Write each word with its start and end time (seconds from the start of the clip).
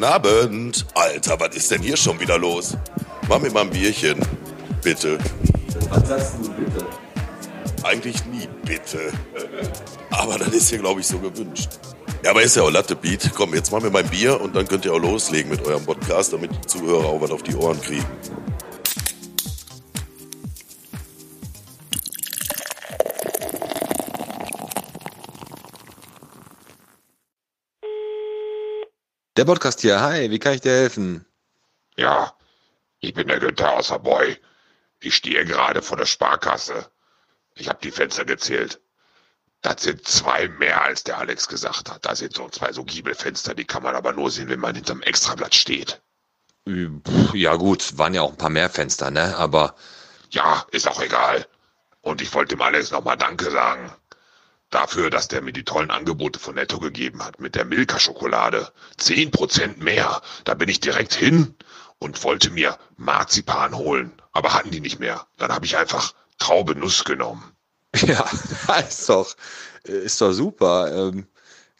Guten 0.00 0.12
Abend. 0.14 0.86
Alter, 0.94 1.38
was 1.38 1.54
ist 1.54 1.70
denn 1.70 1.82
hier 1.82 1.94
schon 1.94 2.18
wieder 2.18 2.38
los? 2.38 2.74
Mach 3.28 3.38
mir 3.38 3.50
mal 3.50 3.64
ein 3.64 3.70
Bierchen. 3.70 4.18
Bitte. 4.82 5.18
Was 5.90 6.08
sagst 6.08 6.32
du 6.40 6.50
bitte? 6.52 6.86
Eigentlich 7.82 8.24
nie 8.24 8.48
bitte. 8.64 9.12
Aber 10.10 10.38
das 10.38 10.48
ist 10.54 10.70
hier, 10.70 10.78
glaube 10.78 11.00
ich, 11.00 11.06
so 11.06 11.18
gewünscht. 11.18 11.68
Ja, 12.24 12.30
aber 12.30 12.40
ist 12.40 12.56
ja 12.56 12.62
auch 12.62 12.70
Latte 12.70 12.96
Beat. 12.96 13.30
Komm, 13.34 13.52
jetzt 13.52 13.70
machen 13.72 13.82
wir 13.82 13.90
mein 13.90 14.08
Bier 14.08 14.40
und 14.40 14.56
dann 14.56 14.66
könnt 14.66 14.86
ihr 14.86 14.94
auch 14.94 14.98
loslegen 14.98 15.50
mit 15.50 15.66
eurem 15.66 15.84
Podcast, 15.84 16.32
damit 16.32 16.50
die 16.50 16.66
Zuhörer 16.66 17.04
auch 17.04 17.20
was 17.20 17.30
auf 17.30 17.42
die 17.42 17.54
Ohren 17.54 17.78
kriegen. 17.82 18.06
Der 29.40 29.46
Podcast 29.46 29.80
hier, 29.80 30.02
hi, 30.02 30.30
wie 30.30 30.38
kann 30.38 30.52
ich 30.52 30.60
dir 30.60 30.72
helfen? 30.72 31.24
Ja, 31.96 32.34
ich 32.98 33.14
bin 33.14 33.26
der 33.26 33.40
Günther 33.40 33.72
aus 33.72 33.88
Boy. 34.02 34.36
Ich 35.00 35.14
stehe 35.16 35.46
gerade 35.46 35.80
vor 35.80 35.96
der 35.96 36.04
Sparkasse. 36.04 36.90
Ich 37.54 37.70
habe 37.70 37.78
die 37.82 37.90
Fenster 37.90 38.26
gezählt. 38.26 38.82
Das 39.62 39.82
sind 39.82 40.06
zwei 40.06 40.48
mehr, 40.48 40.82
als 40.82 41.04
der 41.04 41.16
Alex 41.16 41.48
gesagt 41.48 41.90
hat. 41.90 42.04
Da 42.04 42.14
sind 42.14 42.34
so 42.34 42.50
zwei 42.50 42.70
so 42.74 42.84
Giebelfenster, 42.84 43.54
die 43.54 43.64
kann 43.64 43.82
man 43.82 43.96
aber 43.96 44.12
nur 44.12 44.30
sehen, 44.30 44.50
wenn 44.50 44.60
man 44.60 44.74
hinterm 44.74 45.00
Extrablatt 45.00 45.54
steht. 45.54 46.02
Ja 47.32 47.56
gut, 47.56 47.96
waren 47.96 48.12
ja 48.12 48.20
auch 48.20 48.32
ein 48.32 48.36
paar 48.36 48.50
mehr 48.50 48.68
Fenster, 48.68 49.10
ne? 49.10 49.38
Aber 49.38 49.74
Ja, 50.28 50.66
ist 50.70 50.86
auch 50.86 51.00
egal. 51.00 51.46
Und 52.02 52.20
ich 52.20 52.34
wollte 52.34 52.56
dem 52.56 52.60
Alex 52.60 52.90
nochmal 52.90 53.16
Danke 53.16 53.50
sagen. 53.50 53.90
Dafür, 54.70 55.10
dass 55.10 55.26
der 55.26 55.42
mir 55.42 55.52
die 55.52 55.64
tollen 55.64 55.90
Angebote 55.90 56.38
von 56.38 56.54
Netto 56.54 56.78
gegeben 56.78 57.24
hat 57.24 57.40
mit 57.40 57.56
der 57.56 57.64
Milka-Schokolade. 57.64 58.72
Zehn 58.96 59.32
Prozent 59.32 59.82
mehr. 59.82 60.22
Da 60.44 60.54
bin 60.54 60.68
ich 60.68 60.78
direkt 60.78 61.12
hin 61.12 61.56
und 61.98 62.22
wollte 62.22 62.50
mir 62.50 62.78
Marzipan 62.96 63.76
holen. 63.76 64.12
Aber 64.32 64.54
hatten 64.54 64.70
die 64.70 64.80
nicht 64.80 65.00
mehr. 65.00 65.26
Dann 65.38 65.52
habe 65.52 65.66
ich 65.66 65.76
einfach 65.76 66.14
Traube 66.38 66.76
Nuss 66.76 67.04
genommen. 67.04 67.52
ja, 67.96 68.24
ist 68.88 69.08
doch, 69.08 69.34
ist 69.82 70.20
doch 70.20 70.32
super. 70.32 70.92
Ähm, 70.92 71.26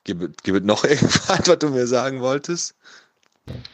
gibt, 0.02 0.42
gibt 0.42 0.64
noch 0.64 0.82
irgendwas, 0.84 1.48
was 1.48 1.58
du 1.58 1.68
mir 1.68 1.86
sagen 1.86 2.20
wolltest? 2.20 2.74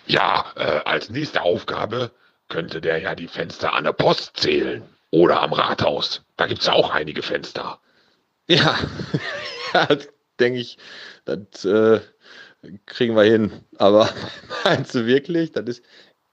Ja, 0.06 0.52
äh, 0.56 0.80
als 0.84 1.08
nächste 1.08 1.40
Aufgabe 1.40 2.10
könnte 2.48 2.82
der 2.82 2.98
ja 2.98 3.14
die 3.14 3.28
Fenster 3.28 3.72
an 3.72 3.84
der 3.84 3.92
Post 3.92 4.32
zählen. 4.36 4.82
Oder 5.10 5.40
am 5.40 5.54
Rathaus. 5.54 6.22
Da 6.36 6.46
gibt's 6.46 6.66
ja 6.66 6.74
auch 6.74 6.90
einige 6.90 7.22
Fenster. 7.22 7.80
Ja, 8.48 8.78
ja 9.74 9.88
denke 10.38 10.60
ich, 10.60 10.78
das 11.24 11.64
äh, 11.64 12.00
kriegen 12.86 13.16
wir 13.16 13.24
hin. 13.24 13.52
Aber 13.78 14.08
meinst 14.64 14.94
du 14.94 15.06
wirklich? 15.06 15.52
Das 15.52 15.66
ist. 15.66 15.84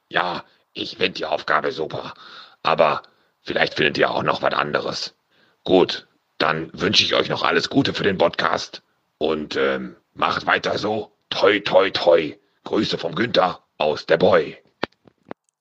Ja, 0.09 0.43
ich 0.73 0.97
finde 0.97 1.11
die 1.11 1.25
Aufgabe 1.25 1.71
super. 1.71 2.13
Aber 2.61 3.03
vielleicht 3.41 3.75
findet 3.75 3.97
ihr 3.97 4.11
auch 4.11 4.23
noch 4.23 4.41
was 4.41 4.53
anderes. 4.53 5.15
Gut, 5.63 6.07
dann 6.37 6.69
wünsche 6.73 7.03
ich 7.03 7.15
euch 7.15 7.29
noch 7.29 7.43
alles 7.43 7.69
Gute 7.69 7.93
für 7.93 8.03
den 8.03 8.17
Podcast. 8.17 8.83
Und 9.17 9.55
ähm, 9.55 9.95
macht 10.13 10.45
weiter 10.45 10.77
so. 10.77 11.11
Toi, 11.29 11.59
toi, 11.59 11.89
toi. 11.89 12.37
Grüße 12.65 12.97
vom 12.97 13.15
Günther 13.15 13.63
aus 13.77 14.05
der 14.05 14.17
Boy. 14.17 14.62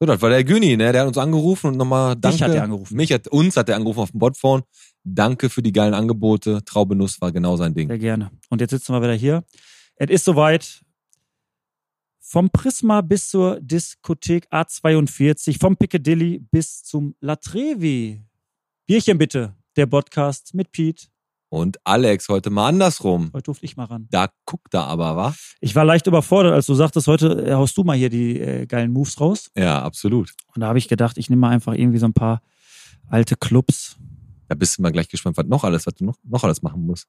So, 0.02 0.06
das 0.06 0.20
war 0.20 0.30
der 0.30 0.42
Güni, 0.42 0.76
ne? 0.76 0.90
Der 0.90 1.02
hat 1.02 1.06
uns 1.06 1.16
angerufen 1.16 1.68
und 1.68 1.76
nochmal 1.76 2.16
danke. 2.16 2.44
hat 2.44 2.52
er 2.52 2.64
angerufen. 2.64 2.96
Mich 2.96 3.12
hat, 3.12 3.28
uns 3.28 3.56
hat 3.56 3.68
er 3.68 3.76
angerufen 3.76 4.00
auf 4.00 4.10
dem 4.10 4.18
Botphone. 4.18 4.64
Danke 5.04 5.48
für 5.48 5.62
die 5.62 5.70
geilen 5.70 5.94
Angebote. 5.94 6.64
Traube 6.64 6.96
Nuss 6.96 7.20
war 7.20 7.30
genau 7.30 7.54
sein 7.54 7.72
Ding. 7.72 7.86
Sehr 7.86 7.98
gerne. 7.98 8.32
Und 8.50 8.60
jetzt 8.60 8.72
sitzen 8.72 8.92
wir 8.92 9.00
wieder 9.00 9.14
hier. 9.14 9.44
Es 9.94 10.10
ist 10.10 10.24
soweit. 10.24 10.82
Vom 12.18 12.50
Prisma 12.50 13.00
bis 13.00 13.28
zur 13.28 13.60
Diskothek 13.60 14.48
A42, 14.52 15.60
vom 15.60 15.76
Piccadilly 15.76 16.40
bis 16.50 16.82
zum 16.82 17.14
La 17.20 17.36
Trevi. 17.36 18.24
Bierchen 18.88 19.18
bitte, 19.18 19.54
der 19.76 19.86
Podcast 19.86 20.52
mit 20.52 20.72
Pete. 20.72 21.06
Und 21.52 21.76
Alex 21.84 22.30
heute 22.30 22.48
mal 22.48 22.68
andersrum. 22.68 23.30
Heute 23.34 23.42
durfte 23.42 23.66
ich 23.66 23.76
mal 23.76 23.84
ran. 23.84 24.08
Da 24.10 24.30
guckt 24.46 24.72
er 24.72 24.86
aber, 24.86 25.16
wa? 25.16 25.34
Ich 25.60 25.74
war 25.74 25.84
leicht 25.84 26.06
überfordert, 26.06 26.54
als 26.54 26.64
du 26.64 26.72
sagtest, 26.72 27.06
heute 27.08 27.46
äh, 27.46 27.52
haust 27.52 27.76
du 27.76 27.84
mal 27.84 27.94
hier 27.94 28.08
die 28.08 28.40
äh, 28.40 28.64
geilen 28.64 28.90
Moves 28.90 29.20
raus. 29.20 29.50
Ja, 29.54 29.82
absolut. 29.82 30.32
Und 30.54 30.62
da 30.62 30.68
habe 30.68 30.78
ich 30.78 30.88
gedacht, 30.88 31.18
ich 31.18 31.28
nehme 31.28 31.40
mal 31.40 31.50
einfach 31.50 31.74
irgendwie 31.74 31.98
so 31.98 32.06
ein 32.06 32.14
paar 32.14 32.40
alte 33.10 33.36
Clubs. 33.36 33.98
Da 34.48 34.54
bist 34.54 34.78
du 34.78 34.82
mal 34.82 34.92
gleich 34.92 35.10
gespannt, 35.10 35.36
was 35.36 35.44
noch 35.44 35.62
alles, 35.62 35.86
was 35.86 35.92
du 35.92 36.06
noch, 36.06 36.16
noch 36.24 36.42
alles 36.42 36.62
machen 36.62 36.86
musst. 36.86 37.06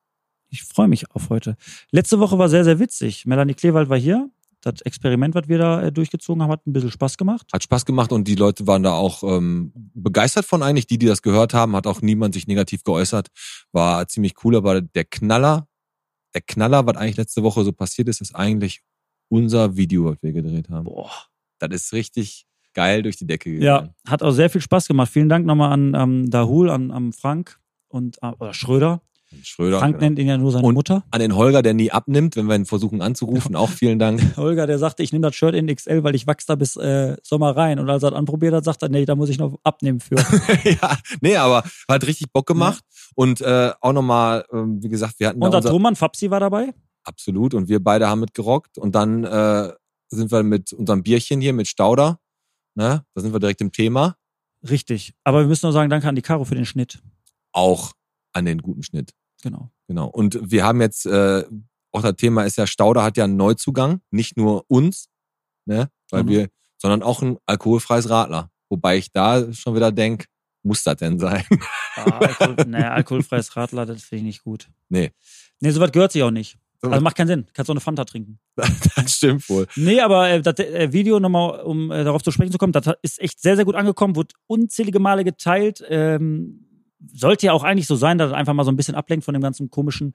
Ich 0.49 0.61
freue 0.61 0.89
mich 0.89 1.09
auf 1.11 1.29
heute. 1.29 1.55
Letzte 1.91 2.19
Woche 2.19 2.37
war 2.37 2.49
sehr, 2.49 2.65
sehr 2.65 2.79
witzig. 2.79 3.25
Melanie 3.25 3.53
Kleewald 3.53 3.87
war 3.87 3.97
hier. 3.97 4.29
Das 4.63 4.79
Experiment, 4.81 5.35
was 5.35 5.49
wir 5.49 5.57
da 5.57 5.81
äh, 5.81 5.91
durchgezogen 5.91 6.41
haben, 6.41 6.49
hat 6.49 6.65
ein 6.65 6.71
bisschen 6.71 6.89
Spaß 6.89 7.17
gemacht. 7.17 7.45
Hat 7.51 7.63
Spaß 7.63 7.85
gemacht 7.85 8.13
und 8.13 8.27
die 8.29 8.35
Leute 8.35 8.65
waren 8.65 8.81
da 8.81 8.93
auch 8.93 9.21
ähm, 9.23 9.73
begeistert 9.93 10.45
von 10.45 10.63
eigentlich. 10.63 10.87
Die, 10.87 10.97
die 10.97 11.05
das 11.05 11.21
gehört 11.21 11.53
haben, 11.53 11.75
hat 11.75 11.85
auch 11.85 12.01
niemand 12.01 12.33
sich 12.33 12.47
negativ 12.47 12.83
geäußert. 12.85 13.27
War 13.73 14.07
ziemlich 14.07 14.35
cool, 14.43 14.55
aber 14.55 14.79
der 14.79 15.03
Knaller, 15.03 15.67
der 16.33 16.41
Knaller, 16.41 16.85
was 16.87 16.95
eigentlich 16.95 17.17
letzte 17.17 17.43
Woche 17.43 17.65
so 17.65 17.73
passiert 17.73 18.07
ist, 18.07 18.21
ist 18.21 18.35
eigentlich 18.35 18.81
unser 19.27 19.75
Video, 19.75 20.05
was 20.05 20.17
wir 20.21 20.31
gedreht 20.31 20.69
haben. 20.69 20.85
Boah. 20.85 21.11
Das 21.59 21.69
ist 21.71 21.91
richtig 21.91 22.45
geil 22.73 23.03
durch 23.03 23.17
die 23.17 23.27
Decke 23.27 23.51
gegangen. 23.51 23.93
Ja, 24.05 24.11
hat 24.11 24.23
auch 24.23 24.31
sehr 24.31 24.49
viel 24.49 24.61
Spaß 24.61 24.87
gemacht. 24.87 25.11
Vielen 25.11 25.29
Dank 25.29 25.45
nochmal 25.45 25.73
an 25.73 25.93
ähm, 25.93 26.29
Dahul, 26.29 26.69
an, 26.69 26.91
an 26.91 27.11
Frank 27.11 27.59
und 27.89 28.17
äh, 28.21 28.31
oder 28.39 28.53
Schröder. 28.53 29.01
Schröder. 29.43 29.79
Frank 29.79 29.95
genau. 29.95 30.05
nennt 30.05 30.19
ihn 30.19 30.27
ja 30.27 30.37
nur 30.37 30.51
seine 30.51 30.65
Und 30.65 30.75
Mutter. 30.75 31.03
An 31.11 31.19
den 31.19 31.35
Holger, 31.35 31.61
der 31.61 31.73
nie 31.73 31.91
abnimmt, 31.91 32.35
wenn 32.35 32.47
wir 32.47 32.55
ihn 32.55 32.65
versuchen 32.65 33.01
anzurufen, 33.01 33.55
auch 33.55 33.69
vielen 33.69 33.99
Dank. 33.99 34.21
Holger, 34.37 34.67
der 34.67 34.79
sagte, 34.79 35.03
ich 35.03 35.11
nehme 35.11 35.23
das 35.27 35.35
Shirt 35.35 35.55
in 35.55 35.67
XL, 35.67 36.03
weil 36.03 36.15
ich 36.15 36.27
wachse 36.27 36.47
da 36.47 36.55
bis 36.55 36.75
äh, 36.75 37.17
Sommer 37.23 37.55
rein. 37.55 37.79
Und 37.79 37.89
als 37.89 38.03
er 38.03 38.11
das 38.11 38.19
anprobiert 38.19 38.53
hat, 38.53 38.63
sagt 38.63 38.81
er, 38.83 38.89
nee, 38.89 39.05
da 39.05 39.15
muss 39.15 39.29
ich 39.29 39.37
noch 39.37 39.59
abnehmen 39.63 39.99
für. 39.99 40.15
ja, 40.63 40.97
nee, 41.21 41.35
aber 41.35 41.63
hat 41.89 42.05
richtig 42.05 42.31
Bock 42.31 42.45
gemacht. 42.45 42.83
Und 43.15 43.41
äh, 43.41 43.71
auch 43.81 43.93
nochmal, 43.93 44.45
ähm, 44.51 44.81
wie 44.83 44.89
gesagt, 44.89 45.19
wir 45.19 45.29
hatten 45.29 45.41
Und 45.41 45.53
unser, 45.53 45.69
Thomann, 45.69 45.95
Fabsi 45.95 46.29
war 46.29 46.39
dabei. 46.39 46.73
absolut 47.03 47.53
und 47.53 47.69
wir 47.69 47.83
beide 47.83 48.07
haben 48.07 48.21
mitgerockt. 48.21 48.77
Und 48.77 48.95
dann 48.95 49.23
äh, 49.23 49.71
sind 50.09 50.31
wir 50.31 50.43
mit 50.43 50.73
unserem 50.73 51.03
Bierchen 51.03 51.41
hier 51.41 51.53
mit 51.53 51.67
Stauder. 51.67 52.19
Ne? 52.75 53.05
Da 53.13 53.21
sind 53.21 53.33
wir 53.33 53.39
direkt 53.39 53.61
im 53.61 53.71
Thema. 53.71 54.15
Richtig. 54.67 55.13
Aber 55.23 55.41
wir 55.41 55.47
müssen 55.47 55.65
nur 55.65 55.73
sagen, 55.73 55.89
danke 55.89 56.07
an 56.07 56.15
die 56.15 56.21
Caro 56.21 56.45
für 56.45 56.55
den 56.55 56.65
Schnitt. 56.65 57.01
Auch 57.51 57.91
an 58.31 58.45
den 58.45 58.59
guten 58.61 58.83
Schnitt. 58.83 59.11
Genau. 59.43 59.69
Genau. 59.87 60.07
Und 60.07 60.39
wir 60.41 60.63
haben 60.63 60.81
jetzt, 60.81 61.05
äh, 61.05 61.43
auch 61.91 62.01
das 62.01 62.15
Thema 62.15 62.43
ist 62.43 62.57
ja, 62.57 62.65
Stauder 62.65 63.03
hat 63.03 63.17
ja 63.17 63.25
einen 63.25 63.35
Neuzugang, 63.37 64.01
nicht 64.09 64.35
nur 64.37 64.65
uns, 64.67 65.09
ne? 65.65 65.89
Weil 66.09 66.23
Mhm. 66.23 66.27
wir, 66.29 66.49
sondern 66.77 67.03
auch 67.03 67.21
ein 67.21 67.37
alkoholfreies 67.45 68.09
Radler. 68.09 68.49
Wobei 68.69 68.97
ich 68.97 69.11
da 69.11 69.51
schon 69.53 69.75
wieder 69.75 69.91
denk, 69.91 70.25
muss 70.63 70.83
das 70.83 70.95
denn 70.97 71.19
sein? 71.19 71.43
Ah, 71.95 72.17
Alkohol, 72.17 72.55
naja, 72.65 72.89
alkoholfreies 72.93 73.55
Radler, 73.55 73.85
das 73.85 74.01
finde 74.01 74.21
ich 74.21 74.23
nicht 74.23 74.43
gut. 74.43 74.67
Nee. 74.89 75.11
Nee, 75.59 75.69
sowas 75.69 75.91
gehört 75.91 76.11
sich 76.11 76.23
auch 76.23 76.31
nicht. 76.31 76.57
So 76.81 76.89
Also 76.89 77.03
macht 77.03 77.15
keinen 77.15 77.27
Sinn. 77.27 77.45
Kannst 77.53 77.69
auch 77.69 77.73
eine 77.75 77.81
Fanta 77.81 78.03
trinken. 78.03 78.39
das 78.55 79.11
stimmt 79.11 79.47
wohl. 79.47 79.67
Nee, 79.75 80.01
aber 80.01 80.27
äh, 80.27 80.41
das 80.41 80.57
äh, 80.57 80.91
Video 80.91 81.19
nochmal, 81.19 81.59
um 81.61 81.91
äh, 81.91 82.03
darauf 82.03 82.23
zu 82.23 82.31
sprechen 82.31 82.51
zu 82.51 82.57
kommen, 82.57 82.73
das 82.73 82.89
ist 83.03 83.21
echt 83.21 83.39
sehr, 83.39 83.55
sehr 83.57 83.65
gut 83.65 83.75
angekommen, 83.75 84.15
wurde 84.15 84.33
unzählige 84.47 84.99
Male 84.99 85.23
geteilt. 85.23 85.83
Ähm, 85.87 86.62
sollte 87.11 87.47
ja 87.47 87.53
auch 87.53 87.63
eigentlich 87.63 87.87
so 87.87 87.95
sein, 87.95 88.17
dass 88.17 88.29
es 88.29 88.33
einfach 88.33 88.53
mal 88.53 88.63
so 88.63 88.71
ein 88.71 88.75
bisschen 88.75 88.95
ablenkt 88.95 89.25
von 89.25 89.33
dem 89.33 89.41
ganzen 89.41 89.69
komischen 89.69 90.13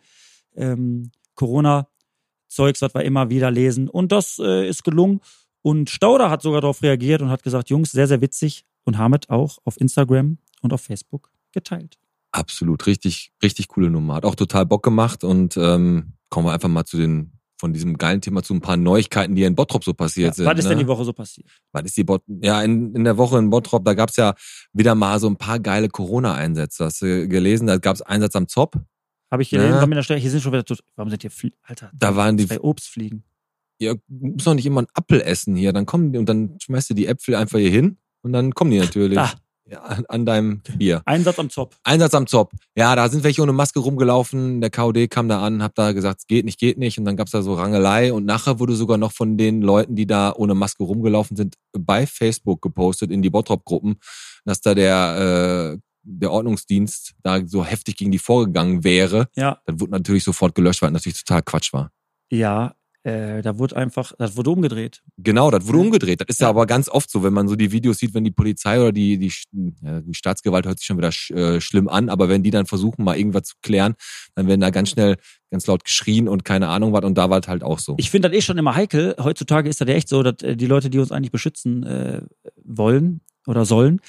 ähm, 0.57 1.11
Corona-Zeugs, 1.35 2.83
was 2.83 2.95
wir 2.95 3.05
immer 3.05 3.31
wieder 3.31 3.51
lesen. 3.51 3.89
Und 3.89 4.13
das 4.13 4.39
äh, 4.39 4.69
ist 4.69 4.85
gelungen. 4.85 5.21
Und 5.63 5.91
Stauder 5.91 6.31
hat 6.31 6.43
sogar 6.43 6.61
darauf 6.61 6.83
reagiert 6.83 7.23
und 7.23 7.31
hat 7.31 7.43
gesagt, 7.43 7.71
Jungs, 7.71 7.91
sehr, 7.91 8.07
sehr 8.07 8.21
witzig. 8.21 8.65
Und 8.85 8.97
Hamid 8.99 9.29
auch 9.29 9.59
auf 9.65 9.81
Instagram 9.81 10.39
und 10.63 10.73
auf 10.73 10.81
Facebook 10.81 11.31
geteilt. 11.53 11.99
Absolut, 12.31 12.87
richtig, 12.87 13.33
richtig 13.43 13.69
coole 13.69 13.91
Nummer. 13.91 14.15
Hat 14.15 14.25
auch 14.25 14.35
total 14.35 14.67
Bock 14.67 14.83
gemacht 14.83 15.25
und 15.25 15.57
ähm, 15.57 16.15
kommen 16.29 16.47
wir 16.47 16.53
einfach 16.53 16.69
mal 16.69 16.85
zu 16.85 16.97
den, 16.97 17.33
von 17.59 17.73
diesem 17.73 17.99
geilen 17.99 18.21
Thema 18.21 18.43
zu 18.43 18.55
ein 18.55 18.61
paar 18.61 18.77
Neuigkeiten, 18.77 19.35
die 19.35 19.43
in 19.43 19.55
Bottrop 19.55 19.85
so 19.85 19.93
passiert 19.95 20.29
Ja, 20.29 20.35
sind. 20.35 20.47
was 20.47 20.59
ist 20.59 20.65
ne? 20.65 20.71
denn 20.71 20.79
die 20.79 20.87
Woche 20.87 21.05
so 21.05 21.13
passiert? 21.13 21.49
Was 21.73 21.85
ist 21.85 21.97
die 21.97 22.05
Bot 22.05 22.23
ja, 22.29 22.63
in, 22.63 22.95
in 22.95 23.05
der 23.05 23.17
Woche 23.19 23.39
in 23.39 23.51
Bottrop, 23.51 23.85
da 23.85 23.95
gab's 23.95 24.17
ja 24.17 24.35
wieder 24.73 24.95
mal 24.95 25.19
so 25.21 25.29
ein 25.29 25.37
paar 25.37 25.59
geile 25.59 25.89
Corona-Einsätze. 25.89 26.85
Hast 26.85 27.03
du 27.03 27.29
gelesen? 27.29 27.67
Da 27.67 27.79
gab's 27.79 28.01
Einsatz 28.03 28.37
am 28.37 28.49
Zopp. 28.49 28.77
Habe 29.31 29.43
ich 29.43 29.51
gelesen, 29.51 29.71
Ja. 29.75 29.81
war 29.81 29.87
mir 29.87 29.93
in 29.93 29.97
der 29.97 30.03
Stelle, 30.05 30.21
hier 30.21 30.31
sind 30.31 30.41
schon 30.43 30.53
wieder, 30.53 30.65
warum 30.97 31.11
sind 31.11 31.21
hier, 31.23 31.31
Flie 31.31 31.53
Alter, 31.63 31.91
Da 31.95 32.17
waren 32.17 32.37
die, 32.37 32.47
zwei 32.47 32.61
Obstfliegen. 32.61 33.25
ja, 33.81 33.95
muss 34.09 34.45
doch 34.45 34.55
nicht 34.55 34.65
immer 34.67 34.81
einen 34.81 34.89
Apfel 34.95 35.21
essen 35.21 35.55
hier. 35.57 35.73
Dann 35.73 35.85
kommen 35.87 36.13
die 36.13 36.19
und 36.19 36.29
dann 36.29 36.57
schmeißt 36.63 36.91
du 36.91 36.95
die 36.95 37.07
Äpfel 37.07 37.35
einfach 37.35 37.59
hier 37.59 37.71
hin 37.71 37.99
und 38.23 38.33
dann 38.33 38.55
kommen 38.55 38.71
die 38.71 38.79
natürlich. 38.79 39.17
Da, 39.17 39.25
Ja, 39.27 39.33
an, 39.77 40.05
an 40.09 40.27
deinem 40.27 40.61
Bier. 40.77 41.03
Einsatz 41.05 41.39
am 41.39 41.51
Zopf. 41.51 41.77
Einsatz 41.85 42.15
am 42.15 42.27
Zopp. 42.27 42.53
Ja, 42.77 42.95
da 42.97 43.09
sind 43.09 43.25
welche 43.25 43.43
ohne 43.43 43.53
Maske 43.53 43.79
rumgelaufen. 43.81 44.61
Der 44.61 44.71
KOD 44.71 45.09
kam 45.11 45.29
da 45.29 45.43
an, 45.43 45.63
hab 45.63 45.75
da 45.75 45.93
gesagt, 45.93 46.21
es 46.21 46.27
geht 46.27 46.45
nicht, 46.45 46.59
geht 46.59 46.79
nicht. 46.79 46.99
Und 46.99 47.05
dann 47.05 47.17
gab's 47.17 47.33
da 47.33 47.43
so 47.43 47.55
Rangelei. 47.55 48.13
Und 48.13 48.25
nachher 48.25 48.59
wurde 48.61 48.75
sogar 48.75 48.99
noch 48.99 49.13
von 49.13 49.37
den 49.37 49.61
Leuten, 49.63 49.97
die 49.97 50.07
da 50.07 50.33
ohne 50.35 50.55
Maske 50.55 50.85
rumgelaufen 50.85 51.37
sind, 51.37 51.57
bei 51.79 52.07
Facebook 52.07 52.63
gepostet 52.63 53.11
in 53.11 53.23
die 53.23 53.31
Bottrop-Gruppen, 53.31 53.97
dass 54.45 54.61
da 54.61 54.75
der, 54.75 55.75
äh, 55.75 55.79
der 56.03 56.31
Ordnungsdienst 56.33 57.15
da 57.23 57.41
so 57.47 57.65
heftig 57.65 57.97
gegen 57.97 58.11
die 58.11 58.19
vorgegangen 58.19 58.85
wäre. 58.85 59.29
Ja, 59.37 59.61
Dann 59.67 59.81
wurde 59.81 59.93
natürlich 59.93 60.25
sofort 60.25 60.55
gelöscht, 60.55 60.81
weil 60.83 60.91
natürlich 60.91 61.23
total 61.25 61.43
Quatsch 61.43 61.73
war. 61.73 61.91
ja. 62.31 62.75
Äh, 63.05 63.43
da 63.43 63.59
wurde 63.59 63.77
einfach, 63.77 64.13
das 64.19 64.37
wurde 64.37 64.51
umgedreht. 64.51 65.03
Genau, 65.17 65.51
das 65.51 65.67
wurde 65.67 65.79
umgedreht. 65.79 66.21
Das 66.21 66.27
ist 66.29 66.41
ja. 66.41 66.47
Ja. 66.47 66.51
aber 66.51 66.67
ganz 66.67 66.89
oft 66.89 67.11
so, 67.11 67.23
wenn 67.23 67.33
man 67.33 67.47
so 67.47 67.55
die 67.55 67.71
Videos 67.71 67.99
sieht, 67.99 68.13
wenn 68.13 68.25
die 68.25 68.33
Polizei 68.33 68.81
oder 68.81 68.93
die, 68.93 69.19
die, 69.19 69.33
ja, 69.83 70.01
die 70.01 70.15
Staatsgewalt 70.15 70.67
hört 70.67 70.79
sich 70.79 70.87
schon 70.87 70.99
wieder 70.99 71.13
sch, 71.13 71.31
äh, 71.31 71.61
schlimm 71.61 71.89
an, 71.89 72.09
aber 72.09 72.29
wenn 72.29 72.43
die 72.43 72.51
dann 72.51 72.67
versuchen, 72.67 73.05
mal 73.05 73.17
irgendwas 73.17 73.45
zu 73.45 73.55
klären, 73.63 73.95
dann 74.35 74.49
werden 74.49 74.61
da 74.61 74.71
ganz 74.71 74.91
schnell 74.91 75.17
ganz 75.51 75.67
laut 75.67 75.85
geschrien 75.85 76.29
und 76.29 76.45
keine 76.45 76.69
Ahnung 76.69 76.93
was 76.93 77.05
und 77.05 77.17
da 77.17 77.31
war 77.31 77.41
es 77.41 77.49
halt 77.49 77.63
auch 77.63 77.79
so. 77.79 77.95
Ich 77.99 78.11
finde 78.11 78.29
das 78.29 78.37
eh 78.37 78.43
schon 78.43 78.59
immer 78.59 78.75
heikel. 78.75 79.15
Heutzutage 79.19 79.69
ist 79.69 79.81
das 79.81 79.89
ja 79.89 79.95
echt 79.95 80.09
so, 80.09 80.23
dass 80.23 80.43
äh, 80.43 80.57
die 80.57 80.67
Leute, 80.67 80.91
die 80.91 80.99
uns 80.99 81.13
eigentlich 81.13 81.33
beschützen 81.33 81.85
äh, 81.85 82.23
wollen 82.65 83.21
oder 83.47 83.65
sollen, 83.65 84.01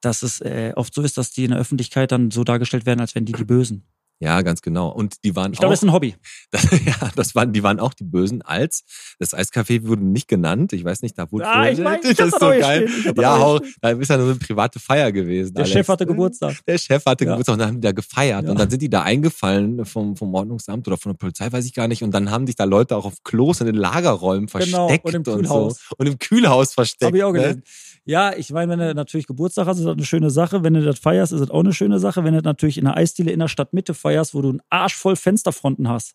dass 0.00 0.22
es 0.22 0.40
äh, 0.40 0.72
oft 0.74 0.94
so 0.94 1.02
ist, 1.02 1.18
dass 1.18 1.32
die 1.32 1.44
in 1.44 1.50
der 1.50 1.60
Öffentlichkeit 1.60 2.12
dann 2.12 2.30
so 2.30 2.44
dargestellt 2.44 2.86
werden, 2.86 3.00
als 3.00 3.14
wenn 3.14 3.24
die 3.24 3.32
die 3.32 3.44
Bösen. 3.44 3.84
Ja, 4.20 4.42
ganz 4.42 4.62
genau. 4.62 4.88
Und 4.90 5.22
die 5.24 5.36
waren 5.36 5.52
Ich 5.52 5.58
glaube, 5.58 5.68
auch, 5.68 5.74
das 5.74 5.82
ist 5.82 5.88
ein 5.88 5.92
Hobby. 5.92 6.14
das, 6.50 6.64
ja, 6.84 7.10
das 7.14 7.34
waren, 7.34 7.52
die 7.52 7.62
waren 7.62 7.78
auch 7.78 7.94
die 7.94 8.04
Bösen, 8.04 8.42
als 8.42 8.84
das 9.18 9.32
Eiscafé 9.34 9.86
wurde 9.86 10.04
nicht 10.04 10.26
genannt. 10.28 10.72
Ich 10.72 10.84
weiß 10.84 11.02
nicht, 11.02 11.16
da 11.18 11.30
wurde 11.30 11.46
Ah, 11.46 11.68
ich 11.70 11.78
weiß, 11.84 12.00
das 12.02 12.18
hab 12.18 12.26
ist 12.26 12.40
so 12.40 12.48
geil. 12.48 12.88
hab 13.06 13.18
Ja, 13.18 13.34
auch 13.36 13.40
hau, 13.40 13.60
da 13.80 13.90
ist 13.90 14.08
ja 14.08 14.18
so 14.18 14.24
eine 14.24 14.34
private 14.34 14.80
Feier 14.80 15.12
gewesen. 15.12 15.54
Der 15.54 15.62
Alex. 15.64 15.72
Chef 15.72 15.88
hatte 15.88 16.06
Geburtstag. 16.06 16.56
Der 16.66 16.78
Chef 16.78 17.04
hatte 17.06 17.24
Ja. 17.24 17.30
Geburtstag 17.32 17.52
und 17.54 17.58
dann 17.60 17.68
haben 17.68 17.80
die 17.80 17.86
da 17.86 17.92
gefeiert. 17.92 18.44
Ja. 18.44 18.50
Und 18.50 18.58
dann 18.58 18.68
sind 18.70 18.82
die 18.82 18.90
da 18.90 19.02
eingefallen 19.02 19.84
vom, 19.84 20.16
vom 20.16 20.34
Ordnungsamt 20.34 20.86
oder 20.88 20.96
von 20.96 21.12
der 21.12 21.16
Polizei, 21.18 21.50
weiß 21.52 21.64
ich 21.64 21.74
gar 21.74 21.86
nicht. 21.88 22.02
Und 22.02 22.12
dann 22.12 22.30
haben 22.30 22.46
sich 22.46 22.56
da 22.56 22.64
Leute 22.64 22.96
auch 22.96 23.04
auf 23.04 23.22
Klos 23.24 23.60
in 23.60 23.66
den 23.66 23.76
Lagerräumen 23.76 24.46
Genau, 24.46 24.88
versteckt 24.88 25.04
und 25.04 25.14
im 25.14 25.24
so. 25.24 25.36
Kühlhaus. 25.36 25.80
Und 25.96 26.06
im 26.06 26.18
Kühlhaus 26.18 26.74
versteckt. 26.74 27.04
Habe 27.06 27.18
ich 27.18 27.24
auch 27.24 27.32
ne? 27.32 27.38
gelesen. 27.40 27.62
Ja, 28.04 28.32
ich 28.34 28.50
meine, 28.52 28.72
wenn 28.72 28.78
du 28.78 28.94
natürlich 28.94 29.26
Geburtstag 29.26 29.66
hast, 29.66 29.78
ist 29.78 29.84
das 29.84 29.92
eine 29.92 30.04
schöne 30.04 30.30
Sache. 30.30 30.62
Wenn 30.64 30.72
du 30.72 30.82
das 30.82 30.98
feierst, 30.98 31.30
ist 31.32 31.40
das 31.40 31.50
auch 31.50 31.60
eine 31.60 31.74
schöne 31.74 31.98
Sache. 31.98 32.24
Wenn 32.24 32.32
du 32.32 32.38
das 32.40 32.44
natürlich 32.46 32.78
in 32.78 32.86
einer 32.86 32.96
Eisdiele 32.96 33.30
in 33.32 33.38
der 33.38 33.48
Stadtmitte 33.48 33.92
feierst, 33.92 34.07
wo 34.34 34.42
du 34.42 34.50
einen 34.50 34.60
Arsch 34.70 34.94
voll 34.94 35.16
Fensterfronten 35.16 35.88
hast, 35.88 36.14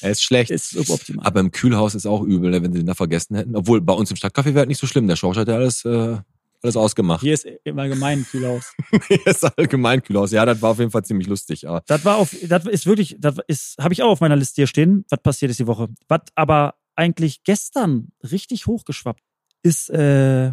Er 0.00 0.10
ist 0.10 0.22
schlecht. 0.22 0.50
ist 0.50 0.70
suboptimal. 0.70 1.26
Aber 1.26 1.40
im 1.40 1.50
Kühlhaus 1.52 1.94
ist 1.94 2.06
auch 2.06 2.22
übel, 2.22 2.50
ne, 2.50 2.62
wenn 2.62 2.72
sie 2.72 2.78
den 2.80 2.86
da 2.86 2.94
vergessen 2.94 3.36
hätten. 3.36 3.56
Obwohl 3.56 3.80
bei 3.80 3.92
uns 3.92 4.10
im 4.10 4.16
Stadtcafé 4.16 4.54
wäre 4.54 4.66
nicht 4.66 4.78
so 4.78 4.86
schlimm. 4.86 5.06
Der 5.08 5.16
Schorsch 5.16 5.36
hat 5.36 5.48
ja 5.48 5.54
alles, 5.54 5.84
äh, 5.84 6.16
alles 6.62 6.76
ausgemacht. 6.76 7.20
Hier 7.20 7.34
ist 7.34 7.46
im 7.64 7.78
Allgemeinen 7.78 8.24
Kühlhaus. 8.26 8.72
Hier 9.08 9.26
ist 9.26 9.44
allgemein 9.58 10.02
Kühlhaus. 10.02 10.32
Ja, 10.32 10.44
das 10.46 10.60
war 10.62 10.70
auf 10.70 10.78
jeden 10.78 10.90
Fall 10.90 11.04
ziemlich 11.04 11.28
lustig. 11.28 11.68
Aber 11.68 11.82
Das 11.86 12.04
war 12.04 12.16
auf, 12.16 12.34
das 12.42 12.64
ist 12.66 12.86
wirklich, 12.86 13.16
das 13.18 13.36
ist, 13.48 13.76
habe 13.78 13.92
ich 13.94 14.02
auch 14.02 14.10
auf 14.10 14.20
meiner 14.20 14.36
Liste 14.36 14.56
hier 14.56 14.66
stehen, 14.66 15.04
was 15.10 15.20
passiert 15.22 15.50
ist 15.50 15.60
die 15.60 15.66
Woche. 15.66 15.88
Was 16.08 16.20
aber 16.34 16.74
eigentlich 16.94 17.42
gestern 17.44 18.08
richtig 18.22 18.66
hochgeschwappt 18.66 19.22
ist, 19.62 19.90
äh, 19.90 20.52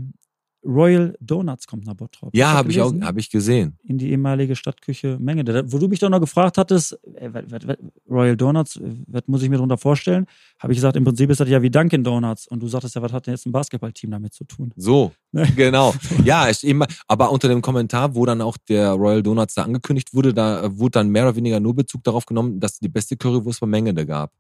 Royal 0.66 1.16
Donuts 1.20 1.68
kommt 1.68 1.86
nach 1.86 1.94
Bottrop. 1.96 2.36
ja, 2.36 2.52
habe 2.54 2.72
ich 2.72 2.80
auch, 2.82 2.94
habe 3.02 3.20
ich 3.20 3.30
gesehen. 3.30 3.78
in 3.84 3.98
die 3.98 4.12
ehemalige 4.12 4.56
Stadtküche 4.56 5.18
Menge. 5.20 5.44
Da- 5.44 5.72
Wo 5.72 5.78
du 5.78 5.88
mich 5.88 6.00
doch 6.00 6.10
noch 6.10 6.20
gefragt 6.22 6.58
hattest, 6.58 6.98
äh, 7.16 7.30
wat, 7.34 7.52
wat, 7.52 7.68
wat, 7.68 7.80
Royal 8.10 8.38
Donuts, 8.38 8.78
äh, 8.78 8.82
was 9.08 9.24
muss 9.28 9.44
ich 9.44 9.50
mir 9.50 9.58
darunter 9.58 9.78
vorstellen? 9.78 10.26
Habe 10.60 10.74
ich 10.74 10.78
gesagt, 10.78 10.96
im 10.96 11.04
Prinzip 11.04 11.30
ist 11.30 11.40
das 11.40 11.50
ja 11.50 11.62
wie 11.62 11.70
Dunkin' 11.70 12.04
Donuts. 12.04 12.48
Und 12.48 12.62
du 12.62 12.68
sagtest 12.68 12.96
ja, 12.96 13.02
was 13.02 13.12
hat 13.12 13.28
denn 13.28 13.34
jetzt 13.34 13.46
ein 13.46 13.52
Basketballteam 13.52 14.12
damit 14.12 14.34
zu 14.34 14.46
tun? 14.46 14.72
So, 14.76 15.12
Ne? 15.32 15.48
genau. 15.56 15.94
Ja, 16.24 16.50
ich 16.50 16.64
eben, 16.64 16.84
aber 17.08 17.32
unter 17.32 17.48
dem 17.50 17.62
Kommentar, 17.62 18.16
wo 18.16 18.26
dann 18.26 18.42
auch 18.42 18.56
der 18.70 18.92
Royal 18.92 19.22
Donuts 19.24 19.56
da 19.56 19.64
angekündigt 19.64 20.14
wurde, 20.14 20.34
da 20.34 20.64
äh, 20.64 20.78
wurde 20.80 20.92
dann 20.92 21.10
mehr 21.10 21.24
oder 21.24 21.36
weniger 21.36 21.60
nur 21.60 21.76
Bezug 21.76 22.04
darauf 22.04 22.26
genommen, 22.26 22.60
dass 22.60 22.74
es 22.74 22.80
die 22.80 22.88
beste 22.90 23.18
Currywurst 23.18 23.60
bei 23.60 23.68
Mengende 23.68 24.06
gab. 24.06 24.32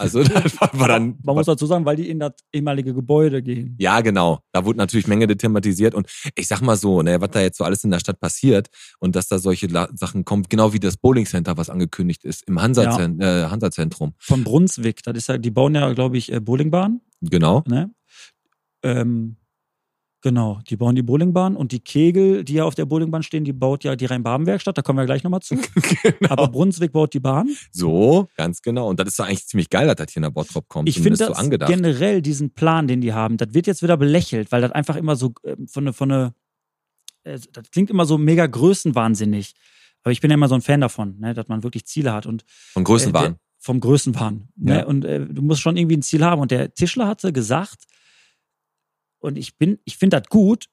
Also 0.00 0.22
das 0.24 0.58
war, 0.60 0.88
dann. 0.88 1.18
Man 1.22 1.34
muss 1.34 1.44
dazu 1.44 1.66
sagen, 1.66 1.84
weil 1.84 1.96
die 1.96 2.08
in 2.08 2.18
das 2.18 2.32
ehemalige 2.52 2.94
Gebäude 2.94 3.42
gehen. 3.42 3.76
Ja, 3.78 4.00
genau. 4.00 4.40
Da 4.52 4.64
wurde 4.64 4.78
natürlich 4.78 5.06
Menge 5.06 5.26
thematisiert. 5.36 5.94
Und 5.94 6.08
ich 6.34 6.48
sag 6.48 6.62
mal 6.62 6.76
so, 6.76 7.02
ne, 7.02 7.20
was 7.20 7.30
da 7.30 7.40
jetzt 7.42 7.58
so 7.58 7.64
alles 7.64 7.84
in 7.84 7.90
der 7.90 8.00
Stadt 8.00 8.18
passiert 8.18 8.70
und 8.98 9.14
dass 9.14 9.28
da 9.28 9.38
solche 9.38 9.68
Sachen 9.94 10.24
kommen, 10.24 10.44
genau 10.48 10.72
wie 10.72 10.80
das 10.80 10.96
Bowling 10.96 11.26
Center, 11.26 11.58
was 11.58 11.68
angekündigt 11.68 12.24
ist 12.24 12.48
im 12.48 12.60
Hansa-Zentrum. 12.60 13.20
Äh, 13.20 13.44
Hansa-Zentrum. 13.44 14.14
Von 14.18 14.42
Brunswick, 14.42 15.02
das 15.02 15.16
ist 15.18 15.28
ja, 15.28 15.36
die 15.36 15.50
bauen 15.50 15.74
ja, 15.74 15.92
glaube 15.92 16.16
ich, 16.16 16.32
äh, 16.32 16.40
Bowlingbahn. 16.40 17.02
genau. 17.20 17.62
Ne? 17.66 17.90
Ähm, 18.82 19.36
genau, 20.22 20.60
die 20.68 20.76
bauen 20.76 20.94
die 20.94 21.02
Bowlingbahn 21.02 21.56
und 21.56 21.72
die 21.72 21.80
Kegel, 21.80 22.44
die 22.44 22.54
ja 22.54 22.64
auf 22.64 22.74
der 22.74 22.84
Bowlingbahn 22.86 23.22
stehen, 23.22 23.44
die 23.44 23.52
baut 23.52 23.84
ja 23.84 23.96
die 23.96 24.06
Rhein-Baben-Werkstatt, 24.06 24.76
da 24.76 24.82
kommen 24.82 24.98
wir 24.98 25.06
gleich 25.06 25.22
nochmal 25.24 25.40
zu. 25.42 25.56
genau. 26.02 26.30
Aber 26.30 26.48
Brunswick 26.48 26.92
baut 26.92 27.14
die 27.14 27.20
Bahn. 27.20 27.48
so, 27.72 28.28
ganz 28.36 28.62
genau. 28.62 28.88
Und 28.88 29.00
das 29.00 29.08
ist 29.08 29.18
doch 29.18 29.26
eigentlich 29.26 29.46
ziemlich 29.46 29.70
geil, 29.70 29.86
dass 29.86 29.96
das 29.96 30.12
hier 30.12 30.22
nach 30.22 30.30
Bottrop 30.30 30.68
kommt. 30.68 30.88
Ich 30.88 30.96
finde 31.00 31.18
das 31.18 31.28
so 31.28 31.34
angedacht. 31.34 31.70
generell, 31.70 32.22
diesen 32.22 32.50
Plan, 32.50 32.86
den 32.88 33.00
die 33.00 33.12
haben, 33.12 33.36
das 33.36 33.54
wird 33.54 33.66
jetzt 33.66 33.82
wieder 33.82 33.96
belächelt, 33.96 34.52
weil 34.52 34.60
das 34.62 34.72
einfach 34.72 34.96
immer 34.96 35.16
so 35.16 35.32
ähm, 35.44 35.66
von 35.68 35.84
eine, 35.84 35.92
von 35.92 36.10
eine, 36.12 36.34
äh, 37.24 37.38
das 37.52 37.70
klingt 37.70 37.90
immer 37.90 38.06
so 38.06 38.18
mega 38.18 38.46
größenwahnsinnig. 38.46 39.54
Aber 40.02 40.12
ich 40.12 40.20
bin 40.20 40.30
ja 40.30 40.34
immer 40.34 40.48
so 40.48 40.54
ein 40.54 40.62
Fan 40.62 40.80
davon, 40.80 41.18
ne, 41.18 41.34
dass 41.34 41.48
man 41.48 41.62
wirklich 41.62 41.84
Ziele 41.86 42.12
hat 42.12 42.26
und 42.26 42.44
Von 42.72 42.84
Größenwahn. 42.84 43.24
äh, 43.24 43.28
der- 43.30 43.38
vom 43.62 43.78
Größenwahn. 43.78 44.48
Ne? 44.56 44.78
Ja. 44.78 44.84
Und 44.86 45.04
äh, 45.04 45.20
du 45.26 45.42
musst 45.42 45.60
schon 45.60 45.76
irgendwie 45.76 45.98
ein 45.98 46.02
Ziel 46.02 46.24
haben. 46.24 46.40
Und 46.40 46.50
der 46.50 46.72
Tischler 46.72 47.06
hatte 47.06 47.30
gesagt, 47.30 47.84
und 49.20 49.38
ich 49.38 49.56
bin, 49.56 49.78
ich 49.84 49.96
finde 49.96 50.20
das 50.20 50.28
gut, 50.28 50.68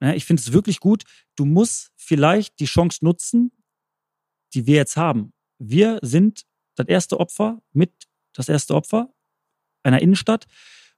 ne? 0.00 0.14
ich 0.14 0.24
finde 0.24 0.40
es 0.40 0.52
wirklich 0.52 0.80
gut, 0.80 1.04
du 1.34 1.44
musst 1.44 1.92
vielleicht 1.96 2.60
die 2.60 2.66
Chance 2.66 3.04
nutzen, 3.04 3.52
die 4.54 4.66
wir 4.66 4.76
jetzt 4.76 4.96
haben. 4.96 5.32
Wir 5.58 5.98
sind 6.02 6.44
das 6.76 6.86
erste 6.86 7.18
Opfer, 7.18 7.60
mit 7.72 7.92
das 8.32 8.48
erste 8.48 8.74
Opfer 8.74 9.12
einer 9.82 10.00
Innenstadt, 10.00 10.46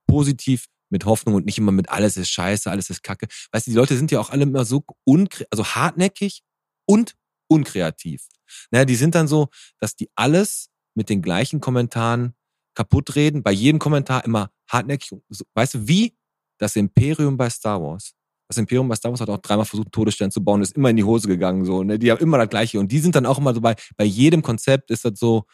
Positiv, 0.06 0.66
mit 0.90 1.06
Hoffnung 1.06 1.34
und 1.34 1.46
nicht 1.46 1.58
immer 1.58 1.72
mit 1.72 1.88
alles 1.88 2.16
ist 2.16 2.28
scheiße, 2.30 2.70
alles 2.70 2.88
ist 2.90 3.02
kacke. 3.02 3.26
Weißt 3.52 3.66
du, 3.66 3.70
die 3.72 3.76
Leute 3.76 3.96
sind 3.96 4.12
ja 4.12 4.20
auch 4.20 4.30
alle 4.30 4.42
immer 4.44 4.64
so 4.64 4.84
unkre 5.04 5.44
also 5.50 5.64
hartnäckig 5.64 6.42
und 6.86 7.14
unkreativ. 7.48 8.22
Naja, 8.70 8.84
die 8.84 8.96
sind 8.96 9.14
dann 9.14 9.28
so, 9.28 9.48
dass 9.78 9.96
die 9.96 10.10
alles 10.14 10.70
mit 10.94 11.08
den 11.08 11.22
gleichen 11.22 11.60
Kommentaren 11.60 12.34
kaputt 12.74 13.14
reden, 13.14 13.42
bei 13.42 13.52
jedem 13.52 13.78
Kommentar 13.78 14.24
immer 14.24 14.50
hartnäckig. 14.68 15.12
Weißt 15.54 15.74
du, 15.74 15.88
wie 15.88 16.16
das 16.58 16.76
Imperium 16.76 17.36
bei 17.36 17.50
Star 17.50 17.82
Wars. 17.82 18.14
Das 18.48 18.58
Imperium 18.58 18.88
bei 18.88 18.94
Star 18.94 19.10
Wars 19.10 19.20
hat 19.20 19.30
auch 19.30 19.38
dreimal 19.38 19.64
versucht, 19.64 19.90
Todesstern 19.90 20.30
zu 20.30 20.44
bauen, 20.44 20.62
ist 20.62 20.76
immer 20.76 20.90
in 20.90 20.96
die 20.96 21.04
Hose 21.04 21.28
gegangen, 21.28 21.64
so, 21.64 21.82
ne? 21.82 21.98
Die 21.98 22.10
haben 22.10 22.20
immer 22.20 22.38
das 22.38 22.48
Gleiche. 22.48 22.78
Und 22.78 22.92
die 22.92 22.98
sind 22.98 23.14
dann 23.14 23.26
auch 23.26 23.38
immer 23.38 23.54
so 23.54 23.60
bei, 23.60 23.74
bei 23.96 24.04
jedem 24.04 24.42
Konzept 24.42 24.90
ist 24.90 25.04
das 25.04 25.18
so, 25.18 25.44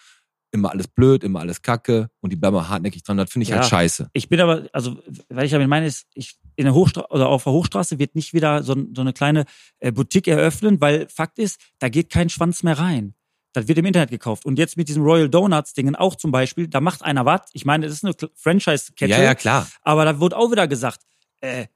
immer 0.53 0.71
alles 0.71 0.89
blöd, 0.89 1.23
immer 1.25 1.41
alles 1.41 1.63
kacke 1.63 2.11
und 2.21 2.31
die 2.33 2.37
bleiben 2.37 2.69
hartnäckig 2.69 3.03
dran. 3.03 3.17
Das 3.17 3.31
finde 3.31 3.45
ich 3.45 3.51
Ja. 3.51 3.57
halt 3.57 3.67
scheiße. 3.67 4.11
Ich 4.13 4.29
bin 4.29 4.41
aber, 4.41 4.69
also, 4.73 4.99
weil 5.29 5.47
ich 5.47 5.53
damit 5.53 5.69
meine, 5.69 5.87
ist, 5.87 6.07
ich, 6.15 6.37
in 6.57 6.65
der 6.65 6.75
Hochstraße 6.75 7.09
oder 7.11 7.29
auf 7.29 7.45
der 7.45 7.53
Hochstraße 7.53 7.99
wird 7.99 8.15
nicht 8.15 8.35
wieder 8.35 8.63
so, 8.63 8.75
so 8.95 9.01
eine 9.01 9.13
kleine 9.13 9.45
äh, 9.79 9.93
Boutique 9.93 10.29
eröffnen, 10.29 10.81
weil 10.81 11.09
Fakt 11.09 11.39
ist, 11.39 11.61
da 11.79 11.89
geht 11.89 12.11
kein 12.11 12.29
Schwanz 12.29 12.63
mehr 12.63 12.79
rein. 12.79 13.15
Das 13.53 13.67
wird 13.67 13.79
im 13.79 13.85
Internet 13.87 14.11
gekauft. 14.11 14.45
Und 14.45 14.59
jetzt 14.59 14.77
mit 14.77 14.89
diesem 14.89 15.03
Royal 15.03 15.29
Donuts 15.29 15.73
Dingen 15.73 15.97
auch 15.97 16.15
zum 16.15 16.31
Beispiel, 16.31 16.69
da 16.69 16.81
macht 16.81 17.03
einer 17.03 17.25
was. 17.27 17.43
Ich 17.53 17.65
meine, 17.65 17.87
das 17.87 17.95
ist 17.97 18.05
eine 18.05 18.15
Franchise-Kette. 18.37 19.11
Ja, 19.11 19.23
ja, 19.23 19.35
klar. 19.35 19.67
Aber 19.83 20.05
da 20.05 20.21
wurde 20.21 20.37
auch 20.37 20.51
wieder 20.53 20.69
gesagt, 20.69 21.01
äh, 21.41 21.67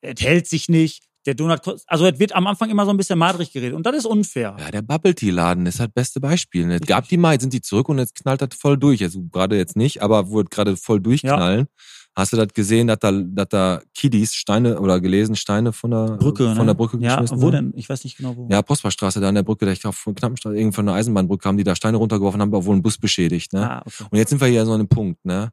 es 0.00 0.20
hält 0.20 0.48
sich 0.48 0.68
nicht. 0.68 1.04
Der 1.26 1.34
Donut 1.34 1.62
kostet, 1.62 1.84
also 1.88 2.04
es 2.06 2.18
wird 2.18 2.34
am 2.34 2.46
Anfang 2.46 2.68
immer 2.70 2.84
so 2.84 2.90
ein 2.90 2.96
bisschen 2.96 3.18
madrig 3.18 3.52
geredet. 3.52 3.74
Und 3.76 3.86
das 3.86 3.96
ist 3.96 4.06
unfair. 4.06 4.56
Ja, 4.58 4.70
der 4.70 4.82
Bubble 4.82 5.14
Tea 5.14 5.30
Laden 5.30 5.66
ist 5.66 5.78
halt 5.78 5.94
beste 5.94 6.20
Beispiel. 6.20 6.70
Es 6.72 6.80
gab 6.82 7.08
die 7.08 7.16
mal, 7.16 7.32
jetzt 7.32 7.42
sind 7.42 7.52
die 7.52 7.60
zurück 7.60 7.88
und 7.88 7.98
jetzt 7.98 8.14
knallt 8.16 8.42
das 8.42 8.50
voll 8.58 8.76
durch. 8.76 9.02
Also 9.02 9.22
gerade 9.30 9.56
jetzt 9.56 9.76
nicht, 9.76 10.02
aber 10.02 10.28
wurde 10.30 10.48
gerade 10.48 10.76
voll 10.76 11.00
durchknallen. 11.00 11.66
Hast 12.14 12.32
du 12.32 12.36
das 12.36 12.48
gesehen, 12.48 12.88
dass 12.88 12.98
da, 12.98 13.10
dass 13.10 13.48
da 13.48 13.80
Kiddies 13.94 14.34
Steine 14.34 14.78
oder 14.80 15.00
gelesen 15.00 15.34
Steine 15.34 15.72
von 15.72 15.92
der 15.92 16.16
Brücke, 16.18 16.44
von 16.48 16.58
ne? 16.58 16.66
der 16.66 16.74
Brücke 16.74 16.98
Ja, 16.98 17.12
geschmissen 17.14 17.40
wo 17.40 17.46
haben? 17.46 17.70
denn? 17.70 17.72
Ich 17.74 17.88
weiß 17.88 18.04
nicht 18.04 18.18
genau 18.18 18.36
wo. 18.36 18.48
Ja, 18.50 18.60
Prosperstraße, 18.60 19.18
da 19.20 19.28
an 19.30 19.34
der 19.34 19.44
Brücke, 19.44 19.64
da 19.64 19.72
ich 19.72 19.80
glaube 19.80 19.96
von 19.96 20.14
Knappenstraße, 20.14 20.54
irgend 20.54 20.74
von 20.74 20.84
der 20.84 20.94
Eisenbahnbrücke 20.96 21.48
haben 21.48 21.56
die 21.56 21.64
da 21.64 21.74
Steine 21.74 21.96
runtergeworfen, 21.96 22.40
haben 22.42 22.52
wohl 22.52 22.72
einen 22.72 22.82
Bus 22.82 22.98
beschädigt, 22.98 23.54
ne? 23.54 23.70
Ah, 23.70 23.82
okay. 23.86 24.04
Und 24.10 24.18
jetzt 24.18 24.28
sind 24.28 24.42
wir 24.42 24.48
hier 24.48 24.66
so 24.66 24.72
an 24.72 24.80
einem 24.80 24.88
Punkt, 24.88 25.24
ne? 25.24 25.52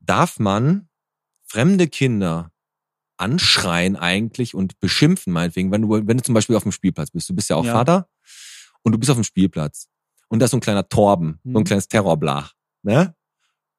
Darf 0.00 0.38
man 0.38 0.88
fremde 1.46 1.86
Kinder 1.86 2.50
anschreien 3.16 3.96
eigentlich 3.96 4.54
und 4.54 4.78
beschimpfen, 4.80 5.32
meinetwegen, 5.32 5.70
wenn 5.72 5.82
du, 5.82 5.88
wenn 5.90 6.16
du 6.16 6.22
zum 6.22 6.34
Beispiel 6.34 6.56
auf 6.56 6.62
dem 6.64 6.72
Spielplatz 6.72 7.10
bist, 7.10 7.28
du 7.28 7.34
bist 7.34 7.48
ja 7.50 7.56
auch 7.56 7.64
Ja. 7.64 7.72
Vater 7.72 8.08
und 8.82 8.92
du 8.92 8.98
bist 8.98 9.10
auf 9.10 9.16
dem 9.16 9.24
Spielplatz 9.24 9.88
und 10.28 10.38
da 10.40 10.44
ist 10.46 10.50
so 10.50 10.56
ein 10.56 10.60
kleiner 10.60 10.88
Torben, 10.88 11.38
so 11.44 11.50
ein 11.50 11.52
Mhm. 11.60 11.64
kleines 11.64 11.88
Terrorblach, 11.88 12.52
ne? 12.82 13.14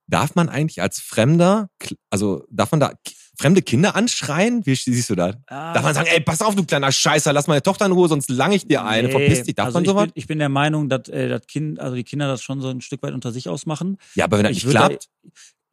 Darf 0.07 0.35
man 0.35 0.49
eigentlich 0.49 0.83
als 0.83 0.99
Fremder, 0.99 1.69
also 2.11 2.45
darf 2.51 2.69
man 2.69 2.79
da 2.79 2.93
fremde 3.39 3.63
Kinder 3.63 3.95
anschreien? 3.95 4.63
Wie 4.63 4.75
siehst 4.75 5.09
du 5.09 5.15
das? 5.15 5.35
Ah, 5.47 5.73
Darf 5.73 5.81
man 5.83 5.95
sagen, 5.95 6.07
ey, 6.11 6.21
pass 6.21 6.43
auf, 6.43 6.53
du 6.53 6.63
kleiner 6.63 6.91
Scheißer, 6.91 7.33
lass 7.33 7.47
meine 7.47 7.63
Tochter 7.63 7.87
in 7.87 7.91
Ruhe, 7.91 8.07
sonst 8.07 8.29
lang 8.29 8.51
ich 8.51 8.67
dir 8.67 8.85
eine. 8.85 9.07
nee. 9.07 9.11
Verpiss 9.11 9.43
dich, 9.43 9.55
darf 9.55 9.65
also 9.65 9.77
man 9.77 9.83
ich 9.83 9.89
sowas? 9.89 10.03
Bin, 10.05 10.11
ich 10.13 10.27
bin 10.27 10.37
der 10.37 10.49
Meinung, 10.49 10.89
dass 10.89 11.09
äh, 11.09 11.27
das 11.27 11.47
Kind, 11.47 11.79
also 11.79 11.95
die 11.95 12.03
Kinder 12.03 12.27
das 12.27 12.43
schon 12.43 12.61
so 12.61 12.69
ein 12.69 12.81
Stück 12.81 13.01
weit 13.01 13.15
unter 13.15 13.31
sich 13.31 13.49
ausmachen. 13.49 13.97
Ja, 14.13 14.25
aber 14.25 14.37
wenn 14.37 14.43
das 14.43 14.51
Ich 14.51 14.57
nicht 14.57 14.65
würd 14.67 14.75
da- 14.75 14.87
klappt. 14.89 15.09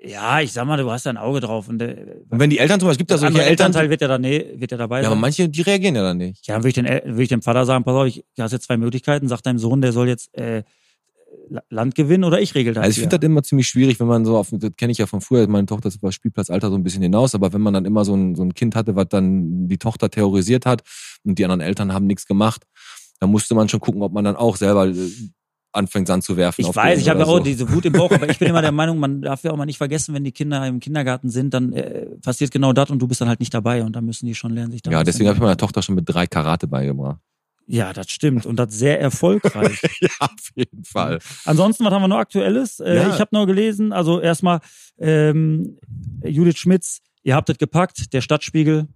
Ja, 0.04 0.40
ich 0.40 0.52
sag 0.52 0.66
mal, 0.66 0.76
du 0.76 0.90
hast 0.90 1.06
da 1.06 1.10
ein 1.10 1.16
Auge 1.16 1.40
drauf. 1.40 1.68
Und 1.68 1.78
der, 1.78 1.96
Und 2.28 2.40
wenn 2.40 2.50
die 2.50 2.58
Eltern 2.58 2.80
zum 2.80 2.88
Beispiel, 2.88 3.02
gibt 3.02 3.12
da 3.12 3.18
solche 3.18 3.38
Eltern, 3.38 3.50
Elternteil 3.50 3.88
wird 3.90 4.00
ja, 4.00 4.08
da, 4.08 4.18
nee, 4.18 4.44
wird 4.56 4.70
ja 4.72 4.76
dabei 4.76 4.96
ja, 4.98 5.02
sein. 5.04 5.12
aber 5.12 5.20
manche, 5.20 5.48
die 5.48 5.62
reagieren 5.62 5.94
ja 5.94 6.02
dann 6.02 6.16
nicht. 6.18 6.46
Ja, 6.46 6.54
dann 6.54 6.62
würde 6.62 6.68
ich, 6.70 6.74
den 6.74 6.86
El- 6.86 7.02
würde 7.06 7.22
ich 7.22 7.28
dem 7.28 7.42
Vater 7.42 7.64
sagen, 7.66 7.84
pass 7.84 7.94
auf, 7.94 8.06
ich, 8.06 8.24
du 8.36 8.42
hast 8.42 8.52
jetzt 8.52 8.64
zwei 8.64 8.76
Möglichkeiten, 8.76 9.28
sag 9.28 9.42
deinem 9.42 9.58
Sohn, 9.58 9.80
der 9.80 9.92
soll 9.92 10.08
jetzt 10.08 10.36
äh, 10.36 10.64
La- 11.50 11.62
Land 11.70 11.94
gewinnen 11.94 12.24
oder 12.24 12.40
ich 12.40 12.54
regel 12.56 12.74
das. 12.74 12.82
Also 12.82 12.90
ich 12.90 12.96
hier. 12.96 13.02
finde 13.04 13.18
das 13.20 13.26
immer 13.26 13.42
ziemlich 13.44 13.68
schwierig, 13.68 14.00
wenn 14.00 14.08
man 14.08 14.24
so 14.24 14.36
auf, 14.36 14.48
das 14.50 14.70
kenne 14.76 14.90
ich 14.90 14.98
ja 14.98 15.06
von 15.06 15.20
früher, 15.20 15.46
meine 15.46 15.66
Tochter 15.66 15.88
ist 15.88 15.96
über 15.96 16.10
Spielplatzalter 16.10 16.68
so 16.68 16.74
ein 16.76 16.82
bisschen 16.82 17.02
hinaus, 17.02 17.34
aber 17.36 17.52
wenn 17.52 17.60
man 17.60 17.74
dann 17.74 17.84
immer 17.84 18.04
so 18.04 18.14
ein, 18.14 18.34
so 18.34 18.42
ein 18.42 18.54
Kind 18.54 18.74
hatte, 18.74 18.96
was 18.96 19.06
dann 19.08 19.68
die 19.68 19.78
Tochter 19.78 20.10
terrorisiert 20.10 20.66
hat 20.66 20.82
und 21.24 21.38
die 21.38 21.44
anderen 21.44 21.60
Eltern 21.60 21.92
haben 21.92 22.06
nichts 22.06 22.26
gemacht, 22.26 22.64
dann 23.20 23.30
musste 23.30 23.54
man 23.54 23.68
schon 23.68 23.78
gucken, 23.80 24.02
ob 24.02 24.12
man 24.12 24.24
dann 24.24 24.34
auch 24.34 24.56
selber 24.56 24.88
äh, 24.88 24.94
anfängt 25.72 26.08
Sand 26.08 26.24
zu 26.24 26.36
werfen. 26.36 26.60
Ich 26.62 26.74
weiß, 26.74 27.00
ich 27.00 27.08
habe 27.08 27.20
ja 27.20 27.26
auch 27.26 27.38
so. 27.38 27.42
diese 27.42 27.70
Wut 27.70 27.84
im 27.84 27.92
Bauch, 27.94 28.10
aber 28.10 28.28
ich 28.28 28.38
bin 28.38 28.48
immer 28.48 28.62
der 28.62 28.72
Meinung, 28.72 28.98
man 28.98 29.22
darf 29.22 29.42
ja 29.44 29.50
auch 29.50 29.56
mal 29.56 29.66
nicht 29.66 29.78
vergessen, 29.78 30.14
wenn 30.14 30.24
die 30.24 30.32
Kinder 30.32 30.66
im 30.66 30.80
Kindergarten 30.80 31.30
sind, 31.30 31.54
dann 31.54 31.72
äh, 31.72 32.06
passiert 32.22 32.50
genau 32.50 32.72
das 32.72 32.90
und 32.90 32.98
du 33.00 33.08
bist 33.08 33.20
dann 33.20 33.28
halt 33.28 33.40
nicht 33.40 33.54
dabei 33.54 33.82
und 33.82 33.96
dann 33.96 34.04
müssen 34.04 34.26
die 34.26 34.34
schon 34.34 34.52
lernen, 34.52 34.72
sich 34.72 34.82
da 34.82 34.90
Ja, 34.90 35.02
deswegen 35.02 35.28
habe 35.28 35.36
ich 35.36 35.42
meiner 35.42 35.56
Tochter 35.56 35.82
schon 35.82 35.94
mit 35.94 36.04
drei 36.06 36.26
Karate 36.26 36.66
beigebracht. 36.66 37.18
Ja, 37.66 37.92
das 37.92 38.10
stimmt 38.10 38.44
und 38.44 38.56
das 38.56 38.74
sehr 38.74 39.00
erfolgreich. 39.00 39.80
ja, 40.00 40.10
auf 40.18 40.50
jeden 40.54 40.84
Fall. 40.84 41.20
Ansonsten, 41.44 41.84
was 41.84 41.92
haben 41.92 42.02
wir 42.02 42.08
noch 42.08 42.18
Aktuelles? 42.18 42.80
Äh, 42.80 42.96
Ja. 42.96 43.14
Ich 43.14 43.20
habe 43.20 43.30
nur 43.32 43.46
gelesen, 43.46 43.92
also 43.92 44.20
erstmal 44.20 44.60
ähm, 44.98 45.78
Judith 46.24 46.58
Schmitz, 46.58 47.00
ihr 47.22 47.34
habt 47.34 47.48
es 47.50 47.58
gepackt, 47.58 48.12
der 48.12 48.20
Stadtspiegel 48.20 48.88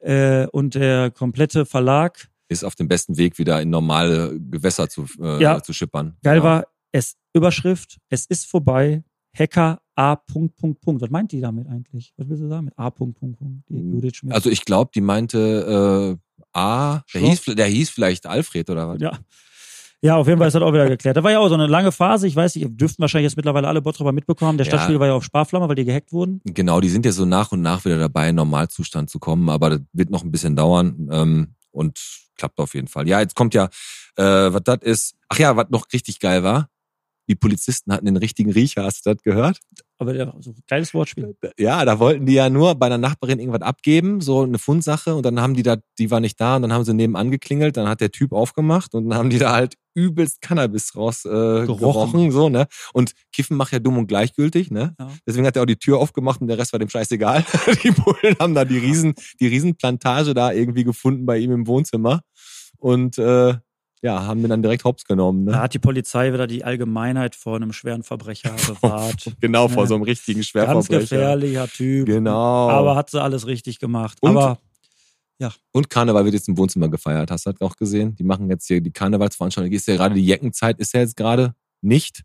äh, 0.00 0.46
und 0.48 0.74
der 0.74 1.10
komplette 1.10 1.64
Verlag. 1.64 2.28
Ist 2.52 2.64
auf 2.64 2.74
dem 2.74 2.88
besten 2.88 3.16
Weg, 3.16 3.38
wieder 3.38 3.60
in 3.62 3.70
normale 3.70 4.38
Gewässer 4.38 4.88
zu, 4.88 5.06
äh, 5.20 5.40
Ja. 5.42 5.62
zu 5.62 5.72
schippern. 5.72 6.16
Geil 6.22 6.38
ja. 6.38 6.42
war, 6.42 6.66
es 6.92 7.16
Überschrift, 7.34 7.98
es 8.10 8.26
ist 8.26 8.46
vorbei, 8.46 9.02
Hacker 9.36 9.80
A. 9.94 10.16
Punkt, 10.16 10.56
Punkt, 10.56 10.80
Punkt. 10.80 11.00
Was 11.02 11.10
meint 11.10 11.32
die 11.32 11.40
damit 11.40 11.66
eigentlich? 11.68 12.12
Was 12.16 12.28
willst 12.28 12.42
du 12.42 12.48
sagen 12.48 12.66
mit 12.66 12.78
A. 12.78 12.90
Punkt, 12.90 13.18
Punkt, 13.18 13.38
Punkt? 13.38 14.16
Schmitz. 14.16 14.34
Also 14.34 14.50
ich 14.50 14.64
glaube, 14.64 14.90
die 14.94 15.00
meinte 15.00 16.18
äh, 16.18 16.48
A, 16.52 17.00
der 17.14 17.20
hieß, 17.20 17.44
der 17.56 17.66
hieß 17.66 17.90
vielleicht 17.90 18.26
Alfred 18.26 18.68
oder 18.70 18.88
was? 18.88 19.00
Ja. 19.00 19.18
Ja, 20.04 20.16
auf 20.16 20.26
jeden 20.26 20.38
Fall 20.38 20.48
ist 20.48 20.54
das 20.54 20.62
auch 20.62 20.72
wieder 20.72 20.88
geklärt. 20.88 21.16
Da 21.16 21.22
war 21.22 21.30
ja 21.30 21.38
auch 21.38 21.46
so 21.46 21.54
eine 21.54 21.68
lange 21.68 21.92
Phase. 21.92 22.26
Ich 22.26 22.34
weiß 22.34 22.56
nicht, 22.56 22.64
ihr 22.64 22.70
dürften 22.70 23.00
wahrscheinlich 23.02 23.30
jetzt 23.30 23.36
mittlerweile 23.36 23.68
alle 23.68 23.80
Bottroper 23.80 24.10
mitbekommen. 24.10 24.58
Der 24.58 24.66
Ja. 24.66 24.70
Stadtspiegel 24.72 24.98
war 24.98 25.06
ja 25.06 25.14
auf 25.14 25.22
Sparflamme, 25.22 25.68
weil 25.68 25.76
die 25.76 25.84
gehackt 25.84 26.10
wurden. 26.12 26.40
Genau, 26.44 26.80
die 26.80 26.88
sind 26.88 27.06
ja 27.06 27.12
so 27.12 27.24
nach 27.24 27.52
und 27.52 27.62
nach 27.62 27.84
wieder 27.84 27.98
dabei, 27.98 28.30
in 28.30 28.34
Normalzustand 28.34 29.10
zu 29.10 29.20
kommen, 29.20 29.48
aber 29.48 29.70
das 29.70 29.80
wird 29.92 30.10
noch 30.10 30.24
ein 30.24 30.32
bisschen 30.32 30.56
dauern 30.56 31.08
ähm, 31.12 31.54
und 31.72 31.98
klappt 32.36 32.58
auf 32.58 32.74
jeden 32.74 32.88
Fall. 32.88 33.08
Ja, 33.08 33.20
jetzt 33.20 33.34
kommt 33.34 33.54
ja, 33.54 33.68
äh, 34.16 34.22
was 34.52 34.62
das 34.64 34.78
ist. 34.82 35.14
Ach 35.28 35.38
ja, 35.38 35.56
was 35.56 35.66
noch 35.70 35.86
richtig 35.92 36.20
geil 36.20 36.42
war, 36.42 36.68
die 37.32 37.36
Polizisten 37.36 37.92
hatten 37.92 38.04
den 38.04 38.16
richtigen 38.18 38.52
Riecher, 38.52 38.84
hast 38.84 39.06
du 39.06 39.14
das 39.14 39.22
gehört? 39.22 39.58
Aber 39.98 40.12
der, 40.12 40.34
so 40.40 40.52
geiles 40.68 40.92
Wortspiel. 40.92 41.34
Ja, 41.58 41.84
da 41.84 41.98
wollten 41.98 42.26
die 42.26 42.34
ja 42.34 42.50
nur 42.50 42.74
bei 42.74 42.86
einer 42.86 42.98
Nachbarin 42.98 43.38
irgendwas 43.38 43.62
abgeben, 43.62 44.20
so 44.20 44.42
eine 44.42 44.58
Fundsache, 44.58 45.14
und 45.14 45.24
dann 45.24 45.40
haben 45.40 45.54
die 45.54 45.62
da, 45.62 45.76
die 45.98 46.10
war 46.10 46.20
nicht 46.20 46.40
da, 46.40 46.56
und 46.56 46.62
dann 46.62 46.72
haben 46.72 46.84
sie 46.84 46.92
nebenan 46.92 47.30
geklingelt, 47.30 47.76
dann 47.76 47.88
hat 47.88 48.00
der 48.00 48.10
Typ 48.10 48.32
aufgemacht 48.32 48.94
und 48.94 49.08
dann 49.08 49.18
haben 49.18 49.30
die 49.30 49.38
da 49.38 49.52
halt 49.52 49.76
übelst 49.94 50.40
Cannabis 50.40 50.94
raus 50.96 51.24
äh, 51.24 51.28
gerochen. 51.30 51.76
Gerochen. 51.78 52.30
so, 52.32 52.48
ne? 52.48 52.66
Und 52.92 53.12
Kiffen 53.32 53.56
macht 53.56 53.72
ja 53.72 53.78
dumm 53.78 53.96
und 53.96 54.06
gleichgültig, 54.08 54.70
ne? 54.70 54.94
Ja. 54.98 55.08
Deswegen 55.26 55.46
hat 55.46 55.56
er 55.56 55.62
auch 55.62 55.66
die 55.66 55.76
Tür 55.76 55.98
aufgemacht 55.98 56.40
und 56.40 56.48
der 56.48 56.58
Rest 56.58 56.72
war 56.72 56.80
dem 56.80 56.88
scheißegal. 56.88 57.44
die 57.82 57.90
Bullen 57.92 58.36
haben 58.38 58.54
da 58.54 58.64
die 58.64 58.78
riesen, 58.78 59.14
die 59.40 59.46
Riesenplantage 59.46 60.34
da 60.34 60.52
irgendwie 60.52 60.84
gefunden 60.84 61.24
bei 61.24 61.38
ihm 61.38 61.52
im 61.52 61.66
Wohnzimmer 61.66 62.20
und 62.78 63.18
äh, 63.18 63.54
ja, 64.02 64.26
haben 64.26 64.40
den 64.42 64.50
dann 64.50 64.62
direkt 64.62 64.84
hops 64.84 65.04
genommen, 65.04 65.46
Da 65.46 65.52
ne? 65.52 65.58
hat 65.60 65.74
die 65.74 65.78
Polizei 65.78 66.32
wieder 66.32 66.46
die 66.46 66.64
Allgemeinheit 66.64 67.36
vor 67.36 67.56
einem 67.56 67.72
schweren 67.72 68.02
Verbrecher 68.02 68.50
bewahrt. 68.66 69.32
Genau, 69.40 69.68
vor 69.68 69.84
Ja. 69.84 69.88
so 69.88 69.94
einem 69.94 70.02
richtigen 70.04 70.40
Ganz 70.40 70.48
Schwerverbrecher. 70.48 71.00
gefährlicher 71.00 71.68
Typ. 71.68 72.06
Genau. 72.06 72.68
Aber 72.68 72.96
hat 72.96 73.10
sie 73.10 73.22
alles 73.22 73.46
richtig 73.46 73.78
gemacht. 73.78 74.18
Und? 74.20 74.36
Aber 74.36 74.58
Und 75.72 75.90
Karneval 75.90 76.24
wird 76.24 76.34
jetzt 76.34 76.48
im 76.48 76.56
Wohnzimmer 76.56 76.88
gefeiert, 76.88 77.30
hast 77.30 77.46
du 77.46 77.52
das 77.52 77.60
auch 77.60 77.74
gesehen? 77.76 78.14
Die 78.16 78.22
machen 78.24 78.48
jetzt 78.50 78.66
hier 78.68 78.80
die 78.80 78.92
Karnevalsveranstaltung. 78.92 79.72
Ist 79.72 79.88
ja 79.88 79.96
gerade 79.96 80.14
die 80.14 80.24
Jeckenzeit, 80.24 80.78
ist 80.78 80.92
ja 80.94 81.00
jetzt 81.00 81.16
gerade 81.16 81.54
nicht. 81.80 82.22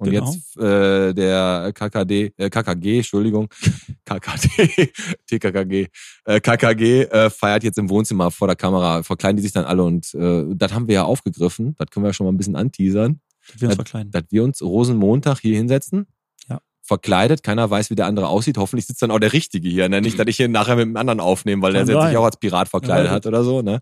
Und 0.00 0.10
Genau. 0.10 0.32
jetzt 0.32 0.56
äh, 0.58 1.12
der 1.12 1.72
KKD, 1.74 2.32
äh, 2.36 2.50
KKG, 2.50 2.98
Entschuldigung, 2.98 3.48
KKD, 4.04 4.92
TKKG, 5.26 5.88
äh, 6.24 6.40
KKG 6.40 7.02
äh, 7.04 7.30
feiert 7.30 7.64
jetzt 7.64 7.78
im 7.78 7.90
Wohnzimmer 7.90 8.30
vor 8.30 8.46
der 8.48 8.56
Kamera, 8.56 9.02
verkleiden 9.02 9.36
die 9.36 9.42
sich 9.42 9.52
dann 9.52 9.64
alle 9.64 9.82
und 9.82 10.14
äh, 10.14 10.44
das 10.54 10.72
haben 10.72 10.86
wir 10.88 10.94
ja 10.94 11.04
aufgegriffen, 11.04 11.74
das 11.76 11.88
können 11.90 12.04
wir 12.04 12.10
ja 12.10 12.12
schon 12.14 12.26
mal 12.26 12.32
ein 12.32 12.36
bisschen 12.36 12.56
anteasern, 12.56 13.20
wir 13.56 13.68
uns 13.68 13.74
verkleiden. 13.76 14.10
dass 14.12 14.22
wir 14.30 14.44
uns 14.44 14.62
Rosenmontag 14.62 15.40
hier 15.40 15.56
hinsetzen, 15.56 16.06
Ja. 16.48 16.60
verkleidet, 16.82 17.42
keiner 17.42 17.68
weiß, 17.68 17.90
wie 17.90 17.94
der 17.96 18.06
andere 18.06 18.28
aussieht, 18.28 18.56
hoffentlich 18.58 18.86
sitzt 18.86 19.02
dann 19.02 19.10
auch 19.10 19.18
der 19.18 19.32
Richtige 19.32 19.68
hier, 19.68 19.88
ne? 19.88 20.00
nicht, 20.00 20.18
dass 20.18 20.26
ich 20.28 20.36
hier 20.36 20.48
nachher 20.48 20.76
mit 20.76 20.86
dem 20.86 20.96
anderen 20.96 21.18
aufnehme, 21.20 21.60
weil 21.62 21.72
der 21.72 21.84
Kann 21.84 21.94
jetzt 21.96 22.08
sich 22.08 22.16
auch 22.16 22.24
als 22.24 22.36
Pirat 22.38 22.68
verkleidet 22.68 23.06
Ja, 23.06 23.12
hat 23.12 23.26
oder 23.26 23.42
so, 23.42 23.62
ne? 23.62 23.80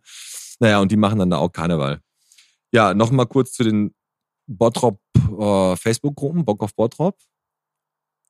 Naja, 0.61 0.81
und 0.81 0.91
die 0.91 0.97
machen 0.97 1.19
dann 1.19 1.29
da 1.31 1.37
auch 1.37 1.53
Karneval. 1.53 2.01
Ja, 2.73 2.95
noch 2.95 3.11
mal 3.11 3.27
kurz 3.27 3.53
zu 3.53 3.63
den 3.63 3.93
Bottrop 4.47 5.01
äh, 5.39 5.77
Facebook-Gruppen, 5.77 6.45
Bock 6.45 6.63
auf 6.63 6.75
Bottrop. 6.75 7.19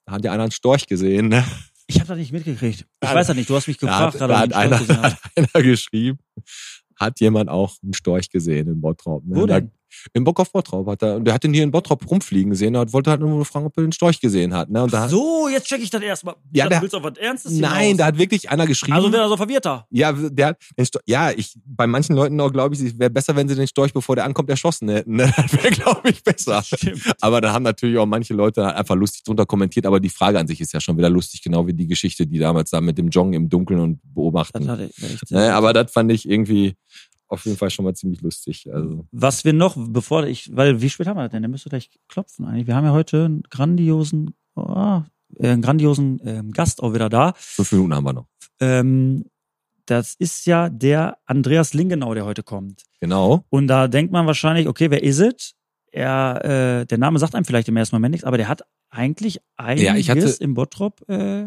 Da 0.06 0.12
hat 0.12 0.24
ja 0.24 0.32
einer 0.32 0.44
einen 0.44 0.52
Storch 0.52 0.86
gesehen, 0.86 1.28
ne? 1.28 1.44
Ich 1.88 1.96
habe 2.00 2.08
das 2.08 2.18
nicht 2.18 2.32
mitgekriegt. 2.32 2.80
Ich 2.80 2.86
Da- 3.08 3.14
weiß 3.14 3.26
das 3.28 3.36
nicht. 3.36 3.48
Du 3.50 3.54
hast 3.54 3.66
mich 3.68 3.78
Da 3.78 3.86
gefragt 3.86 4.14
hat, 4.14 4.18
gerade. 4.28 4.32
da 4.32 4.38
hat, 4.40 4.52
einer, 4.54 4.80
hat 5.02 5.18
einer 5.36 5.62
geschrieben, 5.64 6.18
hat 6.98 7.20
jemand 7.20 7.48
auch 7.50 7.74
einen 7.82 7.92
Storch 7.94 8.28
gesehen 8.30 8.68
in 8.68 8.80
Bottrop. 8.80 9.24
Ne? 9.24 9.36
Wo 9.36 9.46
Da- 9.46 9.60
denn? 9.60 9.70
Im 10.12 10.24
Bock 10.24 10.40
auf 10.40 10.50
Bottrop 10.52 10.86
hat 10.88 11.02
er, 11.02 11.16
und 11.16 11.24
der 11.24 11.34
hat 11.34 11.44
den 11.44 11.52
hier 11.54 11.62
in 11.62 11.70
Bottrop 11.70 12.08
rumfliegen 12.10 12.50
gesehen 12.50 12.74
und 12.76 12.92
wollte 12.92 13.10
halt 13.10 13.20
nur 13.20 13.44
fragen, 13.44 13.66
ob 13.66 13.76
er 13.76 13.82
den 13.82 13.92
Storch 13.92 14.20
gesehen 14.20 14.52
hat. 14.54 14.68
Ne? 14.70 14.82
Und 14.82 14.92
da, 14.92 15.08
So, 15.08 15.48
jetzt 15.48 15.66
check 15.66 15.82
ich 15.82 15.90
das 15.90 16.02
erstmal. 16.02 16.34
Ja, 16.52 16.64
Ja, 16.64 16.68
der- 16.68 16.78
du 16.78 16.82
willst 16.82 16.94
auf 16.94 17.02
was 17.02 17.16
Ernstes 17.18 17.52
nein, 17.52 17.82
hinaus. 17.84 17.96
da 17.98 18.04
hat 18.06 18.18
wirklich 18.18 18.50
einer 18.50 18.66
geschrieben. 18.66 18.92
Also 18.94 19.10
wird 19.12 19.20
er 19.22 19.28
so 19.28 19.36
verwirrter. 19.36 19.86
Ja, 19.90 20.12
der 20.12 20.46
hat 20.48 20.58
den 20.78 20.86
Storch, 20.86 21.04
ja, 21.06 21.30
ich, 21.30 21.54
bei 21.64 21.86
manchen 21.86 22.14
Leuten 22.16 22.40
auch 22.40 22.52
glaube 22.52 22.74
ich, 22.74 22.80
es 22.80 22.98
wäre 22.98 23.10
besser, 23.10 23.36
wenn 23.36 23.48
sie 23.48 23.54
den 23.54 23.66
Storch, 23.66 23.92
bevor 23.92 24.16
der 24.16 24.24
ankommt, 24.24 24.50
erschossen 24.50 24.88
hätten. 24.88 25.16
Ne? 25.16 25.32
Das 25.36 25.52
wäre, 25.52 25.70
glaube 25.70 26.10
ich, 26.10 26.22
besser. 26.24 26.62
Stimmt. 26.62 27.02
Aber 27.20 27.40
da 27.40 27.52
haben 27.52 27.62
natürlich 27.62 27.98
auch 27.98 28.06
manche 28.06 28.34
Leute 28.34 28.74
einfach 28.74 28.94
lustig 28.96 29.22
drunter 29.24 29.46
kommentiert, 29.46 29.86
aber 29.86 30.00
die 30.00 30.08
Frage 30.08 30.38
an 30.38 30.46
sich 30.46 30.60
ist 30.60 30.72
ja 30.72 30.80
schon 30.80 30.96
wieder 30.98 31.10
lustig, 31.10 31.42
genau 31.42 31.66
wie 31.66 31.72
die 31.74 31.86
Geschichte, 31.86 32.26
die 32.26 32.38
damals 32.38 32.70
da 32.70 32.80
mit 32.80 32.98
dem 32.98 33.08
Joggen 33.08 33.32
im 33.34 33.48
Dunkeln 33.48 33.80
und 33.80 34.00
Das 34.02 34.14
beobachten. 34.14 34.68
hat 34.68 34.80
er 34.80 34.86
echt 34.86 35.28
sehr 35.28 35.38
Ne, 35.38 35.54
aber 35.54 35.72
das 35.72 35.92
fand 35.92 36.10
ich 36.12 36.28
irgendwie 36.28 36.74
auf 37.28 37.44
jeden 37.44 37.56
Fall 37.56 37.70
schon 37.70 37.84
mal 37.84 37.94
ziemlich 37.94 38.20
lustig. 38.22 38.68
Also, 38.72 39.06
Was 39.10 39.44
wir 39.44 39.52
noch, 39.52 39.76
bevor 39.78 40.24
ich, 40.26 40.54
weil 40.54 40.80
wie 40.80 40.90
spät 40.90 41.06
haben 41.06 41.16
wir 41.16 41.22
das 41.24 41.32
denn? 41.32 41.42
Der 41.42 41.48
müsste 41.48 41.68
gleich 41.68 41.90
klopfen 42.08 42.44
eigentlich. 42.46 42.66
Wir 42.66 42.76
haben 42.76 42.84
ja 42.84 42.92
heute 42.92 43.24
einen 43.24 43.42
grandiosen, 43.50 44.34
oh, 44.54 45.02
äh, 45.38 45.48
einen 45.48 45.62
grandiosen 45.62 46.20
ähm, 46.24 46.52
Gast 46.52 46.82
auch 46.82 46.94
wieder 46.94 47.08
da. 47.08 47.32
fünf 47.36 47.72
Minuten 47.72 47.94
haben 47.94 48.04
wir 48.04 48.12
noch. 48.12 48.26
Ähm, 48.60 49.24
das 49.86 50.14
ist 50.18 50.46
ja 50.46 50.68
der 50.68 51.18
Andreas 51.26 51.74
Lingenau, 51.74 52.14
der 52.14 52.24
heute 52.24 52.42
kommt. 52.42 52.82
Genau. 53.00 53.44
Und 53.50 53.68
da 53.68 53.86
denkt 53.88 54.12
man 54.12 54.26
wahrscheinlich, 54.26 54.66
okay, 54.68 54.90
wer 54.90 55.02
ist 55.02 55.20
es? 55.20 55.54
Er, 55.92 56.80
äh, 56.82 56.86
der 56.86 56.98
Name 56.98 57.18
sagt 57.18 57.34
einem 57.34 57.44
vielleicht 57.44 57.68
im 57.68 57.76
ersten 57.76 57.94
Moment 57.96 58.12
nichts, 58.12 58.24
aber 58.24 58.36
der 58.36 58.48
hat 58.48 58.62
eigentlich 58.90 59.40
einiges 59.56 59.86
Ja, 59.86 59.96
ich 59.96 60.10
hatte- 60.10 60.36
im 60.40 60.54
Bottrop, 60.54 61.08
äh, 61.08 61.46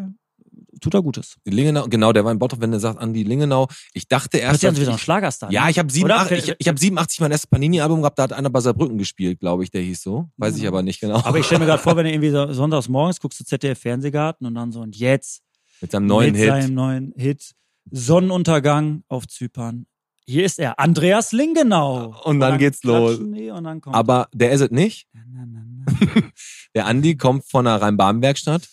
tut 0.81 0.93
er 0.93 1.01
Gutes. 1.01 1.37
Lingenau, 1.45 1.87
genau, 1.87 2.13
der 2.13 2.25
war 2.25 2.31
in 2.31 2.39
Bottrop, 2.39 2.61
wenn 2.61 2.71
er 2.73 2.79
sagt, 2.79 2.99
Andi 2.99 3.23
Lingenau. 3.23 3.67
Ich 3.93 4.07
dachte 4.07 4.37
erst. 4.37 4.61
ja 4.63 4.69
dass 4.71 4.79
wieder 4.79 4.91
ein 4.91 4.95
ich, 4.95 5.01
Schlagerstar. 5.01 5.51
ja, 5.51 5.65
ne? 5.65 5.71
ich 5.71 5.79
habe 5.79 5.87
Oder? 5.87 6.25
87, 6.25 6.49
ich, 6.49 6.55
ich 6.59 6.67
hab 6.67 6.77
87 6.79 7.19
mein 7.21 7.31
erstes 7.31 7.47
Panini-Album 7.49 8.01
gehabt, 8.01 8.19
da 8.19 8.23
hat 8.23 8.33
einer 8.33 8.49
bei 8.49 8.59
Saarbrücken 8.59 8.97
gespielt, 8.97 9.39
glaube 9.39 9.63
ich, 9.63 9.71
der 9.71 9.81
hieß 9.81 10.01
so. 10.01 10.29
Weiß 10.37 10.55
ich 10.55 10.63
Ja. 10.63 10.69
aber 10.69 10.81
nicht 10.83 10.99
genau. 10.99 11.21
Aber 11.23 11.37
ich 11.39 11.45
stelle 11.45 11.59
mir 11.59 11.65
gerade 11.65 11.81
vor, 11.81 11.95
wenn 11.97 12.05
er 12.05 12.13
irgendwie 12.13 12.31
so 12.31 12.51
sonntags 12.53 12.89
morgens 12.89 13.19
guckst 13.19 13.39
du 13.39 13.43
ZDF 13.45 13.79
Fernsehgarten 13.79 14.45
und 14.47 14.55
dann 14.55 14.71
so 14.71 14.81
und 14.81 14.95
jetzt 14.95 15.41
Mit 15.81 15.91
seinem 15.91 16.05
neuen 16.07 16.31
mit 16.33 16.41
Hit. 16.41 16.49
seinem 16.49 16.73
neuen 16.73 17.13
Hit 17.17 17.51
Sonnenuntergang 17.91 19.03
auf 19.07 19.27
Zypern. 19.27 19.85
Hier 20.27 20.45
ist 20.45 20.59
er, 20.59 20.79
Andreas 20.79 21.31
Lingenau. 21.31 22.15
Und 22.23 22.39
dann 22.39 22.59
geht's 22.59 22.83
los. 22.83 23.17
Die 23.19 23.49
und 23.49 23.63
dann 23.63 23.81
Aber 23.85 24.27
der 24.33 24.51
ist 24.51 24.61
es 24.61 24.69
nicht. 24.69 25.07
Na, 25.13 25.21
na, 25.27 25.45
na, 25.47 25.61
na. 25.65 26.21
Der 26.75 26.85
Andi 26.85 27.17
kommt 27.17 27.45
von 27.49 27.65
einer 27.65 27.81
Rhein-Baden-Werkstatt 27.81 28.67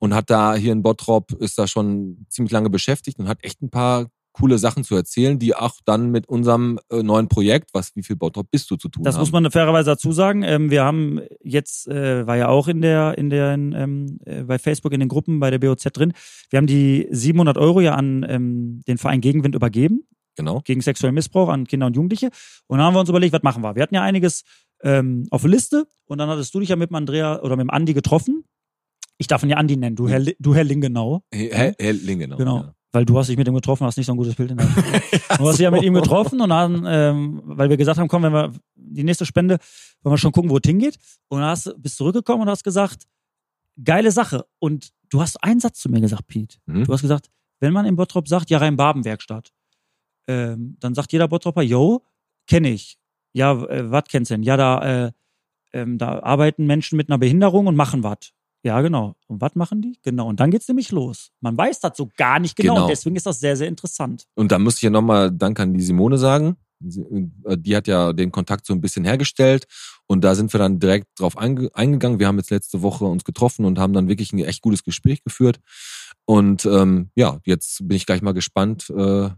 und 0.00 0.14
hat 0.14 0.30
da 0.30 0.54
hier 0.56 0.72
in 0.72 0.82
Bottrop, 0.82 1.32
ist 1.32 1.58
da 1.58 1.66
schon 1.68 2.26
ziemlich 2.28 2.50
lange 2.50 2.70
beschäftigt 2.70 3.18
und 3.18 3.28
hat 3.28 3.44
echt 3.44 3.62
ein 3.62 3.70
paar 3.70 4.06
coole 4.32 4.58
Sachen 4.58 4.84
zu 4.84 4.94
erzählen, 4.94 5.38
die 5.38 5.54
auch 5.54 5.74
dann 5.84 6.10
mit 6.10 6.28
unserem 6.28 6.78
äh, 6.90 7.02
neuen 7.02 7.28
Projekt, 7.28 7.70
was 7.72 7.94
wie 7.96 8.02
viel 8.02 8.16
Bottrop 8.16 8.50
bist 8.50 8.70
du 8.70 8.76
zu 8.76 8.88
tun 8.88 9.02
Das 9.02 9.14
haben. 9.16 9.22
muss 9.22 9.32
man 9.32 9.50
fairerweise 9.50 9.90
dazu 9.90 10.12
sagen. 10.12 10.42
Ähm, 10.42 10.70
wir 10.70 10.84
haben 10.84 11.20
jetzt, 11.42 11.88
äh, 11.88 12.26
war 12.26 12.36
ja 12.36 12.48
auch 12.48 12.68
in 12.68 12.80
der, 12.80 13.18
in 13.18 13.28
der, 13.28 13.52
ähm, 13.52 14.18
äh, 14.24 14.44
bei 14.44 14.58
Facebook 14.58 14.92
in 14.92 15.00
den 15.00 15.08
Gruppen 15.08 15.40
bei 15.40 15.50
der 15.50 15.58
BOZ 15.58 15.82
drin. 15.92 16.12
Wir 16.48 16.58
haben 16.58 16.66
die 16.66 17.08
700 17.10 17.58
Euro 17.58 17.80
ja 17.80 17.94
an 17.94 18.24
ähm, 18.28 18.82
den 18.86 18.98
Verein 18.98 19.20
Gegenwind 19.20 19.54
übergeben, 19.54 20.04
genau. 20.36 20.60
gegen 20.64 20.80
sexuellen 20.80 21.14
Missbrauch 21.14 21.48
an 21.48 21.66
Kinder 21.66 21.86
und 21.86 21.96
Jugendliche. 21.96 22.30
Und 22.66 22.78
dann 22.78 22.86
haben 22.86 22.94
wir 22.94 23.00
uns 23.00 23.10
überlegt, 23.10 23.32
was 23.32 23.42
machen 23.42 23.62
wir? 23.62 23.74
Wir 23.74 23.82
hatten 23.82 23.96
ja 23.96 24.02
einiges 24.02 24.44
ähm, 24.82 25.26
auf 25.30 25.42
der 25.42 25.50
Liste 25.50 25.86
und 26.06 26.18
dann 26.18 26.28
hattest 26.28 26.54
du 26.54 26.60
dich 26.60 26.68
ja 26.68 26.76
mit 26.76 26.90
dem 26.90 26.94
Andrea 26.94 27.40
oder 27.42 27.56
mit 27.56 27.64
dem 27.64 27.70
Andi 27.70 27.94
getroffen. 27.94 28.44
Ich 29.20 29.26
darf 29.26 29.42
ihn 29.42 29.50
ja 29.50 29.58
Andi 29.58 29.76
nennen, 29.76 29.96
du 29.96 30.08
Herr, 30.08 30.24
du 30.38 30.54
Herr 30.54 30.64
Lingenau. 30.64 31.22
Herr, 31.30 31.74
Herr 31.78 31.92
Lingenau. 31.92 32.36
Genau. 32.38 32.56
Ja. 32.56 32.74
Weil 32.92 33.04
du 33.04 33.18
hast 33.18 33.28
dich 33.28 33.36
mit 33.36 33.46
ihm 33.46 33.54
getroffen, 33.54 33.84
hast 33.86 33.98
nicht 33.98 34.06
so 34.06 34.12
ein 34.12 34.16
gutes 34.16 34.34
Bild 34.34 34.50
in 34.50 34.56
der 34.56 34.66
Du 35.38 35.46
hast 35.46 35.58
dich 35.58 35.64
ja 35.64 35.70
mit 35.70 35.82
ihm 35.82 35.92
getroffen 35.94 36.40
und 36.40 36.48
dann, 36.48 36.84
ähm, 36.88 37.42
weil 37.44 37.68
wir 37.68 37.76
gesagt 37.76 37.98
haben, 38.00 38.08
komm, 38.08 38.22
wenn 38.22 38.32
wir 38.32 38.50
die 38.74 39.04
nächste 39.04 39.26
Spende, 39.26 39.58
wollen 40.02 40.14
wir 40.14 40.18
schon 40.18 40.32
gucken, 40.32 40.50
wo 40.50 40.56
es 40.56 40.62
hingeht. 40.66 40.96
Und 41.28 41.40
dann 41.40 41.50
hast, 41.50 41.66
du- 41.66 41.78
bist 41.78 41.96
zurückgekommen 41.98 42.42
und 42.42 42.48
hast 42.48 42.64
gesagt, 42.64 43.04
geile 43.84 44.10
Sache. 44.10 44.46
Und 44.58 44.88
du 45.10 45.20
hast 45.20 45.36
einen 45.44 45.60
Satz 45.60 45.80
zu 45.80 45.90
mir 45.90 46.00
gesagt, 46.00 46.26
Pete. 46.26 46.56
Mhm. 46.64 46.84
Du 46.84 46.92
hast 46.92 47.02
gesagt, 47.02 47.28
wenn 47.60 47.74
man 47.74 47.84
in 47.84 47.94
Bottrop 47.94 48.26
sagt, 48.26 48.48
ja, 48.48 48.56
Rhein-Baben-Werkstatt, 48.58 49.52
ähm, 50.28 50.76
dann 50.80 50.94
sagt 50.94 51.12
jeder 51.12 51.28
Bottropper, 51.28 51.62
yo, 51.62 52.02
kenne 52.48 52.70
ich. 52.70 52.96
Ja, 53.34 53.52
äh, 53.52 53.90
was 53.90 54.04
kennst 54.08 54.30
du 54.30 54.34
denn? 54.34 54.42
Ja, 54.42 54.56
da, 54.56 55.06
äh, 55.06 55.12
ähm, 55.74 55.98
da 55.98 56.20
arbeiten 56.22 56.66
Menschen 56.66 56.96
mit 56.96 57.08
einer 57.10 57.18
Behinderung 57.18 57.66
und 57.66 57.76
machen 57.76 58.02
was. 58.02 58.32
Ja, 58.62 58.80
genau. 58.82 59.14
Und 59.26 59.40
was 59.40 59.54
machen 59.54 59.80
die? 59.80 59.98
Genau. 60.02 60.28
Und 60.28 60.40
dann 60.40 60.50
geht's 60.50 60.68
nämlich 60.68 60.92
los. 60.92 61.30
Man 61.40 61.56
weiß 61.56 61.80
das 61.80 61.96
so 61.96 62.08
gar 62.16 62.38
nicht 62.38 62.56
genau. 62.56 62.74
Genau. 62.74 62.84
Und 62.86 62.90
deswegen 62.90 63.16
ist 63.16 63.26
das 63.26 63.40
sehr, 63.40 63.56
sehr 63.56 63.68
interessant. 63.68 64.26
Und 64.34 64.52
da 64.52 64.58
muss 64.58 64.76
ich 64.76 64.82
ja 64.82 64.90
nochmal 64.90 65.30
Dank 65.30 65.58
an 65.60 65.72
die 65.72 65.82
Simone 65.82 66.18
sagen. 66.18 66.56
Äh, 66.82 67.56
Die 67.58 67.76
hat 67.76 67.86
ja 67.86 68.12
den 68.12 68.30
Kontakt 68.32 68.66
so 68.66 68.74
ein 68.74 68.80
bisschen 68.80 69.04
hergestellt 69.04 69.66
und 70.06 70.22
da 70.24 70.34
sind 70.34 70.52
wir 70.52 70.58
dann 70.58 70.78
direkt 70.78 71.08
drauf 71.18 71.36
einge 71.36 71.70
eingegangen. 71.74 72.18
Wir 72.18 72.26
haben 72.26 72.38
jetzt 72.38 72.50
letzte 72.50 72.82
Woche 72.82 73.04
uns 73.04 73.24
getroffen 73.24 73.64
und 73.64 73.78
haben 73.78 73.92
dann 73.92 74.08
wirklich 74.08 74.32
ein 74.32 74.38
echt 74.40 74.62
gutes 74.62 74.84
Gespräch 74.84 75.22
geführt. 75.22 75.60
Und 76.24 76.64
ähm, 76.66 77.10
ja, 77.14 77.38
jetzt 77.44 77.86
bin 77.86 77.96
ich 77.96 78.06
gleich 78.06 78.22
mal 78.22 78.32
gespannt, 78.32 78.90
äh, 78.90 79.30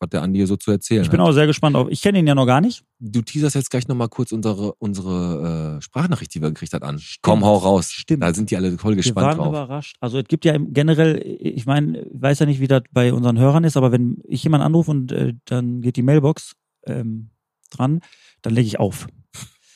was 0.00 0.10
der 0.10 0.22
Andi 0.22 0.38
hier 0.40 0.46
so 0.46 0.56
zu 0.56 0.70
erzählen 0.70 1.02
Ich 1.02 1.10
bin 1.10 1.20
hat. 1.20 1.28
auch 1.28 1.32
sehr 1.32 1.46
gespannt 1.46 1.76
auf. 1.76 1.88
Ich 1.90 2.02
kenne 2.02 2.18
ihn 2.18 2.26
ja 2.26 2.34
noch 2.34 2.46
gar 2.46 2.60
nicht. 2.60 2.84
Du 2.98 3.22
teaserst 3.22 3.54
jetzt 3.54 3.70
gleich 3.70 3.86
nochmal 3.88 4.08
kurz 4.08 4.32
unsere, 4.32 4.74
unsere 4.74 5.76
äh, 5.78 5.82
Sprachnachricht, 5.82 6.34
die 6.34 6.42
wir 6.42 6.48
gekriegt 6.48 6.72
hat, 6.74 6.82
an. 6.82 7.00
Komm, 7.22 7.44
hau 7.44 7.56
raus. 7.56 7.90
Stimmt. 7.90 8.22
Da 8.22 8.34
sind 8.34 8.50
die 8.50 8.56
alle 8.56 8.76
voll 8.78 8.92
Wir 8.92 8.96
gespannt 8.98 9.26
waren 9.26 9.36
drauf. 9.38 9.48
überrascht. 9.48 9.96
Also 10.00 10.18
es 10.18 10.24
gibt 10.26 10.44
ja 10.44 10.56
generell, 10.58 11.22
ich 11.24 11.64
meine, 11.66 12.00
ich 12.02 12.20
weiß 12.22 12.40
ja 12.40 12.46
nicht, 12.46 12.60
wie 12.60 12.66
das 12.68 12.82
bei 12.92 13.12
unseren 13.12 13.38
Hörern 13.38 13.64
ist, 13.64 13.76
aber 13.76 13.92
wenn 13.92 14.18
ich 14.24 14.42
jemanden 14.44 14.66
anrufe 14.66 14.90
und 14.90 15.12
äh, 15.12 15.34
dann 15.44 15.80
geht 15.80 15.96
die 15.96 16.02
Mailbox 16.02 16.54
ähm, 16.86 17.30
dran, 17.70 18.00
dann 18.42 18.54
lege 18.54 18.66
ich 18.66 18.78
auf. 18.80 19.06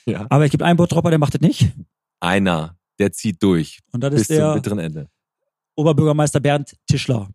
Ja. 0.07 0.27
Aber 0.31 0.45
es 0.45 0.51
gibt 0.51 0.63
einen 0.63 0.77
Bottropper, 0.77 1.11
der 1.11 1.19
macht 1.19 1.35
das 1.35 1.41
nicht. 1.41 1.71
Einer, 2.21 2.77
der 2.99 3.13
zieht 3.13 3.43
durch 3.43 3.81
Und 3.93 4.03
das 4.03 4.11
bis 4.11 4.23
ist 4.23 4.27
zum 4.29 4.37
der 4.37 4.55
bitteren 4.55 4.79
Ende. 4.79 5.09
Oberbürgermeister 5.77 6.41
Bernd 6.41 6.75
Tischler. 6.89 7.29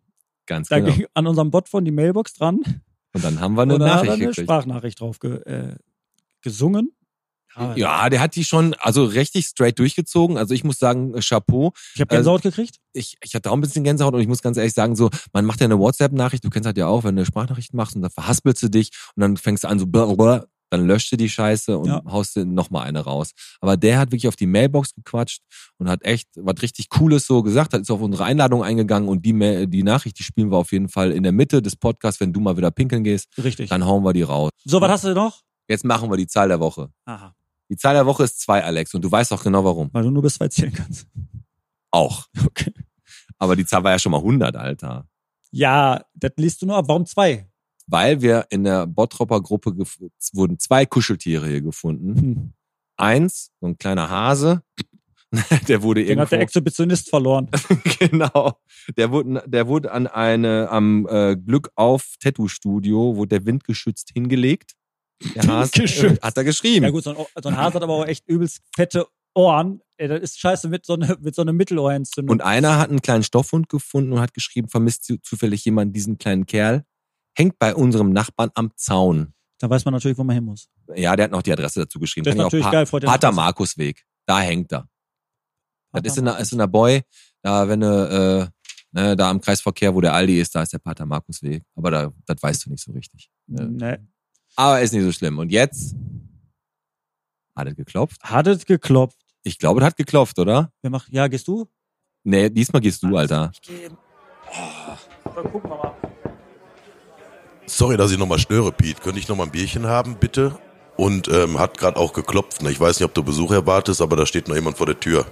Ganz 0.45 0.69
Da 0.69 0.79
genau. 0.79 0.93
ging 0.93 1.05
an 1.13 1.27
unserem 1.27 1.51
Bot 1.51 1.69
von 1.69 1.85
die 1.85 1.91
Mailbox 1.91 2.33
dran 2.33 2.59
Und 3.13 3.23
dann 3.23 3.39
haben 3.39 3.55
wir 3.55 3.61
eine 3.63 3.75
und 3.75 3.79
da 3.79 3.85
hat 3.85 3.91
er 3.91 3.95
Nachricht 3.97 4.13
eine 4.13 4.25
gekriegt. 4.27 4.45
Sprachnachricht 4.47 4.99
drauf 4.99 5.19
ge, 5.19 5.41
äh, 5.43 5.75
gesungen. 6.41 6.91
Ja, 7.75 8.09
der 8.09 8.19
hat 8.19 8.35
die 8.35 8.45
schon 8.45 8.73
also 8.79 9.05
richtig 9.05 9.45
straight 9.45 9.77
durchgezogen. 9.77 10.37
Also 10.37 10.55
ich 10.55 10.63
muss 10.63 10.79
sagen, 10.79 11.13
äh, 11.13 11.21
Chapeau. 11.21 11.71
Ich 11.93 12.01
habe 12.01 12.15
Gänsehaut 12.15 12.41
gekriegt. 12.41 12.77
Ich, 12.93 13.15
ich 13.23 13.35
hatte 13.35 13.51
auch 13.51 13.53
ein 13.53 13.61
bisschen 13.61 13.83
Gänsehaut 13.83 14.13
und 14.15 14.21
ich 14.21 14.27
muss 14.27 14.41
ganz 14.41 14.57
ehrlich 14.57 14.73
sagen, 14.73 14.95
so, 14.95 15.11
man 15.33 15.45
macht 15.45 15.59
ja 15.59 15.65
eine 15.65 15.77
WhatsApp-Nachricht, 15.77 16.43
du 16.43 16.49
kennst 16.49 16.65
halt 16.65 16.77
ja 16.77 16.87
auch, 16.87 17.03
wenn 17.03 17.15
du 17.15 17.19
eine 17.19 17.25
Sprachnachricht 17.27 17.73
machst 17.75 17.95
und 17.95 18.01
dann 18.01 18.09
verhaspelst 18.11 18.63
du 18.63 18.69
dich 18.69 18.89
und 19.15 19.21
dann 19.21 19.37
fängst 19.37 19.63
du 19.63 19.67
an 19.67 19.77
so, 19.77 19.85
blablabla, 19.85 20.45
dann 20.73 20.87
löscht 20.87 21.11
du 21.11 21.17
die 21.17 21.29
Scheiße 21.29 21.77
und 21.77 21.87
Ja. 21.87 22.01
haust 22.05 22.35
dir 22.35 22.45
nochmal 22.45 22.87
eine 22.87 22.99
raus. 23.01 23.31
Aber 23.61 23.77
der 23.77 23.99
hat 23.99 24.09
wirklich 24.11 24.27
auf 24.27 24.35
die 24.35 24.47
Mailbox 24.47 24.93
gequatscht 24.95 25.41
und 25.77 25.87
hat 25.89 26.03
echt 26.03 26.27
was 26.35 26.61
richtig 26.61 26.89
Cooles 26.89 27.25
so 27.27 27.43
gesagt, 27.43 27.73
hat 27.73 27.81
ist 27.81 27.91
auf 27.91 28.01
unsere 28.01 28.25
Einladung 28.25 28.63
eingegangen 28.63 29.07
und 29.07 29.23
die, 29.25 29.33
Ma- 29.33 29.65
die 29.65 29.83
Nachricht, 29.83 30.17
die 30.19 30.23
spielen 30.23 30.51
wir 30.51 30.57
auf 30.57 30.71
jeden 30.71 30.89
Fall 30.89 31.11
in 31.11 31.23
der 31.23 31.31
Mitte 31.31 31.61
des 31.61 31.75
Podcasts, 31.75 32.19
wenn 32.19 32.33
du 32.33 32.39
mal 32.39 32.57
wieder 32.57 32.71
pinkeln 32.71 33.03
gehst, 33.03 33.27
Richtig. 33.37 33.69
dann 33.69 33.85
hauen 33.85 34.03
wir 34.03 34.13
die 34.13 34.23
raus. 34.23 34.49
So, 34.65 34.81
was 34.81 34.89
hast 34.91 35.03
du 35.05 35.13
noch? 35.13 35.41
Jetzt 35.67 35.85
machen 35.85 36.09
wir 36.09 36.17
die 36.17 36.27
Zahl 36.27 36.47
der 36.49 36.59
Woche. 36.59 36.89
Aha. 37.05 37.35
Die 37.69 37.77
Zahl 37.77 37.93
der 37.93 38.05
Woche 38.05 38.23
ist 38.23 38.41
zwei, 38.41 38.63
Alex, 38.63 38.93
und 38.93 39.01
du 39.03 39.11
weißt 39.11 39.31
auch 39.31 39.43
genau 39.43 39.63
warum. 39.63 39.89
Weil 39.93 40.03
du 40.03 40.11
nur 40.11 40.21
bis 40.23 40.33
zwei 40.35 40.47
zählen 40.49 40.73
kannst. 40.73 41.07
Auch. 41.91 42.25
Okay. 42.45 42.73
Aber 43.37 43.55
die 43.55 43.65
Zahl 43.65 43.83
war 43.83 43.91
ja 43.91 43.99
schon 43.99 44.11
mal 44.11 44.17
100, 44.19 44.55
Alter. 44.55 45.07
Ja, 45.51 46.01
das 46.15 46.31
liest 46.37 46.61
du 46.61 46.65
nur 46.65 46.77
ab. 46.77 46.85
Warum 46.87 47.05
zwei? 47.05 47.47
Weil 47.87 48.21
wir 48.21 48.45
in 48.49 48.63
der 48.63 48.87
Bottropper 48.87 49.41
Gruppe 49.41 49.75
wurden 50.33 50.59
zwei 50.59 50.85
Kuscheltiere 50.85 51.47
hier 51.47 51.61
gefunden. 51.61 52.15
Hm. 52.19 52.53
Eins, 52.95 53.51
so 53.59 53.67
ein 53.67 53.77
kleiner 53.77 54.09
Hase, 54.09 54.61
der 55.67 55.81
wurde 55.81 56.05
Den 56.05 56.19
hat 56.19 56.31
der 56.31 56.37
irgendwo, 56.39 56.43
Exhibitionist 56.43 57.09
verloren. 57.09 57.49
genau, 57.99 58.59
der 58.97 59.11
wurde, 59.11 59.43
der 59.47 59.67
wurde 59.67 59.91
an 59.91 60.05
eine, 60.07 60.69
am 60.69 61.07
äh, 61.09 61.35
Glück 61.35 61.71
auf 61.75 62.13
Tattoo 62.21 62.47
Studio, 62.47 63.15
wurde 63.15 63.29
der 63.39 63.45
windgeschützt 63.45 64.11
hingelegt. 64.13 64.73
Der 65.35 65.43
Hase, 65.47 65.73
Windgeschützt. 65.73 66.21
hat 66.21 66.37
er 66.37 66.43
geschrieben. 66.43 66.85
Ja 66.85 66.91
gut, 66.91 67.03
so 67.03 67.09
ein, 67.11 67.25
so 67.41 67.49
ein 67.49 67.57
Hase 67.57 67.75
hat 67.75 67.83
aber 67.83 67.93
auch 67.93 68.05
echt 68.05 68.27
übelst 68.27 68.61
fette 68.75 69.07
Ohren. 69.33 69.81
Ey, 69.97 70.07
das 70.07 70.21
ist 70.21 70.39
scheiße 70.39 70.69
mit 70.69 70.85
so, 70.85 70.95
ne, 70.95 71.17
mit 71.19 71.33
so 71.33 71.41
einer 71.41 71.53
Mittelohrentzündung. 71.53 72.31
Und 72.31 72.41
einer 72.41 72.77
hat 72.77 72.89
einen 72.89 73.01
kleinen 73.01 73.23
Stoffhund 73.23 73.69
gefunden 73.69 74.13
und 74.13 74.19
hat 74.19 74.33
geschrieben, 74.35 74.67
vermisst 74.69 75.05
zu- 75.05 75.17
zufällig 75.19 75.65
jemand 75.65 75.95
diesen 75.95 76.17
kleinen 76.19 76.45
Kerl. 76.45 76.85
Hängt 77.35 77.57
bei 77.59 77.73
unserem 77.75 78.11
Nachbarn 78.11 78.51
am 78.55 78.71
Zaun. 78.75 79.33
da 79.59 79.69
weiß 79.69 79.85
man 79.85 79.93
natürlich, 79.93 80.17
wo 80.17 80.23
man 80.23 80.35
hin 80.35 80.43
muss. 80.45 80.69
Ja, 80.95 81.15
der 81.15 81.25
hat 81.25 81.31
noch 81.31 81.41
die 81.41 81.51
Adresse 81.53 81.81
dazu 81.81 81.99
geschrieben. 81.99 82.25
Das 82.25 82.33
ist 82.33 82.37
Kann 82.37 82.41
ich 82.41 82.45
auch 82.45 82.51
natürlich 82.51 82.65
Pa- 82.65 82.71
geil, 82.71 82.85
freut 82.85 83.05
Pater. 83.05 83.31
Markusweg. 83.31 84.05
Da 84.25 84.39
hängt 84.41 84.71
er. 84.73 84.87
Das 85.91 86.01
ist 86.05 86.17
in, 86.17 86.25
der, 86.25 86.37
ist 86.39 86.51
in 86.51 86.57
der 86.57 86.67
Boy, 86.67 87.01
da 87.41 87.67
wenn 87.67 87.79
du, 87.81 87.87
äh, 87.87 88.47
ne, 88.99 89.15
da 89.15 89.29
am 89.29 89.39
Kreisverkehr, 89.39 89.93
wo 89.93 90.01
der 90.01 90.13
Aldi 90.13 90.39
ist, 90.39 90.53
da 90.55 90.63
ist 90.63 90.73
der 90.73 90.79
Pater 90.79 91.05
Markusweg. 91.05 91.63
Aber 91.75 91.91
da, 91.91 92.11
das 92.25 92.41
weißt 92.41 92.65
du 92.65 92.71
nicht 92.71 92.83
so 92.83 92.91
richtig. 92.93 93.29
Ne? 93.47 93.67
Nee. 93.69 93.97
Aber 94.55 94.81
ist 94.81 94.91
nicht 94.93 95.03
so 95.03 95.11
schlimm. 95.11 95.37
Und 95.39 95.51
jetzt 95.51 95.95
hat 97.55 97.67
es 97.67 97.75
geklopft. 97.75 98.21
Hat 98.23 98.47
es 98.47 98.65
geklopft. 98.65 99.17
Ich 99.43 99.57
glaube, 99.59 99.81
es 99.81 99.85
hat 99.85 99.97
geklopft, 99.97 100.39
oder? 100.39 100.71
Wer 100.81 100.89
macht, 100.91 101.09
ja, 101.11 101.27
gehst 101.27 101.47
du? 101.47 101.67
Nee, 102.23 102.49
diesmal 102.49 102.81
gehst 102.81 103.03
du, 103.03 103.15
Alter. 103.17 103.51
Ich 103.53 103.61
gehe. 103.61 103.89
Oh, 104.51 105.31
dann 105.35 105.51
gucken 105.51 105.69
wir 105.69 105.77
mal. 105.77 105.95
Sorry, 107.65 107.97
dass 107.97 108.11
ich 108.11 108.17
nochmal 108.17 108.39
störe, 108.39 108.71
Pete. 108.71 109.01
Könnte 109.01 109.19
ich 109.19 109.27
nochmal 109.27 109.47
ein 109.47 109.51
Bierchen 109.51 109.87
haben, 109.87 110.17
bitte? 110.17 110.57
Und 110.95 111.27
ähm, 111.27 111.59
hat 111.59 111.77
gerade 111.77 111.97
auch 111.97 112.13
geklopft. 112.13 112.61
ne? 112.61 112.69
Ich 112.71 112.79
weiß 112.79 112.99
nicht, 112.99 113.05
ob 113.05 113.13
du 113.13 113.23
Besuch 113.23 113.51
erwartest, 113.51 114.01
aber 114.01 114.15
da 114.15 114.25
steht 114.25 114.47
noch 114.47 114.55
jemand 114.55 114.77
vor 114.77 114.85
der 114.85 114.99
Tür. 114.99 115.25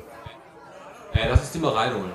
Ey, 1.13 1.29
lass 1.29 1.41
uns 1.41 1.51
die 1.51 1.59
mal 1.59 1.73
reinholen. 1.73 2.11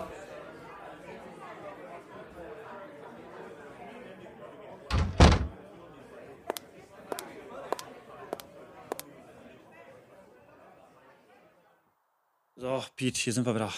So, 12.56 12.82
Pete, 12.96 13.20
hier 13.20 13.32
sind 13.32 13.46
wir 13.46 13.54
wieder. 13.54 13.72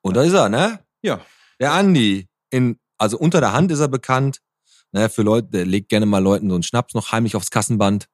Und 0.00 0.16
da 0.16 0.22
ist 0.22 0.32
er, 0.32 0.48
ne? 0.48 0.78
Ja. 1.02 1.20
Der 1.58 1.72
Andi. 1.72 2.28
In, 2.50 2.78
also 2.98 3.18
unter 3.18 3.40
der 3.40 3.52
Hand 3.52 3.70
ist 3.72 3.80
er 3.80 3.88
bekannt. 3.88 4.38
Ne, 4.92 5.08
für 5.08 5.22
Leute, 5.22 5.48
der 5.48 5.66
legt 5.66 5.88
gerne 5.88 6.06
mal 6.06 6.18
Leuten 6.18 6.48
so 6.48 6.54
einen 6.54 6.62
Schnaps 6.62 6.94
noch 6.94 7.12
heimlich 7.12 7.36
aufs 7.36 7.50
Kassenband. 7.50 8.06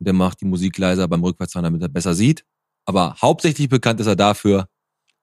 Der 0.00 0.12
macht 0.12 0.40
die 0.40 0.44
Musik 0.46 0.76
leiser 0.78 1.06
beim 1.06 1.22
Rückwärtsfahren, 1.22 1.64
damit 1.64 1.82
er 1.82 1.88
besser 1.88 2.14
sieht. 2.14 2.44
Aber 2.86 3.16
hauptsächlich 3.22 3.68
bekannt 3.68 4.00
ist 4.00 4.06
er 4.06 4.16
dafür, 4.16 4.68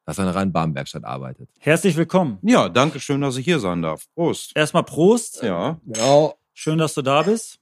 dass 0.06 0.18
er 0.18 0.24
in 0.24 0.28
der 0.32 0.36
Rhein-Baden-Werkstatt 0.36 1.04
arbeitet. 1.04 1.50
Herzlich 1.60 1.96
willkommen. 1.98 2.40
Ja, 2.42 2.70
danke 2.70 3.00
schön, 3.00 3.22
dass 3.22 3.36
ich 3.38 3.46
hier 3.46 3.60
sein 3.60 3.82
darf. 3.82 4.06
Prost. 4.16 4.54
Erstmal 4.56 4.84
Prost. 4.84 5.44
Ja. 5.44 5.80
Genau. 5.86 6.38
Schön, 6.54 6.78
dass 6.78 6.94
du 6.94 7.02
da 7.02 7.22
bist. 7.24 7.60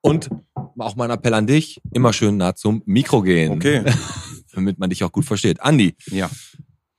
Und 0.00 0.30
auch 0.78 0.96
mein 0.96 1.10
Appell 1.10 1.34
an 1.34 1.46
dich, 1.46 1.80
immer 1.92 2.12
schön 2.12 2.36
nah 2.36 2.54
zum 2.54 2.82
Mikro 2.86 3.22
gehen. 3.22 3.52
Okay. 3.52 3.84
Damit 4.54 4.78
man 4.78 4.90
dich 4.90 5.02
auch 5.04 5.12
gut 5.12 5.24
versteht. 5.24 5.60
Andi, 5.60 5.94
Ja. 6.06 6.30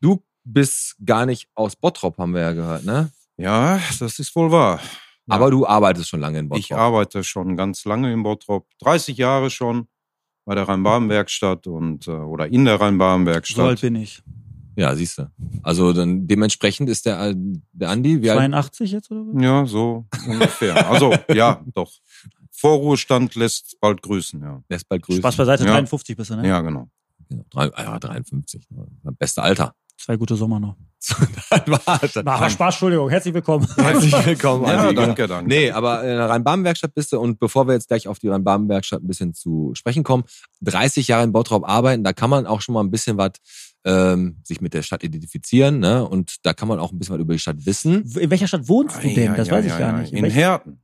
du 0.01 0.23
bist 0.43 0.95
gar 1.05 1.25
nicht 1.25 1.47
aus 1.55 1.75
Bottrop, 1.75 2.17
haben 2.17 2.33
wir 2.33 2.41
ja 2.41 2.53
gehört, 2.53 2.83
ne? 2.85 3.11
Ja, 3.37 3.79
das 3.99 4.19
ist 4.19 4.35
wohl 4.35 4.51
wahr. 4.51 4.79
Ja. 5.27 5.35
Aber 5.35 5.49
du 5.51 5.65
arbeitest 5.65 6.09
schon 6.09 6.19
lange 6.19 6.39
in 6.39 6.49
Bottrop. 6.49 6.63
Ich 6.65 6.75
arbeite 6.75 7.23
schon 7.23 7.55
ganz 7.55 7.85
lange 7.85 8.11
in 8.11 8.23
Bottrop, 8.23 8.67
30 8.79 9.17
Jahre 9.17 9.49
schon 9.49 9.87
bei 10.45 10.53
der 10.55 10.67
Rhein-Baden-Werkstatt 10.67 11.67
und 11.67 12.07
äh, 12.07 12.11
oder 12.11 12.47
in 12.47 12.65
der 12.65 12.73
So 12.73 12.81
alt 12.83 12.89
Rhein-Baden-Werkstatt. 12.91 13.81
bin 13.81 13.95
ich. 13.95 14.21
Ja, 14.75 14.93
siehst 14.95 15.19
du. 15.19 15.31
Also 15.61 15.93
dann 15.93 16.27
dementsprechend 16.27 16.89
ist 16.89 17.05
der, 17.05 17.21
äh, 17.29 17.35
der 17.71 17.89
Andi, 17.89 18.21
wie 18.21 18.29
alt? 18.31 18.39
82 18.39 18.91
jetzt 18.91 19.11
oder 19.11 19.21
was? 19.27 19.41
Ja, 19.41 19.65
so 19.65 20.05
ungefähr. 20.27 20.89
Also, 20.89 21.13
ja, 21.33 21.63
doch. 21.73 21.91
Vorruhestand 22.51 23.35
lässt 23.35 23.77
bald 23.79 24.01
grüßen, 24.01 24.41
ja. 24.41 24.61
Lässt 24.69 24.87
bald 24.89 25.03
grüßen. 25.03 25.21
Spaß 25.21 25.37
beiseite, 25.37 25.65
Ja. 25.65 25.71
53 25.73 26.15
bist 26.17 26.29
du, 26.31 26.35
ne? 26.35 26.47
Ja, 26.47 26.61
genau. 26.61 26.89
Genau. 27.29 27.43
Ja, 27.55 27.99
53. 27.99 28.67
ne? 28.71 29.11
Beste 29.17 29.41
Alter. 29.41 29.75
Zwei 29.97 30.17
gute 30.17 30.35
Sommer 30.35 30.59
noch. 30.59 30.75
dann 31.49 31.61
war. 31.67 31.99
Na, 32.23 32.33
aber 32.35 32.49
Spaß, 32.49 32.75
Entschuldigung, 32.75 33.09
herzlich 33.09 33.33
willkommen. 33.33 33.67
Herzlich 33.75 34.13
willkommen. 34.25 34.65
Ja, 34.65 34.81
Andi. 34.81 34.95
danke, 34.95 35.27
danke. 35.27 35.47
Nee, 35.49 35.71
aber 35.71 36.01
in 36.01 36.17
der 36.17 36.29
Rhein-Baden-Werkstatt 36.29 36.93
bist 36.93 37.11
du 37.13 37.19
und 37.19 37.39
bevor 37.39 37.67
wir 37.67 37.73
jetzt 37.73 37.87
gleich 37.87 38.07
auf 38.07 38.19
die 38.19 38.29
Rhein-Baden-Werkstatt 38.29 39.03
ein 39.03 39.07
bisschen 39.07 39.33
zu 39.33 39.71
sprechen 39.75 40.03
kommen, 40.03 40.23
30 40.61 41.07
Jahre 41.07 41.23
in 41.23 41.31
Bottrop 41.33 41.67
arbeiten, 41.67 42.03
da 42.03 42.13
kann 42.13 42.29
man 42.29 42.45
auch 42.47 42.61
schon 42.61 42.73
mal 42.73 42.81
ein 42.81 42.91
bisschen 42.91 43.17
was 43.17 43.31
ähm, 43.85 44.37
sich 44.43 44.61
mit 44.61 44.73
der 44.73 44.81
Stadt 44.81 45.03
identifizieren, 45.03 45.79
ne? 45.79 46.07
Und 46.07 46.37
da 46.45 46.53
kann 46.53 46.69
man 46.69 46.79
auch 46.79 46.91
ein 46.93 46.99
bisschen 46.99 47.15
was 47.15 47.21
über 47.21 47.33
die 47.33 47.39
Stadt 47.39 47.65
wissen. 47.65 48.03
In 48.17 48.29
welcher 48.31 48.47
Stadt 48.47 48.67
wohnst 48.69 49.03
du 49.03 49.13
denn? 49.13 49.35
Das 49.35 49.49
Ja, 49.49 49.55
weiß 49.55 49.65
ich 49.65 49.71
ja, 49.71 49.79
gar 49.79 49.91
ja. 49.93 49.97
nicht. 49.99 50.13
In 50.13 50.23
welcher- 50.23 50.35
Herten. 50.35 50.79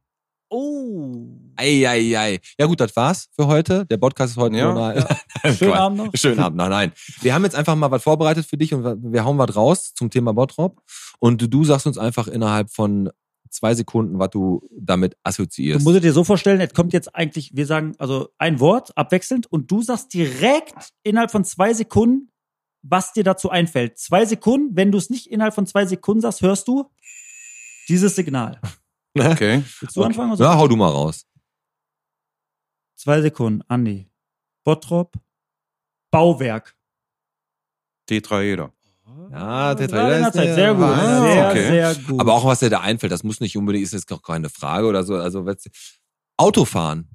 Oh. 0.50 1.28
Eieiei. 1.60 2.40
Ja 2.60 2.66
gut, 2.66 2.80
das 2.80 2.96
war's 2.96 3.28
für 3.36 3.48
heute. 3.48 3.86
Der 3.88 3.98
Podcast 3.98 4.32
ist 4.32 4.38
heute 4.38 4.58
Ja, 4.58 4.74
nur 4.74 4.94
Schönen 5.44 5.58
Quatsch. 5.58 5.80
Abend 5.80 5.98
noch. 5.98 6.12
Schönen 6.16 6.40
Abend. 6.40 6.58
Nein, 6.58 6.70
nein. 6.70 6.92
Wir 7.22 7.34
haben 7.34 7.44
jetzt 7.44 7.56
einfach 7.56 7.76
mal 7.76 7.92
was 7.92 8.04
vorbereitet 8.04 8.46
für 8.46 8.58
dich 8.58 8.74
und 8.74 8.84
wir 9.12 9.26
hauen 9.26 9.38
was 9.38 9.56
raus 9.56 9.94
zum 9.94 10.10
Thema 10.10 10.34
Bottrop. 10.34 10.82
Und 11.20 11.54
du 11.54 11.64
sagst 11.64 11.86
uns 11.86 11.98
einfach 11.98 12.28
innerhalb 12.28 12.72
von 12.72 13.10
zwei 13.50 13.74
Sekunden, 13.74 14.20
was 14.20 14.30
du 14.30 14.62
damit 14.72 15.14
Du 15.14 15.18
assoziierst. 15.24 15.84
musst 15.84 15.96
es 15.98 16.02
dir 16.02 16.14
so 16.14 16.24
vorstellen, 16.24 16.62
es 16.62 16.74
kommt 16.74 16.94
jetzt 16.94 17.14
eigentlich, 17.16 17.52
wir 17.56 17.66
sagen 17.66 17.94
also 17.98 18.30
ein 18.38 18.60
Wort 18.60 18.96
abwechselnd 18.96 19.48
und 19.48 19.70
du 19.72 19.82
sagst 19.82 20.14
direkt 20.14 20.90
innerhalb 21.04 21.32
von 21.32 21.44
zwei 21.44 21.74
Sekunden, 21.74 22.32
was 22.84 23.12
dir 23.12 23.24
dazu 23.24 23.50
einfällt. 23.50 23.98
Zwei 23.98 24.24
Sekunden, 24.26 24.76
wenn 24.78 24.92
du 24.92 24.98
es 24.98 25.10
nicht 25.10 25.28
innerhalb 25.28 25.54
von 25.56 25.66
zwei 25.68 25.86
Sekunden 25.86 26.22
sagst, 26.22 26.42
hörst 26.42 26.68
du 26.68 26.90
dieses 27.90 28.16
Signal. 28.16 28.60
Okay. 29.18 29.64
Willst 29.82 29.96
du 29.98 30.04
anfangen? 30.04 30.34
Oder 30.34 30.46
Ja, 30.46 30.54
so? 30.54 30.60
hau 30.60 30.68
du 30.68 30.76
mal 30.76 30.88
raus. 30.88 31.26
Zwei 33.00 33.22
Sekunden, 33.22 33.62
Andi. 33.70 34.10
Bottrop, 34.66 35.14
Bauwerk. 36.12 36.76
Tetraeder. 38.08 38.74
Ja, 39.32 39.74
Gerade 39.74 39.88
Tetraeder 39.88 40.28
ist 40.28 40.34
Zeit. 40.34 40.46
der- 40.48 40.56
Sehr 40.56 40.74
gut. 40.74 40.84
Ah, 40.84 41.22
sehr, 41.22 41.50
okay. 41.50 41.68
sehr 41.70 41.96
gut. 41.96 42.20
Aber 42.20 42.34
auch 42.34 42.46
was 42.46 42.60
dir 42.60 42.70
da 42.70 42.82
einfällt, 42.82 43.12
das 43.12 43.24
muss 43.24 43.40
nicht 43.40 43.56
unbedingt, 43.56 43.86
ist 43.86 43.94
jetzt 43.94 44.12
auch 44.12 44.22
keine 44.22 44.50
Frage 44.50 44.86
oder 44.88 45.04
so. 45.04 45.16
Also 45.16 45.46
Autofahren. 46.38 47.10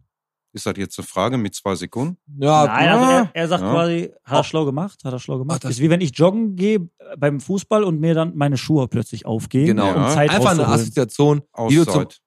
Ist 0.52 0.66
das 0.66 0.74
jetzt 0.76 0.98
eine 0.98 1.06
Frage 1.06 1.36
mit 1.36 1.54
zwei 1.54 1.74
Sekunden? 1.74 2.16
Ja, 2.38 2.64
Nein, 2.66 2.88
also 2.88 3.04
er, 3.12 3.30
er 3.34 3.48
sagt 3.48 3.62
Ja. 3.62 3.72
quasi, 3.72 4.14
hat 4.22 4.38
er 4.38 4.44
schlau 4.44 4.64
gemacht, 4.64 5.02
hat 5.04 5.12
er 5.12 5.18
schlau 5.18 5.38
gemacht. 5.38 5.56
Ach, 5.58 5.62
das- 5.62 5.72
ist 5.72 5.80
wie 5.80 5.90
wenn 5.90 6.00
ich 6.00 6.16
joggen 6.16 6.54
gehe 6.56 6.88
äh, 6.98 7.16
beim 7.18 7.40
Fußball 7.40 7.82
und 7.84 7.98
mir 8.00 8.14
dann 8.14 8.36
meine 8.36 8.56
Schuhe 8.56 8.86
plötzlich 8.88 9.26
aufgehen. 9.26 9.66
genau. 9.66 9.86
Ja. 9.88 10.06
Um 10.06 10.14
Zeit 10.14 10.30
Einfach 10.30 10.52
eine. 10.52 10.66
Assoziation, 10.68 11.42
die 11.68 11.74
du 11.74 11.84
zum 11.84 11.88
Auszeit. 11.94 12.20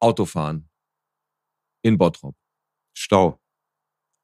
Autofahren. 0.00 0.68
In 1.82 1.96
Bottrop. 1.98 2.36
Stau. 2.92 3.38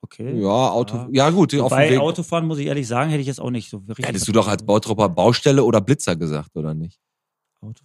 Okay. 0.01 0.41
Ja, 0.41 0.71
Auto. 0.71 0.97
Ja. 0.97 1.09
Ja, 1.11 1.31
gut, 1.31 1.51
Bei 1.69 1.91
Weg. 1.91 1.99
Autofahren 1.99 2.47
muss 2.47 2.59
ich 2.59 2.67
ehrlich 2.67 2.87
sagen, 2.87 3.11
hätte 3.11 3.21
ich 3.21 3.27
jetzt 3.27 3.41
auch 3.41 3.51
nicht 3.51 3.69
so 3.69 3.79
richtig. 3.79 4.07
Hättest 4.07 4.29
du 4.29 4.33
doch 4.33 4.47
als 4.47 4.65
Bottropper 4.65 5.09
Baustelle 5.09 5.65
oder 5.65 5.81
Blitzer 5.81 6.15
gesagt, 6.17 6.57
oder 6.57 6.73
nicht? 6.75 7.01
Auto, 7.61 7.85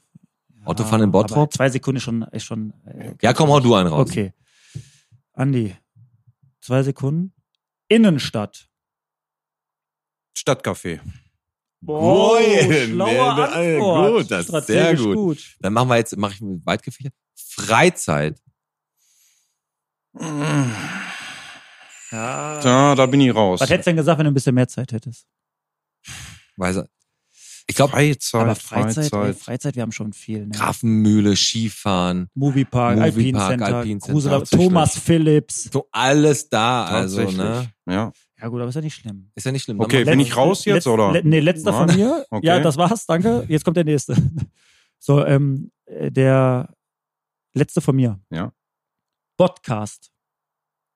Autofahren 0.65 1.01
in 1.03 1.11
Bottrop? 1.11 1.51
Zwei 1.51 1.69
Sekunden 1.69 1.97
ist 1.97 2.03
schon, 2.03 2.21
ist 2.23 2.43
schon. 2.45 2.73
Äh, 2.85 3.15
Ja, 3.21 3.33
komm, 3.33 3.49
hau 3.49 3.59
du 3.59 3.73
einen 3.73 3.87
raus. 3.89 4.09
Okay. 4.09 4.33
Andi, 5.33 5.75
zwei 6.61 6.83
Sekunden. 6.83 7.33
Innenstadt. 7.87 8.69
Stadtcafé. 10.37 10.99
Boah, 11.81 12.37
Ui, 12.37 12.85
schlaue 12.85 13.11
ne, 13.13 13.51
Antwort. 13.51 14.13
gut, 14.21 14.31
das 14.31 14.47
ist 14.49 14.67
sehr 14.67 14.95
gut. 14.95 15.55
Dann 15.59 15.73
machen 15.73 15.89
wir 15.89 15.97
jetzt, 15.97 16.15
mache 16.15 16.33
ich 16.33 16.41
mit 16.41 16.65
weit 16.65 16.81
gefächert. 16.81 17.13
Freizeit. 17.35 18.39
Ja. 20.19 20.67
Da, 22.62 22.95
da 22.95 23.06
bin 23.08 23.21
ich 23.21 23.34
raus. 23.34 23.60
Was 23.62 23.69
hättest 23.69 23.88
du 23.88 23.91
denn 23.91 23.97
gesagt, 23.97 24.19
wenn 24.19 24.26
du 24.26 24.32
ein 24.32 24.34
bisschen 24.36 24.56
mehr 24.56 24.67
Zeit 24.67 24.91
hättest? 24.91 25.26
Weiß 26.58 26.78
er. 26.78 26.88
Ich 27.65 27.76
glaube, 27.76 27.93
Freizeit, 27.93 28.41
Aber 28.41 28.56
Freizeit, 28.56 29.06
Freizeit. 29.10 29.28
ey, 29.28 29.34
Freizeit, 29.34 29.76
wir 29.76 29.82
haben 29.84 29.91
schon 29.93 30.12
viel. 30.13 30.45
Ne? 30.47 30.52
Grafenmühle, 30.54 31.36
Skifahren, 31.36 32.28
Moviepark, 32.36 32.99
Alpine 32.99 33.39
Center, 33.39 33.78
Alpine 33.78 33.99
Center. 34.02 34.43
Thomas 34.43 34.99
Phillips. 34.99 35.69
so 35.71 35.88
alles 35.91 36.49
da, 36.49 36.84
also, 36.86 37.21
ne? 37.32 37.71
Ja. 37.88 38.12
Ja 38.39 38.49
gut, 38.49 38.60
aber 38.60 38.67
ist 38.67 38.76
ja 38.76 38.82
nicht 38.82 38.95
schlimm. 38.95 39.32
Ist 39.36 39.45
ja 39.45 39.54
nicht 39.54 39.63
schlimm. 39.63 39.80
Okay, 39.80 40.04
bin 40.04 40.19
ich 40.19 40.36
raus 40.36 40.65
jetzt, 40.65 40.86
oder? 40.86 41.13
Nee, 41.23 41.39
letzter 41.39 41.71
Ja. 41.71 41.78
von 41.88 41.95
mir. 41.95 42.26
Okay. 42.30 42.45
Ja, 42.45 42.60
das 42.60 42.76
war's, 42.76 43.06
danke. 43.06 43.45
Jetzt 43.47 43.63
kommt 43.63 43.78
der 43.78 43.86
nächste. 43.86 44.15
So, 45.06 45.26
ähm, 45.26 45.69
äh, 45.86 46.10
der 46.10 46.73
letzte 47.54 47.82
von 47.82 47.93
mir. 47.93 48.21
Ja. 48.30 48.54
Podcast. 49.37 50.11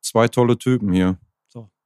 Zwei 0.02 0.28
tolle 0.28 0.58
Typen 0.58 0.92
hier. 0.94 1.18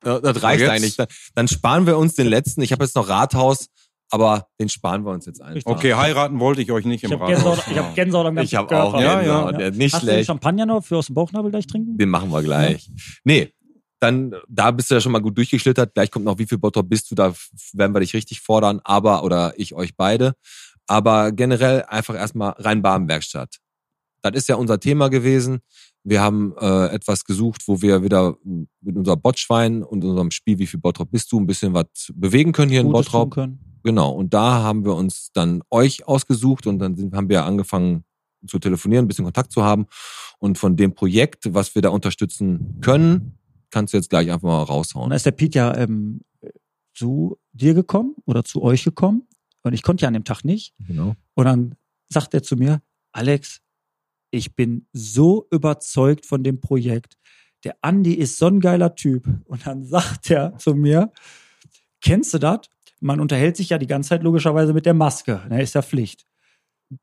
Ja, 0.04 0.20
das 0.20 0.42
reicht 0.42 0.68
eigentlich. 0.68 0.96
Dann, 0.96 1.08
dann 1.36 1.48
sparen 1.48 1.86
wir 1.86 1.96
uns 1.98 2.16
den 2.16 2.26
letzten. 2.28 2.62
Ich 2.64 2.72
habe 2.72 2.84
jetzt 2.84 2.96
noch 2.96 3.08
Rathaus, 3.08 3.68
aber 4.10 4.48
den 4.60 4.68
sparen 4.68 5.04
wir 5.06 5.12
uns 5.12 5.28
jetzt 5.28 5.40
einfach. 5.42 5.56
Richtig. 5.58 5.72
Okay, 5.72 5.94
heiraten 5.94 6.40
wollte 6.40 6.62
ich 6.64 6.72
euch 6.72 6.86
nicht 6.86 7.04
Ich 7.04 7.12
im 7.12 7.20
habe 7.20 7.32
Gänsehaut, 7.32 7.60
Rathaus. 7.60 7.72
ich 7.72 7.78
hab 7.78 7.94
Gänsehaut 7.96 8.26
am 8.26 8.36
ganzen 8.36 8.48
Ich 8.48 8.56
habe 8.56 8.82
auch 8.82 9.00
Ja, 9.00 9.20
Gänsehaut. 9.20 9.54
ja. 9.54 9.60
Ja, 9.60 9.70
Nicht 9.70 9.94
Hast 9.94 10.02
du 10.02 10.08
den 10.08 10.14
schlecht. 10.16 10.28
Champagner 10.28 10.66
noch 10.66 10.84
für 10.84 10.98
aus 10.98 11.06
dem 11.06 11.14
Bauchnabel 11.14 11.52
gleich 11.52 11.68
trinken? 11.68 11.98
Den 12.00 12.10
machen 12.10 12.32
wir 12.32 12.42
gleich. 12.42 12.90
Nee, 13.24 13.54
dann, 14.00 14.34
da 14.48 14.72
bist 14.72 14.90
du 14.90 14.96
ja 14.96 15.02
schon 15.02 15.12
mal 15.12 15.22
gut 15.22 15.38
durchgeschlittert. 15.38 15.94
Gleich 15.94 16.10
kommt 16.10 16.26
noch, 16.26 16.40
wie 16.40 16.48
viel 16.48 16.58
Bottrop 16.58 16.90
bist 16.90 17.12
du, 17.12 17.16
da 17.16 17.36
werden 17.74 17.94
wir 17.94 18.00
dich 18.00 18.16
richtig 18.16 18.42
fordern, 18.42 18.82
aber, 18.84 19.24
oder 19.24 19.54
ich 19.58 19.76
euch 19.76 19.96
beide. 19.96 20.34
Aber 20.88 21.32
generell 21.32 21.84
einfach 21.84 22.16
erstmal 22.16 22.54
Rhein-Baden-Werkstatt. 22.58 23.58
Das 24.24 24.34
ist 24.34 24.50
ja 24.50 24.56
unser 24.56 24.80
Thema 24.80 25.10
gewesen. 25.10 25.62
Wir 26.04 26.22
haben 26.22 26.54
äh, 26.60 26.88
etwas 26.88 27.26
gesucht, 27.26 27.68
wo 27.68 27.82
wir 27.82 28.02
wieder 28.04 28.36
mit 28.82 28.98
unser 28.98 29.16
Botschwein 29.16 29.84
und 29.84 30.04
unserem 30.04 30.32
Spiel, 30.32 30.58
wie 30.60 30.68
viel 30.68 30.80
Bottrop 30.80 31.12
bist 31.12 31.32
du, 31.32 31.40
ein 31.40 31.46
bisschen 31.46 31.74
was 31.74 32.12
bewegen 32.16 32.52
können 32.54 32.72
hier 32.72 32.82
in 32.82 32.88
Gutes 32.88 33.06
tun 33.08 33.12
Bottrop. 33.12 33.32
können. 33.34 33.60
Genau, 33.84 34.12
und 34.12 34.34
da 34.34 34.64
haben 34.64 34.86
wir 34.86 34.96
uns 34.96 35.32
dann 35.34 35.62
euch 35.70 36.08
ausgesucht 36.08 36.68
und 36.68 36.80
dann 36.80 36.96
sind, 36.96 37.16
haben 37.16 37.30
wir 37.30 37.46
angefangen 37.46 38.04
zu 38.48 38.58
telefonieren, 38.60 39.06
ein 39.06 39.08
bisschen 39.08 39.26
Kontakt 39.26 39.52
zu 39.52 39.64
haben. 39.64 39.86
Und 40.40 40.58
von 40.58 40.76
dem 40.76 40.94
Projekt, 40.96 41.54
was 41.54 41.76
wir 41.76 41.82
da 41.84 41.90
unterstützen 41.90 42.80
können, 42.82 43.38
kannst 43.70 43.94
du 43.94 43.98
jetzt 43.98 44.10
gleich 44.10 44.32
einfach 44.32 44.48
mal 44.48 44.62
Und 44.62 44.70
raushauen. 44.70 45.10
dann 45.10 45.16
ist 45.18 45.26
der 45.26 45.32
Pete 45.32 45.58
ja 45.60 45.76
ähm, 45.78 46.22
zu 46.96 47.38
dir 47.54 47.74
gekommen 47.74 48.16
oder 48.26 48.44
zu 48.44 48.62
euch 48.62 48.84
gekommen. 48.84 49.28
Und 49.64 49.74
ich 49.74 49.84
konnte 49.84 50.02
ja 50.04 50.08
an 50.08 50.14
dem 50.16 50.24
Tag 50.24 50.44
nicht. 50.44 50.74
Genau. 50.88 51.16
Und 51.36 51.46
dann 51.46 51.76
sagt 52.10 52.34
er 52.34 52.42
zu 52.44 52.56
mir, 52.56 52.82
Alex, 53.12 53.62
ich 54.32 54.56
bin 54.56 54.88
so 54.94 55.48
überzeugt 55.52 56.26
von 56.26 56.44
dem 56.44 56.60
Projekt. 56.60 57.18
Der 57.64 57.76
Andi 57.82 58.14
ist 58.14 58.38
so 58.38 58.48
ein 58.48 58.60
geiler 58.60 58.96
Typ. 58.96 59.28
Und 59.46 59.68
dann 59.68 59.84
sagt 59.84 60.32
er 60.32 60.58
zu 60.58 60.74
mir, 60.74 61.12
kennst 62.02 62.34
du 62.34 62.40
das? 62.40 62.62
Man 63.00 63.20
unterhält 63.20 63.58
sich 63.58 63.70
ja 63.70 63.78
die 63.78 63.88
ganze 63.88 64.10
Zeit 64.10 64.24
logischerweise 64.24 64.74
mit 64.74 64.86
der 64.86 64.94
Maske. 64.94 65.42
Ne, 65.50 65.62
ist 65.62 65.76
ja 65.76 65.82
Pflicht. 65.82 66.26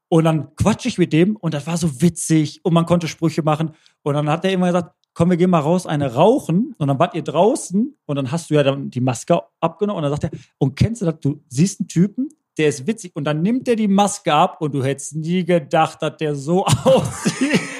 Und 0.09 0.25
dann 0.25 0.55
quatsch 0.57 0.87
ich 0.87 0.99
mit 0.99 1.13
dem 1.13 1.37
und 1.37 1.55
das 1.55 1.67
war 1.67 1.77
so 1.77 2.03
witzig 2.03 2.61
und 2.65 2.75
man 2.75 2.87
konnte 2.87 3.09
Sprüche 3.09 3.43
machen. 3.43 3.73
Und 4.03 4.15
dann 4.15 4.29
hat 4.29 4.45
er 4.45 4.53
immer 4.53 4.67
gesagt, 4.67 4.95
komm, 5.15 5.31
wir 5.31 5.37
gehen 5.37 5.51
mal 5.51 5.61
raus, 5.61 5.87
eine 5.87 6.15
rauchen. 6.15 6.75
Und 6.79 6.89
dann 6.89 6.99
wart 6.99 7.15
ihr 7.15 7.23
draußen 7.23 7.97
und 8.07 8.17
dann 8.17 8.31
hast 8.31 8.51
du 8.51 8.55
ja 8.55 8.63
dann 8.63 8.91
die 8.91 9.01
Maske 9.01 9.41
abgenommen. 9.61 10.05
Und 10.05 10.11
dann 10.11 10.21
sagt 10.21 10.33
er, 10.33 10.39
und 10.59 10.77
kennst 10.77 11.03
du 11.03 11.07
das, 11.07 11.21
du 11.21 11.43
siehst 11.49 11.81
einen 11.81 11.89
Typen, 11.89 12.29
der 12.59 12.69
ist 12.69 12.87
witzig. 12.87 13.13
Und 13.15 13.25
dann 13.25 13.43
nimmt 13.43 13.69
er 13.69 13.77
die 13.77 13.89
Maske 13.89 14.33
ab 14.33 14.59
und 14.61 14.73
du 14.75 14.83
hättest 14.85 15.15
nie 15.17 15.45
gedacht, 15.45 16.03
dass 16.03 16.17
der 16.19 16.35
so 16.35 16.65
aussieht. 16.85 17.61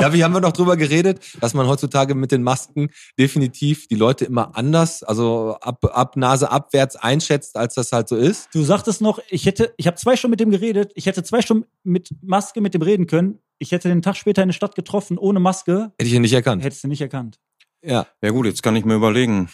Ja, 0.00 0.12
wie 0.12 0.22
haben 0.22 0.32
wir 0.32 0.40
noch 0.40 0.52
drüber 0.52 0.76
geredet, 0.76 1.18
dass 1.40 1.52
man 1.54 1.66
heutzutage 1.66 2.14
mit 2.14 2.30
den 2.30 2.42
Masken 2.44 2.90
definitiv 3.18 3.88
die 3.88 3.96
Leute 3.96 4.24
immer 4.26 4.56
anders, 4.56 5.02
also 5.02 5.56
ab, 5.60 5.84
ab 5.92 6.16
Nase 6.16 6.50
abwärts 6.52 6.94
einschätzt, 6.94 7.56
als 7.56 7.74
das 7.74 7.90
halt 7.90 8.08
so 8.08 8.14
ist. 8.16 8.48
Du 8.54 8.62
sagtest 8.62 9.00
noch, 9.00 9.18
ich 9.28 9.46
hätte, 9.46 9.74
ich 9.76 9.86
habe 9.88 9.96
zwei 9.96 10.14
Stunden 10.16 10.32
mit 10.32 10.40
dem 10.40 10.50
geredet, 10.50 10.92
ich 10.94 11.06
hätte 11.06 11.24
zwei 11.24 11.42
Stunden 11.42 11.66
mit 11.82 12.10
Maske 12.22 12.60
mit 12.60 12.74
dem 12.74 12.82
reden 12.82 13.08
können. 13.08 13.40
Ich 13.58 13.72
hätte 13.72 13.88
den 13.88 14.02
Tag 14.02 14.16
später 14.16 14.42
in 14.42 14.50
der 14.50 14.54
Stadt 14.54 14.76
getroffen, 14.76 15.18
ohne 15.18 15.40
Maske, 15.40 15.90
Hätte 15.98 16.06
ich 16.06 16.12
ja 16.12 16.20
nicht 16.20 16.32
erkannt. 16.34 16.62
hättest 16.62 16.84
du 16.84 16.88
nicht 16.88 17.00
erkannt. 17.00 17.38
Ja. 17.82 18.06
Ja 18.22 18.30
gut, 18.30 18.46
jetzt 18.46 18.62
kann 18.62 18.76
ich 18.76 18.84
mir 18.84 18.94
überlegen, 18.94 19.48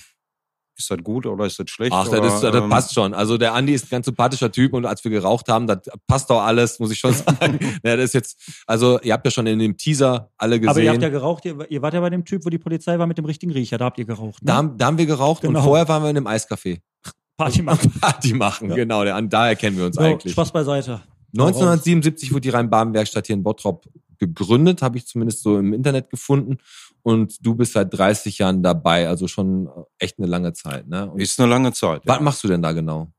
ist 0.76 0.90
das 0.90 0.98
gut 1.02 1.26
oder 1.26 1.44
ist 1.46 1.58
das 1.58 1.70
schlecht? 1.70 1.92
Ach, 1.94 2.08
oder, 2.08 2.20
das, 2.20 2.34
ist, 2.34 2.40
das 2.42 2.54
ähm, 2.54 2.68
passt 2.68 2.94
schon. 2.94 3.14
Also 3.14 3.38
der 3.38 3.54
Andi 3.54 3.72
ist 3.74 3.86
ein 3.86 3.90
ganz 3.90 4.06
sympathischer 4.06 4.50
Typ 4.50 4.72
und 4.72 4.86
als 4.86 5.04
wir 5.04 5.10
geraucht 5.10 5.48
haben, 5.48 5.66
das 5.66 5.78
passt 6.06 6.28
doch 6.30 6.40
alles, 6.42 6.78
muss 6.80 6.90
ich 6.90 6.98
schon 6.98 7.12
sagen. 7.14 7.58
ja, 7.84 7.96
das 7.96 8.06
ist 8.06 8.14
jetzt, 8.14 8.38
also 8.66 9.00
ihr 9.00 9.12
habt 9.12 9.24
ja 9.24 9.30
schon 9.30 9.46
in 9.46 9.58
dem 9.58 9.76
Teaser 9.76 10.30
alle 10.36 10.58
gesehen. 10.58 10.70
Aber 10.70 10.80
ihr 10.80 10.90
habt 10.90 11.02
ja 11.02 11.08
geraucht, 11.08 11.44
ihr, 11.44 11.70
ihr 11.70 11.80
wart 11.82 11.94
ja 11.94 12.00
bei 12.00 12.10
dem 12.10 12.24
Typ, 12.24 12.44
wo 12.44 12.50
die 12.50 12.58
Polizei 12.58 12.98
war 12.98 13.06
mit 13.06 13.18
dem 13.18 13.24
richtigen 13.24 13.52
Riecher, 13.52 13.78
da 13.78 13.84
habt 13.86 13.98
ihr 13.98 14.04
geraucht. 14.04 14.42
Ne? 14.42 14.46
da, 14.48 14.56
haben- 14.56 14.76
da 14.78 14.86
haben 14.86 14.98
wir 14.98 15.06
geraucht 15.06 15.42
Genau. 15.42 15.58
und 15.60 15.64
vorher 15.64 15.88
waren 15.88 16.02
wir 16.02 16.10
in 16.10 16.16
einem 16.16 16.26
Eiscafé. 16.26 16.80
Party 17.36 17.62
machen. 17.62 17.92
Party 18.00 18.32
machen, 18.34 18.68
Ja. 18.70 18.74
genau. 18.76 19.04
Der, 19.04 19.20
daher 19.22 19.56
kennen 19.56 19.76
wir 19.76 19.86
uns 19.86 19.96
So, 19.96 20.02
eigentlich. 20.02 20.32
Spaß 20.32 20.52
beiseite. 20.52 21.02
1977 21.36 22.30
wurde 22.32 22.42
die 22.42 22.50
Rhein-Baden-Werkstatt 22.50 23.26
hier 23.26 23.34
in 23.34 23.42
Bottrop 23.42 23.86
gegründet, 24.18 24.82
habe 24.82 24.98
ich 24.98 25.06
zumindest 25.06 25.42
so 25.42 25.58
im 25.58 25.72
Internet 25.72 26.08
gefunden. 26.10 26.58
Und 27.04 27.44
du 27.44 27.54
bist 27.54 27.74
seit 27.74 27.92
30 27.96 28.38
Jahren 28.38 28.62
dabei, 28.62 29.08
also 29.08 29.28
schon 29.28 29.68
echt 29.98 30.18
eine 30.18 30.26
lange 30.26 30.54
Zeit. 30.54 30.88
Ne? 30.88 31.10
Und 31.10 31.20
Ist 31.20 31.38
eine 31.38 31.50
lange 31.50 31.72
Zeit. 31.72 32.00
was 32.06 32.16
Ja. 32.16 32.22
machst 32.22 32.42
du 32.42 32.48
denn 32.48 32.62
da 32.62 32.72
genau? 32.72 33.12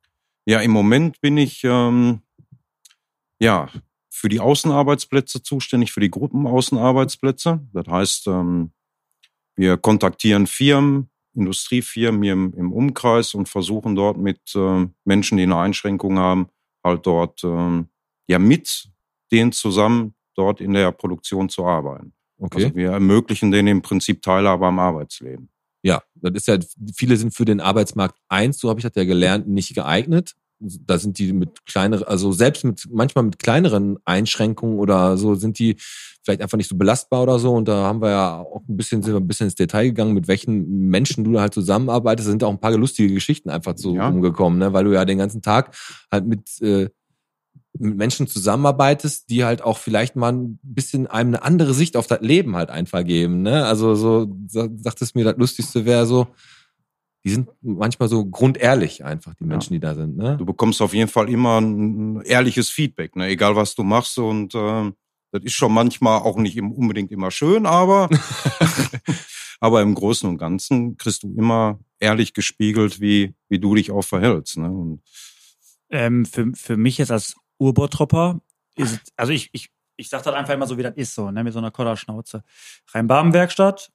ja, 0.47 0.59
im 0.59 0.71
Moment 0.71 1.21
bin 1.21 1.37
ich 1.37 1.63
ähm, 1.63 2.21
ja 3.39 3.69
für 4.09 4.27
die 4.27 4.39
Außenarbeitsplätze 4.39 5.43
zuständig, 5.43 5.91
für 5.91 5.99
die 5.99 6.09
Gruppenaußenarbeitsplätze. 6.11 7.61
Das 7.73 7.87
heißt, 7.87 8.27
ähm, 8.27 8.71
wir 9.55 9.77
kontaktieren 9.77 10.47
Firmen, 10.47 11.09
Industriefirmen 11.35 12.23
hier 12.23 12.33
im, 12.33 12.53
im 12.55 12.73
Umkreis 12.73 13.35
und 13.35 13.49
versuchen 13.49 13.95
dort 13.95 14.17
mit 14.17 14.39
äh, 14.55 14.87
Menschen, 15.03 15.37
die 15.37 15.43
eine 15.43 15.57
Einschränkung 15.57 16.17
haben, 16.17 16.47
halt 16.83 17.05
dort 17.05 17.43
äh, 17.43 17.83
ja 18.27 18.39
mit 18.39 18.89
denen 19.31 19.51
zusammen 19.51 20.15
dort 20.35 20.59
in 20.59 20.73
der 20.73 20.91
Produktion 20.91 21.49
zu 21.49 21.65
arbeiten. 21.65 22.13
Okay. 22.37 22.65
Also 22.65 22.75
wir 22.75 22.91
ermöglichen 22.91 23.51
denen 23.51 23.67
im 23.67 23.81
Prinzip 23.81 24.21
Teilhabe 24.21 24.65
am 24.67 24.79
Arbeitsleben. 24.79 25.49
Ja, 25.83 26.01
das 26.15 26.31
ist 26.35 26.47
ja, 26.47 26.57
viele 26.95 27.15
sind 27.15 27.33
für 27.33 27.45
den 27.45 27.61
Arbeitsmarkt 27.61 28.17
eins, 28.27 28.59
so 28.59 28.69
habe 28.69 28.79
ich 28.79 28.83
das 28.83 28.93
ja 28.95 29.03
gelernt, 29.03 29.47
nicht 29.47 29.73
geeignet. 29.75 30.33
Da 30.59 30.97
sind 30.97 31.19
die 31.19 31.33
mit 31.33 31.65
kleineren, 31.65 32.07
also 32.07 32.31
selbst 32.31 32.63
mit 32.63 32.87
manchmal 32.89 33.25
mit 33.25 33.39
kleineren 33.39 33.97
Einschränkungen 34.05 34.79
oder 34.79 35.17
so 35.17 35.35
sind 35.35 35.59
die 35.59 35.75
vielleicht 36.23 36.41
einfach 36.41 36.57
nicht 36.57 36.69
so 36.69 36.75
belastbar 36.77 37.21
oder 37.23 37.37
so. 37.39 37.53
Und 37.53 37.67
da 37.67 37.83
haben 37.83 38.01
wir 38.01 38.09
ja 38.09 38.39
auch 38.39 38.63
ein 38.67 38.75
bisschen, 38.77 39.03
sind 39.03 39.13
wir 39.13 39.19
ein 39.19 39.27
bisschen 39.27 39.45
ins 39.47 39.55
Detail 39.55 39.85
gegangen, 39.87 40.13
mit 40.13 40.27
welchen 40.27 40.87
Menschen 40.89 41.23
du 41.23 41.33
da 41.33 41.41
halt 41.41 41.53
zusammenarbeitest. 41.53 42.27
Da 42.27 42.31
sind 42.31 42.43
auch 42.43 42.49
ein 42.51 42.59
paar 42.59 42.71
lustige 42.75 43.13
Geschichten 43.13 43.49
einfach 43.49 43.77
so 43.77 43.93
Ja. 43.95 44.07
rumgekommen, 44.07 44.57
ne? 44.57 44.73
weil 44.73 44.85
du 44.85 44.93
ja 44.93 45.05
den 45.05 45.17
ganzen 45.19 45.41
Tag 45.41 45.75
halt 46.11 46.25
mit, 46.25 46.61
äh, 46.61 46.89
mit 47.77 47.95
Menschen 47.95 48.27
zusammenarbeitest, 48.27 49.29
die 49.29 49.43
halt 49.43 49.61
auch 49.61 49.77
vielleicht 49.77 50.15
mal 50.15 50.31
ein 50.31 50.59
bisschen 50.63 51.07
einem 51.07 51.33
eine 51.35 51.43
andere 51.43 51.73
Sicht 51.73 51.97
auf 51.97 52.07
das 52.07 52.21
Leben 52.21 52.55
halt 52.55 52.69
einfach 52.69 53.03
geben. 53.03 53.41
Ne? 53.41 53.65
Also 53.65 53.95
so 53.95 54.33
sa- 54.47 54.69
sagtest 54.77 55.15
mir, 55.15 55.23
das 55.25 55.37
Lustigste 55.37 55.85
wäre 55.85 56.05
so, 56.05 56.27
die 57.25 57.31
sind 57.31 57.49
manchmal 57.61 58.07
so 58.07 58.23
grundehrlich 58.25 59.03
einfach, 59.03 59.33
die 59.33 59.45
Menschen, 59.45 59.73
die 59.73 59.79
da 59.79 59.95
sind. 59.95 60.15
Ne? 60.15 60.37
Du 60.37 60.45
bekommst 60.45 60.81
auf 60.81 60.93
jeden 60.93 61.09
Fall 61.09 61.27
immer 61.29 61.59
ein 61.59 62.21
ehrliches 62.21 62.69
Feedback, 62.69 63.15
ne? 63.15 63.27
egal 63.27 63.55
was 63.55 63.73
du 63.75 63.83
machst. 63.83 64.17
Und 64.19 64.53
äh, 64.55 64.91
das 65.31 65.43
ist 65.43 65.53
schon 65.53 65.73
manchmal 65.73 66.19
auch 66.19 66.37
nicht 66.37 66.61
unbedingt 66.61 67.11
immer 67.11 67.31
schön, 67.31 67.65
aber, 67.65 68.09
aber 69.59 69.81
im 69.81 69.95
Großen 69.95 70.29
und 70.29 70.37
Ganzen 70.37 70.97
kriegst 70.97 71.23
du 71.23 71.33
immer 71.35 71.79
ehrlich 71.99 72.33
gespiegelt, 72.33 73.01
wie, 73.01 73.33
wie 73.49 73.59
du 73.59 73.75
dich 73.75 73.91
auch 73.91 74.03
verhältst. 74.03 74.57
Ne? 74.57 74.69
Und 74.71 75.01
Ähm, 75.89 76.25
für, 76.25 76.51
für 76.53 76.77
mich 76.77 76.97
jetzt 76.99 77.11
als 77.11 77.35
Urbottropper 77.57 78.41
ist 78.75 79.13
also 79.15 79.31
ich, 79.31 79.49
ich, 79.53 79.69
ich 79.95 80.09
sag 80.09 80.23
das 80.23 80.33
einfach 80.33 80.53
immer 80.53 80.67
so, 80.67 80.77
wie 80.77 80.83
das 80.83 80.95
ist, 80.95 81.15
so, 81.15 81.31
ne, 81.31 81.43
mit 81.43 81.53
so 81.53 81.59
einer 81.59 81.71
Kodderschnauze. 81.71 82.43
Rhein-Baben-Werkstatt, 82.93 83.91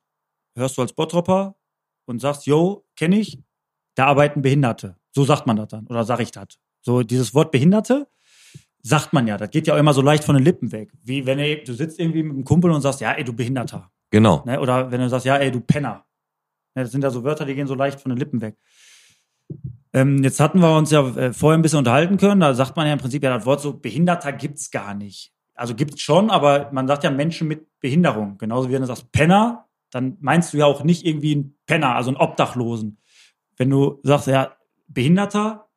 hörst 0.57 0.79
du 0.79 0.83
als 0.83 0.93
Bottropper 0.93 1.57
und 2.07 2.21
sagst, 2.21 2.47
yo, 2.47 2.85
kenne 2.97 3.19
ich, 3.19 3.39
da 3.95 4.07
arbeiten 4.07 4.43
Behinderte. 4.43 4.97
So 5.13 5.25
sagt 5.25 5.47
man 5.47 5.57
das 5.57 5.69
dann, 5.69 5.87
oder 5.87 6.05
sag 6.05 6.21
ich 6.21 6.31
das. 6.31 6.59
So, 6.83 7.03
dieses 7.03 7.35
Wort 7.35 7.51
Behinderte 7.51 8.09
sagt 8.83 9.13
man 9.13 9.27
ja, 9.27 9.37
das 9.37 9.51
geht 9.51 9.67
ja 9.67 9.75
auch 9.75 9.79
immer 9.79 9.93
so 9.93 10.01
leicht 10.01 10.25
von 10.25 10.35
den 10.35 10.45
Lippen 10.45 10.73
weg. 10.73 10.91
Wie 11.03 11.27
wenn 11.27 11.39
ey, 11.39 11.63
du 11.63 11.75
sitzt 11.75 11.99
irgendwie 11.99 12.23
mit 12.23 12.33
einem 12.33 12.45
Kumpel 12.45 12.71
und 12.71 12.81
sagst, 12.81 13.01
ja, 13.01 13.13
ey, 13.13 13.25
du 13.25 13.35
Behinderter. 13.35 13.91
Genau. 14.11 14.43
Ne? 14.47 14.59
Oder 14.59 14.91
wenn 14.91 15.01
du 15.01 15.09
sagst, 15.09 15.27
ja, 15.27 15.37
ey, 15.37 15.51
du 15.51 15.61
Penner. 15.61 16.07
Ne, 16.75 16.83
das 16.83 16.93
sind 16.93 17.03
ja 17.03 17.11
so 17.11 17.23
Wörter, 17.25 17.45
die 17.45 17.55
gehen 17.55 17.67
so 17.67 17.75
leicht 17.75 18.01
von 18.01 18.11
den 18.11 18.19
Lippen 18.19 18.41
weg. 18.41 18.57
Ähm, 19.93 20.23
jetzt 20.23 20.41
hatten 20.41 20.61
wir 20.61 20.77
uns 20.77 20.91
ja 20.91 21.07
äh, 21.17 21.33
vorher 21.33 21.59
ein 21.59 21.63
bisschen 21.63 21.79
unterhalten 21.79 22.17
können. 22.17 22.41
Da 22.41 22.55
sagt 22.55 22.77
man 22.77 22.87
ja 22.87 22.93
im 22.93 22.99
Prinzip, 22.99 23.23
ja, 23.23 23.35
das 23.35 23.47
Wort 23.47 23.61
so 23.61 23.73
Behinderter 23.73 24.33
gibt's 24.33 24.71
gar 24.71 24.95
nicht. 24.95 25.33
Also 25.55 25.75
gibt's 25.75 26.01
schon, 26.01 26.31
aber 26.31 26.71
man 26.73 26.87
sagt 26.87 27.05
ja 27.05 27.11
Menschen 27.11 27.49
mit 27.49 27.67
Behinderung. 27.81 28.39
Genauso 28.39 28.69
wie 28.69 28.73
wenn 28.73 28.83
du 28.83 28.87
sagst 28.87 29.11
Penner, 29.13 29.69
dann 29.91 30.17
meinst 30.21 30.53
du 30.53 30.59
ja 30.59 30.67
auch 30.67 30.85
nicht 30.85 31.05
irgendwie 31.05 31.33
einen 31.33 31.59
Penner, 31.67 31.97
also 31.97 32.11
einen 32.11 32.17
Obdachlosen. 32.17 32.99
Wenn 33.57 33.71
du 33.71 34.01
sagst, 34.03 34.29
ja, 34.29 34.57
Behinderter, 34.87 35.69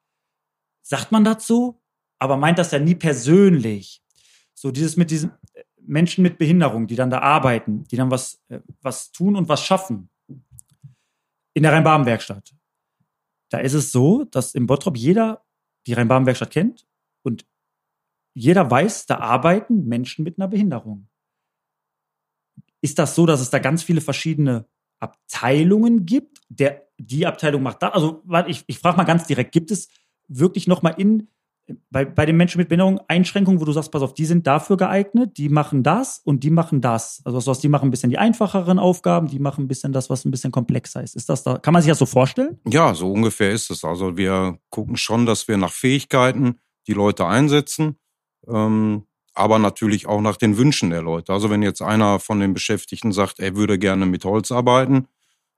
sagt 0.82 1.12
man 1.12 1.28
so, 1.40 1.82
aber 2.20 2.38
meint 2.38 2.60
das 2.60 2.72
ja 2.72 2.80
nie 2.80 2.96
persönlich. 2.96 4.02
So 4.54 4.72
dieses 4.72 4.96
mit 4.96 5.12
diesen 5.12 5.32
äh, 5.54 5.64
Menschen 5.82 6.22
mit 6.22 6.38
Behinderung, 6.38 6.88
die 6.88 6.96
dann 6.96 7.10
da 7.10 7.20
arbeiten, 7.20 7.84
die 7.86 7.98
dann 7.98 8.12
was, 8.12 8.42
äh, 8.50 8.60
was 8.82 9.12
tun 9.12 9.36
und 9.36 9.50
was 9.50 9.64
schaffen. 9.64 10.10
In 11.54 11.64
der 11.64 11.74
Rhein-Baben-Werkstatt. 11.74 12.54
Da 13.54 13.60
ist 13.60 13.76
es 13.76 13.92
so, 13.92 14.24
dass 14.24 14.56
im 14.56 14.66
Bottrop 14.66 14.98
jeder 14.98 15.46
die 15.86 15.94
Rhein-Baben-Werkstatt 15.94 16.50
kennt 16.50 16.88
und 17.22 17.46
jeder 18.34 18.72
weiß, 18.72 19.06
da 19.06 19.20
arbeiten 19.20 19.86
Menschen 19.88 20.24
mit 20.24 20.40
einer 20.40 20.48
Behinderung. 20.48 21.08
Ist 22.82 22.98
das 22.98 23.14
so, 23.14 23.28
dass 23.28 23.42
es 23.42 23.52
da 23.52 23.60
ganz 23.60 23.84
viele 23.84 24.02
verschiedene 24.02 24.68
Abteilungen 25.00 26.08
gibt? 26.08 26.42
Der, 26.50 26.88
die 26.98 27.28
Abteilung 27.28 27.62
macht 27.62 27.84
das. 27.84 27.94
Also, 27.94 28.24
ich, 28.48 28.64
ich 28.66 28.80
frage 28.80 28.98
mal 28.98 29.04
ganz 29.04 29.28
direkt, 29.28 29.52
gibt 29.52 29.70
es 29.70 29.88
wirklich 30.28 30.66
nochmal 30.66 30.96
in, 30.98 31.28
bei, 31.90 32.04
bei 32.06 32.26
den 32.26 32.36
Menschen 32.36 32.58
mit 32.58 32.68
Behinderung 32.68 33.00
Einschränkungen, 33.08 33.62
wo 33.62 33.66
du 33.66 33.72
sagst, 33.72 33.92
pass 33.92 34.02
auf, 34.02 34.14
die 34.14 34.26
sind 34.26 34.46
dafür 34.48 34.78
geeignet, 34.78 35.38
die 35.38 35.50
machen 35.50 35.84
das 35.84 36.20
und 36.24 36.44
die 36.44 36.50
machen 36.50 36.82
das. 36.82 37.22
Also 37.24 37.46
was, 37.46 37.60
die 37.60 37.70
machen 37.70 37.88
ein 37.88 37.92
bisschen 37.92 38.10
die 38.10 38.18
einfacheren 38.18 38.80
Aufgaben, 38.80 39.28
die 39.28 39.40
machen 39.40 39.66
ein 39.66 39.68
bisschen 39.68 39.94
das, 39.94 40.10
was 40.10 40.26
ein 40.26 40.32
bisschen 40.32 40.52
komplexer 40.52 41.02
ist. 41.04 41.16
Ist 41.16 41.30
das 41.30 41.44
da, 41.44 41.58
kann 41.58 41.74
man 41.74 41.82
sich 41.82 41.90
das 41.90 42.00
so 42.00 42.06
vorstellen? 42.06 42.60
ja, 42.68 42.94
so 42.94 43.12
ungefähr 43.12 43.52
ist 43.52 43.72
es. 43.72 43.84
Also 43.84 44.18
wir 44.18 44.58
gucken 44.70 44.98
schon, 44.98 45.26
dass 45.26 45.48
wir 45.48 45.58
nach 45.58 45.72
Fähigkeiten 45.72 46.60
die 46.88 46.94
Leute 46.94 47.26
einsetzen. 47.26 47.98
Ähm, 48.48 49.04
aber 49.36 49.58
natürlich 49.58 50.06
auch 50.06 50.22
nach 50.22 50.38
den 50.38 50.58
Wünschen 50.58 50.92
der 50.92 51.02
Leute. 51.02 51.34
Also 51.34 51.50
wenn 51.50 51.64
jetzt 51.64 51.82
einer 51.82 52.20
von 52.20 52.40
den 52.40 52.54
Beschäftigten 52.54 53.12
sagt, 53.12 53.40
er 53.40 53.56
würde 53.56 53.80
gerne 53.80 54.06
mit 54.06 54.26
Holz 54.26 54.52
arbeiten, 54.52 55.08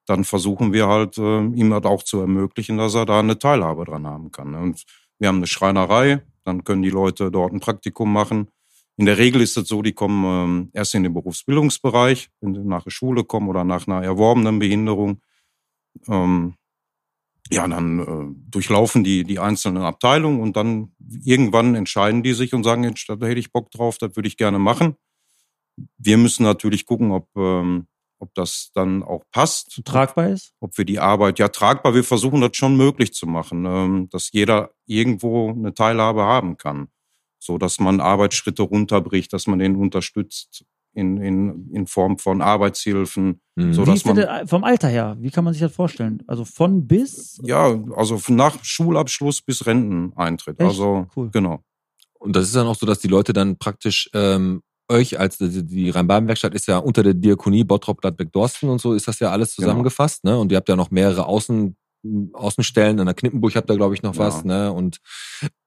dann 0.05 0.23
versuchen 0.23 0.71
wir 0.71 0.87
halt, 0.87 1.17
äh, 1.17 1.39
ihm 1.39 1.71
das 1.71 1.83
auch 1.83 2.03
zu 2.03 2.19
ermöglichen, 2.19 2.77
dass 2.77 2.93
er 2.93 3.05
da 3.05 3.19
eine 3.19 3.39
Teilhabe 3.39 3.85
dran 3.85 4.07
haben 4.07 4.31
kann. 4.31 4.51
ne? 4.51 4.59
Und 4.59 4.83
wir 5.19 5.27
haben 5.27 5.37
eine 5.37 5.47
Schreinerei, 5.47 6.21
dann 6.43 6.63
können 6.63 6.81
die 6.81 6.89
Leute 6.89 7.31
dort 7.31 7.53
ein 7.53 7.59
Praktikum 7.59 8.11
machen. 8.11 8.49
In 8.97 9.05
der 9.05 9.17
Regel 9.17 9.41
ist 9.41 9.57
es 9.57 9.67
so, 9.67 9.81
die 9.81 9.93
kommen 9.93 10.23
ähm, 10.25 10.69
erst 10.73 10.95
in 10.95 11.03
den 11.03 11.13
Berufsbildungsbereich, 11.13 12.29
wenn 12.39 12.53
sie 12.53 12.61
nach 12.61 12.83
der 12.83 12.91
Schule 12.91 13.23
kommen 13.25 13.49
oder 13.49 13.63
nach 13.63 13.87
einer 13.87 14.03
erworbenen 14.03 14.59
Behinderung. 14.59 15.21
Ähm, 16.07 16.55
ja, 17.51 17.67
dann 17.67 17.99
äh, 17.99 18.49
durchlaufen 18.49 19.03
die 19.03 19.23
die 19.23 19.39
einzelnen 19.39 19.83
Abteilungen 19.83 20.39
und 20.39 20.55
dann 20.55 20.93
irgendwann 21.23 21.75
entscheiden 21.75 22.23
die 22.23 22.33
sich 22.33 22.53
und 22.53 22.63
sagen, 22.63 22.83
da 22.83 23.25
hätte 23.27 23.39
ich 23.39 23.51
Bock 23.51 23.69
drauf, 23.71 23.97
das 23.97 24.15
würde 24.15 24.27
ich 24.27 24.37
gerne 24.37 24.59
machen. 24.59 24.95
Wir 25.97 26.17
müssen 26.17 26.43
natürlich 26.43 26.85
gucken, 26.85 27.11
ob, 27.11 27.27
ähm, 27.35 27.87
ob 28.25 28.33
das 28.33 28.71
dann 28.73 29.03
auch 29.03 29.23
passt, 29.31 29.81
Tragbar 29.85 30.29
ist? 30.29 30.53
ob 30.59 30.77
wir 30.77 30.85
die 30.85 30.99
Arbeit 30.99 31.39
ja 31.39 31.47
tragbar, 31.49 31.93
wir 31.93 32.03
versuchen 32.03 32.41
das 32.41 32.55
schon 32.57 32.75
möglich 32.75 33.13
zu 33.13 33.27
machen, 33.27 33.65
ähm, 33.65 34.09
dass 34.11 34.31
jeder 34.31 34.71
irgendwo 34.85 35.49
eine 35.51 35.73
Teilhabe 35.73 36.23
haben 36.23 36.57
kann, 36.57 36.87
so 37.39 37.57
dass 37.57 37.79
man 37.79 37.99
Arbeitsschritte 38.01 38.63
runterbricht, 38.63 39.31
dass 39.33 39.47
man 39.47 39.59
den 39.59 39.75
unterstützt 39.75 40.65
in, 40.93 41.17
in, 41.17 41.69
in 41.71 41.87
Form 41.87 42.17
von 42.17 42.41
Arbeitshilfen, 42.41 43.41
Mhm. 43.57 43.73
so 43.73 43.83
Wie 43.83 43.85
dass 43.85 43.95
ist 43.99 44.05
denn 44.05 44.15
man 44.17 44.25
der, 44.25 44.47
vom 44.47 44.63
Alter 44.65 44.89
her? 44.89 45.15
Wie 45.19 45.31
kann 45.31 45.45
man 45.45 45.53
sich 45.53 45.61
das 45.61 45.71
vorstellen? 45.73 46.21
Also 46.27 46.43
von 46.43 46.87
bis? 46.87 47.39
ja, 47.43 47.67
also 47.95 48.19
nach 48.27 48.61
Schulabschluss 48.63 49.41
bis 49.41 49.65
Renteneintritt. 49.65 50.59
Echt? 50.59 50.67
Also 50.67 51.07
Cool. 51.15 51.29
genau. 51.31 51.61
Und 52.19 52.35
das 52.35 52.47
ist 52.47 52.55
dann 52.55 52.67
auch 52.67 52.75
so, 52.75 52.85
dass 52.85 52.99
die 52.99 53.07
Leute 53.07 53.31
dann 53.31 53.57
praktisch 53.57 54.09
ähm, 54.13 54.61
euch 54.89 55.19
als 55.19 55.37
die, 55.37 55.63
die 55.63 55.89
Rhein-Baden-Werkstatt 55.89 56.53
ist 56.53 56.67
ja 56.67 56.77
unter 56.77 57.03
der 57.03 57.13
Diakonie 57.13 57.63
Bottrop, 57.63 58.01
Gladbeck, 58.01 58.31
Dorsten 58.31 58.69
und 58.69 58.79
so 58.79 58.93
ist 58.93 59.07
das 59.07 59.19
ja 59.19 59.31
alles 59.31 59.55
Genau. 59.55 59.67
zusammengefasst, 59.67 60.23
ne? 60.23 60.37
Und 60.37 60.51
ihr 60.51 60.57
habt 60.57 60.69
ja 60.69 60.75
noch 60.75 60.91
mehrere 60.91 61.25
Außen 61.25 61.75
Außenstellen, 62.33 62.99
an 62.99 63.07
der 63.07 63.15
Knippenburg 63.15 63.55
habt 63.55 63.67
ihr, 63.69 63.75
glaube 63.77 63.95
ich, 63.95 64.03
noch 64.03 64.13
Ja. 64.13 64.19
was, 64.27 64.45
ne? 64.45 64.71
Und 64.71 64.99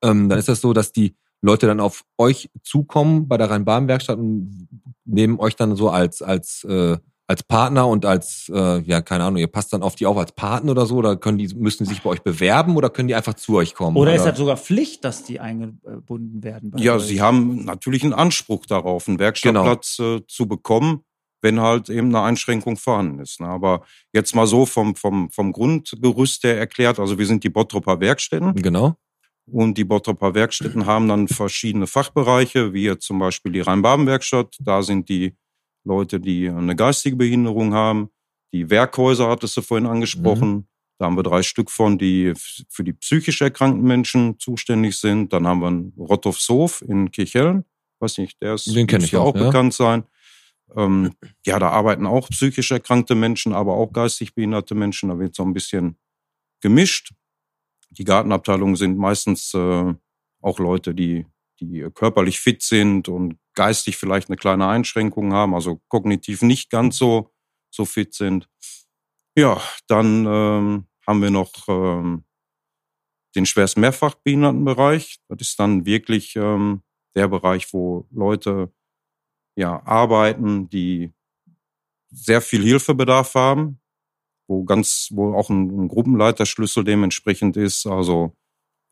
ähm, 0.02 0.28
dann 0.28 0.38
ist 0.38 0.48
das 0.48 0.60
so, 0.60 0.72
dass 0.72 0.92
die 0.92 1.16
Leute 1.42 1.66
dann 1.66 1.80
auf 1.80 2.04
euch 2.16 2.48
zukommen 2.62 3.26
bei 3.26 3.36
der 3.36 3.50
Rhein-Baden-Werkstatt 3.50 4.18
und 4.18 4.68
nehmen 5.04 5.38
euch 5.40 5.56
dann 5.56 5.74
so 5.74 5.90
als, 5.90 6.22
als, 6.22 6.62
äh, 6.64 6.96
als 7.30 7.42
Partner 7.42 7.86
und 7.86 8.06
als, 8.06 8.50
äh, 8.52 8.80
ja, 8.80 9.02
keine 9.02 9.24
Ahnung, 9.24 9.36
ihr 9.36 9.48
passt 9.48 9.74
dann 9.74 9.82
auf 9.82 9.94
die 9.94 10.06
auf 10.06 10.16
als 10.16 10.32
Partner 10.32 10.72
oder 10.72 10.86
so, 10.86 10.96
oder 10.96 11.14
können 11.16 11.36
die, 11.36 11.48
müssen 11.54 11.84
die 11.84 11.90
sich 11.90 12.02
bei 12.02 12.08
euch 12.10 12.22
bewerben 12.22 12.74
oder 12.76 12.88
können 12.88 13.06
die 13.08 13.14
einfach 13.14 13.34
zu 13.34 13.56
euch 13.56 13.74
kommen? 13.74 13.98
Oder 13.98 14.14
ist 14.14 14.24
das 14.24 14.38
sogar 14.38 14.56
Pflicht, 14.56 15.04
dass 15.04 15.24
die 15.24 15.38
eingebunden 15.38 16.42
werden? 16.42 16.70
bei 16.70 16.80
Ja, 16.80 16.94
euch? 16.96 17.02
sie 17.02 17.20
haben 17.20 17.64
natürlich 17.66 18.02
einen 18.02 18.14
Anspruch 18.14 18.64
darauf, 18.64 19.06
einen 19.08 19.18
Werkstattplatz 19.18 19.98
äh, 19.98 20.22
zu 20.26 20.48
bekommen, 20.48 21.02
wenn 21.42 21.60
halt 21.60 21.90
eben 21.90 22.08
eine 22.08 22.22
Einschränkung 22.24 22.78
vorhanden 22.78 23.20
ist. 23.20 23.40
Ne? 23.40 23.46
Aber 23.46 23.82
jetzt 24.14 24.34
mal 24.34 24.46
so 24.46 24.64
vom, 24.64 24.96
vom, 24.96 25.30
vom 25.30 25.52
Grundgerüst 25.52 26.42
her 26.44 26.58
erklärt, 26.58 26.98
also 26.98 27.18
wir 27.18 27.26
sind 27.26 27.44
die 27.44 27.50
Bottroper 27.50 28.00
Werkstätten 28.00 28.54
Genau. 28.54 28.96
und 29.44 29.76
die 29.76 29.84
Bottroper 29.84 30.34
Werkstätten 30.34 30.86
haben 30.86 31.08
dann 31.08 31.28
verschiedene 31.28 31.86
Fachbereiche, 31.86 32.72
wie 32.72 32.84
jetzt 32.84 33.04
zum 33.06 33.18
Beispiel 33.18 33.52
die 33.52 33.60
Rhein-Baden-Werkstatt. 33.60 34.56
Da 34.60 34.82
sind 34.82 35.10
die 35.10 35.36
Leute, 35.88 36.20
die 36.20 36.48
eine 36.48 36.76
geistige 36.76 37.16
Behinderung 37.16 37.74
haben. 37.74 38.10
Die 38.52 38.70
Werkhäuser 38.70 39.28
hattest 39.28 39.56
du 39.56 39.62
vorhin 39.62 39.86
angesprochen. 39.86 40.68
Da 40.98 41.06
haben 41.06 41.16
wir 41.16 41.22
drei 41.22 41.42
Stück 41.42 41.70
von, 41.70 41.96
die 41.98 42.32
für 42.68 42.84
die 42.84 42.92
psychisch 42.92 43.40
erkrankten 43.40 43.86
Menschen 43.86 44.38
zuständig 44.38 44.96
sind. 44.98 45.32
Dann 45.32 45.46
haben 45.46 45.60
wir 45.60 45.68
einen 45.68 45.92
Rottovshof 45.96 46.82
in 46.82 47.10
Kirchhellen. 47.10 47.64
Weiß 48.00 48.18
nicht, 48.18 48.40
der 48.42 48.54
ist 48.54 48.66
Den 48.74 48.86
kenn 48.86 49.02
ich 49.02 49.16
auch, 49.16 49.26
auch 49.26 49.36
ja. 49.36 49.46
bekannt 49.46 49.74
sein. 49.74 50.04
Ähm, 50.76 51.14
ja, 51.46 51.58
da 51.58 51.70
arbeiten 51.70 52.06
auch 52.06 52.28
psychisch 52.28 52.70
erkrankte 52.70 53.14
Menschen, 53.14 53.52
aber 53.54 53.74
auch 53.74 53.92
geistig 53.92 54.34
behinderte 54.34 54.74
Menschen. 54.74 55.08
Da 55.08 55.18
wird 55.18 55.34
so 55.34 55.42
ein 55.42 55.54
bisschen 55.54 55.96
gemischt. 56.60 57.12
Die 57.90 58.04
Gartenabteilungen 58.04 58.76
sind 58.76 58.98
meistens 58.98 59.54
äh, 59.54 59.94
auch 60.40 60.58
Leute, 60.58 60.94
die, 60.94 61.26
die 61.60 61.86
körperlich 61.94 62.40
fit 62.40 62.62
sind 62.62 63.08
und 63.08 63.38
geistig 63.58 63.96
vielleicht 63.96 64.28
eine 64.28 64.36
kleine 64.36 64.68
Einschränkung 64.68 65.32
haben, 65.32 65.52
also 65.52 65.82
kognitiv 65.88 66.42
nicht 66.42 66.70
ganz 66.70 66.96
so, 66.96 67.32
so 67.74 67.84
fit 67.84 68.14
sind. 68.14 68.48
Ja, 69.36 69.60
dann 69.88 70.26
ähm, 70.26 70.86
haben 71.04 71.22
wir 71.22 71.30
noch 71.32 71.52
ähm, 71.66 72.24
den 73.34 73.46
schwerst 73.46 73.76
Mehrfachbehindertenbereich. 73.76 75.18
Das 75.28 75.40
ist 75.40 75.58
dann 75.58 75.84
wirklich 75.84 76.36
ähm, 76.36 76.82
der 77.16 77.26
Bereich, 77.26 77.72
wo 77.72 78.06
Leute 78.12 78.72
ja 79.56 79.84
arbeiten, 79.84 80.68
die 80.68 81.12
sehr 82.10 82.40
viel 82.40 82.62
Hilfebedarf 82.62 83.34
haben, 83.34 83.80
wo 84.48 84.62
ganz, 84.62 85.08
wo 85.12 85.34
auch 85.34 85.50
ein, 85.50 85.68
ein 85.68 85.88
Gruppenleiterschlüssel 85.88 86.84
dementsprechend 86.84 87.56
ist, 87.56 87.86
also 87.86 88.36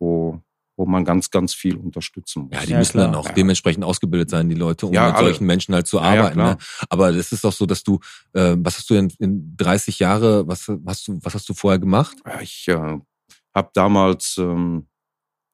wo 0.00 0.42
wo 0.76 0.84
man 0.86 1.04
ganz, 1.04 1.30
ganz 1.30 1.54
viel 1.54 1.76
unterstützen 1.76 2.42
muss. 2.44 2.52
Ja, 2.52 2.60
die 2.66 2.72
Ja, 2.72 2.78
müssen 2.78 2.92
klar. 2.92 3.06
dann 3.06 3.14
auch 3.14 3.26
Ja. 3.26 3.32
dementsprechend 3.32 3.82
ausgebildet 3.84 4.28
sein, 4.30 4.48
die 4.48 4.54
Leute, 4.54 4.86
um 4.86 4.92
Ja, 4.92 5.06
mit 5.06 5.16
alle. 5.16 5.26
solchen 5.28 5.46
Menschen 5.46 5.74
halt 5.74 5.86
zu 5.86 5.96
Ja, 5.96 6.14
ja, 6.14 6.20
arbeiten. 6.22 6.38
ne? 6.38 6.58
Aber 6.90 7.08
es 7.10 7.32
ist 7.32 7.44
doch 7.44 7.52
so, 7.52 7.64
dass 7.66 7.82
du, 7.82 7.98
äh, 8.34 8.56
was 8.58 8.76
hast 8.76 8.90
du 8.90 8.94
denn 8.94 9.12
in 9.18 9.56
30 9.56 9.98
Jahre, 9.98 10.46
was 10.46 10.70
hast 10.86 11.08
du, 11.08 11.18
was 11.22 11.34
hast 11.34 11.48
du 11.48 11.54
vorher 11.54 11.78
gemacht? 11.78 12.16
Ja, 12.26 12.40
ich 12.40 12.68
äh, 12.68 12.98
habe 13.54 13.70
damals 13.72 14.36
ähm, 14.38 14.86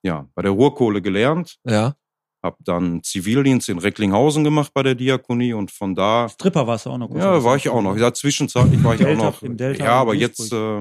ja 0.02 0.28
bei 0.34 0.42
der 0.42 0.50
Ruhrkohle 0.50 1.00
gelernt, 1.00 1.58
Ja. 1.64 1.94
habe 2.42 2.56
dann 2.64 3.02
Zivildienst 3.04 3.68
in 3.68 3.78
Recklinghausen 3.78 4.42
gemacht 4.42 4.72
bei 4.74 4.82
der 4.82 4.96
Diakonie 4.96 5.52
und 5.52 5.70
von 5.70 5.94
da 5.94 6.28
Stripper 6.28 6.66
warst 6.66 6.86
du 6.86 6.90
auch 6.90 6.98
noch. 6.98 7.14
ja 7.14 7.44
war 7.44 7.54
ich 7.56 7.68
auch 7.68 7.80
noch. 7.82 7.96
Ja, 7.96 8.12
zwischenzeitlich 8.12 8.82
war 8.82 8.94
ich 8.94 9.00
Delta- 9.00 9.20
auch 9.28 9.32
noch. 9.34 9.42
im 9.44 9.56
Delta 9.56 9.84
ja, 9.84 9.92
aber 10.00 10.14
jetzt 10.14 10.52
äh, 10.52 10.80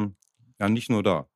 ja 0.60 0.70
nicht 0.70 0.90
nur 0.90 1.04
da. 1.04 1.28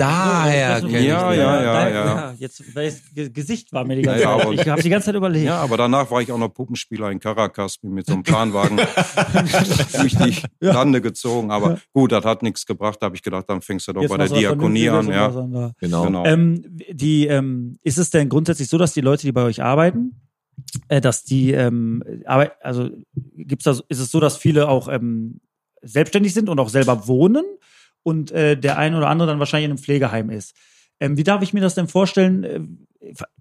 Daher 0.00 0.78
Ja, 0.78 0.98
ja, 0.98 1.34
ja, 1.34 1.72
Dein- 1.74 1.92
ja. 1.94 2.34
Jetzt, 2.38 2.74
weil 2.74 2.86
das 2.90 3.02
Ge- 3.14 3.28
Gesicht 3.28 3.70
war 3.70 3.84
mir 3.84 3.96
die 3.96 4.02
ganze 4.02 4.22
Ja, 4.22 4.38
ja, 4.38 4.44
Zeit. 4.44 4.54
Ich 4.54 4.68
habe 4.68 4.82
die 4.82 4.88
ganze 4.88 5.06
Zeit 5.06 5.14
überlegt. 5.14 5.44
Ja, 5.44 5.58
aber 5.60 5.76
danach 5.76 6.10
war 6.10 6.22
ich 6.22 6.32
auch 6.32 6.38
noch 6.38 6.48
Puppenspieler 6.48 7.10
in 7.10 7.20
Caracas, 7.20 7.76
bin 7.76 7.92
mit 7.92 8.06
so 8.06 8.14
einem 8.14 8.22
Planwagen 8.22 8.78
durch 10.00 10.16
die 10.16 10.36
Lande 10.60 11.02
gezogen. 11.02 11.50
Aber 11.50 11.78
gut, 11.92 12.12
das 12.12 12.24
hat 12.24 12.42
nichts 12.42 12.64
gebracht. 12.64 12.96
Da 13.00 13.06
habe 13.06 13.16
ich 13.16 13.22
gedacht, 13.22 13.44
dann 13.48 13.60
fängst 13.60 13.88
du 13.88 13.92
doch 13.92 14.00
Jetzt 14.00 14.10
bei 14.10 14.16
der 14.16 14.28
Diakonie 14.28 14.88
an. 14.88 15.06
Ja. 15.08 15.28
Genau. 15.78 16.04
genau. 16.06 16.24
Ähm, 16.24 16.62
die, 16.90 17.26
ähm, 17.26 17.76
ist 17.82 17.98
es 17.98 18.08
denn 18.08 18.30
grundsätzlich 18.30 18.68
so, 18.68 18.78
dass 18.78 18.94
die 18.94 19.02
Leute, 19.02 19.22
die 19.26 19.32
bei 19.32 19.42
euch 19.42 19.62
arbeiten, 19.62 20.18
äh, 20.88 21.02
dass 21.02 21.24
die 21.24 21.52
ähm, 21.52 22.02
Arbeit, 22.24 22.52
also 22.62 22.88
gibt's 23.36 23.64
da, 23.64 23.72
ist 23.88 23.98
es 23.98 24.10
so, 24.10 24.18
dass 24.18 24.38
viele 24.38 24.66
auch 24.70 24.88
ähm, 24.88 25.40
selbstständig 25.82 26.32
sind 26.32 26.48
und 26.48 26.58
auch 26.58 26.70
selber 26.70 27.06
wohnen 27.06 27.44
und 28.02 28.30
äh, 28.32 28.56
der 28.58 28.78
eine 28.78 28.96
oder 28.96 29.08
andere 29.08 29.28
dann 29.28 29.38
wahrscheinlich 29.38 29.66
in 29.66 29.72
einem 29.72 29.78
Pflegeheim 29.78 30.30
ist. 30.30 30.54
Ähm, 31.00 31.16
wie 31.16 31.24
darf 31.24 31.42
ich 31.42 31.52
mir 31.52 31.60
das 31.60 31.74
denn 31.74 31.88
vorstellen? 31.88 32.44
Äh, 32.44 32.60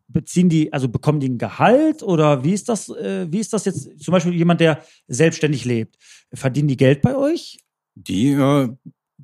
beziehen 0.07 0.49
die, 0.49 0.73
also 0.73 0.89
bekommen 0.89 1.19
die 1.19 1.29
ein 1.29 1.37
Gehalt 1.37 2.01
oder 2.01 2.43
wie 2.43 2.53
ist 2.53 2.69
das, 2.69 2.89
äh, 2.89 3.27
wie 3.29 3.39
ist 3.39 3.53
das 3.53 3.65
jetzt 3.65 3.99
zum 4.03 4.11
Beispiel 4.11 4.33
jemand, 4.33 4.59
der 4.61 4.83
selbstständig 5.07 5.65
lebt? 5.65 5.97
Verdienen 6.33 6.67
die 6.67 6.77
Geld 6.77 7.01
bei 7.01 7.15
euch? 7.15 7.59
Die 7.95 8.31
äh, 8.31 8.69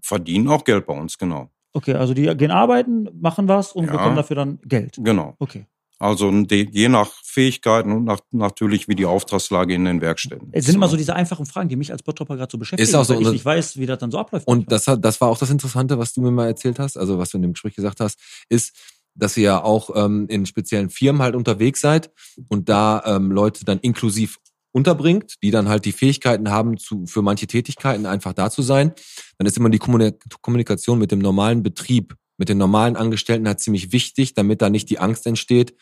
verdienen 0.01 0.47
auch 0.47 0.63
Geld 0.63 0.85
bei 0.85 0.93
uns, 0.93 1.17
genau. 1.17 1.49
Okay, 1.73 1.93
also 1.93 2.13
die 2.13 2.23
gehen 2.37 2.51
arbeiten, 2.51 3.09
machen 3.19 3.47
was 3.47 3.71
und 3.73 3.85
Ja. 3.85 3.91
bekommen 3.93 4.15
dafür 4.15 4.35
dann 4.35 4.59
Geld. 4.63 4.97
Genau. 5.01 5.35
Okay. 5.39 5.65
Also 5.99 6.31
je 6.31 6.89
nach 6.89 7.11
Fähigkeiten 7.35 7.91
und 7.91 8.05
nach, 8.05 8.21
natürlich 8.31 8.87
wie 8.87 8.95
die 8.95 9.05
Auftragslage 9.05 9.73
in 9.73 9.83
den 9.83 9.99
Werkstätten. 9.99 10.47
Es 10.53 10.65
sind 10.65 10.75
immer 10.75 10.87
so 10.87 10.95
diese 10.95 11.13
einfachen 11.15 11.45
Fragen, 11.45 11.67
die 11.67 11.75
mich 11.75 11.91
als 11.91 12.01
Bottropper 12.01 12.37
gerade 12.37 12.49
so 12.49 12.57
beschäftigen, 12.57 12.87
Ist 12.87 12.95
auch 12.95 13.03
so, 13.03 13.13
weil 13.13 13.23
ich 13.23 13.29
nicht 13.29 13.43
weiß, 13.43 13.77
wie 13.77 13.85
das 13.85 13.99
dann 13.99 14.09
so 14.09 14.19
abläuft. 14.19 14.47
Und 14.47 14.71
das, 14.71 14.87
hat, 14.87 15.03
das 15.03 15.19
war 15.19 15.27
auch 15.27 15.37
das 15.37 15.49
Interessante, 15.49 15.99
was 15.99 16.13
du 16.13 16.21
mir 16.21 16.31
mal 16.31 16.47
erzählt 16.47 16.79
hast, 16.79 16.95
also 16.97 17.19
was 17.19 17.31
du 17.31 17.37
in 17.37 17.41
dem 17.41 17.51
Gespräch 17.51 17.75
gesagt 17.75 17.99
hast, 17.99 18.17
ist, 18.47 18.73
dass 19.15 19.35
ihr 19.35 19.43
ja 19.43 19.63
auch 19.63 19.89
ähm, 19.95 20.27
in 20.29 20.45
speziellen 20.45 20.89
Firmen 20.89 21.21
halt 21.21 21.35
unterwegs 21.35 21.81
seid 21.81 22.09
und 22.47 22.69
da 22.69 23.03
ähm, 23.05 23.31
Leute 23.31 23.65
dann 23.65 23.79
inklusiv 23.79 24.37
unterbringt, 24.71 25.35
die 25.43 25.51
dann 25.51 25.67
halt 25.67 25.83
die 25.83 25.91
Fähigkeiten 25.91 26.49
haben, 26.51 26.77
zu, 26.77 27.05
für 27.05 27.21
manche 27.21 27.47
Tätigkeiten 27.47 28.05
einfach 28.05 28.31
da 28.31 28.49
zu 28.49 28.61
sein. 28.61 28.93
Dann 29.37 29.45
ist 29.45 29.57
immer 29.57 29.69
die 29.69 29.77
Kommunik 29.77 30.23
Kommunikation 30.41 30.99
mit 30.99 31.11
dem 31.11 31.19
normalen 31.19 31.63
Betrieb, 31.63 32.15
mit 32.37 32.47
den 32.47 32.57
normalen 32.57 32.95
Angestellten 32.95 33.45
halt 33.45 33.59
ziemlich 33.59 33.91
wichtig, 33.91 34.33
damit 34.35 34.61
da 34.61 34.69
nicht 34.69 34.89
die 34.89 34.99
Angst 34.99 35.27
entsteht, 35.27 35.75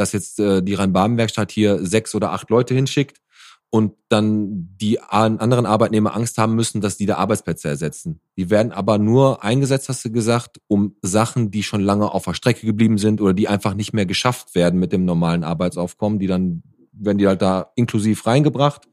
dass 0.00 0.12
jetzt 0.12 0.40
äh, 0.40 0.62
die 0.62 0.74
Rhein-Baden-Werkstatt 0.74 1.52
hier 1.52 1.84
sechs 1.84 2.14
oder 2.14 2.32
acht 2.32 2.48
Leute 2.48 2.74
hinschickt 2.74 3.20
und 3.68 3.92
dann 4.08 4.68
die 4.80 4.98
an- 5.00 5.38
anderen 5.38 5.66
Arbeitnehmer 5.66 6.16
Angst 6.16 6.38
haben 6.38 6.54
müssen, 6.54 6.80
dass 6.80 6.96
die 6.96 7.04
da 7.04 7.16
Arbeitsplätze 7.16 7.68
ersetzen. 7.68 8.20
Die 8.38 8.48
werden 8.48 8.72
aber 8.72 8.96
nur 8.96 9.44
eingesetzt, 9.44 9.90
hast 9.90 10.04
du 10.04 10.10
gesagt, 10.10 10.58
um 10.68 10.96
Sachen, 11.02 11.50
die 11.50 11.62
schon 11.62 11.82
lange 11.82 12.12
auf 12.12 12.24
der 12.24 12.32
Strecke 12.32 12.64
geblieben 12.66 12.96
sind 12.96 13.20
oder 13.20 13.34
die 13.34 13.46
einfach 13.46 13.74
nicht 13.74 13.92
mehr 13.92 14.06
geschafft 14.06 14.54
werden 14.54 14.80
mit 14.80 14.90
dem 14.90 15.04
normalen 15.04 15.44
Arbeitsaufkommen, 15.44 16.18
die 16.18 16.26
dann 16.26 16.62
werden 16.92 17.18
die 17.18 17.28
halt 17.28 17.42
da 17.42 17.70
inklusiv 17.76 18.26
reingebracht 18.26 18.88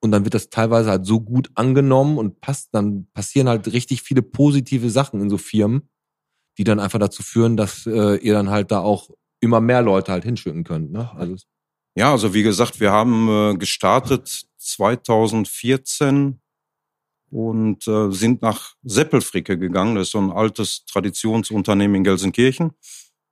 und 0.00 0.10
dann 0.10 0.24
wird 0.24 0.34
das 0.34 0.50
teilweise 0.50 0.90
halt 0.90 1.06
so 1.06 1.20
gut 1.20 1.50
angenommen 1.54 2.18
und 2.18 2.40
passt, 2.40 2.70
dann 2.72 3.06
passieren 3.14 3.48
halt 3.48 3.72
richtig 3.72 4.02
viele 4.02 4.22
positive 4.22 4.90
Sachen 4.90 5.20
in 5.20 5.30
so 5.30 5.38
Firmen, 5.38 5.88
die 6.58 6.64
dann 6.64 6.80
einfach 6.80 6.98
dazu 6.98 7.22
führen, 7.22 7.56
dass 7.56 7.86
äh, 7.86 8.16
ihr 8.16 8.34
dann 8.34 8.50
halt 8.50 8.72
da 8.72 8.80
auch 8.80 9.08
immer 9.40 9.60
mehr 9.60 9.82
Leute 9.82 10.12
halt 10.12 10.24
hinschicken 10.24 10.64
könnt. 10.64 10.92
Ne? 10.92 11.10
Also 11.16 11.36
Ja, 11.94 12.12
also 12.12 12.34
wie 12.34 12.42
gesagt, 12.42 12.80
wir 12.80 12.92
haben 12.92 13.28
äh, 13.28 13.56
gestartet 13.56 14.46
2014 14.58 16.40
und 17.30 17.86
äh, 17.86 18.10
sind 18.10 18.42
nach 18.42 18.74
Seppelfricke 18.82 19.58
gegangen. 19.58 19.94
Das 19.94 20.08
ist 20.08 20.12
so 20.12 20.18
ein 20.18 20.30
altes 20.30 20.84
Traditionsunternehmen 20.86 21.96
in 21.96 22.04
Gelsenkirchen. 22.04 22.72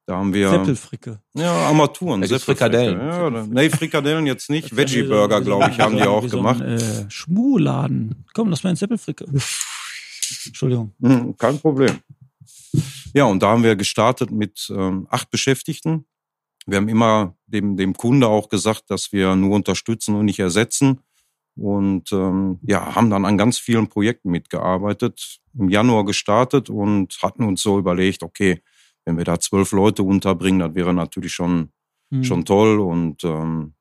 Da 0.06 0.18
haben 0.18 0.32
wir 0.32 0.50
Seppelfricke. 0.50 1.20
ja 1.34 1.52
Armaturen, 1.66 2.22
Seppelfricke. 2.22 2.58
Frikadellen. 2.58 3.00
Ja, 3.00 3.30
nee, 3.30 3.70
Frikadellen 3.70 4.26
jetzt 4.26 4.48
nicht. 4.48 4.76
Veggie 4.76 5.02
Burger, 5.02 5.40
glaube 5.40 5.68
ich, 5.70 5.80
haben 5.80 5.96
die 5.96 6.02
auch 6.04 6.22
wie 6.22 6.28
so 6.28 6.36
gemacht. 6.36 6.62
Ein, 6.62 6.78
äh, 6.78 7.10
Schmuladen. 7.10 8.24
Komm, 8.32 8.50
lass 8.50 8.62
mal 8.62 8.70
in 8.70 8.76
Seppelfricke. 8.76 9.26
Entschuldigung. 10.46 10.94
Hm, 11.00 11.36
Kein 11.36 11.58
Problem. 11.58 11.98
Ja, 13.16 13.24
und 13.24 13.42
da 13.42 13.48
haben 13.48 13.62
wir 13.62 13.76
gestartet 13.76 14.30
mit 14.30 14.70
ähm, 14.76 15.06
acht 15.08 15.30
Beschäftigten. 15.30 16.04
Wir 16.66 16.76
haben 16.76 16.88
immer 16.90 17.34
dem, 17.46 17.78
dem 17.78 17.94
Kunde 17.94 18.28
auch 18.28 18.50
gesagt, 18.50 18.90
dass 18.90 19.10
wir 19.10 19.34
nur 19.36 19.56
unterstützen 19.56 20.14
und 20.14 20.26
nicht 20.26 20.38
ersetzen. 20.38 21.00
Und 21.56 22.12
ähm, 22.12 22.58
ja, 22.60 22.94
haben 22.94 23.08
dann 23.08 23.24
an 23.24 23.38
ganz 23.38 23.56
vielen 23.56 23.88
Projekten 23.88 24.30
mitgearbeitet. 24.30 25.38
Im 25.58 25.70
Januar 25.70 26.04
gestartet 26.04 26.68
und 26.68 27.16
hatten 27.22 27.44
uns 27.44 27.62
so 27.62 27.78
überlegt, 27.78 28.22
okay, 28.22 28.62
wenn 29.06 29.16
wir 29.16 29.24
da 29.24 29.40
zwölf 29.40 29.72
Leute 29.72 30.02
unterbringen, 30.02 30.58
das 30.58 30.74
wäre 30.74 30.92
natürlich 30.92 31.32
schon, 31.32 31.70
Hm. 32.12 32.22
schon 32.22 32.44
toll. 32.44 32.80
Und 32.80 33.24
ähm, 33.24 33.72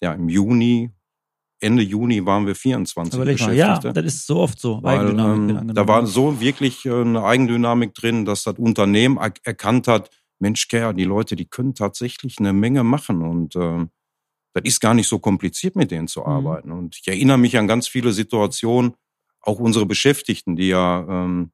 ja, 0.00 0.12
im 0.12 0.28
Juni, 0.28 0.92
Ende 1.60 1.82
Juni 1.82 2.24
waren 2.26 2.46
wir 2.46 2.54
24 2.54 3.14
Überleg 3.14 3.40
mal. 3.40 3.54
Ja, 3.54 3.78
das 3.78 4.04
ist 4.04 4.26
so 4.26 4.38
oft 4.38 4.60
so. 4.60 4.82
Weil, 4.82 5.00
Eigendynamik 5.00 5.56
ähm, 5.60 5.74
da 5.74 5.88
war 5.88 6.06
so 6.06 6.40
wirklich 6.40 6.84
äh, 6.84 7.00
eine 7.00 7.24
Eigendynamik 7.24 7.94
drin, 7.94 8.24
dass 8.24 8.44
das 8.44 8.58
Unternehmen 8.58 9.16
er 9.16 9.32
erkannt 9.42 9.88
hat, 9.88 10.10
Mensch, 10.38 10.68
Kerl, 10.68 10.92
die 10.94 11.04
Leute, 11.04 11.34
die 11.34 11.46
können 11.46 11.74
tatsächlich 11.74 12.38
eine 12.38 12.52
Menge 12.52 12.84
machen 12.84 13.22
und 13.22 13.56
ähm, 13.56 13.90
das 14.52 14.64
ist 14.64 14.80
gar 14.80 14.94
nicht 14.94 15.08
so 15.08 15.18
kompliziert, 15.18 15.76
mit 15.76 15.90
denen 15.90 16.08
zu 16.08 16.20
Mhm. 16.20 16.26
arbeiten. 16.26 16.72
Und 16.72 16.96
ich 17.00 17.08
erinnere 17.08 17.38
mich 17.38 17.58
an 17.58 17.66
ganz 17.66 17.88
viele 17.88 18.12
Situationen, 18.12 18.94
auch 19.40 19.58
unsere 19.58 19.86
Beschäftigten, 19.86 20.56
die 20.56 20.68
ja, 20.68 21.06
ähm, 21.08 21.52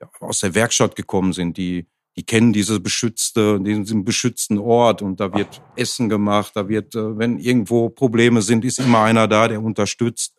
ja 0.00 0.08
aus 0.20 0.40
der 0.40 0.54
Werkstatt 0.54 0.96
gekommen 0.96 1.32
sind, 1.32 1.56
die 1.56 1.86
die 2.16 2.24
kennen 2.24 2.52
diese 2.52 2.78
beschützte, 2.80 3.60
diesen 3.60 4.04
beschützten 4.04 4.58
Ort 4.58 5.02
und 5.02 5.18
da 5.20 5.32
wird 5.32 5.62
Essen 5.74 6.08
gemacht, 6.08 6.52
da 6.54 6.68
wird, 6.68 6.94
äh, 6.94 7.18
wenn 7.18 7.38
irgendwo 7.38 7.88
Probleme 7.90 8.40
sind, 8.42 8.64
ist 8.64 8.78
immer 8.78 9.00
einer 9.02 9.26
da, 9.26 9.48
der 9.48 9.62
unterstützt. 9.62 10.34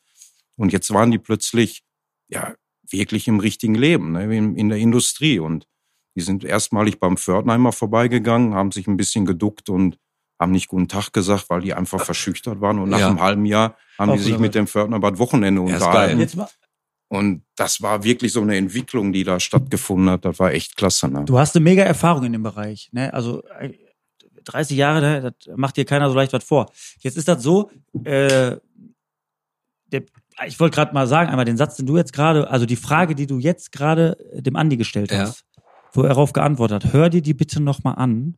Und 0.58 0.72
jetzt 0.72 0.94
waren 0.94 1.12
die 1.12 1.20
plötzlich 1.20 1.84
ja 2.30 2.54
wirklich 2.90 3.28
im 3.28 3.40
richtigen 3.40 3.76
Leben, 3.76 4.14
ne, 4.14 4.24
in, 4.36 4.56
in 4.56 4.70
der 4.70 4.78
Industrie. 4.78 5.40
Und 5.40 5.68
die 6.16 6.22
sind 6.22 6.46
erstmalig 6.46 7.00
beim 7.00 7.18
Pförtnheimer 7.18 7.74
vorbeigegangen, 7.74 8.54
haben 8.54 8.72
sich 8.72 8.88
ein 8.88 8.96
bisschen 8.96 9.26
geduckt 9.26 9.70
und 9.70 9.98
haben 10.40 10.52
nicht 10.54 10.70
guten 10.70 10.88
Tag 10.88 11.12
gesagt, 11.12 11.50
weil 11.50 11.62
die 11.62 11.74
einfach 11.74 12.00
verschüchtert 12.02 12.62
waren. 12.62 12.80
Und 12.80 12.90
nach 12.90 13.00
Ja. 13.00 13.08
einem 13.10 13.20
halben 13.22 13.46
Jahr 13.46 13.78
haben 14.00 14.12
Auch 14.12 14.16
die 14.16 14.22
sich 14.22 14.40
mit 14.40 14.56
dem 14.56 14.68
Pförtner 14.68 15.00
bad 15.00 15.18
Wochenende 15.20 15.62
Ja, 15.62 15.74
unterhalten. 15.76 16.20
Jetzt 16.20 16.36
mal, 16.38 16.48
Und 17.08 17.44
das 17.56 17.82
war 17.82 18.04
wirklich 18.04 18.34
so 18.34 18.42
eine 18.42 18.56
Entwicklung, 18.58 19.14
die 19.14 19.24
da 19.24 19.40
stattgefunden 19.40 20.10
hat. 20.10 20.26
Das 20.26 20.40
war 20.40 20.52
echt 20.52 20.76
klasse. 20.76 21.08
Ne? 21.08 21.24
du 21.26 21.38
hast 21.38 21.56
eine 21.56 21.64
mega 21.64 21.84
Erfahrung 21.84 22.24
in 22.26 22.34
dem 22.34 22.44
Bereich. 22.44 22.90
Ne? 22.92 23.14
Also 23.14 23.44
äh, 23.60 23.74
30 24.44 24.76
Jahre, 24.78 25.02
ne? 25.02 25.22
das 25.22 25.56
macht 25.58 25.78
dir 25.78 25.86
keiner 25.86 26.10
so 26.10 26.16
leicht 26.16 26.34
was 26.34 26.44
vor. 26.44 26.72
Jetzt 27.00 27.18
ist 27.18 27.28
das 27.28 27.42
so, 27.44 27.70
äh, 28.04 28.58
der, 29.92 30.04
ich 30.48 30.60
wollte 30.60 30.76
gerade 30.76 30.94
mal 30.94 31.08
sagen, 31.08 31.30
einmal 31.30 31.46
den 31.46 31.58
Satz, 31.58 31.78
den 31.78 31.86
du 31.86 31.96
jetzt 31.96 32.12
gerade, 32.12 32.50
also 32.50 32.66
die 32.66 32.76
Frage, 32.76 33.14
die 33.16 33.28
du 33.28 33.38
jetzt 33.40 33.72
gerade 33.72 34.18
äh, 34.34 34.42
dem 34.42 34.56
Andi 34.56 34.78
gestellt 34.78 35.12
Ja. 35.12 35.20
hast, 35.20 35.46
wo 35.94 36.02
er 36.02 36.10
darauf 36.10 36.34
geantwortet 36.34 36.86
hat, 36.86 36.94
hör 36.94 37.10
dir 37.10 37.22
die 37.22 37.34
bitte 37.36 37.62
nochmal 37.62 37.96
an. 37.96 38.38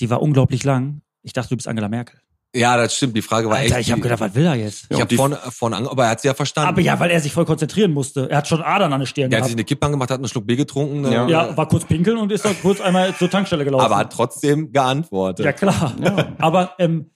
Die 0.00 0.08
war 0.08 0.22
unglaublich 0.22 0.64
lang. 0.64 1.02
Ich 1.22 1.32
dachte, 1.32 1.50
du 1.50 1.56
bist 1.56 1.68
Angela 1.68 1.88
Merkel. 1.88 2.20
Ja, 2.54 2.76
das 2.76 2.94
stimmt. 2.94 3.16
Die 3.16 3.22
Frage 3.22 3.48
war 3.48 3.56
Alter, 3.56 3.76
echt. 3.78 3.88
ich 3.88 3.92
habe 3.92 4.00
gedacht, 4.00 4.20
was 4.20 4.34
will 4.34 4.46
er 4.46 4.54
jetzt? 4.54 4.84
ich 4.84 4.90
Ja, 4.90 4.94
habe 4.96 5.02
und 5.02 5.10
die- 5.10 5.16
vorne, 5.16 5.38
vorne 5.50 5.76
ange 5.76 5.90
aber 5.90 6.04
er 6.04 6.10
hat 6.10 6.20
sie 6.20 6.28
ja 6.28 6.34
verstanden. 6.34 6.68
Aber 6.68 6.80
ja, 6.80 6.98
weil 7.00 7.10
er 7.10 7.20
sich 7.20 7.32
voll 7.32 7.44
konzentrieren 7.44 7.92
musste. 7.92 8.30
Er 8.30 8.38
hat 8.38 8.48
schon 8.48 8.62
Adern 8.62 8.92
an 8.92 9.00
der 9.00 9.06
Stirn 9.06 9.28
der 9.30 9.40
hat 9.40 9.44
sich 9.46 9.50
gehabt. 9.56 9.58
eine 9.60 9.64
Kippe 9.64 9.86
angemacht, 9.86 10.10
hat 10.10 10.18
einen 10.18 10.28
Schluck 10.28 10.46
Bier 10.46 10.56
getrunken. 10.56 11.00
ne? 11.00 11.12
Ja. 11.12 11.28
Ja, 11.28 11.56
war 11.56 11.66
kurz 11.68 11.84
pinkeln 11.84 12.16
und 12.18 12.30
ist 12.32 12.44
dann 12.44 12.54
kurz 12.62 12.80
einmal 12.80 13.14
zur 13.16 13.28
Tankstelle 13.28 13.64
gelaufen. 13.64 13.84
aber 13.84 13.96
hat 13.96 14.12
trotzdem 14.12 14.70
geantwortet. 14.72 15.44
Ja, 15.44 15.52
klar. 15.52 15.94
Aber 16.38 16.72
ähm, 16.78 17.10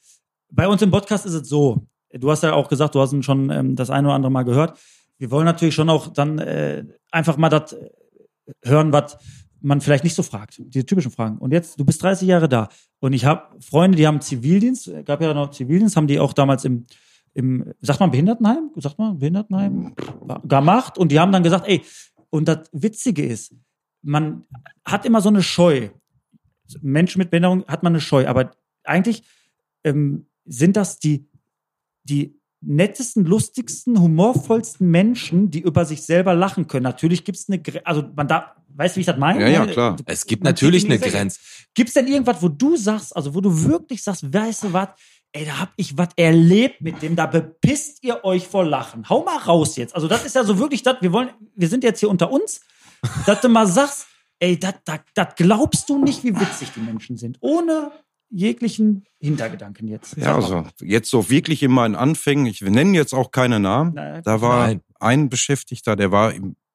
bei 0.51 0.66
uns 0.66 0.82
im 0.82 0.91
Podcast 0.91 1.24
ist 1.26 1.34
es 1.34 1.49
so, 1.49 1.86
du 2.12 2.30
hast 2.30 2.43
ja 2.43 2.53
auch 2.55 2.68
gesagt, 2.68 2.95
du 2.95 3.01
hast 3.01 3.12
ihn 3.12 3.22
schon 3.22 3.51
ähm, 3.51 3.76
das 3.76 3.91
eine 3.91 4.09
oder 4.09 4.14
andere 4.16 4.32
Mal 4.32 4.43
gehört. 4.45 4.76
wir 5.18 5.30
wollen 5.30 5.45
natürlich 5.45 5.74
schon 5.74 5.89
auch 5.91 6.09
dann 6.09 6.39
äh, 6.39 6.84
einfach 7.11 7.36
mal 7.36 7.49
das 7.49 7.74
äh, 7.74 7.91
hören, 8.64 8.93
was 8.93 9.18
man 9.61 9.80
vielleicht 9.80 10.04
nicht 10.04 10.14
so 10.14 10.22
fragt, 10.22 10.59
diese 10.59 10.86
typischen 10.86 11.11
Fragen. 11.11 11.38
Und 11.38 11.52
jetzt, 11.52 11.78
du 11.78 11.84
bist 11.84 12.02
30 12.02 12.28
Jahre 12.28 12.48
da. 12.48 12.68
Und 13.00 13.12
ich 13.12 13.24
habe 13.24 13.59
Freunde, 13.61 13.96
die 13.96 14.06
haben 14.06 14.20
Zivildienst, 14.20 14.90
gab 15.04 15.20
ja 15.20 15.34
noch 15.34 15.50
Zivildienst, 15.50 15.96
haben 15.96 16.06
die 16.06 16.20
auch 16.20 16.32
damals 16.32 16.64
im, 16.64 16.86
im 17.34 17.72
sagt 17.80 18.00
man 18.00 18.11
Behindertenheim, 18.11 18.70
sagt 18.76 18.98
man 18.98 19.18
Behindertenheim? 19.18 19.94
Gemacht? 20.44 20.98
Und 20.98 21.12
die 21.12 21.18
haben 21.18 21.32
dann 21.32 21.42
gesagt, 21.42 21.66
ey, 21.66 21.82
und 22.30 22.46
das 22.46 22.68
Witzige 22.72 23.24
ist, 23.24 23.54
man 24.02 24.44
hat 24.84 25.04
immer 25.04 25.20
so 25.20 25.28
eine 25.28 25.42
Scheu. 25.42 25.90
Menschen 26.80 27.18
mit 27.18 27.30
Behinderung 27.30 27.64
hat 27.66 27.82
man 27.82 27.92
eine 27.92 28.00
Scheu, 28.00 28.26
aber 28.26 28.52
eigentlich 28.84 29.24
ähm, 29.84 30.26
sind 30.44 30.76
das 30.76 30.98
die, 30.98 31.28
die 32.04 32.38
nettesten, 32.61 33.24
lustigsten, 33.24 34.00
humorvollsten 34.00 34.90
Menschen, 34.90 35.50
die 35.50 35.61
über 35.61 35.84
sich 35.84 36.02
selber 36.02 36.34
lachen 36.34 36.66
können. 36.66 36.82
Natürlich 36.82 37.24
gibt 37.24 37.38
es 37.38 37.48
eine 37.48 37.61
Grenze, 37.61 37.86
also 37.86 38.04
man 38.16 38.26
da, 38.26 38.56
weißt 38.74 38.94
du, 38.94 38.96
wie 38.96 39.00
ich 39.00 39.06
das 39.06 39.18
meine? 39.18 39.40
Ja, 39.40 39.48
ja, 39.48 39.66
klar. 39.66 39.96
Es 40.06 40.26
gibt 40.26 40.42
Man 40.42 40.52
natürlich 40.52 40.84
eine. 40.84 40.98
Grenze. 40.98 41.38
Gibt 41.74 41.88
es 41.88 41.94
denn 41.94 42.09
irgendwas, 42.09 42.42
wo 42.42 42.48
du 42.48 42.76
sagst, 42.76 43.14
also 43.16 43.34
wo 43.34 43.40
du 43.40 43.64
wirklich 43.64 44.02
sagst, 44.02 44.32
weißt 44.32 44.64
du 44.64 44.72
was, 44.72 44.88
ey, 45.32 45.44
da 45.44 45.61
hab 45.61 45.72
ich 45.76 45.96
was 45.96 46.09
erlebt 46.16 46.80
mit 46.80 47.00
dem, 47.02 47.14
da 47.14 47.26
bepisst 47.26 48.02
ihr 48.02 48.24
euch 48.24 48.46
vor 48.48 48.64
Lachen. 48.64 49.09
Hau 49.09 49.22
mal 49.24 49.36
raus 49.36 49.76
jetzt. 49.76 49.94
Also 49.94 50.09
das 50.09 50.24
ist 50.24 50.34
ja 50.34 50.42
so 50.42 50.59
wirklich 50.59 50.82
das, 50.82 50.96
wir 51.00 51.12
wollen, 51.12 51.30
wir 51.54 51.68
sind 51.68 51.84
jetzt 51.84 52.00
hier 52.00 52.09
unter 52.09 52.32
uns, 52.32 52.61
dass 53.26 53.40
du 53.40 53.48
mal 53.48 53.66
sagst, 53.66 54.06
ey, 54.40 54.59
das 54.59 55.34
glaubst 55.36 55.88
du 55.88 55.98
nicht, 56.02 56.24
wie 56.24 56.38
witzig 56.38 56.70
die 56.74 56.80
Menschen 56.80 57.16
sind. 57.16 57.38
Ohne 57.40 57.92
jeglichen 58.31 59.05
Hintergedanken 59.18 59.89
jetzt. 59.89 60.16
Ja, 60.16 60.35
also 60.37 60.64
jetzt 60.81 61.11
so 61.11 61.31
wirklich 61.31 61.62
in 61.62 61.72
meinen 61.72 61.95
Anfängen, 61.95 62.47
ich 62.47 62.61
nenne 62.61 62.97
jetzt 62.97 63.14
auch 63.14 63.31
keine 63.31 63.61
Namen, 63.61 63.95
Nein. 63.95 64.22
da 64.22 64.41
war 64.41 64.66
Nein. 64.66 64.81
ein 65.01 65.29
Beschäftigter, 65.29 65.97
der 65.97 66.12
war 66.12 66.33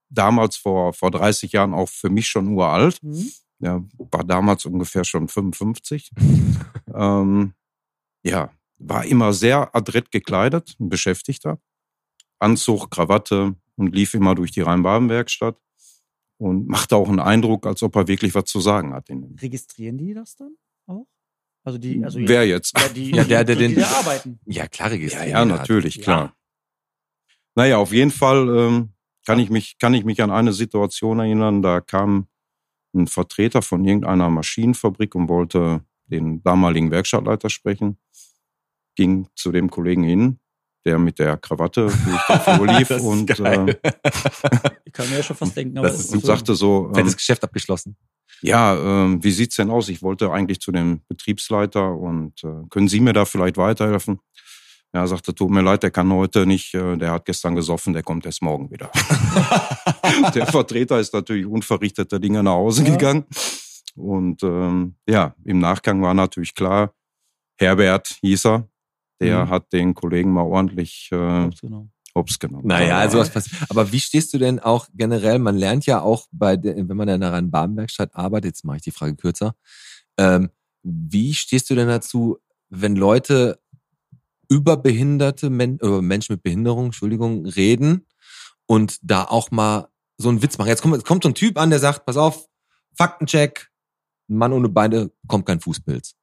damals 0.10 0.58
vor, 0.58 0.94
vor 0.94 1.12
30 1.12 1.52
Jahren 1.52 1.74
auch 1.74 1.90
für 1.90 2.10
mich 2.10 2.28
schon 2.28 2.48
uralt. 2.50 3.02
Mhm. 3.02 3.32
Der 3.60 3.84
war 3.98 4.24
damals 4.24 4.66
ungefähr 4.66 5.06
schon 5.06 5.28
55. 5.28 6.12
ähm, 6.94 7.54
ja, 8.24 8.52
war 8.78 9.06
immer 9.06 9.34
sehr 9.34 9.76
adrett 9.76 10.12
gekleidet, 10.12 10.76
ein 10.80 10.90
Beschäftigter. 10.90 11.60
Anzug, 12.40 12.92
Krawatte 12.92 13.56
und 13.76 13.96
lief 13.96 14.14
immer 14.14 14.36
durch 14.36 14.52
die 14.52 14.62
Rhein-Baden-Werkstatt 14.62 15.58
und 16.38 16.68
machte 16.68 16.96
auch 16.98 17.08
einen 17.08 17.20
Eindruck, 17.20 17.66
als 17.66 17.82
ob 17.84 17.96
er 17.96 18.08
wirklich 18.08 18.36
was 18.36 18.46
zu 18.46 18.60
sagen 18.60 18.94
hat. 18.94 19.08
Registrieren 19.42 19.98
die 19.98 20.14
das 20.14 20.36
dann? 20.36 20.56
Also 21.66 21.78
die, 21.80 22.04
also 22.04 22.20
Wer 22.20 22.46
jetzt? 22.48 22.78
Ja, 22.78 22.90
die, 22.90 23.12
Ja, 23.16 23.24
der, 23.24 23.44
der 23.44 23.56
die, 23.56 23.68
die 23.70 23.76
den- 23.76 23.84
arbeiten. 23.84 24.40
Ja, 24.46 24.68
klar 24.68 24.90
Ja, 24.90 24.94
registrieren. 24.96 25.30
ja, 25.30 25.46
natürlich, 25.46 25.96
Ja. 25.98 26.04
klar. 26.04 26.36
Naja, 27.56 27.78
auf 27.78 27.94
jeden 27.94 28.12
Fall 28.12 28.50
ähm, 28.50 28.94
kann, 29.26 29.40
ich 29.40 29.50
mich, 29.50 29.78
kann 29.80 29.94
ich 29.94 30.04
mich 30.06 30.22
an 30.22 30.32
eine 30.32 30.54
Situation 30.54 31.20
erinnern, 31.20 31.62
da 31.62 31.82
kam 31.82 32.28
ein 32.96 33.08
Vertreter 33.08 33.62
von 33.62 33.86
irgendeiner 33.86 34.30
Maschinenfabrik 34.30 35.16
und 35.16 35.30
wollte 35.30 35.82
den 36.08 36.44
damaligen 36.44 36.92
Werkstattleiter 36.92 37.50
sprechen, 37.50 37.98
ging 38.96 39.28
zu 39.36 39.52
dem 39.52 39.70
Kollegen 39.70 40.04
hin, 40.04 40.40
der 40.86 41.00
mit 41.00 41.18
der 41.20 41.38
Krawatte 41.38 41.86
durch 41.88 42.26
den 42.28 42.40
Flur 42.56 42.68
lief 42.78 42.88
Das 42.90 43.02
und, 43.02 43.30
äh, 43.40 43.80
Ich 44.86 44.94
kann 44.94 45.10
mir 45.10 45.18
ja 45.18 45.24
schon 45.24 45.36
fast 45.38 45.56
denken, 45.58 45.78
aber 45.78 45.88
Das 45.88 46.00
es 46.00 46.06
ist 46.08 46.14
und 46.14 46.26
sagte 46.26 46.56
so, 46.56 46.88
ähm, 46.90 46.96
Fettes 46.96 47.16
Geschäft 47.16 47.44
abgeschlossen. 47.44 47.96
Ja, 48.44 48.76
ähm, 48.76 49.24
wie 49.24 49.32
sieht's 49.32 49.56
denn 49.56 49.70
aus? 49.72 49.90
Ich 49.90 50.02
wollte 50.02 50.32
eigentlich 50.32 50.60
zu 50.60 50.72
dem 50.72 51.02
Betriebsleiter 51.08 51.92
und 51.96 52.44
äh, 52.44 52.68
können 52.70 52.88
Sie 52.88 53.00
mir 53.00 53.14
da 53.14 53.26
vielleicht 53.26 53.58
weiterhelfen? 53.58 54.20
Ja, 54.94 55.02
er 55.02 55.08
sagte, 55.08 55.34
tut 55.34 55.50
mir 55.50 55.62
leid, 55.62 55.82
der 55.82 55.90
kann 55.92 56.12
heute 56.14 56.46
nicht, 56.46 56.74
äh, 56.76 56.98
der 56.98 57.12
hat 57.12 57.26
gestern 57.26 57.56
gesoffen, 57.56 57.94
der 57.94 58.04
kommt 58.04 58.26
erst 58.28 58.42
morgen 58.44 58.70
wieder. 58.70 58.92
der 60.36 60.46
Vertreter 60.48 61.00
ist 61.00 61.14
natürlich 61.14 61.46
unverrichteter 61.46 62.20
Dinge 62.20 62.44
nach 62.44 62.52
Hause 62.54 62.84
Ja. 62.84 62.92
gegangen. 62.92 63.26
Und 63.96 64.44
ähm, 64.44 64.96
ja, 65.08 65.36
im 65.46 65.60
Nachgang 65.60 66.02
war 66.02 66.14
natürlich 66.14 66.54
klar, 66.56 66.94
Herbert 67.60 68.18
hieß 68.22 68.46
er, 68.46 68.68
der 69.22 69.46
Mhm. 69.46 69.50
hat 69.50 69.72
den 69.74 69.94
Kollegen 69.94 70.32
mal 70.34 70.42
ordentlich 70.44 71.10
äh, 71.12 71.50
Genau. 71.62 71.88
Hops 72.16 72.40
genommen. 72.40 72.68
Naja, 72.68 72.98
also 72.98 73.18
was 73.18 73.30
passiert. 73.30 73.70
Aber 73.70 73.92
wie 73.92 74.00
stehst 74.00 74.34
du 74.34 74.38
denn 74.38 74.60
auch 74.60 74.88
generell? 74.94 75.40
Man 75.40 75.56
lernt 75.56 75.86
ja 75.86 76.02
auch 76.02 76.28
bei, 76.32 76.58
wenn 76.62 76.88
man 76.98 77.08
in 77.08 77.16
einer 77.16 77.34
Rhein-Baden-Werkstatt 77.34 78.16
arbeitet, 78.16 78.56
jetzt 78.56 78.66
mache 78.66 78.78
ich 78.78 78.84
die 78.84 78.92
Frage 78.92 79.16
kürzer. 79.16 79.56
Ähm, 80.18 80.50
wie 80.84 81.34
stehst 81.34 81.70
du 81.70 81.76
denn 81.76 81.88
dazu, 81.88 82.38
wenn 82.70 82.96
Leute 82.96 83.60
über 84.50 84.78
behinderte 84.78 85.50
Men 85.50 85.78
über 85.78 86.02
Menschen 86.02 86.34
mit 86.34 86.44
Behinderung, 86.44 86.86
Entschuldigung, 86.86 87.46
reden 87.46 88.06
und 88.66 88.98
da 89.02 89.24
auch 89.24 89.52
mal 89.52 89.88
so 90.18 90.30
einen 90.30 90.42
Witz 90.44 90.58
machen? 90.58 90.68
Jetzt 90.68 90.82
kommt, 90.82 90.96
jetzt 90.96 91.06
kommt 91.06 91.24
so 91.24 91.30
ein 91.30 91.36
Typ 91.36 91.58
an, 91.58 91.70
der 91.70 91.80
sagt, 91.80 92.06
pass 92.06 92.18
auf, 92.18 92.48
Faktencheck, 92.96 93.72
ein 94.30 94.38
Mann 94.38 94.54
ohne 94.54 94.70
Beine 94.70 95.12
kommt 95.28 95.46
kein 95.46 95.60
Fußpilz. 95.60 96.16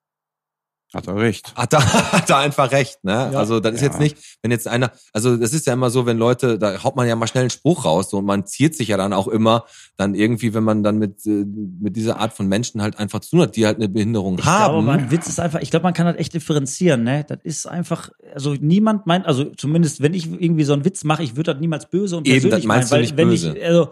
Hat 0.93 1.07
er 1.07 1.15
recht. 1.17 1.55
Hat 1.55 1.73
er, 1.73 1.81
hat 2.13 2.29
er 2.31 2.39
einfach 2.39 2.73
recht, 2.73 3.05
ne? 3.05 3.13
Ja. 3.13 3.39
Also 3.39 3.61
das 3.61 3.75
ist 3.75 3.81
Ja. 3.83 3.87
jetzt 3.89 4.01
nicht, 4.01 4.17
wenn 4.43 4.51
jetzt 4.51 4.67
einer, 4.67 4.91
also 5.13 5.37
das 5.37 5.53
ist 5.53 5.67
ja 5.69 5.73
immer 5.75 5.89
so, 5.89 6.05
wenn 6.05 6.19
Leute, 6.19 6.59
da 6.59 6.83
haut 6.83 6.97
man 6.97 7.07
ja 7.07 7.15
mal 7.15 7.29
schnell 7.29 7.43
einen 7.43 7.51
Spruch 7.51 7.85
raus 7.85 8.11
so, 8.11 8.19
und 8.19 8.25
man 8.25 8.45
ziert 8.45 8.75
sich 8.75 8.89
ja 8.89 8.97
dann 8.97 9.13
auch 9.13 9.29
immer 9.29 9.67
dann 9.97 10.15
irgendwie, 10.17 10.53
wenn 10.53 10.65
man 10.65 10.83
dann 10.83 10.99
mit 10.99 11.25
äh, 11.27 11.45
mit 11.81 11.95
dieser 11.95 12.19
Art 12.19 12.33
von 12.33 12.49
Menschen 12.49 12.83
halt 12.83 12.99
einfach 12.99 13.21
zu 13.21 13.31
tun 13.31 13.43
hat, 13.43 13.55
die 13.57 13.67
halt 13.67 13.77
eine 13.77 13.89
Behinderung 13.89 14.37
Ich 14.39 14.45
haben. 14.45 14.89
aber 14.89 14.93
ein 14.95 15.11
Witz 15.13 15.29
ist 15.29 15.39
einfach, 15.39 15.61
ich 15.61 15.71
glaube, 15.71 15.85
man 15.85 15.95
kann 15.95 16.07
das 16.07 16.17
echt 16.17 16.35
differenzieren, 16.35 17.05
ne? 17.05 17.25
Das 17.29 17.39
ist 17.45 17.67
einfach, 17.67 18.11
also 18.35 18.55
niemand 18.55 19.07
meint, 19.07 19.27
also 19.27 19.45
zumindest 19.45 20.01
wenn 20.03 20.13
ich 20.15 20.27
irgendwie 20.27 20.65
so 20.65 20.73
einen 20.73 20.85
Witz 20.85 21.05
mache, 21.05 21.23
ich 21.23 21.37
würde 21.37 21.53
das 21.53 21.61
niemals 21.61 21.89
böse 21.89 22.17
und 22.17 22.27
Eben, 22.27 22.35
persönlich 22.41 22.63
das 22.63 22.67
meinst 22.67 22.91
meinen, 22.91 22.91
du 22.91 22.95
weil 22.95 23.01
nicht 23.03 23.17
wenn 23.17 23.29
böse. 23.29 23.57
ich, 23.59 23.65
also 23.65 23.91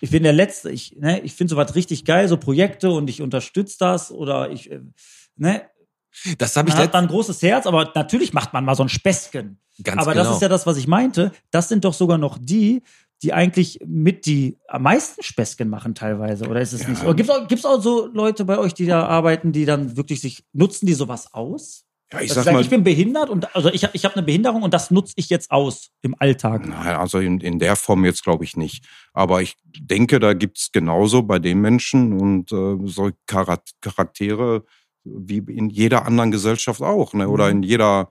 ich 0.00 0.10
bin 0.10 0.22
der 0.22 0.32
Letzte, 0.32 0.70
ich, 0.70 0.94
ne, 1.00 1.20
ich 1.22 1.32
finde 1.32 1.50
sowas 1.52 1.74
richtig 1.74 2.04
geil, 2.04 2.28
so 2.28 2.36
Projekte 2.36 2.90
und 2.90 3.10
ich 3.10 3.20
unterstütze 3.22 3.76
das 3.80 4.12
oder 4.12 4.50
ich, 4.50 4.70
äh, 4.70 4.80
ne, 5.36 5.62
das 6.38 6.56
habe 6.56 6.68
ich 6.68 6.74
man 6.74 6.84
hat 6.84 6.94
ein 6.94 7.06
großes 7.08 7.42
Herz, 7.42 7.66
aber 7.66 7.92
natürlich 7.94 8.32
macht 8.32 8.52
man 8.52 8.64
mal 8.64 8.74
so 8.74 8.82
ein 8.82 8.88
Späßchen. 8.88 9.58
ganz 9.82 10.02
aber 10.02 10.12
genau. 10.12 10.24
das 10.24 10.34
ist 10.36 10.42
ja 10.42 10.48
das, 10.48 10.66
was 10.66 10.76
ich 10.76 10.86
meinte. 10.86 11.32
Das 11.50 11.68
sind 11.68 11.84
doch 11.84 11.94
sogar 11.94 12.18
noch 12.18 12.38
die, 12.40 12.82
die 13.22 13.32
eigentlich 13.32 13.80
mit 13.86 14.26
die 14.26 14.58
am 14.68 14.82
meisten 14.82 15.22
Späßchen 15.22 15.68
machen 15.68 15.94
teilweise. 15.94 16.48
Oder 16.48 16.60
ist 16.60 16.72
es 16.72 16.86
nicht? 16.86 17.02
Oder 17.02 17.14
gibt's 17.14 17.30
auch, 17.30 17.48
gibt's 17.48 17.64
auch 17.64 17.80
so 17.80 18.08
Leute 18.12 18.44
bei 18.44 18.58
euch, 18.58 18.74
die 18.74 18.86
da 18.86 19.06
arbeiten, 19.06 19.52
die 19.52 19.64
dann 19.64 19.96
wirklich 19.96 20.20
sich, 20.20 20.44
nutzen 20.52 20.86
die 20.86 20.94
sowas 20.94 21.32
aus? 21.32 21.84
Ja, 22.12 22.20
ich 22.20 22.32
sag 22.32 22.44
sagen, 22.44 22.56
mal, 22.56 22.62
ich 22.62 22.70
bin 22.70 22.84
behindert 22.84 23.30
und 23.30 23.54
also 23.56 23.68
ich, 23.68 23.88
ich 23.92 24.04
habe 24.04 24.14
eine 24.14 24.24
Behinderung 24.24 24.62
und 24.62 24.72
das 24.72 24.92
nutze 24.92 25.14
ich 25.16 25.28
jetzt 25.28 25.50
aus 25.50 25.90
im 26.02 26.14
Alltag. 26.16 26.64
Nein, 26.64 26.94
also 26.94 27.18
in, 27.18 27.40
in 27.40 27.58
der 27.58 27.74
Form 27.74 28.04
jetzt 28.04 28.22
glaube 28.22 28.44
ich 28.44 28.56
nicht. 28.56 28.84
Aber 29.12 29.42
ich 29.42 29.56
denke, 29.76 30.20
da 30.20 30.32
gibt's 30.32 30.70
genauso 30.70 31.24
bei 31.24 31.40
den 31.40 31.60
Menschen 31.60 32.12
und 32.12 32.52
äh, 32.52 32.76
so 32.86 33.10
Charaktere 33.26 34.64
wie 35.06 35.38
in 35.38 35.70
jeder 35.70 36.06
anderen 36.06 36.30
Gesellschaft 36.30 36.80
auch, 36.82 37.14
ne? 37.14 37.28
Oder 37.28 37.50
in 37.50 37.62
jeder 37.62 38.10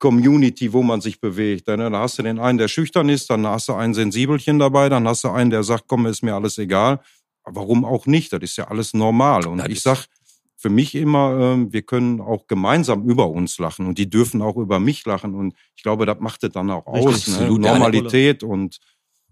Community, 0.00 0.72
wo 0.72 0.82
man 0.82 1.00
sich 1.00 1.20
bewegt. 1.20 1.68
Ne? 1.68 1.90
Da 1.90 2.00
hast 2.00 2.18
du 2.18 2.22
den 2.22 2.40
einen, 2.40 2.58
der 2.58 2.68
schüchtern 2.68 3.08
ist, 3.08 3.30
dann 3.30 3.46
hast 3.46 3.68
du 3.68 3.74
einen 3.74 3.94
Sensibelchen 3.94 4.58
dabei, 4.58 4.88
dann 4.88 5.06
hast 5.06 5.24
du 5.24 5.28
einen, 5.28 5.50
der 5.50 5.62
sagt, 5.62 5.84
komm, 5.86 6.06
ist 6.06 6.22
mir 6.22 6.34
alles 6.34 6.58
egal. 6.58 7.00
Warum 7.44 7.84
auch 7.84 8.06
nicht? 8.06 8.32
Das 8.32 8.40
ist 8.40 8.56
ja 8.56 8.68
alles 8.68 8.94
normal. 8.94 9.46
Und 9.46 9.66
ich 9.68 9.82
sag 9.82 10.06
für 10.56 10.70
mich 10.70 10.94
immer, 10.94 11.38
ähm, 11.38 11.72
wir 11.72 11.82
können 11.82 12.20
auch 12.20 12.46
gemeinsam 12.46 13.08
über 13.08 13.28
uns 13.28 13.58
lachen 13.58 13.86
und 13.86 13.98
die 13.98 14.10
dürfen 14.10 14.42
auch 14.42 14.56
über 14.56 14.80
mich 14.80 15.04
lachen. 15.06 15.34
Und 15.34 15.54
ich 15.76 15.82
glaube, 15.82 16.06
das 16.06 16.18
macht 16.20 16.42
es 16.44 16.50
dann 16.50 16.70
auch 16.70 16.86
Richtig, 16.86 17.06
aus. 17.06 17.28
Ne? 17.28 17.34
absolut. 17.34 17.64
Ja, 17.64 17.72
Normalität 17.72 18.42
und 18.42 18.78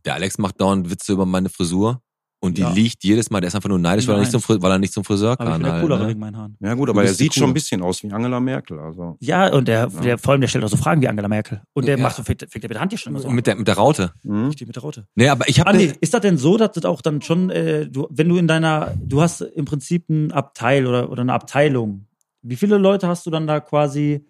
der 0.05 0.15
Alex 0.15 0.39
macht 0.39 0.61
dauernd 0.61 0.91
Witze 0.91 1.13
über 1.13 1.27
meine 1.27 1.49
Frisur 1.49 2.03
und 2.41 2.57
die 2.57 2.63
Ja. 2.63 2.71
liegt 2.71 3.03
jedes 3.03 3.31
Mal. 3.31 3.41
Der 3.41 3.49
ist 3.49 3.55
einfach 3.57 3.69
nur 3.69 3.79
neidisch, 3.79 4.07
weil 4.07 4.15
er, 4.17 4.21
nicht 4.21 4.31
zum, 4.31 4.41
Fri- 4.41 4.61
weil 4.63 4.71
er 4.71 4.79
nicht 4.79 4.93
zum 4.93 5.03
Friseur 5.05 5.33
Aber 5.33 5.45
ich 5.45 5.51
kann. 5.51 5.63
der 5.63 5.73
Halt, 5.73 5.83
coolere 5.83 6.03
ne? 6.03 6.09
wegen 6.09 6.21
meinen 6.21 6.37
Haaren. 6.37 6.57
ja 6.61 6.75
gut, 6.75 6.89
aber 6.89 7.03
er 7.03 7.13
sieht 7.13 7.35
schon 7.35 7.43
Coole. 7.43 7.51
ein 7.51 7.55
bisschen 7.55 7.83
aus 7.83 8.03
wie 8.03 8.13
Angela 8.13 8.39
Merkel. 8.41 8.79
Also 8.79 9.17
Ja, 9.21 9.53
und 9.53 9.67
der, 9.69 9.89
Ja. 9.93 10.01
der 10.01 10.19
vor 10.19 10.33
allem, 10.33 10.41
der 10.41 10.49
stellt 10.49 10.65
auch 10.65 10.69
so 10.69 10.77
Fragen 10.77 11.03
wie 11.03 11.09
Angela 11.09 11.27
Merkel. 11.29 11.63
Und 11.73 11.87
der 11.87 11.97
Ja. 11.97 12.03
macht 12.03 12.17
so, 12.17 12.23
fängt, 12.23 12.41
fängt 12.43 12.55
der 12.63 12.69
mit 12.69 12.75
der 12.75 12.81
Hand 12.81 12.93
hier 12.93 12.99
schon 12.99 13.13
immer 13.13 13.21
so 13.21 13.29
an. 13.29 13.35
mit, 13.35 13.47
der, 13.47 13.57
mit 13.57 13.67
der 13.67 13.75
Raute. 13.77 14.13
hm? 14.23 14.47
Richtig, 14.47 14.67
mit 14.69 14.77
der 14.77 14.83
Raute. 14.83 15.07
Nee, 15.17 15.29
aber 15.29 15.49
ich 15.49 15.59
habe 15.61 15.71
Andi, 15.71 15.93
ist 16.01 16.15
das 16.15 16.21
denn 16.21 16.39
so, 16.39 16.57
dass 16.57 16.73
das 16.73 16.85
auch 16.85 17.03
dann 17.03 17.23
schon, 17.23 17.51
äh, 17.51 17.89
du, 17.89 18.07
wenn 18.11 18.29
du 18.29 18.37
in 18.37 18.47
deiner, 18.47 18.95
du 19.03 19.21
hast 19.21 19.41
im 19.41 19.65
Prinzip 19.65 20.09
ein 20.09 20.31
Abteil 20.33 20.87
oder, 20.87 21.11
oder 21.11 21.23
eine 21.23 21.33
Abteilung. 21.33 22.07
Wie 22.43 22.57
viele 22.57 22.79
Leute 22.79 23.09
hast 23.09 23.27
du 23.27 23.31
dann 23.31 23.47
da 23.49 23.59
quasi, 23.61 24.25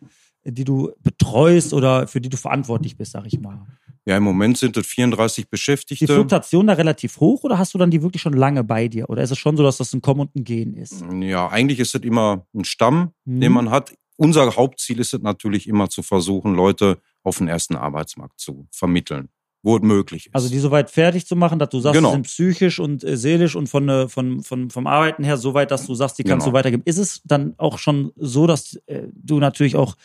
die 0.45 0.65
du 0.65 0.93
betreust 1.03 1.75
oder 1.75 2.07
für 2.07 2.23
die 2.23 2.31
du 2.31 2.39
verantwortlich 2.39 2.97
bist, 2.97 3.13
sag 3.13 3.27
ich 3.27 3.39
mal? 3.39 3.67
Ja, 4.09 4.17
im 4.17 4.23
Moment 4.23 4.57
sind 4.57 4.75
es 4.79 4.87
34 4.87 5.39
Ist 5.43 5.47
die 5.47 5.51
Beschäftigte. 5.51 6.07
Fluktuation 6.07 6.67
da 6.67 6.73
relativ 6.73 7.21
hoch 7.21 7.45
oder 7.45 7.59
hast 7.59 7.75
du 7.75 7.79
dann 7.79 7.91
die 7.91 8.03
wirklich 8.03 8.23
schon 8.23 8.33
lange 8.33 8.65
bei 8.65 8.89
dir? 8.89 9.11
Oder 9.11 9.23
ist 9.23 9.31
es 9.33 9.39
schon 9.39 9.57
so, 9.59 9.63
dass 9.63 9.77
das 9.77 9.93
ein 9.93 10.01
Kommen 10.01 10.21
und 10.23 10.35
ein 10.35 10.45
Gehen 10.45 10.73
ist? 10.75 11.05
Ja, 11.21 11.49
eigentlich 11.49 11.79
ist 11.79 11.95
es 11.95 12.01
immer 12.03 12.47
ein 12.55 12.65
Stamm, 12.65 13.11
Mhm. 13.27 13.41
den 13.41 13.53
man 13.53 13.71
hat. 13.71 13.93
Unser 14.17 14.57
Hauptziel 14.57 14.99
ist 14.99 15.13
es 15.13 15.21
natürlich 15.21 15.69
immer 15.69 15.91
zu 15.91 16.03
versuchen, 16.03 16.55
Leute 16.55 16.99
auf 17.23 17.37
den 17.39 17.49
ersten 17.49 17.77
Arbeitsmarkt 17.77 18.41
zu 18.41 18.67
vermitteln, 18.73 19.29
wo 19.63 19.77
es 19.77 19.83
möglich 19.83 20.27
ist. 20.29 20.35
Also 20.35 20.49
die 20.49 20.59
soweit 20.59 20.91
fertig 20.91 21.27
zu 21.27 21.37
machen, 21.37 21.59
dass 21.59 21.69
du 21.69 21.79
sagst, 21.81 21.97
Genau. 21.99 22.09
die 22.09 22.15
sind 22.15 22.23
psychisch 22.27 22.81
und 22.81 23.05
äh, 23.05 23.17
seelisch 23.19 23.55
und 23.57 23.69
von, 23.69 23.89
äh, 23.91 24.09
von, 24.09 24.43
von, 24.43 24.71
vom 24.71 24.87
Arbeiten 24.87 25.23
her 25.23 25.37
so 25.37 25.53
weit, 25.53 25.71
dass 25.71 25.87
du 25.87 25.95
sagst, 25.95 26.19
die 26.19 26.25
kannst 26.25 26.45
Genau. 26.47 26.53
du 26.53 26.59
weitergeben. 26.59 26.83
Ist 26.87 26.97
es 26.99 27.21
dann 27.25 27.53
auch 27.59 27.79
schon 27.79 28.11
so, 28.17 28.47
dass 28.47 28.75
äh, 28.87 29.03
du 29.13 29.39
natürlich 29.39 29.77
auch, 29.77 29.97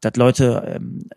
dass 0.00 0.16
Leute, 0.16 0.64
ähm, 0.76 1.08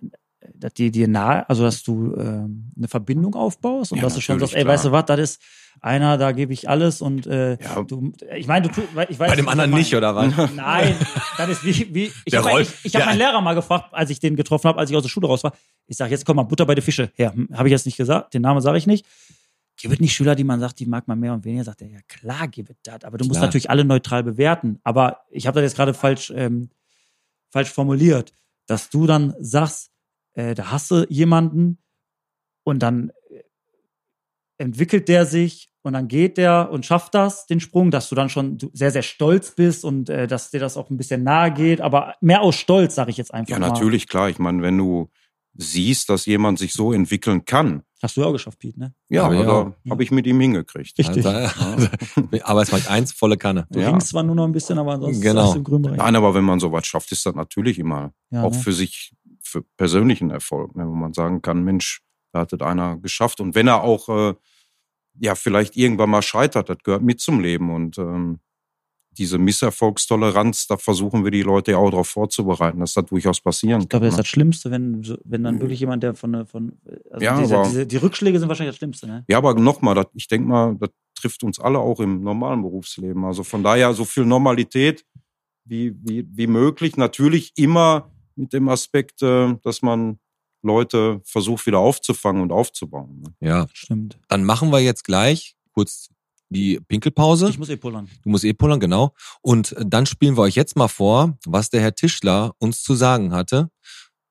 dass 0.60 0.74
die 0.74 0.92
dir 0.92 1.08
nahe, 1.08 1.48
also 1.50 1.64
dass 1.64 1.84
du 1.84 2.16
ähm, 2.18 2.72
eine 2.78 2.88
Verbindung 2.88 3.36
aufbaust 3.36 3.92
und 3.92 3.98
Ja, 4.00 4.04
dass 4.04 4.16
du 4.16 4.22
schon 4.22 4.40
sagst, 4.40 4.54
ey, 4.56 4.62
klar. 4.64 4.74
weißt 4.74 4.86
du 4.86 4.92
was, 4.92 5.06
das 5.06 5.20
ist 5.20 5.42
einer, 5.82 6.18
da 6.18 6.32
gebe 6.32 6.54
ich 6.54 6.70
alles 6.70 7.02
und 7.02 7.28
äh, 7.28 7.58
Ja. 7.62 7.84
du, 7.84 8.14
ich 8.36 8.48
meine, 8.48 8.68
du 8.70 8.74
tu, 8.74 8.82
ich 9.10 9.20
weiß 9.20 9.30
Bei 9.30 9.36
dem 9.36 9.50
anderen 9.50 9.72
nicht, 9.72 9.94
oder 9.96 10.16
was? 10.16 10.34
Nein, 10.56 10.96
das 11.38 11.50
ist 11.50 11.64
wie, 11.66 11.94
wie 11.94 12.12
ich 12.26 12.36
habe 12.36 12.62
ich, 12.62 12.70
ich 12.84 12.96
hab 12.96 13.06
meinen 13.06 13.18
Lehrer 13.18 13.42
mal 13.42 13.54
gefragt, 13.56 13.94
als 13.94 14.10
ich 14.10 14.20
den 14.20 14.36
getroffen 14.36 14.68
habe, 14.70 14.80
als 14.80 14.90
ich 14.90 14.96
aus 14.96 15.04
der 15.04 15.10
Schule 15.10 15.28
raus 15.28 15.44
war. 15.44 15.54
Ich 15.88 15.98
sage, 15.98 16.12
jetzt 16.12 16.26
komm 16.26 16.38
mal, 16.38 16.44
Butter 16.44 16.66
bei 16.66 16.76
den 16.76 16.84
Fische. 16.84 17.12
her. 17.16 17.34
Habe 17.54 17.68
ich 17.68 17.72
jetzt 17.72 17.86
nicht 17.86 17.98
gesagt, 17.98 18.34
den 18.34 18.42
Namen 18.42 18.62
sage 18.62 18.78
ich 18.78 18.88
nicht. 18.88 19.06
Gibt 19.78 19.94
es 19.94 20.00
nicht 20.00 20.14
Schüler, 20.14 20.36
die 20.36 20.46
man 20.46 20.62
sagt, 20.62 20.80
die 20.80 20.86
mag 20.86 21.06
man 21.10 21.20
mehr 21.20 21.34
und 21.34 21.44
weniger? 21.44 21.66
Sagt 21.66 21.82
er, 21.82 21.90
ja 21.90 22.00
klar, 22.08 22.48
gibt 22.48 22.70
es 22.70 22.78
das. 22.84 23.04
Aber 23.04 23.18
du 23.18 23.26
musst 23.26 23.38
Klar. 23.40 23.48
natürlich 23.48 23.70
alle 23.70 23.84
neutral 23.84 24.24
bewerten. 24.24 24.80
Aber 24.86 25.20
ich 25.30 25.48
habe 25.48 25.60
das 25.62 25.70
jetzt 25.72 25.76
gerade 25.76 25.94
falsch, 25.94 26.32
ähm, 26.34 26.70
falsch 27.52 27.70
formuliert, 27.70 28.32
dass 28.68 28.90
du 28.90 29.06
dann 29.06 29.34
sagst, 29.40 29.92
äh, 30.36 30.54
da 30.56 30.72
hast 30.72 30.92
du 30.92 31.06
jemanden 31.10 31.80
und 32.64 32.80
dann 32.84 33.10
äh, 33.30 33.42
entwickelt 34.58 35.08
der 35.10 35.26
sich 35.26 35.70
und 35.82 35.94
dann 35.94 36.08
geht 36.08 36.38
der 36.38 36.70
und 36.72 36.86
schafft 36.86 37.14
das, 37.14 37.46
den 37.46 37.60
Sprung, 37.60 37.92
dass 37.92 38.10
du 38.10 38.16
dann 38.16 38.30
schon 38.30 38.58
sehr, 38.74 38.92
sehr 38.92 39.02
stolz 39.04 39.52
bist 39.56 39.84
und 39.86 40.10
äh, 40.10 40.28
dass 40.28 40.52
dir 40.52 40.60
das 40.60 40.78
auch 40.78 40.90
ein 40.90 40.98
bisschen 40.98 41.24
nahe 41.24 41.52
geht, 41.52 41.82
aber 41.82 42.16
mehr 42.22 42.42
aus 42.42 42.56
Stolz, 42.56 42.96
sage 42.96 43.12
ich 43.12 43.18
jetzt 43.18 43.34
einfach 43.34 43.52
Ja, 43.52 43.60
mal. 43.60 43.68
natürlich, 43.70 44.08
klar. 44.08 44.30
Ich 44.30 44.40
meine, 44.40 44.62
wenn 44.62 44.78
du 44.78 45.10
siehst, 45.54 46.10
dass 46.10 46.26
jemand 46.26 46.60
sich 46.60 46.74
so 46.74 46.92
entwickeln 46.94 47.46
kann, 47.46 47.84
Hast 48.02 48.18
du 48.18 48.22
ja 48.22 48.28
auch 48.28 48.34
geschafft, 48.34 48.60
Pete, 48.60 48.78
ne? 48.80 48.94
ja, 49.10 49.28
da 49.30 49.52
auch. 49.52 49.72
habe 49.90 50.04
ich 50.04 50.12
mit 50.12 50.28
ihm 50.28 50.40
hingekriegt. 50.40 51.00
Richtig. 51.00 51.26
Also, 51.26 51.88
Arbeitsmarkt 52.44 52.88
1, 52.88 53.14
volle 53.14 53.38
Kanne. 53.38 53.66
Du 53.72 53.80
Ja. 53.80 53.88
ringst 53.90 54.10
zwar 54.10 54.22
nur 54.22 54.36
noch 54.36 54.44
ein 54.46 54.52
bisschen, 54.52 54.78
aber 54.78 54.94
ansonsten 54.94 55.22
Genau. 55.22 55.52
du 55.54 55.58
im 55.58 55.64
grünen 55.64 55.82
Bereich. 55.82 55.98
Nein, 55.98 56.16
aber 56.16 56.36
wenn 56.36 56.44
man 56.44 56.60
sowas 56.60 56.86
schafft, 56.86 57.12
ist 57.12 57.26
das 57.26 57.34
natürlich 57.34 57.80
immer 57.80 58.12
Ja, 58.32 58.44
auch 58.44 58.52
ne? 58.52 58.58
für 58.58 58.74
sich, 58.74 59.16
für 59.56 59.64
persönlichen 59.78 60.30
Erfolg, 60.32 60.76
ne, 60.76 60.86
wo 60.88 60.94
man 60.94 61.14
sagen 61.14 61.42
kann, 61.42 61.64
Mensch, 61.64 62.02
da 62.34 62.42
hat 62.42 62.52
das 62.52 62.62
einer 62.62 62.98
geschafft. 62.98 63.40
Und 63.40 63.56
wenn 63.56 63.68
er 63.68 63.82
auch, 63.84 64.10
äh, 64.10 64.34
ja, 65.20 65.36
vielleicht 65.36 65.78
irgendwann 65.78 66.10
mal 66.10 66.22
scheitert, 66.22 66.68
das 66.70 66.78
gehört 66.84 67.02
mit 67.04 67.22
zum 67.22 67.40
Leben. 67.40 67.70
Und 67.74 67.98
ähm, 67.98 68.40
diese 69.12 69.38
Misserfolgstoleranz, 69.38 70.68
da 70.68 70.76
versuchen 70.76 71.24
wir 71.24 71.32
die 71.32 71.42
Leute 71.44 71.72
ja 71.72 71.78
auch 71.78 71.90
darauf 71.90 72.10
vorzubereiten, 72.10 72.82
dass 72.82 72.94
das 72.96 73.06
durchaus 73.06 73.40
passieren 73.40 73.80
Ich 73.82 73.88
glaube, 73.88 74.06
das 74.08 74.14
ist 74.14 74.18
kann. 74.18 74.24
das 74.24 74.28
Schlimmste, 74.28 74.72
wenn, 74.72 75.18
wenn 75.24 75.44
dann 75.44 75.62
wirklich 75.62 75.80
jemand, 75.80 76.04
der 76.04 76.16
von, 76.16 76.34
der- 76.34 76.46
von 76.46 76.74
also 77.12 77.24
Ja, 77.26 77.40
diese, 77.40 77.56
aber- 77.58 77.68
diese, 77.70 77.88
die 77.88 77.96
Rückschläge 77.98 78.38
sind 78.40 78.50
wahrscheinlich 78.50 78.74
das 78.74 78.78
Schlimmste, 78.80 79.08
ne? 79.08 79.24
Ja, 79.30 79.38
aber 79.38 79.54
nochmal, 79.54 80.06
ich 80.14 80.28
denke 80.28 80.50
mal, 80.50 80.76
das 80.78 80.90
trifft 81.18 81.44
uns 81.46 81.60
alle 81.62 81.80
auch 81.80 82.02
im 82.02 82.22
normalen 82.24 82.62
Berufsleben. 82.62 83.24
Also 83.24 83.44
von 83.44 83.64
daher 83.64 83.94
so 83.94 84.04
viel 84.04 84.26
Normalität 84.26 85.06
wie, 85.64 85.96
wie, 86.04 86.28
wie 86.30 86.48
möglich. 86.48 86.98
Natürlich 86.98 87.54
immer 87.56 88.12
mit 88.36 88.54
dem 88.54 88.70
Aspekt, 88.70 89.22
äh, 89.22 89.56
dass 89.64 89.82
man 89.82 90.20
Leute 90.62 91.22
versucht 91.24 91.66
wieder 91.66 91.80
aufzufangen 91.80 92.42
und 92.42 92.52
aufzubauen. 92.52 93.22
ne? 93.22 93.48
Ja, 93.48 93.68
Stimmt. 93.74 94.18
dann 94.28 94.44
machen 94.44 94.72
wir 94.72 94.80
jetzt 94.80 95.04
gleich 95.04 95.56
kurz 95.74 96.10
die 96.50 96.80
Pinkelpause. 96.80 97.50
Ich 97.50 97.58
muss 97.60 97.70
eh 97.70 97.78
pullern. 97.78 98.08
Du 98.24 98.30
musst 98.30 98.44
eh 98.44 98.54
pullern, 98.54 98.80
genau. 98.80 99.14
Und 99.42 99.76
dann 99.80 100.06
spielen 100.06 100.38
wir 100.38 100.42
euch 100.44 100.56
jetzt 100.56 100.76
mal 100.76 100.88
vor, 100.88 101.38
was 101.46 101.70
der 101.70 101.82
Herr 101.82 101.96
Tischler 101.96 102.54
uns 102.60 102.84
zu 102.84 102.94
sagen 102.96 103.34
hatte. 103.34 103.70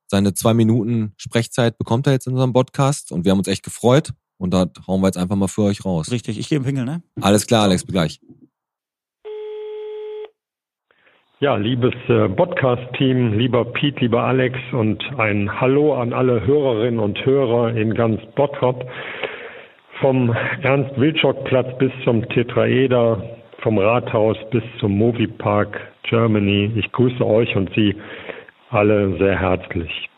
Seine 0.06 0.34
zwei 0.34 0.54
Minuten 0.54 1.12
Sprechzeit 1.16 1.76
bekommt 1.78 2.06
er 2.06 2.12
jetzt 2.12 2.26
in 2.26 2.34
unserem 2.34 2.52
Podcast 2.52 3.10
und 3.10 3.24
wir 3.24 3.32
haben 3.32 3.38
uns 3.38 3.48
echt 3.48 3.64
gefreut. 3.64 4.12
Und 4.36 4.52
da 4.52 4.66
hauen 4.86 5.00
wir 5.00 5.08
jetzt 5.08 5.16
einfach 5.16 5.36
mal 5.36 5.48
für 5.48 5.62
euch 5.62 5.84
raus. 5.84 6.10
Richtig, 6.10 6.38
ich 6.38 6.48
gehe 6.48 6.58
im 6.58 6.64
Pingel, 6.64 6.84
ne? 6.84 7.02
Alles 7.20 7.46
klar, 7.46 7.62
Alex, 7.64 7.84
bis 7.84 7.92
gleich. 7.92 8.20
Ja, 11.44 11.56
liebes 11.56 11.92
äh, 12.08 12.26
Podcast-Team, 12.30 13.36
lieber 13.36 13.66
Piet, 13.66 14.00
lieber 14.00 14.22
Alex 14.22 14.58
und 14.72 15.04
ein 15.18 15.60
Hallo 15.60 15.92
an 15.92 16.14
alle 16.14 16.46
Hörerinnen 16.46 16.98
und 16.98 17.22
Hörer 17.26 17.76
in 17.76 17.92
ganz 17.92 18.18
Bottrop. 18.34 18.90
Vom 20.00 20.34
Ernst-Wilczok-Platz 20.62 21.76
bis 21.76 21.92
zum 22.02 22.26
Tetraeder, 22.30 23.22
vom 23.58 23.76
Rathaus 23.76 24.38
bis 24.52 24.62
zum 24.80 24.96
Moviepark 24.96 25.78
Germany. 26.04 26.72
Ich 26.76 26.90
grüße 26.92 27.22
euch 27.22 27.54
und 27.54 27.70
Sie 27.74 27.94
alle 28.70 29.14
sehr 29.18 29.38
herzlich. 29.38 30.08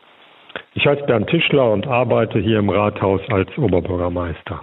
Ich 0.74 0.86
heiße 0.86 1.02
Bernd 1.06 1.28
Tischler 1.28 1.72
und 1.72 1.88
arbeite 1.88 2.38
hier 2.38 2.60
im 2.60 2.70
Rathaus 2.70 3.20
als 3.30 3.48
Oberbürgermeister. 3.58 4.62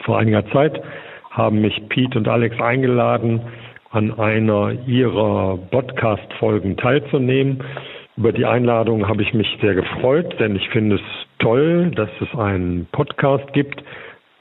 Vor 0.00 0.18
einiger 0.18 0.50
Zeit 0.50 0.82
haben 1.30 1.60
mich 1.60 1.80
Piet 1.90 2.16
und 2.16 2.26
Alex 2.26 2.60
eingeladen, 2.60 3.40
an 3.94 4.18
einer 4.18 4.72
ihrer 4.88 5.56
Podcast-Folgen 5.70 6.76
teilzunehmen. 6.76 7.62
Über 8.16 8.32
die 8.32 8.44
Einladung 8.44 9.08
habe 9.08 9.22
ich 9.22 9.32
mich 9.34 9.46
sehr 9.60 9.74
gefreut, 9.74 10.34
denn 10.40 10.56
ich 10.56 10.68
finde 10.70 10.96
es 10.96 11.02
toll, 11.38 11.92
dass 11.94 12.10
es 12.20 12.36
einen 12.36 12.86
Podcast 12.90 13.52
gibt, 13.52 13.84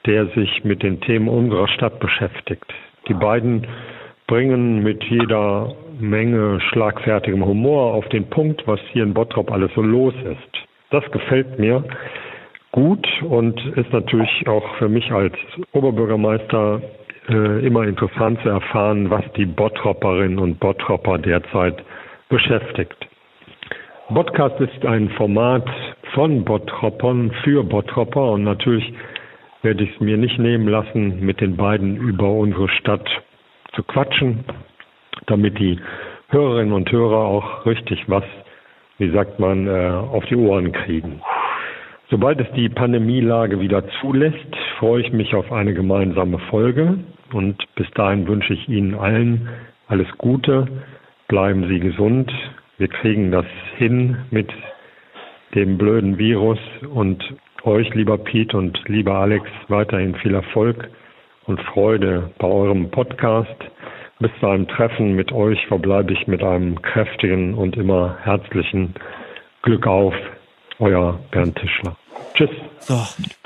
der 0.08 0.26
sich 0.28 0.64
mit 0.64 0.82
den 0.82 1.02
Themen 1.02 1.28
unserer 1.28 1.68
Stadt 1.68 2.00
beschäftigt. 2.00 2.66
Die 3.08 3.14
beiden 3.14 3.68
bringen 4.26 4.82
mit 4.82 5.04
jeder 5.04 5.76
Menge 6.00 6.60
schlagfertigem 6.72 7.46
Humor 7.46 7.94
auf 7.94 8.10
den 8.10 8.28
Punkt, 8.32 8.64
was 8.66 8.80
hier 8.92 9.04
in 9.04 9.14
Bottrop 9.14 9.52
alles 9.52 9.72
so 9.76 9.84
los 9.84 10.16
ist. 10.24 10.66
Das 10.90 11.04
gefällt 11.12 11.60
mir 11.60 11.84
gut 12.72 13.08
und 13.22 13.64
ist 13.76 13.94
natürlich 13.94 14.48
auch 14.48 14.66
für 14.78 14.90
mich 14.90 15.12
als 15.12 15.36
Oberbürgermeister 15.74 16.82
äh, 17.30 17.66
immer 17.66 17.84
interessant 17.84 18.42
zu 18.42 18.50
erfahren, 18.50 19.10
was 19.10 19.24
die 19.38 19.46
Bottropperinnen 19.46 20.40
und 20.40 20.60
Bottropper 20.60 21.18
derzeit 21.18 21.84
beschäftigt. 22.30 22.96
Podcast 24.14 24.60
ist 24.60 24.86
ein 24.86 25.10
Format 25.12 25.66
von 26.14 26.44
Bottroppern 26.44 27.32
für 27.44 27.64
Bottropper 27.64 28.32
und 28.32 28.44
natürlich 28.44 28.94
werde 29.62 29.86
ich 29.86 29.94
es 29.96 30.00
mir 30.02 30.18
nicht 30.18 30.38
nehmen 30.38 30.68
lassen, 30.68 31.26
mit 31.26 31.40
den 31.40 31.56
beiden 31.56 31.96
über 31.96 32.30
unsere 32.32 32.70
Stadt 32.70 33.08
zu 33.74 33.84
quatschen, 33.84 34.44
damit 35.28 35.58
die 35.58 35.80
Hörerinnen 36.30 36.74
und 36.74 36.92
Hörer 36.92 37.26
auch 37.26 37.66
richtig 37.66 38.04
was, 38.08 38.24
wie 38.98 39.10
sagt 39.12 39.40
man, 39.40 39.68
äh, 39.68 39.90
auf 39.90 40.26
die 40.26 40.36
Ohren 40.36 40.72
kriegen. 40.72 41.22
Sobald 42.10 42.42
es 42.42 42.52
die 42.56 42.70
Pandemielage 42.70 43.60
wieder 43.60 43.84
zulässt, 44.02 44.56
freue 44.78 45.02
ich 45.02 45.12
mich 45.14 45.34
auf 45.34 45.52
eine 45.52 45.74
gemeinsame 45.74 46.38
Folge 46.50 47.00
und 47.34 47.64
bis 47.76 47.90
dahin 47.92 48.28
wünsche 48.28 48.54
ich 48.54 48.68
Ihnen 48.70 48.96
allen 48.96 49.50
alles 49.88 50.08
Gute, 50.18 50.68
bleiben 51.28 51.68
Sie 51.68 51.80
gesund, 51.80 52.32
wir 52.78 52.88
kriegen 52.88 53.32
das 53.32 53.46
hin 53.78 54.18
mit 54.32 54.52
dem 55.56 55.78
blöden 55.78 56.18
Virus 56.18 56.60
und 56.90 57.24
euch, 57.64 57.94
lieber 57.94 58.18
Piet 58.18 58.54
und 58.54 58.78
lieber 58.88 59.16
Alex, 59.16 59.48
weiterhin 59.68 60.16
viel 60.16 60.34
Erfolg 60.34 60.90
und 61.46 61.62
Freude 61.62 62.32
bei 62.40 62.48
eurem 62.48 62.90
Podcast. 62.92 63.56
Bis 64.20 64.32
zu 64.40 64.48
einem 64.48 64.68
Treffen 64.68 65.16
mit 65.16 65.32
euch 65.32 65.60
verbleibe 65.68 66.14
ich 66.14 66.28
mit 66.28 66.44
einem 66.44 66.82
kräftigen 66.82 67.54
und 67.56 67.76
immer 67.78 68.18
herzlichen 68.22 68.94
Glück 69.62 69.86
auf, 69.88 70.14
euer 70.80 71.20
Bernd 71.32 71.56
Tischler. 71.58 71.96
Tschüss. 72.34 72.50
So, 72.80 73.00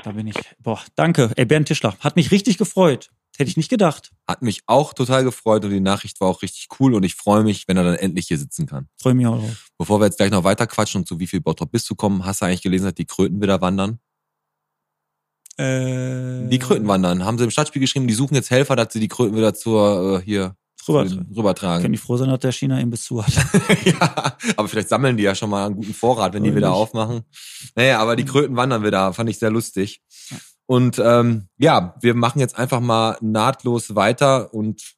da 0.03 0.11
bin 0.11 0.27
ich. 0.27 0.35
Boah, 0.63 0.79
danke. 0.95 1.31
Ey, 1.35 1.45
Bernd 1.45 1.67
Tischler, 1.67 1.93
hat 1.99 2.15
mich 2.15 2.31
richtig 2.31 2.57
gefreut. 2.57 3.09
Hätte 3.37 3.49
ich 3.51 3.57
nicht 3.57 3.69
gedacht. 3.69 4.11
Hat 4.27 4.41
mich 4.41 4.63
auch 4.65 4.93
total 4.93 5.23
gefreut 5.23 5.63
und 5.63 5.69
die 5.71 5.79
Nachricht 5.79 6.19
war 6.21 6.27
auch 6.27 6.41
richtig 6.41 6.67
cool 6.79 6.93
und 6.95 7.03
ich 7.03 7.13
freue 7.15 7.43
mich, 7.43 7.67
wenn 7.67 7.77
er 7.77 7.83
dann 7.83 7.95
endlich 7.95 8.27
hier 8.27 8.37
sitzen 8.39 8.65
kann. 8.65 8.87
Freue 8.99 9.13
mich 9.13 9.27
auch 9.27 9.37
drauf. 9.39 9.69
Bevor 9.77 9.99
wir 10.01 10.05
jetzt 10.05 10.17
gleich 10.17 10.31
noch 10.31 10.43
weiter 10.43 10.65
quatschen 10.65 11.01
und 11.01 11.07
zu 11.07 11.19
wie 11.19 11.27
viel 11.27 11.39
Bottrop 11.41 11.71
bist 11.71 11.87
du 11.89 11.95
kommen, 11.95 12.25
hast 12.25 12.41
du 12.41 12.45
eigentlich 12.45 12.63
gelesen, 12.63 12.85
dass 12.85 12.95
die 12.95 13.05
Kröten 13.05 13.39
wieder 13.41 13.61
wandern? 13.61 13.99
Äh, 15.57 16.47
Die 16.49 16.59
Kröten 16.59 16.87
wandern. 16.87 17.25
Haben 17.25 17.37
sie 17.37 17.43
im 17.43 17.51
Stadtspiel 17.51 17.79
geschrieben, 17.81 18.07
die 18.07 18.13
suchen 18.13 18.35
jetzt 18.35 18.49
Helfer, 18.51 18.75
dass 18.75 18.93
sie 18.93 18.99
die 18.99 19.07
Kröten 19.07 19.35
wieder 19.35 19.53
zur, 19.53 20.19
äh, 20.19 20.23
hier, 20.25 20.55
Rüber, 20.87 21.05
zu 21.07 21.15
den- 21.17 21.35
rübertragen. 21.35 21.81
können 21.81 21.93
die 21.93 21.97
froh 21.99 22.15
sein, 22.17 22.29
dass 22.29 22.39
der 22.39 22.51
China 22.51 22.79
Imbiss 22.79 23.03
zu 23.03 23.25
hat. 23.25 23.33
ja, 23.85 24.37
aber 24.55 24.67
vielleicht 24.67 24.87
sammeln 24.89 25.17
die 25.17 25.23
ja 25.23 25.35
schon 25.35 25.49
mal 25.49 25.65
einen 25.65 25.75
guten 25.75 25.93
Vorrat, 25.93 26.33
wenn 26.33 26.43
die 26.43 26.49
Oder 26.49 26.57
wieder 26.57 26.69
nicht. 26.69 26.77
aufmachen. 26.77 27.21
Naja, 27.75 27.99
aber 27.99 28.15
die 28.15 28.23
Kröten 28.25 28.55
wandern 28.55 28.83
wieder, 28.85 29.11
fand 29.13 29.29
ich 29.29 29.37
sehr 29.39 29.49
lustig. 29.51 30.01
Und 30.67 30.99
ähm, 30.99 31.47
ja, 31.57 31.95
wir 32.01 32.13
machen 32.13 32.39
jetzt 32.39 32.57
einfach 32.57 32.79
mal 32.81 33.17
nahtlos 33.21 33.95
weiter 33.95 34.53
und 34.53 34.95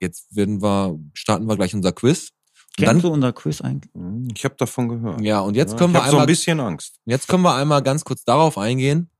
jetzt 0.00 0.34
werden 0.36 0.60
wir, 0.60 0.98
starten 1.14 1.46
wir 1.46 1.56
gleich 1.56 1.74
unser 1.74 1.92
Quiz. 1.92 2.30
Und 2.30 2.84
Kennst 2.84 2.88
dann, 2.88 3.00
du 3.02 3.08
unser 3.08 3.32
Quiz 3.32 3.60
eigentlich? 3.60 3.92
Hm, 3.94 4.28
Ich 4.34 4.44
habe 4.44 4.56
davon 4.58 4.88
gehört. 4.88 5.20
ja, 5.20 5.40
und 5.40 5.54
jetzt 5.56 5.72
Ja, 5.72 5.78
können 5.78 5.90
ich 5.94 6.00
wir 6.00 6.00
hab 6.02 6.06
so 6.10 6.16
einmal 6.16 6.24
ein 6.26 6.26
bisschen 6.26 6.60
Angst. 6.60 6.98
Jetzt 7.06 7.28
können 7.28 7.42
wir 7.44 7.54
einmal 7.54 7.82
ganz 7.82 8.04
kurz 8.04 8.24
darauf 8.24 8.58
eingehen, 8.58 9.10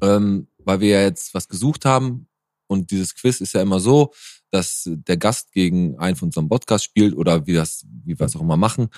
ähm, 0.00 0.46
weil 0.58 0.80
wir 0.80 0.88
ja 0.90 1.02
jetzt 1.02 1.34
was 1.34 1.48
gesucht 1.48 1.84
haben. 1.84 2.28
Und 2.66 2.90
dieses 2.92 3.14
Quiz 3.14 3.40
ist 3.40 3.52
ja 3.54 3.60
immer 3.62 3.80
so, 3.80 4.12
dass 4.50 4.84
der 4.86 5.16
Gast 5.16 5.52
gegen 5.52 5.98
einen 5.98 6.16
von 6.16 6.28
unserem 6.28 6.48
Podcast 6.48 6.84
spielt 6.84 7.14
oder 7.16 7.46
wie 7.46 7.52
das, 7.54 7.84
wie 8.04 8.18
wir 8.18 8.24
es 8.26 8.36
auch 8.36 8.40
immer 8.40 8.56
machen. 8.56 8.88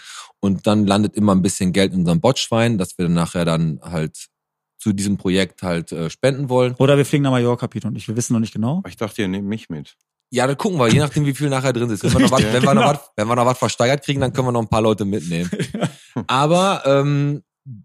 Und 0.40 0.66
dann 0.66 0.86
landet 0.86 1.14
immer 1.16 1.34
ein 1.34 1.42
bisschen 1.42 1.72
Geld 1.72 1.92
in 1.94 2.00
unserem 2.00 2.20
Botschwein, 2.20 2.76
dass 2.78 2.98
wir 2.98 3.06
dann 3.06 3.14
nachher 3.14 3.44
dann 3.46 3.80
halt 3.82 4.28
zu 4.78 4.92
diesem 4.92 5.16
Projekt 5.16 5.62
halt 5.62 5.92
äh, 5.92 6.10
spenden 6.10 6.48
wollen. 6.48 6.74
Oder 6.78 6.96
wir 6.96 7.04
fliegen 7.06 7.24
nach 7.24 7.30
Mallorca, 7.30 7.66
Peter 7.66 7.88
und 7.88 7.96
ich. 7.96 8.06
Wir 8.08 8.16
wissen 8.16 8.32
noch 8.34 8.40
nicht 8.40 8.52
genau. 8.52 8.78
Aber 8.78 8.88
Ich 8.88 8.96
dachte, 8.96 9.22
ihr 9.22 9.28
nehmt 9.28 9.48
mich 9.48 9.68
mit. 9.70 9.96
Ja, 10.30 10.46
dann 10.46 10.56
gucken 10.56 10.78
wir, 10.78 10.88
je 10.88 10.98
nachdem, 10.98 11.24
wie 11.24 11.34
viel 11.34 11.48
nachher 11.48 11.72
drin 11.72 11.88
ist. 11.88 12.02
Wenn 12.02 12.12
wir 12.12 12.20
noch 12.20 12.30
was, 12.32 12.42
wenn 12.42 12.52
wir 12.62 12.74
noch 12.74 12.82
Genau. 12.82 12.86
was, 12.94 13.10
wenn 13.16 13.28
wir 13.28 13.36
noch 13.36 13.46
was 13.46 13.58
versteigert 13.58 14.04
kriegen, 14.04 14.20
dann 14.20 14.32
können 14.32 14.48
wir 14.48 14.52
noch 14.52 14.60
ein 14.62 14.68
paar 14.68 14.82
Leute 14.82 15.04
mitnehmen. 15.04 15.48
Aber 16.26 16.82
ähm, 16.84 17.42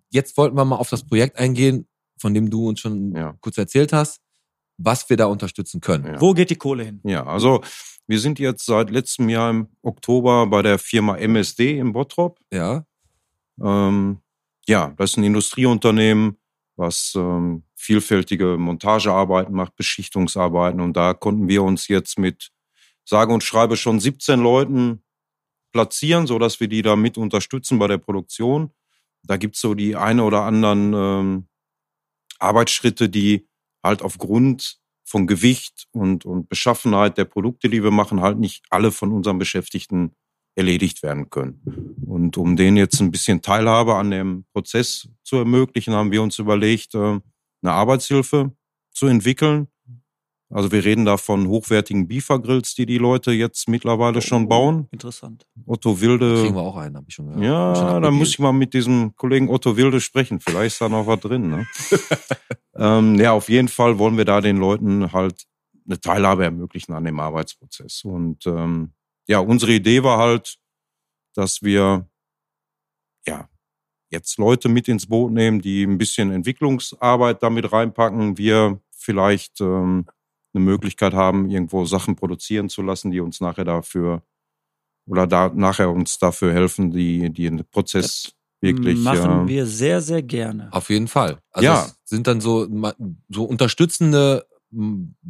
jetzt 0.09 0.35
wollten 0.37 0.55
wir 0.57 0.65
mal 0.65 0.77
auf 0.77 0.89
das 0.89 1.05
Projekt 1.05 1.37
eingehen, 1.37 1.87
von 2.19 2.33
dem 2.33 2.49
du 2.49 2.67
uns 2.67 2.79
schon 2.79 3.15
Ja. 3.15 3.35
kurz 3.41 3.57
erzählt 3.57 3.93
hast, 3.93 4.19
was 4.77 5.07
wir 5.09 5.17
da 5.17 5.25
unterstützen 5.25 5.81
können. 5.81 6.05
Ja. 6.05 6.19
Wo 6.21 6.33
geht 6.33 6.49
die 6.49 6.55
Kohle 6.55 6.83
hin? 6.83 6.99
Ja, 7.03 7.25
also 7.25 7.61
wir 8.07 8.19
sind 8.19 8.39
jetzt 8.39 8.65
seit 8.65 8.89
letztem 8.89 9.29
Jahr 9.29 9.51
im 9.51 9.67
Oktober 9.83 10.47
bei 10.47 10.61
der 10.63 10.79
Firma 10.79 11.17
MSD 11.17 11.77
in 11.77 11.93
Bottrop. 11.93 12.39
Ja. 12.51 12.85
Ähm, 13.63 14.17
ja, 14.67 14.93
das 14.97 15.11
ist 15.11 15.17
ein 15.17 15.23
Industrieunternehmen, 15.23 16.37
was 16.75 17.13
ähm, 17.15 17.63
vielfältige 17.75 18.57
Montagearbeiten 18.57 19.53
macht, 19.53 19.75
Beschichtungsarbeiten. 19.75 20.81
Und 20.81 20.95
da 20.97 21.13
konnten 21.13 21.47
wir 21.47 21.63
uns 21.63 21.87
jetzt 21.87 22.17
mit 22.17 22.51
sage 23.03 23.33
und 23.33 23.43
schreibe 23.43 23.77
schon 23.77 23.99
17 23.99 24.39
Leuten 24.39 25.03
platzieren, 25.71 26.27
so 26.27 26.39
dass 26.39 26.59
wir 26.59 26.67
die 26.67 26.81
da 26.81 26.95
mit 26.95 27.17
unterstützen 27.17 27.79
bei 27.79 27.87
der 27.87 27.97
Produktion. 27.97 28.71
Da 29.23 29.37
gibt's 29.37 29.61
so 29.61 29.73
die 29.73 29.95
eine 29.95 30.23
oder 30.23 30.43
anderen 30.43 30.93
ähm, 30.93 31.47
Arbeitsschritte, 32.39 33.09
die 33.09 33.47
halt 33.83 34.01
aufgrund 34.01 34.79
von 35.03 35.27
Gewicht 35.27 35.87
und, 35.91 36.25
und 36.25 36.49
Beschaffenheit 36.49 37.17
der 37.17 37.25
Produkte, 37.25 37.69
die 37.69 37.83
wir 37.83 37.91
machen, 37.91 38.21
halt 38.21 38.39
nicht 38.39 38.63
alle 38.69 38.91
von 38.91 39.11
unseren 39.11 39.39
Beschäftigten 39.39 40.15
erledigt 40.61 41.03
werden 41.03 41.29
können. 41.29 41.61
Und 42.05 42.37
um 42.37 42.55
denen 42.55 42.77
jetzt 42.77 42.99
ein 43.01 43.11
bisschen 43.11 43.41
Teilhabe 43.41 43.95
an 43.95 44.11
dem 44.11 44.45
Prozess 44.53 45.09
zu 45.23 45.37
ermöglichen, 45.37 45.93
haben 45.93 46.11
wir 46.11 46.21
uns 46.21 46.39
überlegt, 46.39 46.95
äh, 46.95 47.19
eine 47.63 47.71
Arbeitshilfe 47.71 48.51
zu 48.91 49.07
entwickeln. 49.07 49.67
Also 50.49 50.71
wir 50.71 50.83
reden 50.83 51.05
da 51.05 51.15
von 51.15 51.47
hochwertigen 51.47 52.07
Beefer-Grills, 52.07 52.75
die 52.75 52.85
die 52.85 52.97
Leute 52.97 53.31
jetzt 53.31 53.69
mittlerweile 53.69 54.21
schon 54.21 54.49
bauen. 54.49 54.87
Interessant. 54.91 55.47
Otto 55.65 56.01
Wilde. 56.01 56.41
Kriegen 56.41 56.55
wir 56.55 56.61
auch 56.61 56.75
einen, 56.75 56.97
habe 56.97 57.05
ich 57.07 57.15
schon 57.15 57.27
gehört. 57.27 57.77
Schon 57.77 57.87
Ja, 57.87 57.99
da 58.01 58.11
muss 58.11 58.29
ich 58.29 58.39
mal 58.39 58.51
mit 58.51 58.73
diesem 58.73 59.15
Kollegen 59.15 59.49
Otto 59.49 59.77
Wilde 59.77 60.01
sprechen. 60.01 60.41
Vielleicht 60.41 60.73
ist 60.73 60.81
da 60.81 60.89
noch 60.89 61.07
was 61.07 61.21
drin. 61.21 61.49
Ne? 61.49 61.67
ähm, 62.75 63.15
ja, 63.15 63.31
auf 63.31 63.47
jeden 63.47 63.69
Fall 63.69 63.97
wollen 63.97 64.17
wir 64.17 64.25
da 64.25 64.41
den 64.41 64.57
Leuten 64.57 65.13
halt 65.13 65.45
eine 65.85 65.99
Teilhabe 66.01 66.43
ermöglichen 66.43 66.93
an 66.93 67.05
dem 67.05 67.19
Arbeitsprozess. 67.19 68.03
Und 68.03 68.45
ähm, 68.45 68.91
ja, 69.31 69.39
unsere 69.39 69.71
Idee 69.71 70.03
war 70.03 70.17
halt, 70.17 70.57
dass 71.35 71.63
wir 71.63 72.05
ja 73.25 73.49
jetzt 74.09 74.37
Leute 74.37 74.67
mit 74.67 74.89
ins 74.89 75.07
Boot 75.07 75.31
nehmen, 75.31 75.61
die 75.61 75.83
ein 75.83 75.97
bisschen 75.97 76.31
Entwicklungsarbeit 76.31 77.41
damit 77.41 77.71
reinpacken. 77.71 78.37
Wir 78.37 78.81
vielleicht 78.91 79.61
ähm, 79.61 80.05
eine 80.53 80.63
Möglichkeit 80.65 81.13
haben, 81.13 81.49
irgendwo 81.49 81.85
Sachen 81.85 82.17
produzieren 82.17 82.67
zu 82.67 82.81
lassen, 82.81 83.09
die 83.11 83.21
uns 83.21 83.39
nachher 83.39 83.63
dafür 83.63 84.21
oder 85.07 85.27
da 85.27 85.47
nachher 85.47 85.91
uns 85.91 86.19
dafür 86.19 86.51
helfen, 86.51 86.91
die, 86.91 87.29
die 87.29 87.43
den 87.43 87.63
Prozess 87.71 88.33
wirklich. 88.59 88.99
Machen 88.99 89.45
äh, 89.45 89.47
wir 89.47 89.65
sehr, 89.65 90.01
sehr 90.01 90.21
gerne. 90.21 90.67
Auf 90.73 90.89
jeden 90.89 91.07
Fall. 91.07 91.39
Also 91.51 91.65
Ja. 91.65 91.85
es 91.85 91.97
sind 92.03 92.27
dann 92.27 92.41
so, 92.41 92.67
so 93.29 93.45
unterstützende 93.45 94.45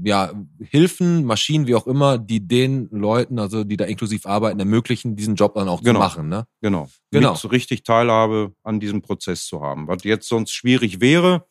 ja, 0.03 0.33
Hilfen, 0.59 1.25
Maschinen, 1.25 1.65
wie 1.67 1.75
auch 1.75 1.87
immer, 1.87 2.17
die 2.17 2.47
den 2.47 2.89
Leuten, 2.91 3.39
also 3.39 3.63
die 3.63 3.77
da 3.77 3.85
inklusiv 3.85 4.25
arbeiten, 4.25 4.59
ermöglichen, 4.59 5.15
diesen 5.15 5.35
Job 5.35 5.55
dann 5.55 5.67
auch 5.67 5.81
Genau. 5.81 5.99
zu 5.99 5.99
machen. 5.99 6.29
Ne? 6.29 6.45
Genau. 6.61 6.89
Genau. 7.11 7.31
Mit 7.31 7.39
so 7.39 7.47
richtig 7.47 7.83
Teilhabe 7.83 8.53
an 8.63 8.79
diesem 8.79 9.01
Prozess 9.01 9.45
zu 9.45 9.61
haben. 9.61 9.87
Was 9.87 10.03
jetzt 10.03 10.27
sonst 10.27 10.51
schwierig 10.51 11.01
wäre. 11.01 11.45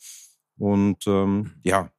Und 0.57 1.07
ähm, 1.07 1.53
ja, 1.64 1.91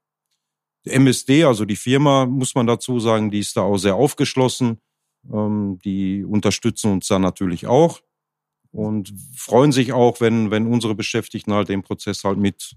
die 0.85 0.91
MSD, 0.91 1.43
also 1.43 1.65
die 1.65 1.75
Firma, 1.75 2.25
muss 2.25 2.55
man 2.55 2.67
dazu 2.67 2.99
sagen, 2.99 3.29
die 3.29 3.39
ist 3.39 3.57
da 3.57 3.61
auch 3.61 3.77
sehr 3.77 3.95
aufgeschlossen. 3.95 4.79
Ähm, 5.31 5.77
die 5.83 6.23
unterstützen 6.23 6.91
uns 6.93 7.07
da 7.07 7.19
natürlich 7.19 7.67
auch 7.67 8.01
und 8.71 9.13
freuen 9.35 9.71
sich 9.71 9.93
auch, 9.93 10.21
wenn, 10.21 10.49
wenn 10.51 10.67
unsere 10.67 10.95
Beschäftigten 10.95 11.53
halt 11.53 11.69
den 11.69 11.83
Prozess 11.83 12.23
halt 12.23 12.37
mit 12.37 12.75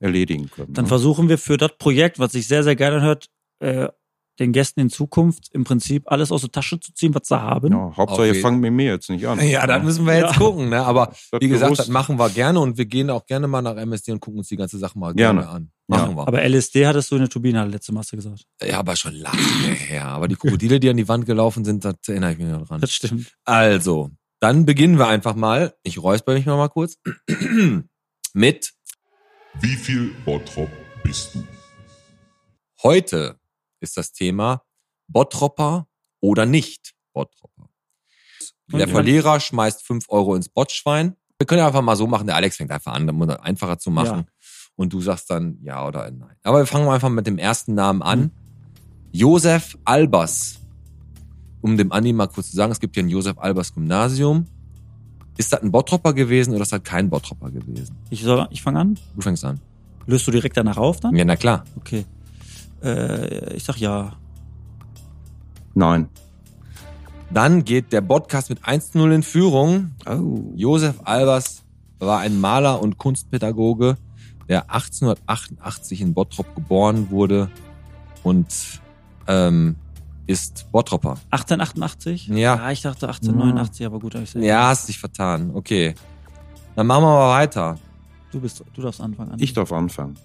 erledigen 0.00 0.50
können. 0.50 0.72
Dann 0.74 0.84
ne? 0.84 0.88
versuchen 0.88 1.28
wir 1.28 1.38
für 1.38 1.56
das 1.56 1.72
Projekt, 1.78 2.18
was 2.18 2.32
sich 2.32 2.46
sehr, 2.48 2.62
sehr 2.62 2.76
gerne 2.76 3.00
hört, 3.02 3.26
äh, 3.60 3.88
den 4.38 4.52
Gästen 4.52 4.78
in 4.78 4.88
Zukunft 4.88 5.48
im 5.52 5.64
Prinzip 5.64 6.04
alles 6.06 6.30
aus 6.30 6.42
der 6.42 6.52
Tasche 6.52 6.78
zu 6.78 6.94
ziehen, 6.94 7.12
was 7.12 7.26
sie 7.26 7.40
haben. 7.40 7.72
ja, 7.72 7.92
Hauptsache, 7.96 8.28
ihr 8.28 8.36
fangt 8.36 8.60
mit 8.60 8.72
mir 8.72 8.92
jetzt 8.92 9.10
nicht 9.10 9.26
an. 9.26 9.40
Ja, 9.44 9.66
das 9.66 9.82
müssen 9.82 10.06
wir 10.06 10.14
jetzt 10.14 10.34
Ja. 10.34 10.38
gucken. 10.38 10.68
Ne? 10.68 10.80
Aber 10.80 11.06
Das 11.32 11.40
wie 11.40 11.48
gesagt, 11.48 11.70
bewusst. 11.70 11.80
das 11.80 11.88
machen 11.88 12.20
wir 12.20 12.30
gerne 12.30 12.60
und 12.60 12.78
wir 12.78 12.86
gehen 12.86 13.10
auch 13.10 13.26
gerne 13.26 13.48
mal 13.48 13.62
nach 13.62 13.76
MSD 13.76 14.12
und 14.12 14.20
gucken 14.20 14.38
uns 14.38 14.46
die 14.46 14.54
ganze 14.56 14.78
Sache 14.78 14.96
mal 14.96 15.12
Gerne. 15.12 15.40
gerne, 15.40 15.52
an. 15.52 15.70
Machen 15.88 16.14
wir. 16.16 16.28
Aber 16.28 16.40
LSD 16.48 16.86
hattest 16.86 17.10
du 17.10 17.16
in 17.16 17.22
der 17.22 17.30
Turbine 17.30 17.64
letzte 17.66 17.92
Mal 17.92 18.00
hast 18.00 18.12
du 18.12 18.16
gesagt. 18.16 18.44
Ja, 18.62 18.78
aber 18.78 18.94
schon 18.94 19.14
lange 19.14 19.38
her. 19.38 20.04
Aber 20.06 20.28
die 20.28 20.36
Krokodile, 20.36 20.78
die 20.78 20.88
an 20.88 20.96
die 20.98 21.08
Wand 21.08 21.26
gelaufen 21.26 21.64
sind, 21.64 21.84
das 21.84 21.96
erinnere 22.06 22.32
ich 22.32 22.38
mich 22.38 22.46
noch 22.46 22.64
dran. 22.68 22.80
Das 22.80 22.92
stimmt. 22.92 23.32
Also, 23.44 24.10
dann 24.38 24.66
beginnen 24.66 24.98
wir 25.00 25.08
einfach 25.08 25.34
mal. 25.34 25.74
Ich 25.82 26.00
räusper 26.00 26.34
mich 26.34 26.46
noch 26.46 26.58
mal 26.58 26.68
kurz. 26.68 26.96
Mit 28.34 28.72
Wie 29.54 29.76
viel 29.76 30.14
Bottrop 30.24 30.70
bist 31.02 31.34
du? 31.34 31.44
heute 32.82 33.38
ist 33.80 33.96
das 33.96 34.12
Thema 34.12 34.62
Bottropper 35.08 35.88
oder 36.20 36.46
nicht 36.46 36.94
Bottropper. 37.12 37.68
Der 38.70 38.82
Okay. 38.82 38.92
Verlierer 38.92 39.40
schmeißt 39.40 39.84
fünf 39.84 40.04
Euro 40.08 40.36
ins 40.36 40.48
Botschwein. 40.48 41.16
Wir 41.38 41.46
können 41.46 41.58
ja 41.60 41.66
einfach 41.66 41.82
mal 41.82 41.96
so 41.96 42.06
machen, 42.06 42.26
der 42.26 42.36
Alex 42.36 42.56
fängt 42.56 42.70
einfach 42.70 42.92
an, 42.92 43.08
um 43.08 43.26
das 43.26 43.40
einfacher 43.40 43.78
zu 43.78 43.90
machen. 43.90 44.26
Und 44.76 44.92
du 44.92 45.00
sagst 45.00 45.28
dann 45.30 45.58
ja 45.62 45.84
oder 45.86 46.08
nein. 46.10 46.36
Aber 46.44 46.58
wir 46.58 46.66
fangen 46.66 46.84
mal 46.86 46.94
einfach 46.94 47.08
mit 47.08 47.26
dem 47.26 47.38
ersten 47.38 47.74
Namen 47.74 48.02
an. 48.02 48.30
Josef 49.10 49.76
Albers. 49.84 50.60
Um 51.60 51.76
dem 51.76 51.90
Andi 51.90 52.12
mal 52.12 52.28
kurz 52.28 52.50
zu 52.50 52.56
sagen, 52.56 52.70
es 52.70 52.78
gibt 52.78 52.94
hier 52.94 53.02
ein 53.02 53.08
Josef 53.08 53.38
Albers 53.38 53.74
Gymnasium. 53.74 54.46
Ist 55.38 55.52
das 55.52 55.62
ein 55.62 55.70
Bottropper 55.70 56.12
gewesen 56.12 56.52
oder 56.52 56.62
ist 56.62 56.72
das 56.72 56.82
kein 56.82 57.08
Bottropper 57.08 57.50
gewesen? 57.50 57.96
Ich, 58.10 58.22
soll, 58.22 58.48
ich 58.50 58.60
fange 58.60 58.80
an. 58.80 58.98
Du 59.14 59.22
fängst 59.22 59.44
an. 59.44 59.60
Löst 60.04 60.26
du 60.26 60.32
direkt 60.32 60.56
danach 60.56 60.76
auf 60.76 60.98
dann? 60.98 61.14
Ja, 61.14 61.24
na 61.24 61.36
klar. 61.36 61.64
Okay. 61.76 62.04
Äh, 62.82 63.54
ich 63.54 63.62
sag 63.62 63.76
ja. 63.76 64.16
Nein. 65.74 66.08
Dann 67.30 67.64
geht 67.64 67.92
der 67.92 68.00
Podcast 68.00 68.50
mit 68.50 68.64
1-0 68.64 69.14
in 69.14 69.22
Führung. 69.22 69.92
Oh. 70.06 70.52
Josef 70.56 70.96
Albers 71.04 71.62
war 72.00 72.18
ein 72.18 72.40
Maler 72.40 72.82
und 72.82 72.98
Kunstpädagoge, 72.98 73.96
der 74.48 74.70
1888 74.72 76.00
in 76.00 76.14
Bottrop 76.14 76.52
geboren 76.56 77.10
wurde 77.10 77.48
und 78.24 78.80
ähm, 79.28 79.76
ist 80.28 80.70
Bottropper. 80.70 81.16
1888? 81.30 82.28
Ja. 82.28 82.36
Ja, 82.36 82.70
ich 82.70 82.82
dachte 82.82 83.08
1889, 83.08 83.86
aber 83.86 83.98
gut. 83.98 84.14
hab 84.14 84.22
Ich 84.22 84.34
Ja, 84.34 84.68
hast 84.68 84.86
dich 84.88 84.98
vertan. 84.98 85.50
Okay. 85.54 85.94
Dann 86.76 86.86
machen 86.86 87.02
wir 87.02 87.08
mal 87.08 87.30
weiter. 87.30 87.78
Du 88.30 88.38
bist, 88.38 88.62
du 88.74 88.82
darfst 88.82 89.00
anfangen. 89.00 89.32
Andi. 89.32 89.42
Ich 89.42 89.54
darf 89.54 89.72
anfangen. 89.72 90.18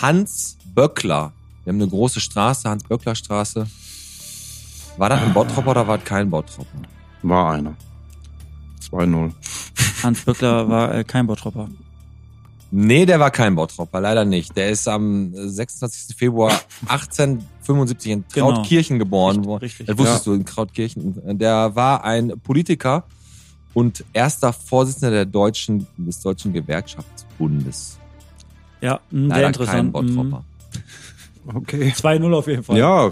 Hans 0.00 0.56
Böckler. 0.74 1.32
Wir 1.64 1.72
haben 1.72 1.80
eine 1.80 1.88
große 1.90 2.18
Straße, 2.18 2.68
Hans-Böckler-Straße. 2.68 3.66
War 4.96 5.08
das 5.10 5.20
ein 5.20 5.34
Bottropper 5.34 5.70
oder 5.72 5.86
war 5.86 5.98
das 5.98 6.06
kein 6.06 6.30
Bottropper? 6.30 6.78
War 7.22 7.52
einer. 7.52 7.74
2-0. 8.90 9.32
Hans 10.02 10.24
Böckler 10.24 10.68
war 10.68 10.94
äh, 10.94 11.04
kein 11.04 11.26
Bottropper. 11.26 11.68
Nee, 12.74 13.04
der 13.04 13.20
war 13.20 13.30
kein 13.30 13.54
Bottropper, 13.54 14.00
leider 14.00 14.24
nicht. 14.24 14.56
Der 14.56 14.70
ist 14.70 14.88
am 14.88 15.30
26. 15.34 16.16
Februar 16.16 16.58
1875 16.88 18.10
in 18.12 18.24
Genau. 18.32 18.52
Krautkirchen 18.54 18.98
geboren 18.98 19.36
Richtig, 19.36 19.46
worden. 19.46 19.60
richtig. 19.64 19.86
Das 19.86 19.98
wusstest 19.98 20.26
du, 20.26 20.32
in 20.32 20.44
Krautkirchen. 20.46 21.38
Der 21.38 21.76
war 21.76 22.02
ein 22.04 22.32
Politiker 22.42 23.04
und 23.74 24.04
erster 24.14 24.52
Vorsitzender 24.54 25.10
der 25.10 25.24
deutschen, 25.26 25.86
des 25.98 26.20
Deutschen 26.20 26.52
Gewerkschaftsbundes. 26.54 27.98
Ja, 28.80 29.00
mh, 29.10 29.34
sehr 29.36 29.46
interessant. 29.46 29.76
kein 29.76 29.92
Bottropper. 29.92 30.44
Okay. 31.54 31.92
2-0 31.94 32.32
auf 32.34 32.46
jeden 32.46 32.62
Fall. 32.62 32.78
Ja, 32.78 33.10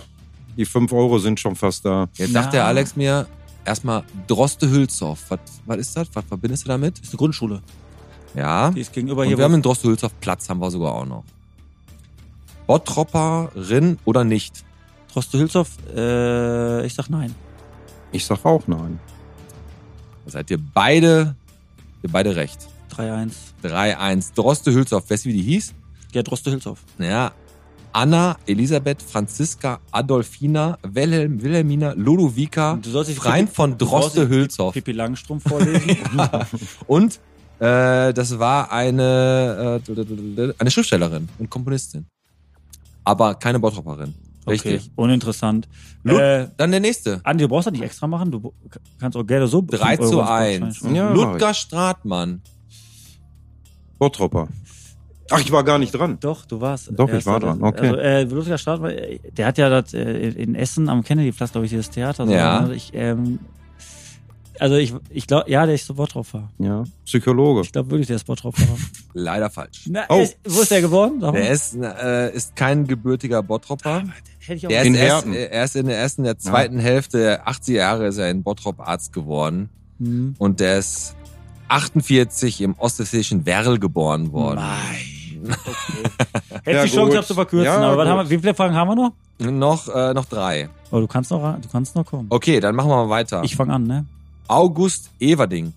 die 0.56 0.64
5 0.64 0.92
Euro 0.92 1.18
sind 1.18 1.40
schon 1.40 1.56
fast 1.56 1.84
da. 1.84 2.08
Jetzt 2.14 2.32
sagt 2.32 2.52
der 2.54 2.64
Alex 2.64 2.94
mir 2.94 3.26
erstmal 3.64 4.04
Droste 4.28 4.70
Hülshoff. 4.70 5.18
Was, 5.30 5.40
was 5.66 5.78
ist 5.78 5.96
das? 5.96 6.08
Was 6.14 6.24
verbindest 6.26 6.64
du 6.64 6.68
damit? 6.68 6.96
Das 6.98 7.06
ist 7.08 7.12
eine 7.12 7.18
Grundschule. 7.18 7.60
Ja. 8.34 8.70
Die 8.70 8.80
ist 8.80 8.92
gegenüber 8.92 9.22
Und 9.22 9.28
hier. 9.28 9.38
wir 9.38 9.44
haben 9.44 9.54
in 9.54 9.62
Droste 9.62 9.88
Hülshoff 9.88 10.12
Platz, 10.20 10.48
haben 10.48 10.60
wir 10.60 10.70
sogar 10.70 10.92
auch 10.94 11.06
noch. 11.06 11.24
Bottropperin 12.66 13.98
oder 14.04 14.24
nicht? 14.24 14.64
Droste 15.12 15.38
Hülshoff, 15.38 15.70
äh, 15.94 16.86
ich 16.86 16.94
sag 16.94 17.08
nein. 17.10 17.34
Ich 18.12 18.24
sag 18.24 18.44
auch 18.44 18.62
nein. 18.68 19.00
Da 20.24 20.30
seid 20.32 20.50
ihr 20.50 20.58
beide, 20.58 21.34
ihr 22.02 22.10
beide 22.10 22.36
recht. 22.36 22.68
3-1. 22.96 23.32
3-1. 23.64 24.34
Droste 24.34 24.72
Hülshoff, 24.72 25.10
weißt 25.10 25.24
du, 25.24 25.28
wie 25.30 25.34
die 25.34 25.42
hieß? 25.42 25.74
Ja, 26.12 26.22
Droste 26.22 26.52
Hülshoff. 26.52 26.78
Ja. 26.98 27.32
Anna, 27.92 28.36
Elisabeth, 28.46 29.02
Franziska, 29.02 29.80
Adolfina, 29.90 30.78
Wilhelm, 30.84 31.42
Wilhelmina, 31.42 31.92
Ludovica, 31.96 32.78
Du 32.80 32.88
sollst 32.90 33.10
dich 33.10 33.16
Freien 33.18 33.48
von 33.48 33.76
du 33.76 33.84
sollst 33.84 34.04
Droste 34.16 34.28
dich 34.28 34.36
Hülshoff. 34.36 34.74
Pippi 34.74 34.92
Langstrumpf 34.92 35.48
vorlesen. 35.48 35.96
Und 36.86 37.18
äh, 37.60 38.12
das 38.12 38.38
war 38.38 38.72
eine, 38.72 39.80
äh, 39.86 40.52
eine 40.58 40.70
Schriftstellerin 40.70 41.28
und 41.38 41.48
Komponistin. 41.50 42.06
Aber 43.04 43.34
keine 43.34 43.58
Bottropperin. 43.58 44.14
Richtig. 44.48 44.80
Okay, 44.82 44.90
uninteressant. 44.96 45.68
Lud 46.02 46.18
Äh, 46.18 46.48
Dann 46.56 46.70
der 46.70 46.80
nächste. 46.80 47.20
Andi, 47.24 47.44
du 47.44 47.48
brauchst 47.48 47.66
das 47.66 47.72
nicht 47.72 47.82
extra 47.82 48.06
machen. 48.06 48.30
Du 48.30 48.52
kannst 48.98 49.16
auch 49.16 49.24
gerne 49.26 49.46
so. 49.46 49.62
3 49.66 49.96
fünf 49.96 50.10
zu 50.10 50.20
Euro 50.20 50.22
ins 50.22 50.30
1. 50.30 50.60
Bordstein 50.60 50.74
schmeißen. 50.74 50.94
Ja, 50.96 51.12
Ludger 51.12 51.54
Stratmann. 51.54 52.42
Bottropper. 53.98 54.48
Ach, 55.32 55.40
ich 55.40 55.52
war 55.52 55.62
gar 55.62 55.78
nicht 55.78 55.92
dran. 55.92 56.18
Doch, 56.20 56.44
du 56.46 56.60
warst. 56.60 56.90
Doch, 56.96 57.08
ich 57.12 57.24
war 57.26 57.38
dran, 57.38 57.62
okay. 57.62 57.88
Also, 57.88 57.96
äh, 58.00 58.22
Ludwiger 58.24 58.58
Staat, 58.58 58.80
war- 58.82 58.90
äh, 58.90 59.18
der 59.36 59.46
hat 59.46 59.58
ja 59.58 59.68
das 59.68 59.94
äh, 59.94 60.00
in 60.30 60.54
Essen 60.56 60.88
am 60.88 61.04
Kennedyplatz, 61.04 61.52
glaube 61.52 61.66
ich, 61.66 61.70
dieses 61.70 61.88
Theater. 61.90 62.26
so, 62.26 62.32
Ja. 62.32 62.62
ne? 62.62 62.74
Ich, 62.74 62.90
ähm, 62.94 63.38
also 64.60 64.76
ich, 64.76 64.94
ich 65.10 65.26
glaube, 65.26 65.50
ja, 65.50 65.66
der 65.66 65.74
ist 65.74 65.86
so 65.86 65.94
Bottropper. 65.94 66.48
Ja, 66.58 66.84
Psychologe. 67.04 67.62
Ich 67.62 67.72
glaube 67.72 67.90
wirklich, 67.90 68.06
der 68.06 68.16
ist 68.16 68.24
Bottropper. 68.26 68.62
Leider 69.14 69.50
falsch. 69.50 69.82
Na, 69.88 70.02
Oh. 70.08 70.20
ist, 70.20 70.36
wo 70.46 70.60
ist 70.60 70.70
der 70.70 70.80
geworden? 70.82 71.18
Sag 71.20 71.32
mal. 71.32 71.40
Der 71.40 71.50
ist, 71.50 71.74
äh, 71.76 72.32
ist 72.34 72.54
kein 72.54 72.86
gebürtiger 72.86 73.42
Bottropper. 73.42 74.04
Hätte 74.38 74.54
ich 74.54 74.66
auch 74.66 74.68
Der 74.68 74.82
ist 74.82 74.86
In 74.86 74.94
erst, 74.94 75.12
Herten. 75.26 75.32
äh, 75.34 75.50
erst 75.50 75.76
in 75.76 75.86
der 75.86 75.98
ersten, 75.98 76.22
der 76.24 76.38
zweiten 76.38 76.78
Hälfte 76.78 77.18
der 77.18 77.48
80er 77.48 77.72
Jahre 77.72 78.06
ist 78.06 78.18
er 78.18 78.30
in 78.30 78.42
Bottrop 78.42 78.80
Arzt 78.80 79.12
geworden. 79.12 79.68
Hm. 79.98 80.34
Und 80.38 80.60
der 80.60 80.78
ist 80.78 81.14
48 81.68 82.60
im 82.62 82.74
ostwestfälischen 82.78 83.46
Werl 83.46 83.78
geboren 83.78 84.32
worden. 84.32 84.60
Hätte 86.64 86.76
Ja, 86.76 86.84
die 86.84 86.90
Chance 86.90 87.00
gut. 87.02 87.10
gehabt 87.12 87.26
zu 87.28 87.34
verkürzen, 87.34 87.64
Ja, 87.66 87.80
aber 87.80 88.06
haben 88.06 88.18
wir, 88.28 88.30
wie 88.30 88.38
viele 88.40 88.54
Fragen 88.54 88.74
haben 88.74 88.88
wir 88.88 88.94
noch? 88.96 89.12
Noch, 89.38 89.88
äh, 89.94 90.12
noch 90.12 90.26
drei. 90.26 90.68
Oh, 90.90 91.00
du 91.00 91.06
kannst 91.06 91.30
noch, 91.30 91.58
du 91.60 91.68
kannst 91.70 91.94
noch 91.96 92.04
kommen. 92.04 92.26
Okay, 92.30 92.60
dann 92.60 92.74
machen 92.74 92.90
wir 92.90 92.96
mal 92.96 93.08
weiter. 93.08 93.42
Ich 93.44 93.56
fange 93.56 93.72
an, 93.72 93.84
ne? 93.84 94.04
August 94.50 95.10
Everding. 95.20 95.72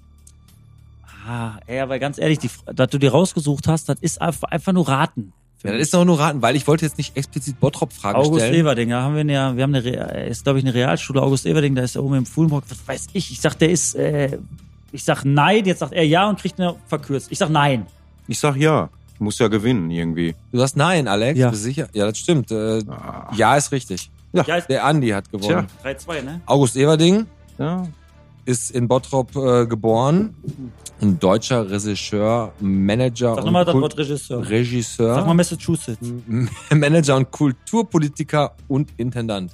Ah, 1.28 1.54
ey, 1.68 1.88
weil 1.88 2.00
ganz 2.00 2.18
ehrlich, 2.18 2.40
die, 2.40 2.50
dass 2.74 2.90
du 2.90 2.98
die 2.98 3.08
rausgesucht 3.08 3.68
hast, 3.68 3.88
das 3.88 3.98
ist 4.02 4.22
einfach, 4.22 4.74
nur 4.74 4.88
raten. 4.88 5.32
Ja, 5.64 5.72
das 5.72 5.82
ist 5.84 5.94
doch 5.94 6.04
nur 6.04 6.20
raten, 6.20 6.42
weil 6.42 6.58
ich 6.58 6.68
wollte 6.68 6.84
jetzt 6.86 6.98
nicht 6.98 7.16
explizit 7.16 7.58
Bottrop-Fragen 7.62 8.18
August 8.18 8.42
stellen. 8.46 8.56
Everding, 8.62 8.90
da 8.90 9.04
haben 9.04 9.16
wir 9.16 9.24
ja, 9.34 9.56
wir 9.56 9.64
haben 9.64 9.74
eine, 9.74 9.86
Re- 9.86 10.26
ist 10.28 10.44
glaube 10.44 10.60
ich 10.60 10.66
eine 10.66 10.74
Realschule, 10.74 11.22
August 11.22 11.46
Everding, 11.46 11.76
da 11.76 11.84
ist 11.84 11.96
er 11.96 12.04
oben 12.04 12.16
im 12.16 12.26
Fuhlenburg, 12.26 12.66
was 12.68 12.86
weiß 12.86 13.08
ich, 13.14 13.32
ich 13.32 13.40
sag, 13.40 13.58
der 13.60 13.70
ist, 13.70 13.96
äh, 13.96 14.38
ich 14.92 15.06
sag 15.06 15.24
nein, 15.24 15.64
jetzt 15.64 15.80
sagt 15.80 15.94
er 15.94 16.06
ja 16.06 16.28
und 16.28 16.40
kriegt 16.40 16.60
eine 16.60 16.76
verkürzt. 16.88 17.28
Ich 17.32 17.38
sag 17.38 17.50
nein. 17.50 17.86
Ich 18.28 18.40
sag 18.40 18.58
ja. 18.58 18.90
Ich 19.14 19.20
muss 19.22 19.40
ja 19.40 19.48
gewinnen 19.48 19.90
irgendwie. 19.92 20.36
Du 20.52 20.58
sagst 20.58 20.76
nein, 20.76 21.08
Alex. 21.08 21.40
Ja. 21.40 21.50
Bist 21.52 21.62
du 21.62 21.68
sicher? 21.68 21.88
Ja, 21.94 22.08
das 22.08 22.18
stimmt. 22.18 22.52
Äh, 22.52 22.82
Ah, 22.90 23.32
ja, 23.36 23.56
ist 23.56 23.72
richtig. 23.72 24.10
Ja, 24.34 24.42
ist 24.56 24.68
Der 24.68 24.84
Andi 24.84 25.10
hat 25.10 25.32
gewonnen. 25.32 25.68
3-2, 25.86 26.22
ne? 26.24 26.42
August 26.48 26.76
Everding 26.76 27.26
ja. 27.58 27.88
Ist 28.46 28.72
in 28.72 28.88
Bottrop 28.88 29.36
äh, 29.36 29.66
geboren. 29.66 30.36
Ein 31.02 31.20
deutscher 31.20 31.70
Regisseur, 31.70 32.54
Manager 32.60 33.36
Sag 33.36 33.46
nochmal 33.46 33.64
und 33.64 33.68
das 33.74 33.82
Wort 33.82 33.98
Regisseur. 33.98 34.38
Sag 34.40 34.50
mal 34.50 34.56
Regisseur, 34.58 35.34
Massachusetts. 35.34 36.14
Manager 36.74 37.18
und 37.18 37.32
Kulturpolitiker 37.32 38.56
und 38.68 38.90
Intendant. 38.98 39.52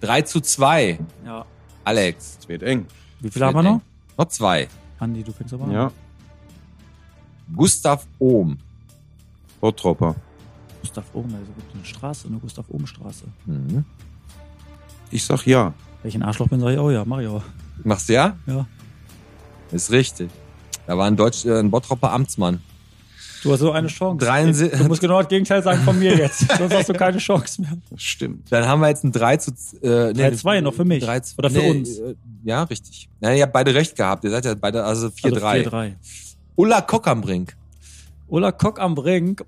3 0.00 0.22
zu 0.22 0.40
2, 0.40 0.98
Ja. 1.24 1.44
Alex. 1.84 2.38
Es 2.40 2.48
wird 2.48 2.62
eng. 2.62 2.86
Wie 3.20 3.30
viele 3.30 3.46
haben 3.46 3.54
wir 3.56 3.62
noch? 3.62 3.80
Noch 4.16 4.28
zwei. 4.28 4.68
Andi, 4.98 5.22
du 5.22 5.32
fängst 5.32 5.52
aber. 5.54 5.70
Ja. 5.72 5.90
Gustav 7.54 8.06
Ohm. 8.18 8.58
Bottropper. 9.60 10.14
Gustav 10.80 11.04
Ohm, 11.14 11.24
also 11.34 11.52
gibt 11.56 11.74
eine 11.74 11.84
Straße, 11.84 12.28
eine 12.28 12.38
Gustav 12.38 12.66
Ohm 12.70 12.86
Straße. 12.86 13.24
Mhm. 13.46 13.84
Ich 15.10 15.24
sag 15.24 15.46
ja. 15.46 15.72
Wenn 16.02 16.08
ich 16.08 16.14
ein 16.14 16.22
Arschloch 16.22 16.48
bin, 16.48 16.60
sag 16.60 16.72
ich, 16.72 16.78
oh 16.78 16.90
ja, 16.90 17.04
mach 17.04 17.20
ich 17.20 17.28
auch. 17.28 17.42
Machst 17.82 18.08
du 18.08 18.14
ja? 18.14 18.36
Ja. 18.46 18.66
Ist 19.72 19.90
richtig. 19.90 20.30
Da 20.86 20.96
war 20.96 21.06
ein, 21.06 21.16
Deutsch, 21.16 21.44
äh, 21.44 21.58
ein 21.58 21.70
Bottropper 21.70 22.12
Amtsmann. 22.12 22.60
Du 23.42 23.52
hast 23.52 23.60
so 23.60 23.72
eine 23.72 23.88
Chance. 23.88 24.24
73 24.24 24.78
Du 24.78 24.84
musst 24.84 25.02
genau 25.02 25.18
das 25.20 25.28
Gegenteil 25.28 25.62
sagen 25.62 25.82
von 25.82 25.98
mir 25.98 26.16
jetzt. 26.16 26.50
Sonst 26.58 26.74
hast 26.74 26.88
du 26.88 26.94
keine 26.94 27.18
Chance 27.18 27.60
mehr. 27.60 27.72
Stimmt. 27.96 28.50
Dann 28.50 28.66
haben 28.66 28.80
wir 28.80 28.88
jetzt 28.88 29.04
ein 29.04 29.12
3 29.12 29.36
zu 29.36 29.50
äh, 29.82 30.12
3-2 30.12 30.62
noch 30.62 30.72
für 30.72 30.86
mich. 30.86 31.04
3 31.04 31.20
zu, 31.20 31.38
Oder 31.38 31.50
für 31.50 31.60
uns. 31.60 31.98
Äh, 31.98 32.14
ja, 32.44 32.62
richtig. 32.62 33.10
Nein, 33.20 33.36
ihr 33.36 33.42
habt 33.42 33.52
beide 33.52 33.74
recht 33.74 33.96
gehabt. 33.96 34.24
Ihr 34.24 34.30
seid 34.30 34.46
ja 34.46 34.54
beide, 34.54 34.82
also 34.82 35.08
4-3. 35.08 35.42
Also 35.42 35.70
4-3. 35.70 35.92
Ulla 36.56 36.80
Kock 36.80 37.06
am 37.06 37.20
Brink. 37.20 37.54
Ulla 38.28 38.52
Kock 38.52 38.80
am 38.80 38.94
Brink, 38.94 39.44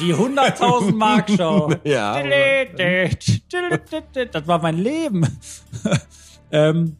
die 0.00 0.14
100.000 0.14 0.94
Mark 0.94 1.30
Show. 1.30 1.72
Ja. 1.84 2.22
Das 4.32 4.46
war 4.46 4.60
mein 4.60 4.78
Leben. 4.78 5.26
ähm, 6.50 6.96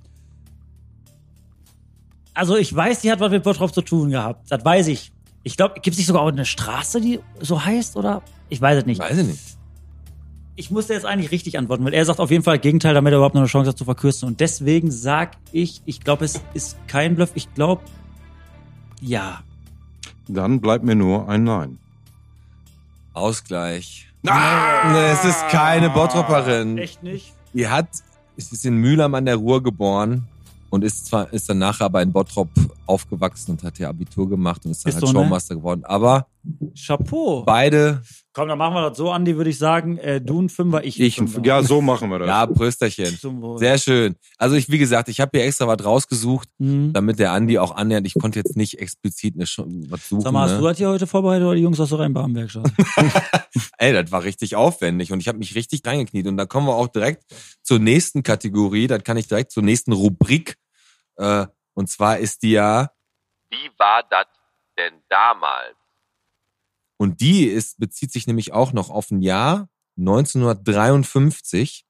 also 2.35 2.57
ich 2.57 2.75
weiß, 2.75 3.01
die 3.01 3.11
hat 3.11 3.21
was 3.21 3.31
mit 3.31 3.45
Bottrop 3.45 3.73
zu 3.73 3.81
tun 3.81 4.11
gehabt. 4.11 4.51
Das 4.51 4.65
weiß 4.65 4.89
ich. 4.89 5.13
Ich 5.45 5.57
glaube, 5.57 5.75
gibt 5.75 5.89
es 5.89 5.99
nicht 5.99 6.07
sogar 6.07 6.23
auch 6.23 6.29
eine 6.29 6.45
Straße, 6.45 7.01
die 7.01 7.21
so 7.41 7.65
heißt, 7.65 7.97
oder? 7.97 8.23
Ich 8.49 8.61
weiß 8.61 8.79
es 8.79 8.87
nicht. 8.87 8.99
Weiß 8.99 9.17
ich 9.17 9.27
nicht. 9.27 9.41
Ich 10.57 10.71
musste 10.71 10.95
jetzt 10.95 11.05
eigentlich 11.05 11.31
richtig 11.31 11.59
antworten, 11.59 11.85
weil 11.85 11.95
er 11.95 12.05
sagt 12.05 12.21
auf 12.21 12.31
jeden 12.31 12.45
Fall 12.45 12.59
Gegenteil, 12.59 12.95
damit 12.95 13.13
er 13.13 13.17
überhaupt 13.17 13.35
noch 13.35 13.43
eine 13.43 13.49
Chance 13.49 13.71
hat 13.71 13.79
zu 13.79 13.85
verkürzen. 13.85 14.29
Und 14.29 14.41
deswegen 14.41 14.91
sag 14.91 15.33
ich, 15.53 15.83
ich 15.85 16.01
glaube, 16.01 16.25
es 16.25 16.41
ist 16.55 16.77
kein 16.87 17.17
Bluff. 17.17 17.33
Ich 17.35 17.53
glaube, 17.55 17.83
ja. 19.01 19.43
Dann 20.29 20.61
bleibt 20.61 20.85
mir 20.85 20.95
nur 20.95 21.29
ein 21.29 21.45
Nein. 21.45 21.79
Ausgleich. 23.13 24.09
Nee, 24.23 25.11
es 25.13 25.25
ist 25.25 25.49
keine 25.49 25.91
Bottropperin. 25.91 26.79
Echt 26.79 27.03
nicht? 27.03 27.33
Die 27.53 27.69
hat, 27.69 27.89
es 28.37 28.51
ist 28.51 28.65
in 28.65 28.77
Mühlheim 28.77 29.15
an 29.15 29.27
der 29.27 29.37
Ruhr 29.37 29.63
geboren 29.63 30.27
und 30.75 30.85
ist 30.85 31.07
zwar, 31.07 31.33
ist 31.33 31.49
dann 31.49 31.59
nachher 31.59 31.87
aber 31.87 32.03
in 32.03 32.13
Bottrop 32.13 32.49
aufgewachsen 32.87 33.53
und 33.53 33.63
hat 33.63 33.81
ihr 33.81 33.89
Abitur 33.89 34.29
gemacht 34.29 34.65
und 34.65 34.73
ist 34.73 34.85
dann 34.85 34.91
Ist 34.91 34.97
halt 34.97 35.07
so, 35.07 35.13
ne? 35.13 35.25
Showmaster 35.25 35.55
geworden. 35.57 35.85
Aber 35.85 36.27
Chapeau. 36.77 37.43
beide, 37.45 38.03
Komm, 38.37 38.49
dann 38.49 38.59
machen 38.59 38.75
wir 38.75 38.89
das 38.89 38.99
so, 38.99 39.13
Andi, 39.13 39.37
würde 39.37 39.49
ich 39.51 39.59
sagen. 39.59 39.97
Äh, 39.99 40.21
du 40.21 40.43
ein 40.43 40.49
Fünfer, 40.49 40.85
ich 40.85 40.99
ein 40.99 41.07
Ich, 41.07 41.15
Fünfer. 41.17 41.41
ja, 41.45 41.63
so 41.63 41.81
machen 41.81 42.11
wir 42.11 42.19
das. 42.19 42.27
ja, 42.29 42.45
Prösterchen. 42.47 43.17
Sehr 43.59 43.79
schön. 43.79 44.17
Also 44.39 44.57
ich, 44.57 44.69
wie 44.69 44.79
gesagt, 44.79 45.09
ich 45.09 45.21
habe 45.21 45.31
hier 45.39 45.47
extra 45.47 45.69
was 45.69 45.83
rausgesucht, 45.85 46.49
Mhm. 46.59 46.93
damit 46.93 47.21
der 47.21 47.31
Andi 47.33 47.59
auch 47.61 47.75
annähernd, 47.77 48.07
ich 48.09 48.15
konnte 48.15 48.41
jetzt 48.41 48.57
nicht 48.57 48.81
explizit 48.81 49.35
eine, 49.37 49.45
was 49.89 50.09
suchen. 50.09 50.21
Sag 50.23 50.33
mal, 50.33 50.43
hast 50.43 50.55
ne? 50.55 50.59
du 50.59 50.65
das 50.65 50.79
hier 50.79 50.89
heute 50.89 51.07
vorbereitet 51.07 51.47
oder 51.47 51.55
die 51.55 51.63
Jungs 51.63 51.79
aus 51.79 51.91
der 51.91 52.01
Rheinbahnwerkstatt? 52.01 52.71
Ey, 53.79 53.93
das 53.93 54.11
war 54.11 54.25
richtig 54.25 54.57
aufwendig 54.57 55.13
und 55.13 55.21
ich 55.21 55.29
habe 55.29 55.39
mich 55.39 55.55
richtig 55.55 55.83
reingekniet. 55.87 56.27
Und 56.27 56.37
da 56.37 56.45
kommen 56.45 56.67
wir 56.67 56.75
auch 56.75 56.89
direkt 56.89 57.23
zur 57.63 57.79
nächsten 57.79 58.23
Kategorie. 58.25 58.89
Dann 58.89 59.05
kann 59.05 59.17
ich 59.17 59.29
direkt 59.29 59.53
zur 59.53 59.63
nächsten 59.63 59.93
Rubrik. 59.93 60.57
Äh, 61.17 61.47
und 61.75 61.89
zwar 61.89 62.19
ist 62.19 62.43
die 62.43 62.53
ja. 62.53 62.91
Wie 63.51 63.71
war 63.79 64.03
das 64.11 64.27
denn 64.77 64.95
damals? 65.09 65.77
Und 66.97 67.21
die 67.21 67.47
ist, 67.47 67.79
bezieht 67.79 68.13
sich 68.13 68.27
nämlich 68.27 68.53
auch 68.53 68.73
noch 68.73 68.91
auf 68.91 69.11
ein 69.11 69.21
Jahr 69.23 69.69
1953. 69.99 71.85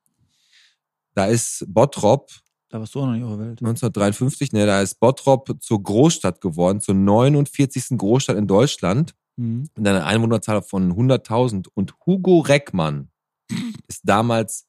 Da 1.14 1.26
ist 1.26 1.64
Bottrop 1.68 2.30
da 2.74 2.80
warst 2.80 2.92
du 2.96 3.02
auch 3.02 3.06
noch 3.06 3.12
nicht 3.12 3.22
auf 3.22 3.30
der 3.30 3.38
Welt. 3.38 3.60
1953, 3.60 4.50
ne, 4.52 4.66
da 4.66 4.82
ist 4.82 4.98
Bottrop 4.98 5.62
zur 5.62 5.80
Großstadt 5.80 6.40
geworden, 6.40 6.80
zur 6.80 6.96
49. 6.96 7.96
Großstadt 7.96 8.36
in 8.36 8.48
Deutschland 8.48 9.14
Mhm. 9.36 9.68
mit 9.76 9.86
einer 9.86 10.06
Einwohnerzahl 10.06 10.60
von 10.60 10.92
100.000. 10.96 11.68
Und 11.74 11.94
Hugo 12.04 12.40
Reckmann 12.40 13.10
ist 13.88 14.00
damals 14.02 14.66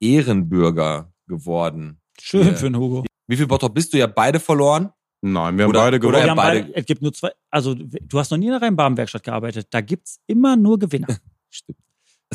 Ehrenbürger 0.00 1.12
geworden. 1.28 2.00
Schön 2.20 2.56
für 2.56 2.64
den 2.70 2.76
Hugo. 2.76 3.04
Wie 3.26 3.36
viel 3.36 3.46
Bottrop 3.46 3.74
bist 3.74 3.92
du? 3.92 3.98
Ihr 3.98 4.04
habt 4.04 4.14
beide 4.14 4.40
verloren? 4.40 4.90
Nein, 5.22 5.56
wir 5.56 5.64
haben 5.64 5.70
Oder- 5.70 5.80
beide 5.80 6.00
gewonnen. 6.00 6.22
Wir 6.22 6.30
haben 6.30 6.36
beide- 6.36 6.60
beide, 6.62 6.74
es 6.76 6.86
gibt 6.86 7.02
nur 7.02 7.12
zwei, 7.12 7.30
also 7.50 7.74
du 7.74 8.18
hast 8.18 8.30
noch 8.30 8.38
nie 8.38 8.46
in 8.46 8.52
der 8.52 8.62
Rheinbahnwerkstatt 8.62 9.22
gearbeitet. 9.24 9.68
Da 9.70 9.80
gibt's 9.80 10.20
immer 10.26 10.56
nur 10.56 10.78
Gewinner. 10.78 11.08
Stimmt. 11.50 11.78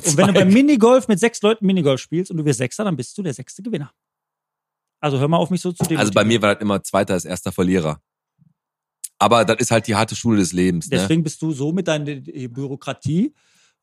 Und 0.06 0.18
wenn 0.18 0.28
du 0.28 0.34
beim 0.34 0.50
Minigolf 0.50 1.08
mit 1.08 1.20
sechs 1.20 1.42
Leuten 1.42 1.66
Minigolf 1.66 2.00
spielst 2.02 2.32
und 2.32 2.38
du 2.38 2.46
wirst 2.46 2.58
Sechster, 2.60 2.84
dann 2.84 2.96
bist 2.96 3.18
du 3.18 3.24
der 3.24 3.34
sechste 3.34 3.62
Gewinner. 3.62 3.92
Also 5.00 5.20
hör 5.20 5.28
mal 5.28 5.38
auf 5.38 5.50
mich 5.50 5.62
so 5.62 5.72
zu 5.72 5.84
also 5.98 6.12
bei 6.12 6.24
mir 6.24 6.42
war 6.42 6.54
das 6.54 6.62
immer 6.62 6.82
Zweiter 6.84 7.14
als 7.14 7.26
erster 7.26 7.52
Verlierer. 7.52 8.02
Aber 9.20 9.46
das 9.46 9.58
ist 9.60 9.72
halt 9.72 9.88
die 9.88 9.96
harte 9.96 10.16
Schule 10.16 10.39
des 10.39 10.54
Lebens. 10.54 10.89
Ne? 10.89 10.98
Deswegen 10.98 11.24
bist 11.24 11.42
du 11.42 11.52
so 11.52 11.72
mit 11.72 11.88
deiner 11.88 12.16
Bürokratie 12.16 13.34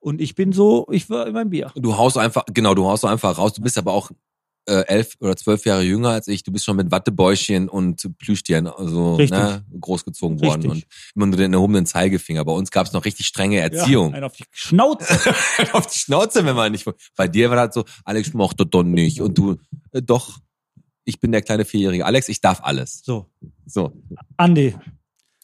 und 0.01 0.21
ich 0.21 0.35
bin 0.35 0.53
so, 0.53 0.87
ich 0.91 1.09
war 1.11 1.27
in 1.27 1.35
meinem 1.35 1.51
Bier. 1.51 1.73
Du 1.77 1.97
haust 1.97 2.17
einfach, 2.19 2.45
genau, 2.53 2.75
du 2.75 2.87
haust 2.87 3.05
einfach 3.05 3.37
raus. 3.39 3.53
Du 3.53 3.63
bist 3.63 3.79
aber 3.79 3.93
auch 3.93 4.11
äh, 4.69 4.85
elf 4.87 5.15
oder 5.21 5.35
zwölf 5.37 5.65
Jahre 5.65 5.83
jünger 5.83 6.11
als 6.11 6.29
ich. 6.29 6.43
Du 6.43 6.53
bist 6.53 6.65
schon 6.65 6.77
mit 6.77 6.91
Wattebäuschen 6.91 7.69
und 7.69 8.09
Plüschtieren 8.19 8.67
also, 8.67 9.17
Richtig. 9.17 9.39
ne, 9.39 9.65
großgezogen 9.81 10.41
worden. 10.41 10.71
Richtig. 10.71 10.87
Und 11.15 11.23
immer 11.23 11.27
nur 11.27 11.37
den 11.37 11.53
erhobenen 11.55 11.87
Zeigefinger. 11.87 12.45
Bei 12.45 12.53
uns 12.53 12.71
gab 12.71 12.87
es 12.87 12.93
noch 12.93 13.05
richtig 13.05 13.27
strenge 13.27 13.59
Erziehung. 13.59 14.11
Ja, 14.11 14.17
einen 14.17 14.25
auf 14.25 14.37
die 14.37 14.45
Schnauze. 14.51 15.09
Auf 15.73 15.87
die 15.87 15.99
Schnauze, 15.99 16.45
wenn 16.45 16.55
man 16.55 16.73
nicht. 16.73 16.87
Bei 17.17 17.29
dir 17.29 17.51
war 17.51 17.67
das 17.67 17.75
so, 17.75 17.85
Alex 18.05 18.33
mochte 18.35 18.67
doch 18.67 18.83
nicht. 18.83 19.21
Und 19.21 19.37
du, 19.37 19.57
äh, 19.93 20.03
doch, 20.03 20.39
ich 21.05 21.21
bin 21.21 21.33
der 21.33 21.43
kleine 21.43 21.65
Vierjährige. 21.65 22.05
Alex, 22.05 22.29
ich 22.29 22.41
darf 22.41 22.61
alles. 22.63 23.03
So, 23.05 23.31
So. 23.67 23.93
Andi. 24.37 24.75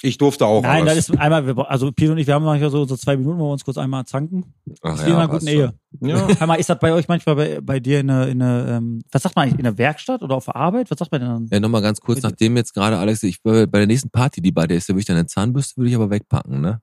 Ich 0.05 0.19
durfte 0.19 0.45
auch 0.45 0.63
Nein, 0.63 0.85
das 0.85 0.99
ist 0.99 1.19
einmal, 1.19 1.49
also 1.67 1.91
Pete 1.91 2.13
und 2.13 2.19
ich, 2.19 2.27
wir 2.27 2.35
haben 2.35 2.45
manchmal 2.45 2.69
so, 2.69 2.85
so 2.85 2.95
zwei 2.95 3.17
Minuten, 3.17 3.39
wo 3.39 3.47
wir 3.47 3.53
uns 3.53 3.65
kurz 3.65 3.79
einmal 3.79 4.05
zanken. 4.05 4.53
Ach 4.83 4.91
Das 4.91 5.01
ist 5.01 5.07
wie 5.07 5.11
in 5.11 5.17
einer 5.17 5.29
guten 5.29 5.47
Ehe. 5.47 5.73
ja. 6.01 6.29
Hör 6.39 6.47
mal, 6.47 6.57
ist 6.57 6.69
das 6.69 6.79
bei 6.79 6.93
euch 6.93 7.09
manchmal 7.09 7.37
bei, 7.37 7.61
bei 7.63 7.81
dir 7.81 8.01
in 8.01 8.09
der, 8.09 8.29
in 8.29 8.39
der 8.39 8.67
ähm, 8.69 9.03
was 9.11 9.23
sagt 9.23 9.35
man 9.35 9.45
eigentlich, 9.45 9.59
in 9.59 9.65
der 9.65 9.79
Werkstatt 9.79 10.23
oder 10.23 10.37
auf 10.37 10.45
der 10.45 10.57
Arbeit? 10.57 10.91
Was 10.91 10.99
sagt 10.99 11.11
man 11.11 11.23
denn 11.23 11.31
dann? 11.31 11.49
Ja, 11.51 11.59
nochmal 11.59 11.81
ganz 11.81 12.01
kurz, 12.01 12.21
nachdem 12.23 12.55
jetzt 12.59 12.75
gerade 12.75 12.99
Alex, 12.99 13.23
ich 13.23 13.43
bei 13.43 13.65
bei 13.67 13.79
der 13.79 13.87
nächsten 13.87 14.11
Party, 14.11 14.43
die 14.43 14.53
bei 14.53 14.67
dir 14.67 14.75
ist, 14.75 14.91
da 14.91 14.93
würde 14.93 15.01
ich 15.01 15.07
deine 15.07 15.25
Zahnbürste 15.25 15.79
würde 15.79 15.89
ich 15.89 15.97
aber 15.97 16.11
wegpacken, 16.11 16.61
ne? 16.61 16.81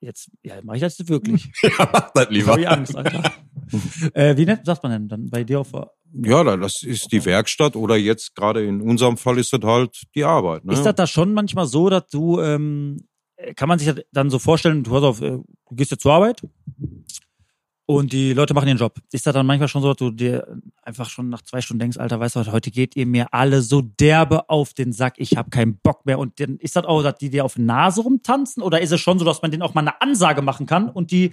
Jetzt, 0.00 0.30
ja, 0.44 0.54
mach 0.62 0.74
ich 0.74 0.80
das 0.80 0.96
wirklich. 1.08 1.50
Ja, 1.62 1.70
mach 1.92 2.10
das 2.12 2.28
Jetzt 2.30 2.46
hab 2.46 2.58
ich 2.58 2.68
Angst, 2.68 2.96
Alter. 2.96 3.32
äh, 4.14 4.36
wie 4.36 4.44
nennt, 4.44 4.64
sagt 4.64 4.82
man 4.82 4.92
denn 4.92 5.08
dann 5.08 5.30
bei 5.30 5.44
dir 5.44 5.60
auf 5.60 5.72
ja, 5.72 6.42
da- 6.42 6.56
das 6.56 6.82
ist 6.82 7.12
die 7.12 7.24
Werkstatt 7.24 7.76
oder 7.76 7.96
jetzt 7.96 8.34
gerade 8.34 8.64
in 8.64 8.80
unserem 8.80 9.16
Fall 9.16 9.38
ist 9.38 9.52
das 9.52 9.60
halt 9.62 10.04
die 10.14 10.24
Arbeit. 10.24 10.64
Ne? 10.64 10.72
Ist 10.72 10.84
das 10.84 10.94
da 10.94 11.06
schon 11.06 11.34
manchmal 11.34 11.66
so, 11.66 11.90
dass 11.90 12.06
du, 12.08 12.40
ähm, 12.40 12.96
kann 13.56 13.68
man 13.68 13.78
sich 13.78 13.88
das 13.94 14.04
dann 14.12 14.30
so 14.30 14.38
vorstellen, 14.38 14.84
du, 14.84 14.90
pass 14.90 15.02
auf, 15.02 15.20
äh, 15.20 15.30
du 15.38 15.74
gehst 15.74 15.90
jetzt 15.90 16.02
zur 16.02 16.12
Arbeit 16.14 16.42
und 17.90 18.12
die 18.12 18.34
Leute 18.34 18.52
machen 18.52 18.68
ihren 18.68 18.76
Job. 18.76 18.98
Ist 19.12 19.26
das 19.26 19.32
dann 19.32 19.46
manchmal 19.46 19.66
schon 19.66 19.80
so, 19.80 19.88
dass 19.88 19.96
du 19.96 20.10
dir 20.10 20.46
einfach 20.82 21.08
schon 21.08 21.30
nach 21.30 21.40
zwei 21.40 21.62
Stunden 21.62 21.78
denkst, 21.80 21.96
Alter, 21.96 22.20
weißt 22.20 22.36
du 22.36 22.52
heute 22.52 22.70
geht 22.70 22.96
ihr 22.96 23.06
mir 23.06 23.32
alle 23.32 23.62
so 23.62 23.80
derbe 23.80 24.50
auf 24.50 24.74
den 24.74 24.92
Sack, 24.92 25.14
ich 25.16 25.38
habe 25.38 25.48
keinen 25.48 25.78
Bock 25.78 26.04
mehr. 26.04 26.18
Und 26.18 26.38
dann 26.38 26.58
ist 26.58 26.76
das 26.76 26.84
auch, 26.84 27.02
dass 27.02 27.16
die 27.16 27.30
dir 27.30 27.46
auf 27.46 27.54
die 27.54 27.62
Nase 27.62 28.02
rumtanzen? 28.02 28.62
Oder 28.62 28.82
ist 28.82 28.92
es 28.92 29.00
schon 29.00 29.18
so, 29.18 29.24
dass 29.24 29.40
man 29.40 29.50
denen 29.50 29.62
auch 29.62 29.72
mal 29.72 29.80
eine 29.80 30.02
Ansage 30.02 30.42
machen 30.42 30.66
kann 30.66 30.90
und 30.90 31.10
die 31.10 31.30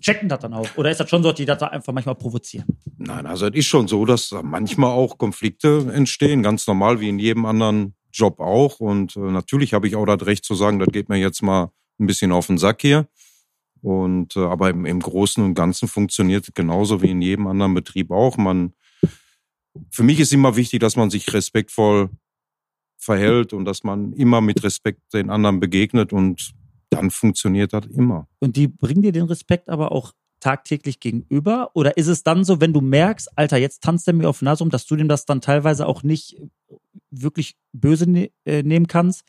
checken 0.00 0.30
das 0.30 0.38
dann 0.38 0.54
auch? 0.54 0.66
Oder 0.76 0.90
ist 0.90 0.98
das 0.98 1.10
schon 1.10 1.22
so, 1.22 1.28
dass 1.28 1.36
die 1.36 1.44
das 1.44 1.58
da 1.58 1.66
einfach 1.66 1.92
manchmal 1.92 2.14
provozieren? 2.14 2.64
Nein, 2.96 3.26
also 3.26 3.46
es 3.46 3.54
ist 3.54 3.66
schon 3.66 3.86
so, 3.86 4.06
dass 4.06 4.30
da 4.30 4.42
manchmal 4.42 4.90
auch 4.90 5.18
Konflikte 5.18 5.92
entstehen, 5.92 6.42
ganz 6.42 6.66
normal 6.66 7.00
wie 7.00 7.10
in 7.10 7.18
jedem 7.18 7.44
anderen 7.44 7.94
Job 8.14 8.40
auch. 8.40 8.80
Und 8.80 9.14
äh, 9.16 9.20
natürlich 9.20 9.74
habe 9.74 9.86
ich 9.86 9.94
auch 9.94 10.06
das 10.06 10.26
Recht 10.26 10.46
zu 10.46 10.54
sagen, 10.54 10.78
das 10.78 10.88
geht 10.88 11.10
mir 11.10 11.18
jetzt 11.18 11.42
mal 11.42 11.70
ein 12.00 12.06
bisschen 12.06 12.32
auf 12.32 12.46
den 12.46 12.56
Sack 12.56 12.80
hier. 12.80 13.08
Und 13.88 14.36
äh, 14.36 14.40
aber 14.40 14.68
im, 14.68 14.84
im 14.84 15.00
Großen 15.00 15.42
und 15.42 15.54
Ganzen 15.54 15.88
funktioniert 15.88 16.46
es 16.46 16.52
genauso 16.52 17.00
wie 17.00 17.10
in 17.10 17.22
jedem 17.22 17.46
anderen 17.46 17.72
Betrieb 17.72 18.10
auch. 18.10 18.36
Man, 18.36 18.74
für 19.90 20.02
mich 20.02 20.20
ist 20.20 20.32
immer 20.32 20.56
wichtig, 20.56 20.80
dass 20.80 20.94
man 20.94 21.08
sich 21.08 21.32
respektvoll 21.32 22.10
verhält 22.98 23.54
und 23.54 23.64
dass 23.64 23.84
man 23.84 24.12
immer 24.12 24.42
mit 24.42 24.62
Respekt 24.62 25.14
den 25.14 25.30
anderen 25.30 25.58
begegnet 25.58 26.12
und 26.12 26.52
dann 26.90 27.10
funktioniert 27.10 27.72
das 27.72 27.86
immer. 27.86 28.28
Und 28.40 28.56
die 28.56 28.68
bringen 28.68 29.00
dir 29.00 29.12
den 29.12 29.24
Respekt 29.24 29.70
aber 29.70 29.90
auch 29.90 30.12
tagtäglich 30.40 31.00
gegenüber? 31.00 31.70
Oder 31.72 31.96
ist 31.96 32.08
es 32.08 32.22
dann 32.22 32.44
so, 32.44 32.60
wenn 32.60 32.74
du 32.74 32.82
merkst, 32.82 33.30
Alter, 33.36 33.56
jetzt 33.56 33.82
tanzt 33.82 34.06
er 34.06 34.14
mir 34.14 34.28
auf 34.28 34.40
die 34.40 34.44
Nase 34.44 34.64
rum, 34.64 34.70
dass 34.70 34.84
du 34.84 34.96
dem 34.96 35.08
das 35.08 35.24
dann 35.24 35.40
teilweise 35.40 35.86
auch 35.86 36.02
nicht 36.02 36.36
wirklich 37.10 37.56
böse 37.72 38.08
ne 38.08 38.30
äh, 38.44 38.62
nehmen 38.62 38.86
kannst, 38.86 39.24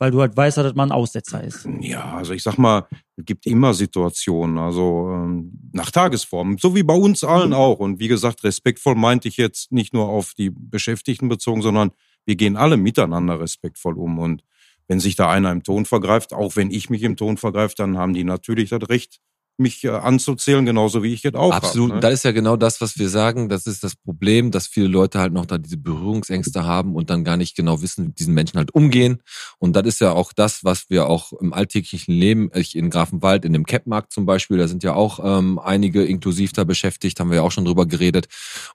weil 0.00 0.10
du 0.10 0.20
halt 0.20 0.36
weißt, 0.36 0.56
dass 0.56 0.64
das 0.64 0.74
mal 0.74 0.84
ein 0.84 0.92
Aussetzer 0.92 1.44
ist? 1.44 1.68
Ja, 1.80 2.14
also 2.16 2.32
ich 2.32 2.42
sag 2.42 2.58
mal, 2.58 2.88
gibt 3.22 3.46
immer 3.46 3.74
Situationen, 3.74 4.58
also 4.58 5.10
ähm, 5.12 5.52
nach 5.72 5.90
Tagesform, 5.90 6.58
so 6.58 6.74
wie 6.74 6.82
bei 6.82 6.94
uns 6.94 7.24
allen 7.24 7.52
auch. 7.52 7.78
Und 7.78 8.00
wie 8.00 8.08
gesagt, 8.08 8.44
respektvoll 8.44 8.94
meinte 8.94 9.28
ich 9.28 9.36
jetzt 9.36 9.72
nicht 9.72 9.94
nur 9.94 10.08
auf 10.08 10.34
die 10.34 10.50
Beschäftigten 10.50 11.28
bezogen, 11.28 11.62
sondern 11.62 11.90
wir 12.24 12.36
gehen 12.36 12.56
alle 12.56 12.76
miteinander 12.76 13.40
respektvoll 13.40 13.98
um. 13.98 14.18
Und 14.18 14.44
wenn 14.88 15.00
sich 15.00 15.16
da 15.16 15.30
einer 15.30 15.52
im 15.52 15.62
Ton 15.62 15.84
vergreift, 15.84 16.32
auch 16.32 16.56
wenn 16.56 16.70
ich 16.70 16.90
mich 16.90 17.02
im 17.02 17.16
Ton 17.16 17.36
vergreife, 17.36 17.74
dann 17.76 17.96
haben 17.96 18.12
die 18.12 18.24
natürlich 18.24 18.70
das 18.70 18.88
Recht, 18.88 19.20
mich 19.60 19.84
äh, 19.84 19.90
anzuzählen, 19.90 20.64
genauso 20.66 21.02
wie 21.02 21.12
ich 21.12 21.22
jetzt 21.22 21.36
auch. 21.36 21.52
Absolut. 21.52 21.90
Hab, 21.90 21.96
ne? 21.96 22.00
Das 22.00 22.14
ist 22.14 22.24
ja 22.24 22.32
genau 22.32 22.56
das, 22.56 22.80
was 22.80 22.98
wir 22.98 23.08
sagen. 23.08 23.48
Das 23.48 23.66
ist 23.66 23.84
das 23.84 23.94
Problem, 23.94 24.50
dass 24.50 24.66
viele 24.66 24.88
Leute 24.88 25.20
halt 25.20 25.32
noch 25.32 25.46
da 25.46 25.58
diese 25.58 25.76
Berührungsängste 25.76 26.64
haben 26.64 26.94
und 26.94 27.10
dann 27.10 27.22
gar 27.22 27.36
nicht 27.36 27.54
genau 27.54 27.82
wissen, 27.82 28.08
wie 28.08 28.12
diesen 28.12 28.34
Menschen 28.34 28.58
halt 28.58 28.74
umgehen. 28.74 29.22
Und 29.58 29.76
das 29.76 29.86
ist 29.86 30.00
ja 30.00 30.12
auch 30.12 30.32
das, 30.32 30.64
was 30.64 30.90
wir 30.90 31.06
auch 31.06 31.32
im 31.34 31.52
alltäglichen 31.52 32.12
Leben, 32.12 32.50
ich 32.54 32.76
in 32.76 32.90
Grafenwald, 32.90 33.44
in 33.44 33.52
dem 33.52 33.66
Capmarkt 33.66 34.12
zum 34.12 34.26
Beispiel, 34.26 34.58
da 34.58 34.66
sind 34.66 34.82
ja 34.82 34.94
auch 34.94 35.20
ähm, 35.22 35.58
einige 35.58 36.04
inklusiv 36.04 36.52
da 36.52 36.64
beschäftigt, 36.64 37.20
haben 37.20 37.30
wir 37.30 37.36
ja 37.36 37.42
auch 37.42 37.52
schon 37.52 37.64
drüber 37.64 37.86
geredet. 37.86 38.26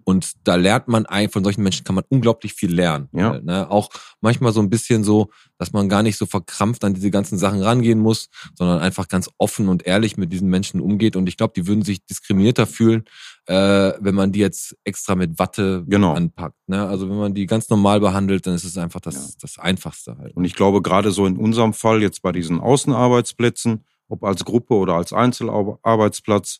Und 0.03 0.33
da 0.43 0.55
lernt 0.55 0.87
man 0.87 1.05
eigentlich, 1.05 1.33
von 1.33 1.43
solchen 1.43 1.63
Menschen 1.63 1.83
kann 1.83 1.95
man 1.95 2.05
unglaublich 2.09 2.53
viel 2.53 2.73
lernen. 2.73 3.09
Ja. 3.11 3.31
Weil, 3.31 3.41
ne? 3.43 3.69
Auch 3.69 3.89
manchmal 4.21 4.53
so 4.53 4.61
ein 4.61 4.69
bisschen 4.69 5.03
so, 5.03 5.29
dass 5.57 5.73
man 5.73 5.89
gar 5.89 6.03
nicht 6.03 6.17
so 6.17 6.25
verkrampft 6.25 6.83
an 6.83 6.93
diese 6.93 7.11
ganzen 7.11 7.37
Sachen 7.37 7.61
rangehen 7.61 7.99
muss, 7.99 8.29
sondern 8.55 8.79
einfach 8.79 9.07
ganz 9.07 9.29
offen 9.37 9.67
und 9.69 9.85
ehrlich 9.85 10.17
mit 10.17 10.31
diesen 10.31 10.49
Menschen 10.49 10.74
umgeht. 10.81 11.15
Und 11.15 11.27
ich 11.27 11.37
glaube, 11.37 11.53
die 11.55 11.67
würden 11.67 11.83
sich 11.83 12.05
diskriminierter 12.05 12.67
fühlen, 12.67 13.03
äh, 13.47 13.93
wenn 13.99 14.15
man 14.15 14.31
die 14.31 14.39
jetzt 14.39 14.77
extra 14.83 15.15
mit 15.15 15.37
Watte 15.39 15.83
Genau. 15.87 16.13
anpackt. 16.13 16.57
Ne? 16.67 16.85
Also 16.87 17.09
wenn 17.09 17.17
man 17.17 17.33
die 17.33 17.45
ganz 17.45 17.69
normal 17.69 17.99
behandelt, 17.99 18.47
dann 18.47 18.55
ist 18.55 18.63
es 18.63 18.77
einfach 18.77 19.01
das, 19.01 19.15
Ja. 19.15 19.33
das 19.41 19.57
Einfachste 19.59 20.17
halt. 20.17 20.35
Und 20.35 20.45
ich 20.45 20.55
glaube, 20.55 20.81
gerade 20.81 21.11
so 21.11 21.25
in 21.25 21.37
unserem 21.37 21.73
Fall, 21.73 22.01
jetzt 22.01 22.21
bei 22.21 22.31
diesen 22.31 22.59
Außenarbeitsplätzen, 22.59 23.83
ob 24.07 24.23
als 24.23 24.45
Gruppe 24.45 24.75
oder 24.75 24.95
als 24.95 25.13
Einzelarbeitsplatz, 25.13 26.59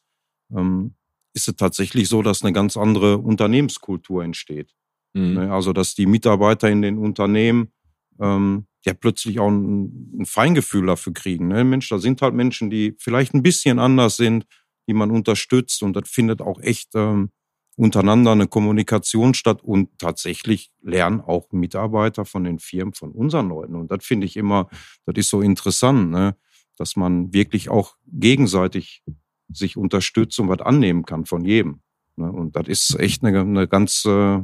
ähm, 0.56 0.96
ist 1.34 1.48
es 1.48 1.56
tatsächlich 1.56 2.08
so, 2.08 2.22
dass 2.22 2.44
eine 2.44 2.54
ganz 2.54 2.78
andere 2.78 3.18
Unternehmenskultur 3.18 4.24
entsteht. 4.24 4.74
Mhm. 5.14 5.34
Ne? 5.34 5.52
Also, 5.54 5.74
dass 5.74 5.96
die 5.96 6.06
Mitarbeiter 6.06 6.70
in 6.70 6.82
den 6.82 6.98
Unternehmen 6.98 7.72
ähm, 8.20 8.68
ja 8.86 8.94
plötzlich 8.94 9.40
auch 9.40 9.50
ein, 9.50 10.20
ein 10.20 10.26
Feingefühl 10.26 10.86
dafür 10.86 11.14
kriegen. 11.14 11.48
Ne? 11.48 11.64
Mensch, 11.64 11.90
da 11.90 12.00
sind 12.00 12.22
halt 12.22 12.34
Menschen, 12.34 12.70
die 12.70 12.96
vielleicht 13.00 13.34
ein 13.34 13.44
bisschen 13.44 13.80
anders 13.80 14.18
sind, 14.18 14.46
die 14.88 14.94
man 14.94 15.12
unterstützt 15.12 15.84
und 15.84 15.96
das 15.96 16.10
findet 16.10 16.42
auch 16.42 16.60
echt 16.60 16.96
ähm, 16.96 17.32
untereinander 17.76 18.32
eine 18.32 18.48
Kommunikation 18.48 19.34
statt 19.34 19.62
und 19.62 19.98
tatsächlich 20.00 20.72
lernen 20.82 21.22
auch 21.22 21.52
Mitarbeiter 21.52 22.26
von 22.26 22.44
den 22.44 22.60
Firmen, 22.60 22.94
von 22.94 23.12
unseren 23.12 23.50
Leuten. 23.50 23.76
Und 23.76 23.92
das 23.92 24.06
finde 24.06 24.26
ich 24.26 24.38
immer, 24.38 24.70
das 25.06 25.16
ist 25.18 25.30
so 25.30 25.42
interessant, 25.42 26.12
ne? 26.12 26.36
dass 26.78 26.96
man 26.96 27.34
wirklich 27.34 27.70
auch 27.70 27.96
gegenseitig 28.08 29.04
sich 29.50 29.78
unterstützt 29.78 30.40
und 30.40 30.48
was 30.48 30.62
annehmen 30.62 31.06
kann 31.06 31.26
von 31.26 31.44
jedem. 31.44 31.82
Ne? 32.16 32.32
Und 32.32 32.56
das 32.56 32.68
ist 32.68 33.00
echt 33.00 33.24
eine, 33.24 33.40
eine 33.42 33.68
ganz 33.68 34.06
äh, 34.06 34.42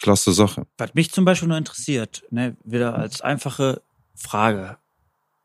klasse 0.00 0.32
Sache. 0.32 0.66
Was 0.78 0.94
mich 0.94 1.10
zum 1.12 1.24
Beispiel 1.24 1.48
nur 1.48 1.58
interessiert, 1.58 2.22
ne, 2.30 2.56
wieder 2.64 2.94
als 2.96 3.20
einfache 3.20 3.82
Frage. 4.14 4.78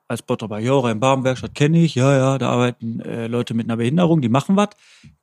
Als 0.08 0.22
Bottroper, 0.22 0.60
ja, 0.60 0.78
Rhein-Baden-Werkstatt 0.78 1.56
kenne 1.56 1.80
ich, 1.82 1.96
ja, 1.96 2.16
ja, 2.18 2.38
da 2.38 2.50
arbeiten 2.50 3.00
äh, 3.00 3.28
Leute 3.28 3.54
mit 3.54 3.66
einer 3.68 3.78
Behinderung, 3.78 4.20
die 4.22 4.28
machen 4.28 4.58
was. 4.58 4.70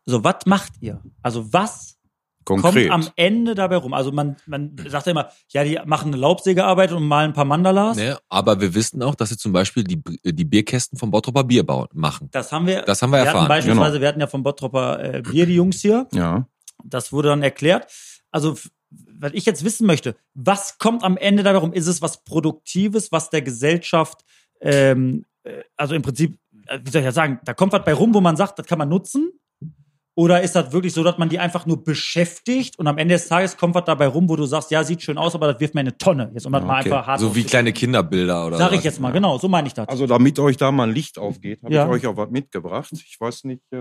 So, 0.06 0.24
was 0.24 0.46
macht 0.46 0.72
ihr? 0.80 1.02
Also, 1.20 1.52
was 1.52 1.98
Konkret. 2.44 2.88
kommt 2.88 3.06
am 3.06 3.12
Ende 3.16 3.54
dabei 3.54 3.76
rum? 3.76 3.92
Also, 3.92 4.12
man, 4.12 4.36
man 4.46 4.74
sagt 4.86 5.04
ja 5.04 5.10
immer, 5.10 5.28
ja, 5.50 5.62
die 5.62 5.78
machen 5.84 6.08
eine 6.08 6.16
Laubsägearbeit 6.16 6.92
und 6.92 7.02
malen 7.06 7.32
ein 7.32 7.34
paar 7.34 7.44
Mandalas. 7.44 7.98
Ne? 7.98 8.16
Aber 8.30 8.62
wir 8.62 8.74
wissen 8.74 9.02
auch, 9.02 9.14
dass 9.14 9.28
sie 9.28 9.36
zum 9.36 9.52
Beispiel 9.52 9.84
die, 9.84 10.02
die 10.24 10.44
Bierkästen 10.46 10.98
vom 10.98 11.10
Bottroper 11.10 11.44
Bier 11.44 11.66
bauen, 11.66 11.88
machen. 11.92 12.30
Das 12.30 12.50
haben 12.50 12.66
wir, 12.66 12.80
Das 12.82 13.02
haben 13.02 13.10
wir 13.10 13.18
wir 13.18 13.26
erfahren. 13.26 13.40
Hatten 13.42 13.48
beispielsweise, 13.48 14.00
wir 14.00 14.08
hatten 14.08 14.20
ja 14.20 14.26
vom 14.26 14.42
Bottropper 14.42 15.16
äh, 15.16 15.20
Bier 15.20 15.44
die 15.44 15.54
Jungs 15.56 15.80
hier. 15.82 16.06
ja. 16.12 16.46
Das 16.84 17.12
wurde 17.12 17.28
dann 17.30 17.42
erklärt. 17.42 17.92
Also, 18.30 18.56
was 18.90 19.32
ich 19.34 19.44
jetzt 19.46 19.64
wissen 19.64 19.86
möchte, 19.86 20.16
was 20.34 20.78
kommt 20.78 21.04
am 21.04 21.16
Ende 21.16 21.42
dabei 21.42 21.58
rum? 21.58 21.72
Ist 21.72 21.86
es 21.86 22.02
was 22.02 22.24
Produktives, 22.24 23.12
was 23.12 23.30
der 23.30 23.42
Gesellschaft, 23.42 24.24
ähm, 24.60 25.24
äh, 25.44 25.62
also 25.76 25.94
im 25.94 26.02
Prinzip, 26.02 26.38
äh, 26.66 26.78
wie 26.82 26.90
soll 26.90 27.00
ich 27.00 27.06
das 27.06 27.14
sagen, 27.14 27.40
da 27.44 27.54
kommt 27.54 27.72
was 27.72 27.84
bei 27.84 27.92
rum, 27.92 28.14
wo 28.14 28.20
man 28.20 28.36
sagt, 28.36 28.58
das 28.58 28.66
kann 28.66 28.78
man 28.78 28.88
nutzen? 28.88 29.32
Oder 30.18 30.42
ist 30.42 30.56
das 30.56 30.72
wirklich 30.72 30.92
so, 30.94 31.04
dass 31.04 31.16
man 31.16 31.28
die 31.28 31.38
einfach 31.38 31.64
nur 31.64 31.84
beschäftigt 31.84 32.76
und 32.76 32.88
am 32.88 32.98
Ende 32.98 33.14
des 33.14 33.28
Tages 33.28 33.56
kommt 33.56 33.76
was 33.76 33.84
dabei 33.84 34.08
rum, 34.08 34.28
wo 34.28 34.34
du 34.34 34.46
sagst, 34.46 34.68
ja, 34.72 34.82
sieht 34.82 35.00
schön 35.00 35.16
aus, 35.16 35.36
aber 35.36 35.52
das 35.52 35.60
wirft 35.60 35.74
mir 35.76 35.80
eine 35.82 35.96
Tonne. 35.96 36.32
Jetzt 36.34 36.44
um 36.44 36.52
das 36.52 36.64
mal 36.64 36.80
Okay. 36.80 36.90
einfach 36.92 37.06
hart 37.06 37.20
So 37.20 37.36
wie 37.36 37.44
kleine 37.44 37.72
Kinderbilder 37.72 38.48
oder 38.48 38.58
Sag 38.58 38.72
ich 38.72 38.82
jetzt 38.82 38.98
mal, 39.00 39.12
genau, 39.12 39.38
so 39.38 39.46
meine 39.48 39.68
ich 39.68 39.74
das. 39.74 39.86
Also 39.86 40.08
damit 40.08 40.36
euch 40.40 40.56
da 40.56 40.72
mal 40.72 40.88
ein 40.88 40.92
Licht 40.92 41.18
aufgeht, 41.20 41.62
habe 41.62 41.72
Ja. 41.72 41.84
ich 41.84 41.90
euch 41.92 42.06
auch 42.08 42.16
was 42.16 42.30
mitgebracht. 42.30 42.90
Ich 42.92 43.16
weiß 43.20 43.44
nicht. 43.44 43.62
Äh... 43.70 43.78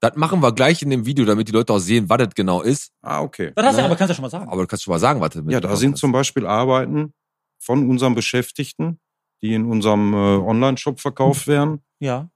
Das 0.00 0.16
machen 0.16 0.40
wir 0.40 0.52
gleich 0.52 0.82
in 0.82 0.90
dem 0.90 1.06
Video, 1.06 1.24
damit 1.24 1.48
die 1.48 1.52
Leute 1.52 1.72
auch 1.72 1.78
sehen, 1.78 2.10
was 2.10 2.18
das 2.18 2.34
genau 2.34 2.60
ist. 2.60 2.92
Ah, 3.00 3.22
okay. 3.22 3.52
das 3.54 3.64
hast 3.64 3.76
du 3.76 3.80
ne? 3.80 3.86
aber 3.86 3.96
kannst 3.96 4.10
du 4.10 4.12
ja 4.12 4.16
schon 4.16 4.22
mal 4.24 4.28
sagen. 4.30 4.50
Aber 4.50 4.60
du 4.60 4.66
kannst 4.66 4.84
schon 4.84 4.92
mal 4.92 4.98
sagen, 4.98 5.18
was 5.22 5.30
du 5.30 5.42
Ja, 5.48 5.60
da 5.60 5.76
sind 5.76 5.92
hast. 5.92 6.00
zum 6.00 6.12
Beispiel 6.12 6.46
Arbeiten 6.46 7.14
von 7.58 7.88
unseren 7.88 8.14
Beschäftigten, 8.14 9.00
die 9.40 9.54
in 9.54 9.64
unserem 9.64 10.12
äh, 10.12 10.16
Online-Shop 10.16 11.00
verkauft 11.00 11.46
werden, 11.46 11.80
Ja. 12.00 12.28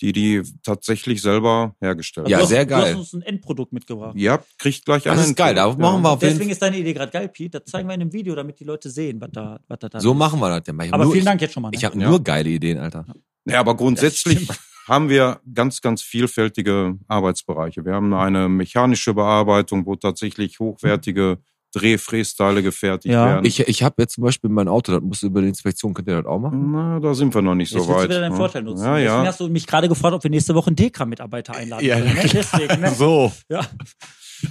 Die 0.00 0.12
die 0.12 0.42
tatsächlich 0.62 1.22
selber 1.22 1.74
hergestellt 1.80 2.28
Ja, 2.28 2.36
haben. 2.36 2.42
hast, 2.42 2.48
sehr 2.50 2.66
Du 2.66 2.74
hast 2.74 2.82
geil. 2.84 2.96
uns 2.96 3.12
ein 3.14 3.22
Endprodukt 3.22 3.72
mitgebracht. 3.72 4.14
Ihr 4.16 4.42
kriegt 4.58 4.84
gleich 4.84 5.04
Das 5.04 5.18
einen 5.18 5.30
ist 5.30 5.36
geil, 5.36 5.54
da 5.54 5.68
machen 5.74 6.02
wir 6.02 6.10
auf 6.10 6.22
jeden 6.22 6.34
Deswegen 6.34 6.50
ist 6.50 6.60
deine 6.62 6.78
Idee 6.78 6.92
gerade 6.94 7.10
geil, 7.12 7.28
Pete. 7.28 7.60
Das 7.60 7.70
zeigen 7.70 7.88
wir 7.88 7.94
in 7.94 8.00
einem 8.02 8.12
Video, 8.12 8.34
damit 8.34 8.60
die 8.60 8.64
Leute 8.64 8.90
sehen, 8.90 9.20
was 9.20 9.30
da, 9.32 9.58
was 9.68 9.78
da, 9.78 9.88
da 9.88 10.00
So 10.00 10.12
ist. 10.12 10.18
machen 10.18 10.38
wir 10.40 10.48
das. 10.50 10.62
denn. 10.64 10.80
Aber 10.92 11.04
nur, 11.04 11.12
vielen 11.12 11.24
Dank 11.24 11.40
jetzt 11.40 11.54
schon 11.54 11.62
mal. 11.62 11.70
Ne? 11.70 11.76
Ich, 11.76 11.84
habe 11.84 11.98
Ja. 11.98 12.08
nur 12.08 12.22
geile 12.22 12.48
Ideen, 12.50 12.78
Alter. 12.78 13.06
Ja, 13.46 13.60
aber 13.60 13.74
grundsätzlich 13.76 14.48
haben 14.88 15.08
wir 15.08 15.40
ganz, 15.54 15.80
ganz 15.80 16.02
vielfältige 16.02 16.98
Arbeitsbereiche. 17.08 17.84
Wir 17.84 17.94
haben 17.94 18.12
eine 18.14 18.48
mechanische 18.48 19.14
Bearbeitung, 19.14 19.86
wo 19.86 19.96
tatsächlich 19.96 20.60
hochwertige 20.60 21.38
Drehfrästeile 21.78 22.62
gefertigt 22.62 23.12
Ja. 23.12 23.26
werden. 23.26 23.44
Ich, 23.44 23.60
ich 23.60 23.82
habe 23.82 23.96
jetzt 23.98 24.14
zum 24.14 24.24
Beispiel 24.24 24.48
mein 24.50 24.68
Auto, 24.68 24.92
das 24.92 25.02
muss 25.02 25.22
über 25.22 25.42
die 25.42 25.48
Inspektion, 25.48 25.92
könnt 25.94 26.08
ihr 26.08 26.16
das 26.22 26.26
auch 26.26 26.38
machen? 26.38 26.72
Na, 26.72 26.98
da 27.00 27.14
sind 27.14 27.34
wir 27.34 27.42
noch 27.42 27.54
nicht 27.54 27.70
Jetzt 27.72 27.82
so 27.84 27.88
willst 27.88 28.00
weit. 28.02 28.04
du 28.06 28.10
wieder 28.10 28.20
deinen 28.20 28.32
ne? 28.32 28.36
Vorteil 28.38 28.62
nutzen. 28.62 28.84
Ja, 28.84 28.94
Deswegen 28.96 29.22
ja. 29.22 29.26
hast 29.26 29.40
du 29.40 29.48
mich 29.48 29.66
gerade 29.66 29.88
gefragt, 29.88 30.14
ob 30.14 30.22
wir 30.22 30.30
nächste 30.30 30.54
Woche 30.54 30.68
einen 30.68 30.76
Dekra-Mitarbeiter 30.76 31.54
einladen 31.54 31.84
Ja, 31.84 31.96
können. 32.00 32.14
Ne? 32.14 32.28
Deswegen, 32.32 32.80
ne? 32.80 32.90
So. 32.94 33.32
Ja. 33.48 33.60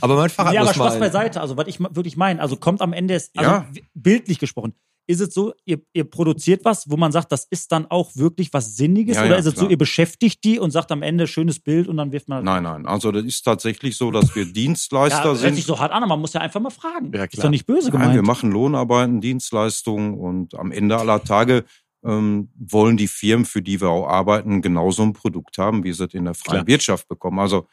Aber 0.01 0.15
mein 0.15 0.29
Fahrrad 0.29 0.53
ja, 0.53 0.61
aber 0.61 0.69
muss 0.69 0.77
mal... 0.77 0.85
Spaß 0.89 0.99
beiseite. 0.99 1.41
Also, 1.41 1.57
was 1.57 1.67
ich 1.67 1.79
wirklich 1.79 2.17
meine, 2.17 2.41
also 2.41 2.55
kommt 2.57 2.81
am 2.81 2.93
Ende, 2.93 3.13
ist, 3.15 3.31
also 3.37 3.49
Ja. 3.51 3.65
bildlich 3.93 4.39
gesprochen, 4.39 4.73
ist 5.07 5.19
es 5.19 5.33
so, 5.33 5.53
ihr, 5.65 5.81
ihr 5.93 6.03
produziert 6.03 6.65
was, 6.65 6.89
wo 6.89 6.97
man 6.97 7.11
sagt, 7.11 7.31
das 7.31 7.45
ist 7.45 7.71
dann 7.71 7.85
auch 7.87 8.15
wirklich 8.15 8.51
was 8.53 8.75
Sinniges? 8.75 9.15
Ja, 9.17 9.23
oder 9.23 9.31
ja, 9.33 9.37
ist 9.37 9.45
es 9.45 9.53
so, 9.53 9.59
klar. 9.61 9.71
ihr 9.71 9.77
beschäftigt 9.77 10.43
die 10.43 10.59
und 10.59 10.71
sagt 10.71 10.91
am 10.91 11.01
Ende 11.01 11.27
schönes 11.27 11.59
Bild 11.59 11.87
und 11.87 11.97
dann 11.97 12.11
wirft 12.11 12.27
man. 12.27 12.43
Nein, 12.43 12.63
nein. 12.63 12.85
Also 12.85 13.11
das 13.11 13.23
ist 13.23 13.43
tatsächlich 13.43 13.97
so, 13.97 14.11
dass 14.11 14.35
wir 14.35 14.43
ja, 14.45 14.51
Dienstleister 14.51 15.17
das 15.17 15.25
hört 15.25 15.37
sind. 15.39 15.55
sich 15.55 15.65
so 15.65 15.79
hart 15.79 15.91
an, 15.91 16.03
aber 16.03 16.09
man 16.15 16.21
muss 16.21 16.33
ja 16.33 16.41
einfach 16.41 16.59
mal 16.59 16.69
fragen. 16.71 17.11
Ja, 17.13 17.23
Ist 17.25 17.31
klar. 17.33 17.43
doch 17.43 17.49
nicht 17.51 17.65
böse 17.65 17.89
Nein, 17.89 17.99
gemeint. 17.99 18.15
wir 18.15 18.23
machen 18.23 18.51
Lohnarbeiten, 18.51 19.21
Dienstleistungen 19.21 20.15
und 20.15 20.55
am 20.55 20.71
Ende 20.71 20.97
aller 20.97 21.23
Tage 21.23 21.65
ähm, 22.03 22.49
wollen 22.55 22.97
die 22.97 23.07
Firmen, 23.07 23.45
für 23.45 23.61
die 23.61 23.81
wir 23.81 23.89
auch 23.89 24.07
arbeiten, 24.07 24.61
genauso 24.61 25.03
ein 25.03 25.13
Produkt 25.13 25.57
haben, 25.57 25.83
wie 25.83 25.93
sie 25.93 26.05
es 26.05 26.13
in 26.13 26.25
der 26.25 26.33
freien 26.33 26.57
Klar. 26.65 26.67
Wirtschaft 26.67 27.07
bekommen. 27.07 27.39
Also 27.39 27.67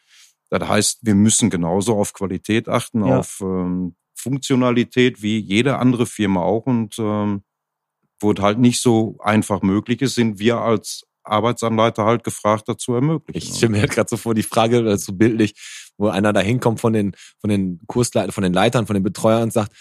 das 0.51 0.69
heißt, 0.69 0.99
wir 1.03 1.15
müssen 1.15 1.49
genauso 1.49 1.97
auf 1.97 2.13
Qualität 2.13 2.69
achten, 2.69 3.07
Ja. 3.07 3.19
auf 3.21 3.41
ähm, 3.43 3.95
Funktionalität 4.23 5.23
wie 5.23 5.39
jede 5.39 5.79
andere 5.79 6.07
Firma 6.07 6.41
auch 6.41 6.67
und 6.67 6.99
ähm, 6.99 7.43
wo 8.21 8.33
es 8.33 8.41
halt 8.41 8.59
nicht 8.59 8.81
so 8.81 9.19
einfach 9.21 9.63
möglich 9.63 10.01
ist, 10.01 10.15
sind 10.15 10.39
wir 10.39 10.59
als 10.59 11.05
Arbeitsanleiter 11.25 12.05
halt 12.05 12.25
gefragt, 12.25 12.69
dazu 12.69 12.95
ermöglichen. 12.95 13.37
Ich 13.39 13.57
stelle 13.57 13.73
mir 13.73 13.81
halt 13.81 13.91
gerade 13.91 14.09
so 14.09 14.17
vor, 14.17 14.35
die 14.35 14.43
Frage 14.43 14.79
äh, 14.79 14.97
so 14.97 15.13
bildlich, 15.13 15.55
wo 15.97 16.09
einer 16.09 16.33
da 16.33 16.41
hinkommt 16.41 16.81
von 16.81 16.93
den, 16.93 17.15
von 17.41 17.51
den 17.51 17.81
Kursleitern, 17.87 18.33
von 18.33 18.43
den 18.43 18.53
Leitern, 18.53 18.87
von 18.87 18.95
den 18.95 19.03
Betreuern 19.03 19.45
und 19.45 19.53
sagt, 19.53 19.73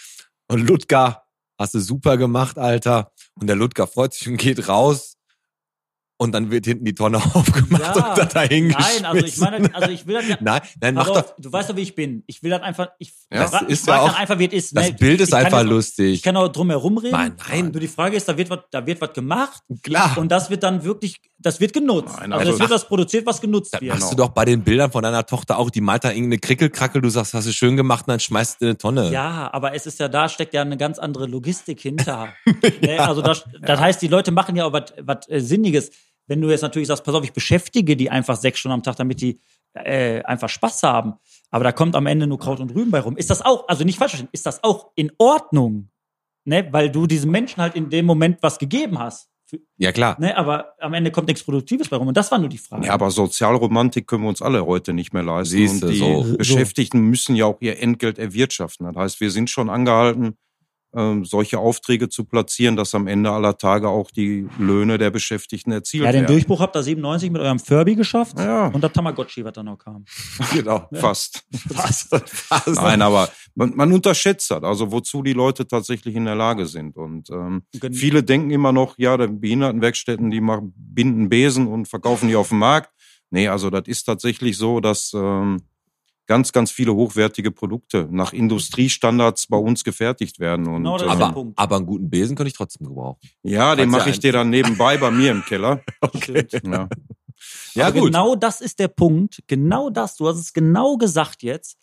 und 0.47 0.67
Ludger, 0.67 1.23
hast 1.57 1.73
du 1.73 1.79
super 1.79 2.17
gemacht, 2.17 2.57
Alter. 2.57 3.11
Und 3.39 3.47
der 3.47 3.55
Ludger 3.55 3.87
freut 3.87 4.13
sich 4.13 4.27
und 4.27 4.37
geht 4.37 4.67
raus. 4.67 5.17
Und 6.22 6.34
dann 6.34 6.51
wird 6.51 6.65
hinten 6.65 6.86
die 6.86 6.93
Tonne 6.93 7.17
aufgemacht 7.34 7.95
Ja. 7.95 8.09
und 8.09 8.17
da 8.19 8.26
dahin 8.26 8.67
Nein, 8.67 9.05
also 9.05 9.26
ich 9.26 9.38
meine, 9.38 9.74
also 9.74 9.89
ich 9.89 10.05
will 10.05 10.13
das 10.13 10.28
ja. 10.28 10.38
Nein, 10.39 10.61
nein, 10.80 10.93
mach 10.93 11.07
doch. 11.07 11.34
du 11.39 11.51
weißt 11.51 11.72
doch, 11.72 11.76
wie 11.76 11.82
ich 11.82 11.95
bin. 11.95 12.24
Ich 12.28 12.43
will 12.43 12.51
das 12.51 12.61
einfach. 12.61 12.89
Ich, 12.99 13.11
Ja, 13.34 13.47
das 13.49 13.63
ist 13.63 13.88
ja 13.88 13.95
dann 13.97 14.09
auch- 14.11 14.19
einfach, 14.19 14.38
wie 14.38 14.45
es 14.45 14.53
ist. 14.53 14.78
Das 14.78 14.89
ne? 14.89 14.93
Bild 14.99 15.19
ist 15.19 15.34
einfach 15.34 15.63
lustig. 15.63 16.13
Ich 16.13 16.22
kann 16.22 16.38
auch 16.38 16.47
drum 16.49 16.69
herum 16.69 16.99
reden. 16.99 17.13
Nein, 17.13 17.34
nein. 17.49 17.72
Nur 17.72 17.82
die 17.82 17.88
Frage 17.88 18.17
ist, 18.17 18.28
da 18.30 18.38
wird 18.38 18.51
was, 18.51 18.59
da 18.69 18.86
wird 18.86 19.01
was 19.01 19.13
gemacht 19.13 19.63
Klar. 19.82 20.15
und 20.19 20.32
das 20.32 20.51
wird 20.51 20.61
dann 20.61 20.84
wirklich, 20.84 21.15
das 21.39 21.59
wird 21.59 21.74
genutzt. 21.74 22.13
Nein, 22.19 22.34
also 22.34 22.41
also 22.41 22.53
es 22.53 22.59
wird 22.59 22.69
was 22.69 22.88
produziert, 22.88 23.26
was 23.26 23.41
genutzt 23.41 23.74
Das 23.74 23.82
wird. 23.82 23.91
machst 23.95 24.11
du 24.11 24.15
doch 24.15 24.30
bei 24.30 24.45
den 24.45 24.63
Bildern 24.63 24.91
von 24.91 25.01
deiner 25.01 25.26
Tochter 25.26 25.57
auch. 25.57 25.72
Die 25.72 25.82
malt 25.82 26.03
da 26.03 26.09
irgendeine 26.11 26.38
Krickelkrackel, 26.38 27.01
du 27.01 27.09
sagst, 27.09 27.34
hast 27.34 27.47
du 27.47 27.51
schön 27.51 27.76
gemacht 27.78 28.05
und 28.07 28.11
dann 28.11 28.19
schmeißt 28.19 28.61
du 28.61 28.65
in 28.65 28.69
eine 28.69 28.78
Tonne. 28.78 29.09
Ja, 29.11 29.49
aber 29.51 29.74
es 29.74 29.88
ist 29.88 29.99
ja, 29.99 30.07
da 30.07 30.30
steckt 30.30 30.53
ja 30.53 30.61
eine 30.61 30.78
ganz 30.78 30.99
andere 30.99 31.26
Logistik 31.26 31.80
hinter. 31.82 32.30
ne? 32.84 32.99
Also 32.99 33.24
das, 33.24 33.43
das 33.59 33.80
heißt, 33.80 33.99
die 34.03 34.07
Leute 34.07 34.32
machen 34.32 34.55
ja 34.55 34.65
auch 34.65 34.74
was, 34.74 34.93
was 35.01 35.28
äh, 35.28 35.39
Sinniges. 35.39 35.89
Wenn 36.28 36.41
du 36.41 36.49
jetzt 36.49 36.61
natürlich 36.61 36.88
sagst, 36.88 37.03
pass 37.03 37.15
auf, 37.15 37.24
ich 37.24 37.34
beschäftige 37.34 37.97
die 37.97 38.09
einfach 38.09 38.38
sechs 38.38 38.59
Stunden 38.59 38.76
am 38.76 38.84
Tag, 38.84 38.95
damit 38.95 39.22
die 39.22 39.39
äh, 39.74 40.22
einfach 40.24 40.49
Spaß 40.49 40.84
haben. 40.84 41.13
Aber 41.49 41.63
da 41.63 41.72
kommt 41.72 41.95
am 41.95 42.05
Ende 42.05 42.28
nur 42.28 42.39
Kraut 42.39 42.59
und 42.59 42.74
Rüben 42.74 42.91
bei 42.91 42.99
rum. 42.99 43.17
Ist 43.17 43.30
das 43.30 43.41
auch, 43.41 43.67
also 43.67 43.84
nicht 43.84 43.97
falsch 43.97 44.11
verstehen, 44.11 44.30
ist 44.32 44.45
das 44.45 44.63
auch 44.63 44.91
in 44.95 45.11
Ordnung? 45.17 45.89
Ne? 46.45 46.67
Weil 46.72 46.89
du 46.89 47.07
diesem 47.07 47.32
Menschen 47.32 47.61
halt 47.61 47.76
in 47.76 47.89
dem 47.89 48.05
Moment 48.05 48.41
was 48.41 48.57
gegeben 48.59 48.99
hast. 48.99 49.30
Ja, 49.78 49.91
klar. 49.91 50.17
Ne? 50.19 50.36
Aber 50.38 50.74
am 50.80 50.93
Ende 50.93 51.11
kommt 51.11 51.28
nichts 51.28 51.43
Produktives 51.43 51.89
bei 51.89 51.97
rum. 51.97 52.07
Und 52.07 52.15
das 52.15 52.32
war 52.32 52.39
nur 52.39 52.49
die 52.49 52.57
Frage. 52.57 52.86
Ja, 52.86 52.93
aber 52.93 53.11
Sozialromantik 53.11 54.07
können 54.07 54.24
wir 54.24 54.30
uns 54.30 54.41
alle 54.41 54.65
heute 54.65 54.93
nicht 54.93 55.13
mehr 55.13 55.24
leisten. 55.24 55.51
Siehste, 55.51 55.88
und 55.88 55.91
die 55.91 55.97
so. 55.99 56.38
Beschäftigten 56.38 57.01
müssen 57.01 57.36
ja 57.36 57.45
auch 57.45 57.57
ihr 57.59 57.82
Entgelt 57.82 58.17
erwirtschaften. 58.17 58.86
Das 58.86 58.95
heißt, 58.95 59.22
wir 59.22 59.32
sind 59.32 59.49
schon 59.49 59.69
angehalten, 59.69 60.38
solche 60.93 61.57
Aufträge 61.57 62.09
zu 62.09 62.25
platzieren, 62.25 62.75
dass 62.75 62.93
am 62.93 63.07
Ende 63.07 63.31
aller 63.31 63.57
Tage 63.57 63.87
auch 63.87 64.11
die 64.11 64.47
Löhne 64.59 64.97
der 64.97 65.09
Beschäftigten 65.09 65.71
erzielt 65.71 66.03
ja, 66.03 66.11
den 66.11 66.21
werden. 66.21 66.33
Durchbruch 66.33 66.59
habt 66.59 66.75
ihr 66.75 66.83
97 66.83 67.31
mit 67.31 67.41
eurem 67.41 67.59
Furby 67.59 67.95
geschafft. 67.95 68.37
Ja. 68.37 68.67
Und 68.67 68.81
das 68.83 68.91
Tamagotchi, 68.91 69.45
was 69.45 69.53
dann 69.53 69.67
noch 69.67 69.77
kam. 69.77 70.03
Genau. 70.53 70.89
Fast. 70.93 71.43
Fast. 71.73 72.09
Fast. 72.25 72.75
Nein, 72.75 73.01
aber 73.01 73.29
man, 73.55 73.73
man 73.75 73.91
unterschätzt 73.93 74.51
das, 74.51 74.63
also 74.63 74.91
wozu 74.91 75.23
die 75.23 75.31
Leute 75.33 75.65
tatsächlich 75.65 76.15
in 76.15 76.25
der 76.25 76.35
Lage 76.35 76.65
sind. 76.65 76.97
Und 76.97 77.29
ähm, 77.29 77.63
Gen- 77.71 77.93
viele 77.93 78.21
denken 78.21 78.51
immer 78.51 78.73
noch, 78.73 78.95
ja, 78.97 79.15
die 79.15 79.27
Behindertenwerkstätten, 79.27 80.29
die 80.29 80.41
machen, 80.41 80.73
binden 80.75 81.29
Besen 81.29 81.67
und 81.67 81.87
verkaufen 81.87 82.27
die 82.27 82.35
auf 82.35 82.49
dem 82.49 82.59
Markt. 82.59 82.91
Nee, 83.29 83.47
also 83.47 83.69
das 83.69 83.83
ist 83.85 84.03
tatsächlich 84.03 84.57
so, 84.57 84.81
dass 84.81 85.13
ähm, 85.15 85.61
ganz, 86.32 86.53
ganz 86.53 86.71
viele 86.71 86.95
hochwertige 86.95 87.51
Produkte 87.51 88.07
nach 88.09 88.32
Industriestandards 88.32 89.47
bei 89.47 89.57
uns 89.57 89.84
gefertigt 89.84 90.39
werden. 90.39 90.65
Und, 90.65 90.84
Genau, 90.84 90.97
das 90.97 91.07
ist 91.07 91.13
äh, 91.13 91.17
der 91.17 91.25
Aber, 91.25 91.34
Punkt. 91.34 91.59
aber 91.59 91.75
einen 91.75 91.86
guten 91.86 92.09
Besen 92.09 92.38
könnte 92.38 92.47
ich 92.47 92.53
trotzdem 92.53 92.88
gebrauchen. 92.88 93.19
ja, 93.43 93.75
den 93.75 93.89
mache 93.89 94.09
ich 94.11 94.19
dir 94.19 94.32
dann 94.32 94.49
nebenbei 94.49 94.95
bei 94.95 95.11
mir 95.11 95.32
im 95.32 95.43
Keller. 95.43 95.84
Okay. 95.99 96.47
Ja. 96.63 96.88
Ja, 97.73 97.89
gut. 97.89 98.05
Genau 98.05 98.36
das 98.36 98.61
ist 98.61 98.79
der 98.79 98.88
Punkt. 98.88 99.43
Genau 99.47 99.89
das. 99.89 100.15
Du 100.15 100.25
hast 100.29 100.38
es 100.38 100.53
genau 100.53 100.95
gesagt 100.95 101.43
jetzt. 101.43 101.77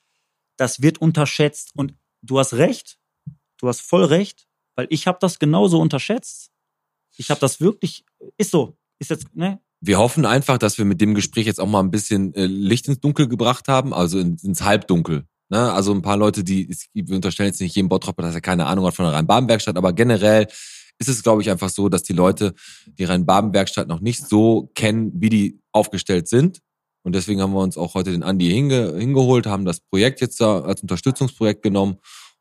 Das 0.57 0.81
wird 0.81 0.99
unterschätzt. 0.99 1.73
Und 1.75 1.95
du 2.23 2.39
hast 2.39 2.55
recht. 2.55 2.99
Du 3.59 3.69
hast 3.69 3.83
voll 3.83 4.05
recht. 4.05 4.47
Weil 4.77 4.87
ich 4.89 5.07
habe 5.07 5.19
das 5.21 5.39
genauso 5.39 5.79
unterschätzt. 5.79 6.51
Ich 7.19 7.29
habe 7.31 7.41
das 7.41 7.61
wirklich. 7.61 8.07
Ist 8.39 8.51
so. 8.53 8.79
Ist 8.99 9.11
jetzt, 9.11 9.27
ne? 9.37 9.61
Wir 9.81 9.99
hoffen 9.99 10.27
einfach, 10.27 10.59
dass 10.59 10.79
wir 10.79 10.85
mit 10.85 11.01
dem 11.01 11.15
Gespräch 11.15 11.47
jetzt 11.47 11.61
auch 11.61 11.69
mal 11.69 11.81
ein 11.81 11.91
bisschen 11.91 12.35
äh, 12.35 12.47
Licht 12.47 12.89
ins 12.89 13.01
Dunkel 13.01 13.29
gebracht 13.29 13.69
haben, 13.69 13.95
also 13.95 14.19
in, 14.19 14.37
ins 14.43 14.63
Halbdunkel. 14.63 15.25
Ne? 15.51 15.73
Also 15.73 15.93
ein 15.93 16.03
paar 16.03 16.17
Leute, 16.17 16.45
die, 16.45 16.75
wir 16.93 17.17
unterstellen 17.17 17.49
jetzt 17.49 17.61
nicht 17.61 17.77
jedem 17.77 17.89
Bottropper, 17.89 18.23
dass 18.23 18.35
er 18.35 18.41
keine 18.41 18.67
Ahnung 18.67 18.87
hat 18.87 18.95
von 18.95 19.05
der 19.05 19.15
Rhein-Baden-Werkstatt, 19.15 19.77
aber 19.77 19.93
generell 19.93 20.47
ist 20.99 21.09
es, 21.09 21.23
glaube 21.23 21.43
ich, 21.43 21.51
einfach 21.51 21.71
so, 21.71 21.89
dass 21.89 22.03
die 22.03 22.13
Leute 22.13 22.55
die 22.87 23.05
Rhein-Baden-Werkstatt 23.05 23.87
noch 23.87 24.01
nicht 24.01 24.27
so 24.27 24.71
kennen, 24.75 25.13
wie 25.15 25.29
die 25.29 25.61
aufgestellt 25.73 26.29
sind. 26.29 26.61
Und 27.05 27.15
deswegen 27.15 27.41
haben 27.41 27.53
wir 27.53 27.61
uns 27.61 27.79
auch 27.79 27.95
heute 27.95 28.11
den 28.11 28.25
Andi 28.25 28.51
hinge, 28.51 28.97
hingeholt, 28.97 29.47
haben 29.47 29.65
das 29.65 29.81
Projekt 29.81 30.21
jetzt 30.21 30.41
da 30.41 30.61
als 30.61 30.83
Unterstützungsprojekt 30.83 31.63
genommen 31.63 31.99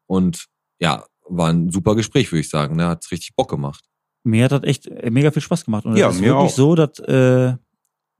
und 0.08 0.48
ja, 0.80 1.06
war 1.30 1.50
ein 1.50 1.72
super 1.72 1.96
Gespräch, 1.96 2.32
würde 2.32 2.42
ich 2.42 2.50
sagen. 2.50 2.76
Ne? 2.76 2.88
Hat 2.88 3.10
richtig 3.12 3.36
Bock 3.36 3.50
gemacht. 3.50 3.86
Mir 4.24 4.46
hat 4.46 4.52
das 4.52 4.64
echt 4.64 4.88
äh, 4.88 5.10
mega 5.10 5.32
viel 5.32 5.42
Spaß 5.42 5.66
gemacht. 5.66 5.86
Und 5.86 5.96
Ja, 5.96 6.10
es 6.10 6.16
ist 6.16 6.22
mir 6.22 6.28
wirklich 6.28 6.52
auch. 6.52 6.56
so, 6.56 6.76
dass 6.76 7.00
äh, 7.00 7.56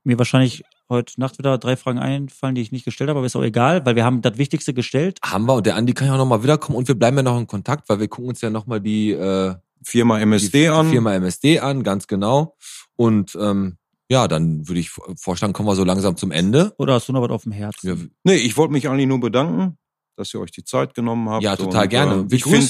mir 0.04 0.18
wahrscheinlich 0.18 0.64
heute 0.88 1.20
Nacht 1.20 1.38
wieder 1.38 1.58
drei 1.58 1.76
Fragen 1.76 1.98
einfallen, 1.98 2.54
die 2.54 2.62
ich 2.62 2.72
nicht 2.72 2.84
gestellt 2.84 3.10
habe, 3.10 3.18
aber 3.18 3.26
ist 3.26 3.36
auch 3.36 3.42
egal, 3.42 3.84
weil 3.84 3.94
wir 3.94 4.04
haben 4.04 4.22
das 4.22 4.38
Wichtigste 4.38 4.72
gestellt. 4.72 5.18
Haben 5.22 5.44
wir 5.46 5.54
und 5.54 5.66
der 5.66 5.76
Andi 5.76 5.92
kann 5.92 6.06
ja 6.08 6.14
auch 6.14 6.18
nochmal 6.18 6.42
wiederkommen 6.42 6.78
und 6.78 6.88
wir 6.88 6.94
bleiben 6.94 7.16
ja 7.18 7.22
noch 7.22 7.38
in 7.38 7.46
Kontakt, 7.46 7.88
weil 7.90 8.00
wir 8.00 8.08
gucken 8.08 8.30
uns 8.30 8.40
ja 8.40 8.48
nochmal 8.48 8.80
die, 8.80 9.12
äh, 9.12 9.54
Firma 9.82 10.18
MSD 10.20 10.62
die 10.62 10.68
an. 10.68 10.90
Firma 10.90 11.14
MSD 11.14 11.60
an, 11.60 11.82
ganz 11.82 12.06
genau. 12.06 12.56
Und 12.96 13.36
ähm, 13.40 13.76
ja, 14.10 14.26
dann 14.28 14.66
würde 14.66 14.80
ich 14.80 14.90
vorschlagen, 15.16 15.52
kommen 15.52 15.68
wir 15.68 15.76
so 15.76 15.84
langsam 15.84 16.16
zum 16.16 16.30
Ende. 16.32 16.74
Oder 16.78 16.94
hast 16.94 17.08
du 17.08 17.12
noch 17.12 17.22
was 17.22 17.30
auf 17.30 17.42
dem 17.42 17.52
Herzen? 17.52 17.88
Ja, 17.88 17.94
Nee, 18.24 18.36
ich 18.36 18.56
wollte 18.56 18.72
mich 18.72 18.88
eigentlich 18.88 19.06
nur 19.06 19.20
bedanken, 19.20 19.78
dass 20.16 20.32
ihr 20.34 20.40
euch 20.40 20.50
die 20.50 20.64
Zeit 20.64 20.94
genommen 20.94 21.28
habt. 21.28 21.42
Ja, 21.42 21.56
total 21.56 21.84
Und, 21.84 21.88
gerne. 21.90 22.26
Äh, 22.30 22.34
ich 22.34 22.44
finde 22.44 22.66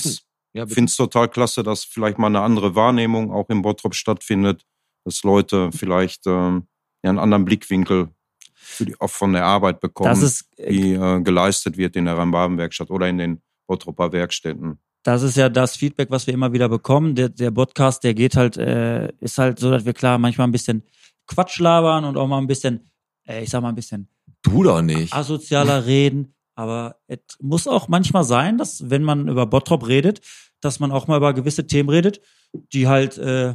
ja, 0.52 0.64
bitte. 0.64 0.74
finde 0.74 0.90
es 0.90 0.96
total 0.96 1.28
klasse, 1.28 1.62
dass 1.62 1.84
vielleicht 1.84 2.18
mal 2.18 2.28
eine 2.28 2.40
andere 2.40 2.74
Wahrnehmung 2.74 3.32
auch 3.32 3.48
im 3.48 3.62
Bottrop 3.62 3.94
stattfindet, 3.94 4.64
dass 5.04 5.22
Leute 5.22 5.70
vielleicht 5.72 6.26
ähm, 6.26 6.68
ja, 7.02 7.10
einen 7.10 7.18
anderen 7.18 7.44
Blickwinkel 7.44 8.08
für 8.54 8.86
die, 8.86 9.00
auch 9.00 9.10
von 9.10 9.32
der 9.32 9.44
Arbeit 9.44 9.80
bekommen, 9.80 10.10
das 10.10 10.22
ist, 10.22 10.48
äh, 10.56 10.70
die 10.70 10.92
äh, 10.92 11.20
geleistet 11.22 11.76
wird 11.76 11.96
in 11.96 12.04
der 12.04 12.16
Rhein-Baden-Werkstatt 12.16 12.90
oder 12.90 13.08
in 13.08 13.18
den 13.18 13.42
Bottroper 13.66 14.12
Werkstätten. 14.12 14.78
das 15.02 15.22
ist 15.22 15.36
ja 15.36 15.48
das 15.48 15.76
Feedback, 15.76 16.10
was 16.10 16.26
wir 16.26 16.34
immer 16.34 16.52
wieder 16.52 16.68
bekommen. 16.68 17.14
Der, 17.14 17.28
der 17.28 17.50
Podcast, 17.50 18.04
der 18.04 18.14
geht 18.14 18.36
halt, 18.36 18.56
äh, 18.56 19.12
ist 19.20 19.38
halt 19.38 19.58
so, 19.58 19.70
dass 19.70 19.84
wir 19.84 19.94
klar 19.94 20.18
manchmal 20.18 20.48
ein 20.48 20.52
bisschen 20.52 20.82
Quatsch 21.26 21.58
labern 21.60 22.04
und 22.04 22.16
auch 22.16 22.26
mal 22.26 22.38
ein 22.38 22.46
bisschen, 22.46 22.90
äh, 23.26 23.42
ich 23.42 23.50
sag 23.50 23.62
mal 23.62 23.70
ein 23.70 23.74
bisschen 23.74 24.08
du 24.42 24.62
doch 24.62 24.82
nicht. 24.82 25.12
asozialer 25.12 25.86
reden. 25.86 26.34
Aber 26.58 26.96
es 27.06 27.20
muss 27.40 27.68
auch 27.68 27.86
manchmal 27.86 28.24
sein, 28.24 28.58
dass 28.58 28.90
wenn 28.90 29.04
man 29.04 29.28
über 29.28 29.46
Bottrop 29.46 29.86
redet, 29.86 30.22
dass 30.60 30.80
man 30.80 30.90
auch 30.90 31.06
mal 31.06 31.18
über 31.18 31.32
gewisse 31.32 31.68
Themen 31.68 31.88
redet, 31.88 32.20
die 32.52 32.88
halt 32.88 33.16
äh, 33.16 33.54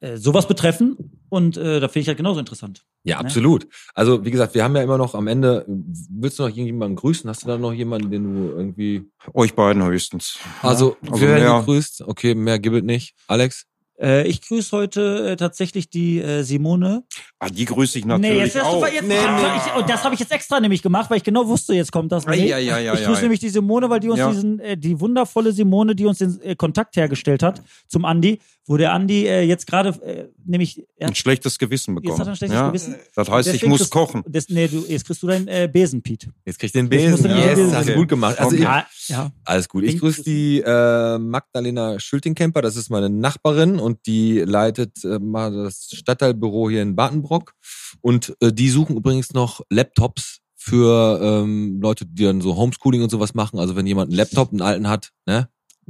äh, 0.00 0.16
sowas 0.16 0.48
betreffen. 0.48 1.20
Und 1.28 1.56
äh, 1.56 1.78
da 1.78 1.86
finde 1.86 2.00
ich 2.00 2.08
halt 2.08 2.16
genauso 2.16 2.40
interessant. 2.40 2.84
Ja, 3.04 3.18
ne? 3.18 3.26
absolut. 3.26 3.68
Also, 3.94 4.24
wie 4.24 4.32
gesagt, 4.32 4.52
wir 4.56 4.64
haben 4.64 4.74
ja 4.74 4.82
immer 4.82 4.98
noch 4.98 5.14
am 5.14 5.28
Ende, 5.28 5.64
willst 5.68 6.40
du 6.40 6.42
noch 6.42 6.50
irgendjemanden 6.50 6.96
grüßen? 6.96 7.30
Hast 7.30 7.44
du 7.44 7.46
da 7.46 7.56
noch 7.56 7.72
jemanden, 7.72 8.10
den 8.10 8.24
du 8.24 8.50
irgendwie, 8.50 9.08
Euch 9.32 9.54
beiden 9.54 9.84
höchstens. 9.84 10.40
also, 10.60 10.96
also 11.02 11.20
wir 11.20 11.28
werden 11.28 11.60
gegrüßt. 11.60 12.02
Okay, 12.02 12.34
mehr 12.34 12.58
gibt 12.58 12.78
es 12.78 12.82
nicht. 12.82 13.14
Alex? 13.28 13.68
Äh, 14.00 14.26
ich 14.26 14.40
grüße 14.42 14.76
heute 14.76 15.30
äh, 15.32 15.36
tatsächlich 15.36 15.88
die 15.90 16.18
äh, 16.20 16.42
Simone. 16.42 17.04
Ah, 17.38 17.48
die 17.48 17.64
grüße 17.64 17.98
ich 17.98 18.04
natürlich 18.04 18.38
jetzt 18.38 18.56
hast 18.56 18.64
auch. 18.66 18.80
du 18.86 18.92
jetzt, 18.92 19.02
Nee, 19.06 19.14
nee. 19.14 19.46
Ich, 19.66 19.74
und 19.80 19.88
das 19.88 20.02
habe 20.04 20.14
ich 20.14 20.20
jetzt 20.20 20.32
extra 20.32 20.58
nämlich 20.60 20.82
gemacht, 20.82 21.10
weil 21.10 21.18
ich 21.18 21.24
genau 21.24 21.46
wusste, 21.46 21.74
jetzt 21.74 21.92
kommt 21.92 22.10
das. 22.10 22.26
Nicht. 22.26 22.52
ei, 22.52 22.72
ei, 22.72 22.90
ei, 22.90 22.94
ich 22.94 23.04
grüße 23.04 23.22
nämlich 23.22 23.40
die 23.40 23.50
Simone, 23.50 23.90
weil 23.90 24.00
die 24.00 24.08
uns 24.08 24.18
Ja. 24.18 24.30
diesen, 24.30 24.58
äh, 24.60 24.76
die 24.76 24.98
wundervolle 24.98 25.52
Simone, 25.52 25.94
die 25.94 26.06
uns 26.06 26.18
den 26.18 26.40
äh, 26.42 26.56
Kontakt 26.56 26.96
hergestellt 26.96 27.42
hat 27.42 27.62
zum 27.86 28.04
Andi, 28.04 28.40
wo 28.66 28.76
der 28.76 28.92
Andi 28.92 29.26
äh, 29.26 29.42
jetzt 29.42 29.66
gerade 29.66 29.88
äh, 30.02 30.28
nämlich 30.44 30.84
er, 30.96 31.08
ein 31.08 31.14
schlechtes 31.16 31.58
Gewissen 31.58 31.94
bekommen. 31.96 32.12
jetzt 32.12 32.20
hat 32.20 32.26
er 32.28 32.32
ein 32.32 32.36
schlechtes 32.36 32.54
ja? 32.56 32.68
Gewissen. 32.68 32.94
Das 33.16 33.28
heißt, 33.28 33.48
ich 33.54 33.66
muss 33.66 33.80
kriegst- 33.80 33.92
kochen. 33.92 34.22
Das, 34.28 34.48
nee, 34.48 34.68
du, 34.68 34.84
jetzt 34.88 35.04
kriegst 35.04 35.22
du 35.22 35.26
deinen 35.26 35.48
äh, 35.48 35.68
Besen, 35.72 36.00
Pete. 36.02 36.32
Jetzt 36.44 36.58
krieg 36.60 36.68
ich 36.68 36.72
den 36.72 36.88
Besen. 36.88 37.16
du 37.22 37.28
den 37.28 37.38
Yes, 37.38 37.54
Besen 37.56 37.74
hast 37.74 37.88
du 37.88 37.94
gut 37.94 38.08
gemacht. 38.08 38.38
Also, 38.38 38.54
Okay. 38.56 38.58
ich, 38.58 39.08
Ja, 39.08 39.16
ja. 39.16 39.32
Alles 39.44 39.68
gut. 39.68 39.82
Ich 39.84 39.98
grüße 39.98 40.22
die 40.22 40.60
äh, 40.64 41.18
Magdalena 41.18 41.98
Schültingkemper, 41.98 42.62
das 42.62 42.76
ist 42.76 42.88
meine 42.90 43.10
Nachbarin 43.10 43.80
und 43.80 44.06
die 44.06 44.38
leitet 44.40 45.04
äh, 45.04 45.18
mal 45.18 45.52
das 45.52 45.90
Stadtteilbüro 45.92 46.70
hier 46.70 46.82
in 46.82 46.94
Badenbrock. 46.94 47.54
Und 48.00 48.36
äh, 48.40 48.52
die 48.52 48.68
suchen 48.70 48.96
übrigens 48.96 49.32
noch 49.32 49.60
Laptops 49.70 50.38
für 50.56 51.20
ähm, 51.20 51.80
Leute, 51.82 52.06
die 52.06 52.22
dann 52.22 52.40
so 52.40 52.56
Homeschooling 52.56 53.02
und 53.02 53.10
sowas 53.10 53.34
machen. 53.34 53.58
Also 53.58 53.74
wenn 53.74 53.86
jemand 53.86 54.10
einen 54.10 54.16
Laptop, 54.18 54.52
einen 54.52 54.62
alten 54.62 54.88
hat, 54.88 55.10
ne? 55.26 55.48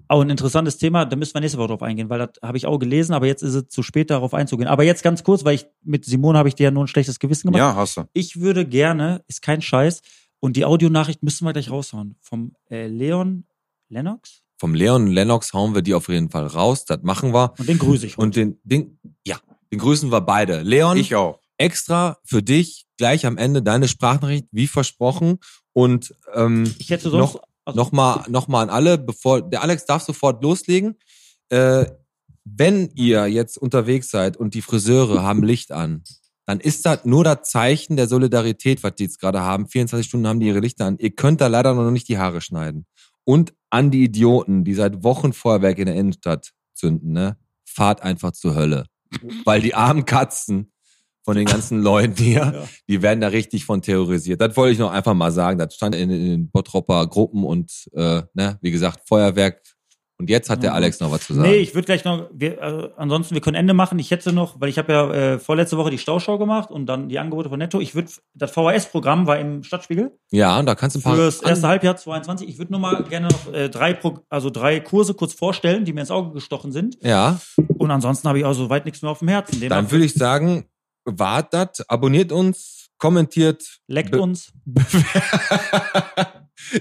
Auch 0.08 0.22
ein 0.22 0.30
interessantes 0.30 0.78
Thema, 0.78 1.04
da 1.04 1.16
müssen 1.16 1.34
wir 1.34 1.40
nächste 1.40 1.58
Woche 1.58 1.68
drauf 1.68 1.82
eingehen, 1.82 2.08
weil 2.08 2.18
das 2.18 2.30
habe 2.42 2.56
ich 2.56 2.66
auch 2.66 2.78
gelesen, 2.78 3.12
aber 3.12 3.26
jetzt 3.26 3.42
ist 3.42 3.54
es 3.54 3.68
zu 3.68 3.82
spät 3.82 4.10
darauf 4.10 4.32
einzugehen. 4.34 4.68
Aber 4.68 4.84
jetzt 4.84 5.02
ganz 5.02 5.22
kurz, 5.22 5.44
weil 5.44 5.54
ich 5.56 5.66
mit 5.84 6.04
Simone 6.06 6.38
habe 6.38 6.48
ich 6.48 6.54
dir 6.54 6.64
ja 6.64 6.70
nur 6.70 6.84
ein 6.84 6.88
schlechtes 6.88 7.18
Gewissen 7.18 7.48
gemacht. 7.48 7.58
Ja, 7.58 7.74
hast 7.76 7.96
du. 7.98 8.04
Ich 8.14 8.40
würde 8.40 8.66
gerne, 8.66 9.22
ist 9.28 9.42
kein 9.42 9.60
Scheiß, 9.62 10.00
und 10.40 10.56
die 10.56 10.64
Audionachricht 10.64 11.22
müssen 11.22 11.44
wir 11.44 11.52
gleich 11.52 11.70
raushauen, 11.70 12.16
vom 12.20 12.54
äh, 12.70 12.86
Leon 12.88 13.44
Lennox. 13.90 14.42
Vom 14.58 14.74
Leon 14.74 15.06
Lennox 15.08 15.52
hauen 15.52 15.74
wir 15.74 15.82
die 15.82 15.94
auf 15.94 16.08
jeden 16.08 16.30
Fall 16.30 16.46
raus. 16.46 16.84
Das 16.84 17.02
machen 17.02 17.32
wir. 17.34 17.52
Und 17.58 17.68
den 17.68 17.78
grüße 17.78 18.06
ich. 18.06 18.16
Und 18.18 18.34
den, 18.36 18.58
den, 18.64 18.98
ja, 19.26 19.36
den 19.70 19.78
grüßen 19.78 20.10
wir 20.10 20.20
beide. 20.20 20.62
Leon, 20.62 20.96
Ich 20.96 21.14
auch. 21.14 21.38
extra 21.58 22.18
für 22.24 22.42
dich 22.42 22.86
gleich 22.96 23.26
am 23.26 23.36
Ende 23.38 23.62
deine 23.62 23.88
Sprachnachricht, 23.88 24.46
wie 24.52 24.66
versprochen. 24.68 25.38
Und 25.72 26.14
ähm, 26.34 26.72
ich 26.78 26.90
hätte 26.90 27.10
sonst. 27.10 27.34
noch- 27.34 27.42
also, 27.64 27.78
Nochmal 27.78 28.24
noch 28.28 28.48
mal 28.48 28.62
an 28.62 28.70
alle, 28.70 28.98
bevor 28.98 29.48
der 29.48 29.62
Alex 29.62 29.86
darf 29.86 30.02
sofort 30.02 30.42
loslegen. 30.42 30.98
Äh, 31.48 31.86
wenn 32.44 32.90
ihr 32.94 33.26
jetzt 33.28 33.56
unterwegs 33.56 34.10
seid 34.10 34.36
und 34.36 34.54
die 34.54 34.62
Friseure 34.62 35.22
haben 35.22 35.44
Licht 35.44 35.70
an, 35.70 36.02
dann 36.44 36.58
ist 36.58 36.84
das 36.86 37.04
nur 37.04 37.22
das 37.22 37.48
Zeichen 37.48 37.96
der 37.96 38.08
Solidarität, 38.08 38.82
was 38.82 38.96
die 38.96 39.04
jetzt 39.04 39.20
gerade 39.20 39.40
haben. 39.40 39.68
24 39.68 40.06
Stunden 40.06 40.26
haben 40.26 40.40
die 40.40 40.48
ihre 40.48 40.58
Lichter 40.58 40.86
an. 40.86 40.98
Ihr 40.98 41.12
könnt 41.12 41.40
da 41.40 41.46
leider 41.46 41.74
noch 41.74 41.90
nicht 41.90 42.08
die 42.08 42.18
Haare 42.18 42.40
schneiden. 42.40 42.86
Und 43.24 43.54
an 43.70 43.92
die 43.92 44.02
Idioten, 44.02 44.64
die 44.64 44.74
seit 44.74 45.04
Wochen 45.04 45.32
Feuerwerk 45.32 45.78
in 45.78 45.86
der 45.86 45.94
Innenstadt 45.94 46.52
zünden, 46.74 47.12
ne? 47.12 47.36
Fahrt 47.64 48.02
einfach 48.02 48.32
zur 48.32 48.56
Hölle. 48.56 48.86
Weil 49.44 49.62
die 49.62 49.74
armen 49.74 50.04
Katzen 50.04 50.72
von 51.24 51.36
den 51.36 51.46
ganzen 51.46 51.82
Leuten 51.82 52.16
hier, 52.16 52.66
die 52.88 53.02
werden 53.02 53.20
da 53.20 53.28
richtig 53.28 53.64
von 53.64 53.82
terrorisiert. 53.82 54.40
Das 54.40 54.56
wollte 54.56 54.72
ich 54.72 54.78
noch 54.78 54.90
einfach 54.90 55.14
mal 55.14 55.32
sagen. 55.32 55.58
Das 55.58 55.74
stand 55.74 55.94
in, 55.94 56.10
in 56.10 56.30
den 56.30 56.50
Bottropper 56.50 57.06
Gruppen 57.06 57.44
und 57.44 57.70
äh, 57.92 58.22
ne, 58.34 58.58
wie 58.60 58.70
gesagt, 58.70 59.00
Feuerwerk. 59.06 59.62
Und 60.18 60.30
jetzt 60.30 60.50
hat 60.50 60.62
der 60.62 60.72
Alex 60.72 61.00
noch 61.00 61.10
was 61.10 61.26
zu 61.26 61.34
sagen. 61.34 61.48
Nee, 61.48 61.56
ich 61.56 61.74
würde 61.74 61.86
gleich 61.86 62.04
noch, 62.04 62.28
wir, 62.32 62.62
äh, 62.62 62.90
ansonsten, 62.96 63.34
wir 63.34 63.40
können 63.40 63.56
Ende 63.56 63.74
machen. 63.74 63.98
Ich 63.98 64.12
hätte 64.12 64.32
noch, 64.32 64.60
weil 64.60 64.68
ich 64.68 64.78
habe 64.78 64.92
ja 64.92 65.12
äh, 65.12 65.38
vorletzte 65.40 65.76
Woche 65.78 65.90
die 65.90 65.98
Stauschau 65.98 66.38
gemacht 66.38 66.70
und 66.70 66.86
dann 66.86 67.08
die 67.08 67.18
Angebote 67.18 67.48
von 67.48 67.58
Netto. 67.58 67.80
Ich 67.80 67.96
würde, 67.96 68.08
das 68.32 68.52
VHS-Programm 68.52 69.26
war 69.26 69.40
im 69.40 69.64
Stadtspiegel 69.64 70.16
ja, 70.30 70.56
und 70.60 70.66
da 70.66 70.76
kannst 70.76 70.94
du 70.94 71.00
ein 71.00 71.02
paar. 71.02 71.16
fürs 71.16 71.42
erste 71.42 71.66
Halbjahr 71.66 71.96
22. 71.96 72.48
Ich 72.48 72.56
würde 72.58 72.70
nur 72.70 72.80
mal 72.80 73.02
gerne 73.02 73.28
noch 73.28 73.52
äh, 73.52 73.68
drei, 73.68 73.94
Pro, 73.94 74.20
also 74.28 74.48
drei 74.50 74.78
Kurse 74.78 75.14
kurz 75.14 75.34
vorstellen, 75.34 75.84
die 75.84 75.92
mir 75.92 76.02
ins 76.02 76.12
Auge 76.12 76.32
gestochen 76.32 76.70
sind. 76.70 76.98
ja, 77.00 77.40
Und 77.78 77.90
ansonsten 77.90 78.28
habe 78.28 78.38
ich 78.38 78.44
auch 78.44 78.52
soweit 78.52 78.84
nichts 78.84 79.02
mehr 79.02 79.10
auf 79.10 79.18
dem 79.18 79.28
Herzen. 79.28 79.54
dann 79.54 79.70
Demnach 79.70 79.90
würde 79.90 80.04
ich 80.04 80.14
sagen, 80.14 80.66
wartet, 81.04 81.82
abonniert 81.88 82.32
uns, 82.32 82.88
kommentiert, 82.98 83.78
leckt 83.88 84.12
be- 84.12 84.20
uns. 84.20 84.52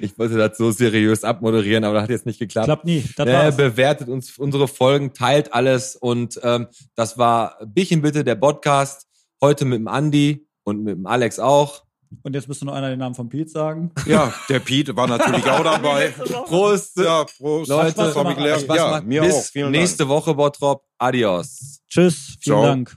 ich 0.01 0.17
wollte 0.17 0.38
das 0.38 0.57
so 0.57 0.72
seriös 0.72 1.24
abmoderieren, 1.24 1.84
aber 1.84 1.95
das 1.95 2.03
hat 2.03 2.09
jetzt 2.11 2.26
nicht 2.26 2.39
geklappt. 2.39 2.65
Klappt 2.65 2.86
nie. 2.86 3.03
Das 3.15 3.28
Äh, 3.28 3.34
war's. 3.34 3.57
bewertet 3.57 4.09
uns 4.09 4.38
unsere 4.38 4.67
Folgen, 4.67 5.13
teilt 5.13 5.53
alles 5.53 5.95
und 5.95 6.39
ähm, 6.43 6.67
das 6.95 7.17
war 7.17 7.57
Bierchen 7.65 8.01
bitte 8.01 8.24
der 8.24 8.36
Podcast 8.36 9.07
heute 9.41 9.65
mit 9.65 9.80
dem 9.80 9.88
Andi 9.88 10.47
und 10.63 10.84
mit 10.84 10.95
dem 10.95 11.07
Alex 11.07 11.39
auch. 11.39 11.84
Und 12.24 12.36
jetzt 12.36 12.49
müsste 12.49 12.65
noch 12.65 12.74
einer 12.74 12.89
den 12.89 12.99
Namen 12.99 13.15
von 13.15 13.30
Pete 13.30 13.49
sagen. 13.49 13.89
Ja, 14.05 14.34
der 14.49 14.59
Pete 14.59 14.93
war 14.97 15.07
natürlich 15.07 15.45
auch 15.49 15.63
dabei. 15.63 16.09
Prost, 16.45 16.97
Ja, 16.97 17.24
Prost. 17.24 17.69
Leute, 17.69 18.13
gelernt. 18.36 18.61
Spaß 18.63 18.78
Ja, 18.78 19.01
mir 19.01 19.22
Bis 19.22 19.34
auch. 19.34 19.43
Vielen 19.45 19.72
nächste 19.72 20.07
Woche 20.09 20.36
Bottrop. 20.36 20.84
Adios. 20.97 21.80
Tschüss, 21.89 22.36
vielen 22.41 22.57
Ciao. 22.57 22.65
Dank. 22.65 22.95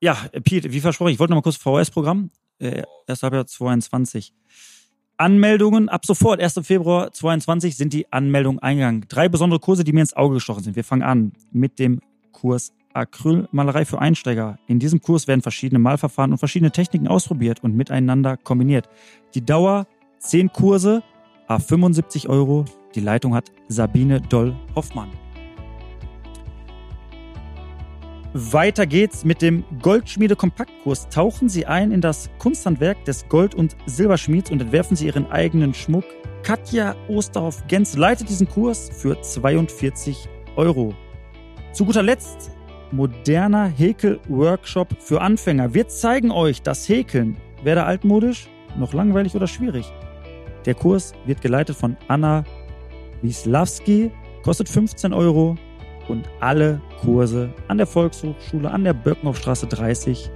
Ja, 0.00 0.16
Pete, 0.44 0.72
wie 0.72 0.80
versprochen, 0.80 1.12
ich 1.12 1.18
wollte 1.18 1.32
noch 1.32 1.38
mal 1.38 1.42
kurz 1.42 1.56
VHS-Programm. 1.56 2.30
Äh, 2.58 2.82
erst 3.06 3.22
Halbjahr 3.22 3.46
22. 3.46 4.32
Anmeldungen 5.18 5.90
ab 5.90 6.06
sofort, 6.06 6.40
1. 6.40 6.60
Februar 6.62 7.12
22, 7.12 7.76
sind 7.76 7.92
die 7.92 8.10
Anmeldungen 8.10 8.58
eingegangen. 8.60 9.04
Drei 9.08 9.28
besondere 9.28 9.60
Kurse, 9.60 9.84
die 9.84 9.92
mir 9.92 10.00
ins 10.00 10.16
Auge 10.16 10.34
gestochen 10.34 10.64
sind. 10.64 10.76
Wir 10.76 10.84
fangen 10.84 11.02
an 11.02 11.32
mit 11.52 11.78
dem 11.78 12.00
Kurs 12.32 12.72
Acrylmalerei 12.94 13.84
für 13.84 14.00
Einsteiger. 14.00 14.58
In 14.66 14.78
diesem 14.78 15.02
Kurs 15.02 15.28
werden 15.28 15.42
verschiedene 15.42 15.78
Malverfahren 15.78 16.32
und 16.32 16.38
verschiedene 16.38 16.72
Techniken 16.72 17.06
ausprobiert 17.06 17.62
und 17.62 17.76
miteinander 17.76 18.38
kombiniert. 18.38 18.88
Die 19.34 19.44
Dauer 19.44 19.86
10 20.18 20.52
Kurse, 20.52 21.02
a 21.46 21.58
75 21.58 22.28
Euro. 22.28 22.64
Die 22.94 23.00
Leitung 23.00 23.34
hat 23.34 23.52
Sabine 23.68 24.20
Doll-Hoffmann. 24.22 25.10
Weiter 28.32 28.86
geht's 28.86 29.24
mit 29.24 29.42
dem 29.42 29.64
Goldschmiede 29.82 30.36
Kompaktkurs. 30.36 31.08
Tauchen 31.08 31.48
Sie 31.48 31.66
ein 31.66 31.90
in 31.90 32.00
das 32.00 32.30
Kunsthandwerk 32.38 33.04
des 33.04 33.28
Gold- 33.28 33.56
und 33.56 33.76
Silberschmieds 33.86 34.52
und 34.52 34.62
entwerfen 34.62 34.96
Sie 34.96 35.06
Ihren 35.06 35.28
eigenen 35.32 35.74
Schmuck. 35.74 36.04
Katja 36.44 36.94
Osterhoff-Gens 37.08 37.96
leitet 37.96 38.28
diesen 38.28 38.48
Kurs 38.48 38.88
für 38.92 39.20
42 39.20 40.28
Euro. 40.54 40.94
Zu 41.72 41.84
guter 41.84 42.04
Letzt 42.04 42.52
moderner 42.92 43.66
Häkel-Workshop 43.66 44.94
für 45.00 45.20
Anfänger. 45.20 45.74
Wir 45.74 45.88
zeigen 45.88 46.30
euch 46.30 46.62
das 46.62 46.88
Häkeln. 46.88 47.36
Weder 47.64 47.84
altmodisch, 47.86 48.48
noch 48.78 48.92
langweilig 48.92 49.34
oder 49.34 49.48
schwierig. 49.48 49.92
Der 50.66 50.74
Kurs 50.74 51.14
wird 51.26 51.40
geleitet 51.40 51.76
von 51.76 51.96
Anna 52.06 52.44
Wisławski, 53.22 54.12
kostet 54.44 54.68
15 54.68 55.12
Euro 55.12 55.56
und 56.08 56.28
alle 56.38 56.80
Kurse 57.02 57.50
an 57.68 57.78
der 57.78 57.86
Volkshochschule 57.86 58.70
an 58.70 58.84
der 58.84 58.92
Birkenhofstraße 58.92 59.66
30 59.66 60.30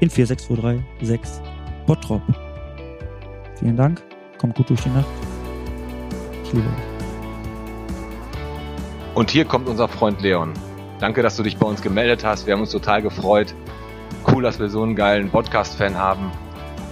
in 0.00 0.10
46236 0.10 1.42
Bottrop. 1.86 2.22
Vielen 3.58 3.76
Dank, 3.76 4.02
kommt 4.38 4.56
gut 4.56 4.68
durch 4.70 4.82
die 4.82 4.90
Nacht. 4.90 5.06
Ich 6.44 6.52
liebe 6.52 6.66
euch. 6.66 6.92
Und 9.14 9.30
hier 9.30 9.44
kommt 9.44 9.68
unser 9.68 9.88
Freund 9.88 10.20
Leon. 10.22 10.52
Danke, 10.98 11.22
dass 11.22 11.36
du 11.36 11.42
dich 11.42 11.56
bei 11.56 11.66
uns 11.66 11.82
gemeldet 11.82 12.24
hast. 12.24 12.46
Wir 12.46 12.54
haben 12.54 12.60
uns 12.60 12.70
total 12.70 13.02
gefreut. 13.02 13.54
Cool, 14.30 14.42
dass 14.42 14.58
wir 14.58 14.68
so 14.68 14.82
einen 14.82 14.96
geilen 14.96 15.30
Podcast-Fan 15.30 15.96
haben. 15.96 16.30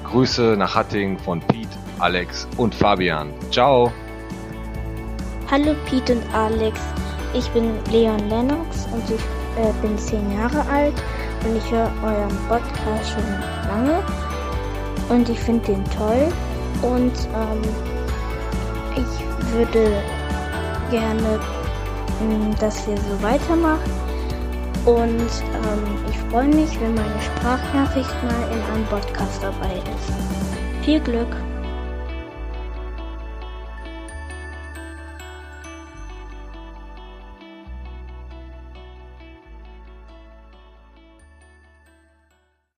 Grüße 0.04 0.56
nach 0.58 0.74
Hattingen 0.74 1.18
von 1.18 1.40
Pete, 1.40 1.68
Alex 1.98 2.48
und 2.56 2.74
Fabian. 2.74 3.32
Ciao. 3.50 3.92
Hallo 5.50 5.74
Pete 5.88 6.14
und 6.14 6.34
Alex, 6.34 6.80
ich 7.34 7.48
bin 7.50 7.72
Leon 7.90 8.28
Lennox 8.28 8.86
und 8.92 9.04
ich 9.08 9.20
äh, 9.56 9.72
bin 9.82 9.96
zehn 9.98 10.32
Jahre 10.32 10.64
alt 10.70 10.94
und 11.44 11.56
ich 11.56 11.70
höre 11.70 11.90
euren 12.02 12.36
Podcast 12.48 13.10
schon 13.10 13.24
lange 13.68 14.02
und 15.08 15.28
ich 15.28 15.38
finde 15.38 15.72
den 15.72 15.84
toll 15.96 16.28
und 16.82 17.12
ähm, 17.34 17.62
ich 18.96 19.52
würde 19.52 20.02
gerne, 20.90 21.40
mh, 22.20 22.56
dass 22.58 22.86
ihr 22.88 22.96
so 22.96 23.22
weitermacht 23.22 23.90
und 24.84 25.20
ähm, 25.20 26.04
ich 26.08 26.18
freue 26.30 26.48
mich, 26.48 26.80
wenn 26.80 26.94
meine 26.94 27.20
Sprachnachricht 27.20 28.14
mal 28.22 28.48
in 28.52 28.74
einem 28.74 28.86
Podcast 28.86 29.42
dabei 29.42 29.74
ist. 29.74 30.84
Viel 30.84 31.00
Glück! 31.00 31.49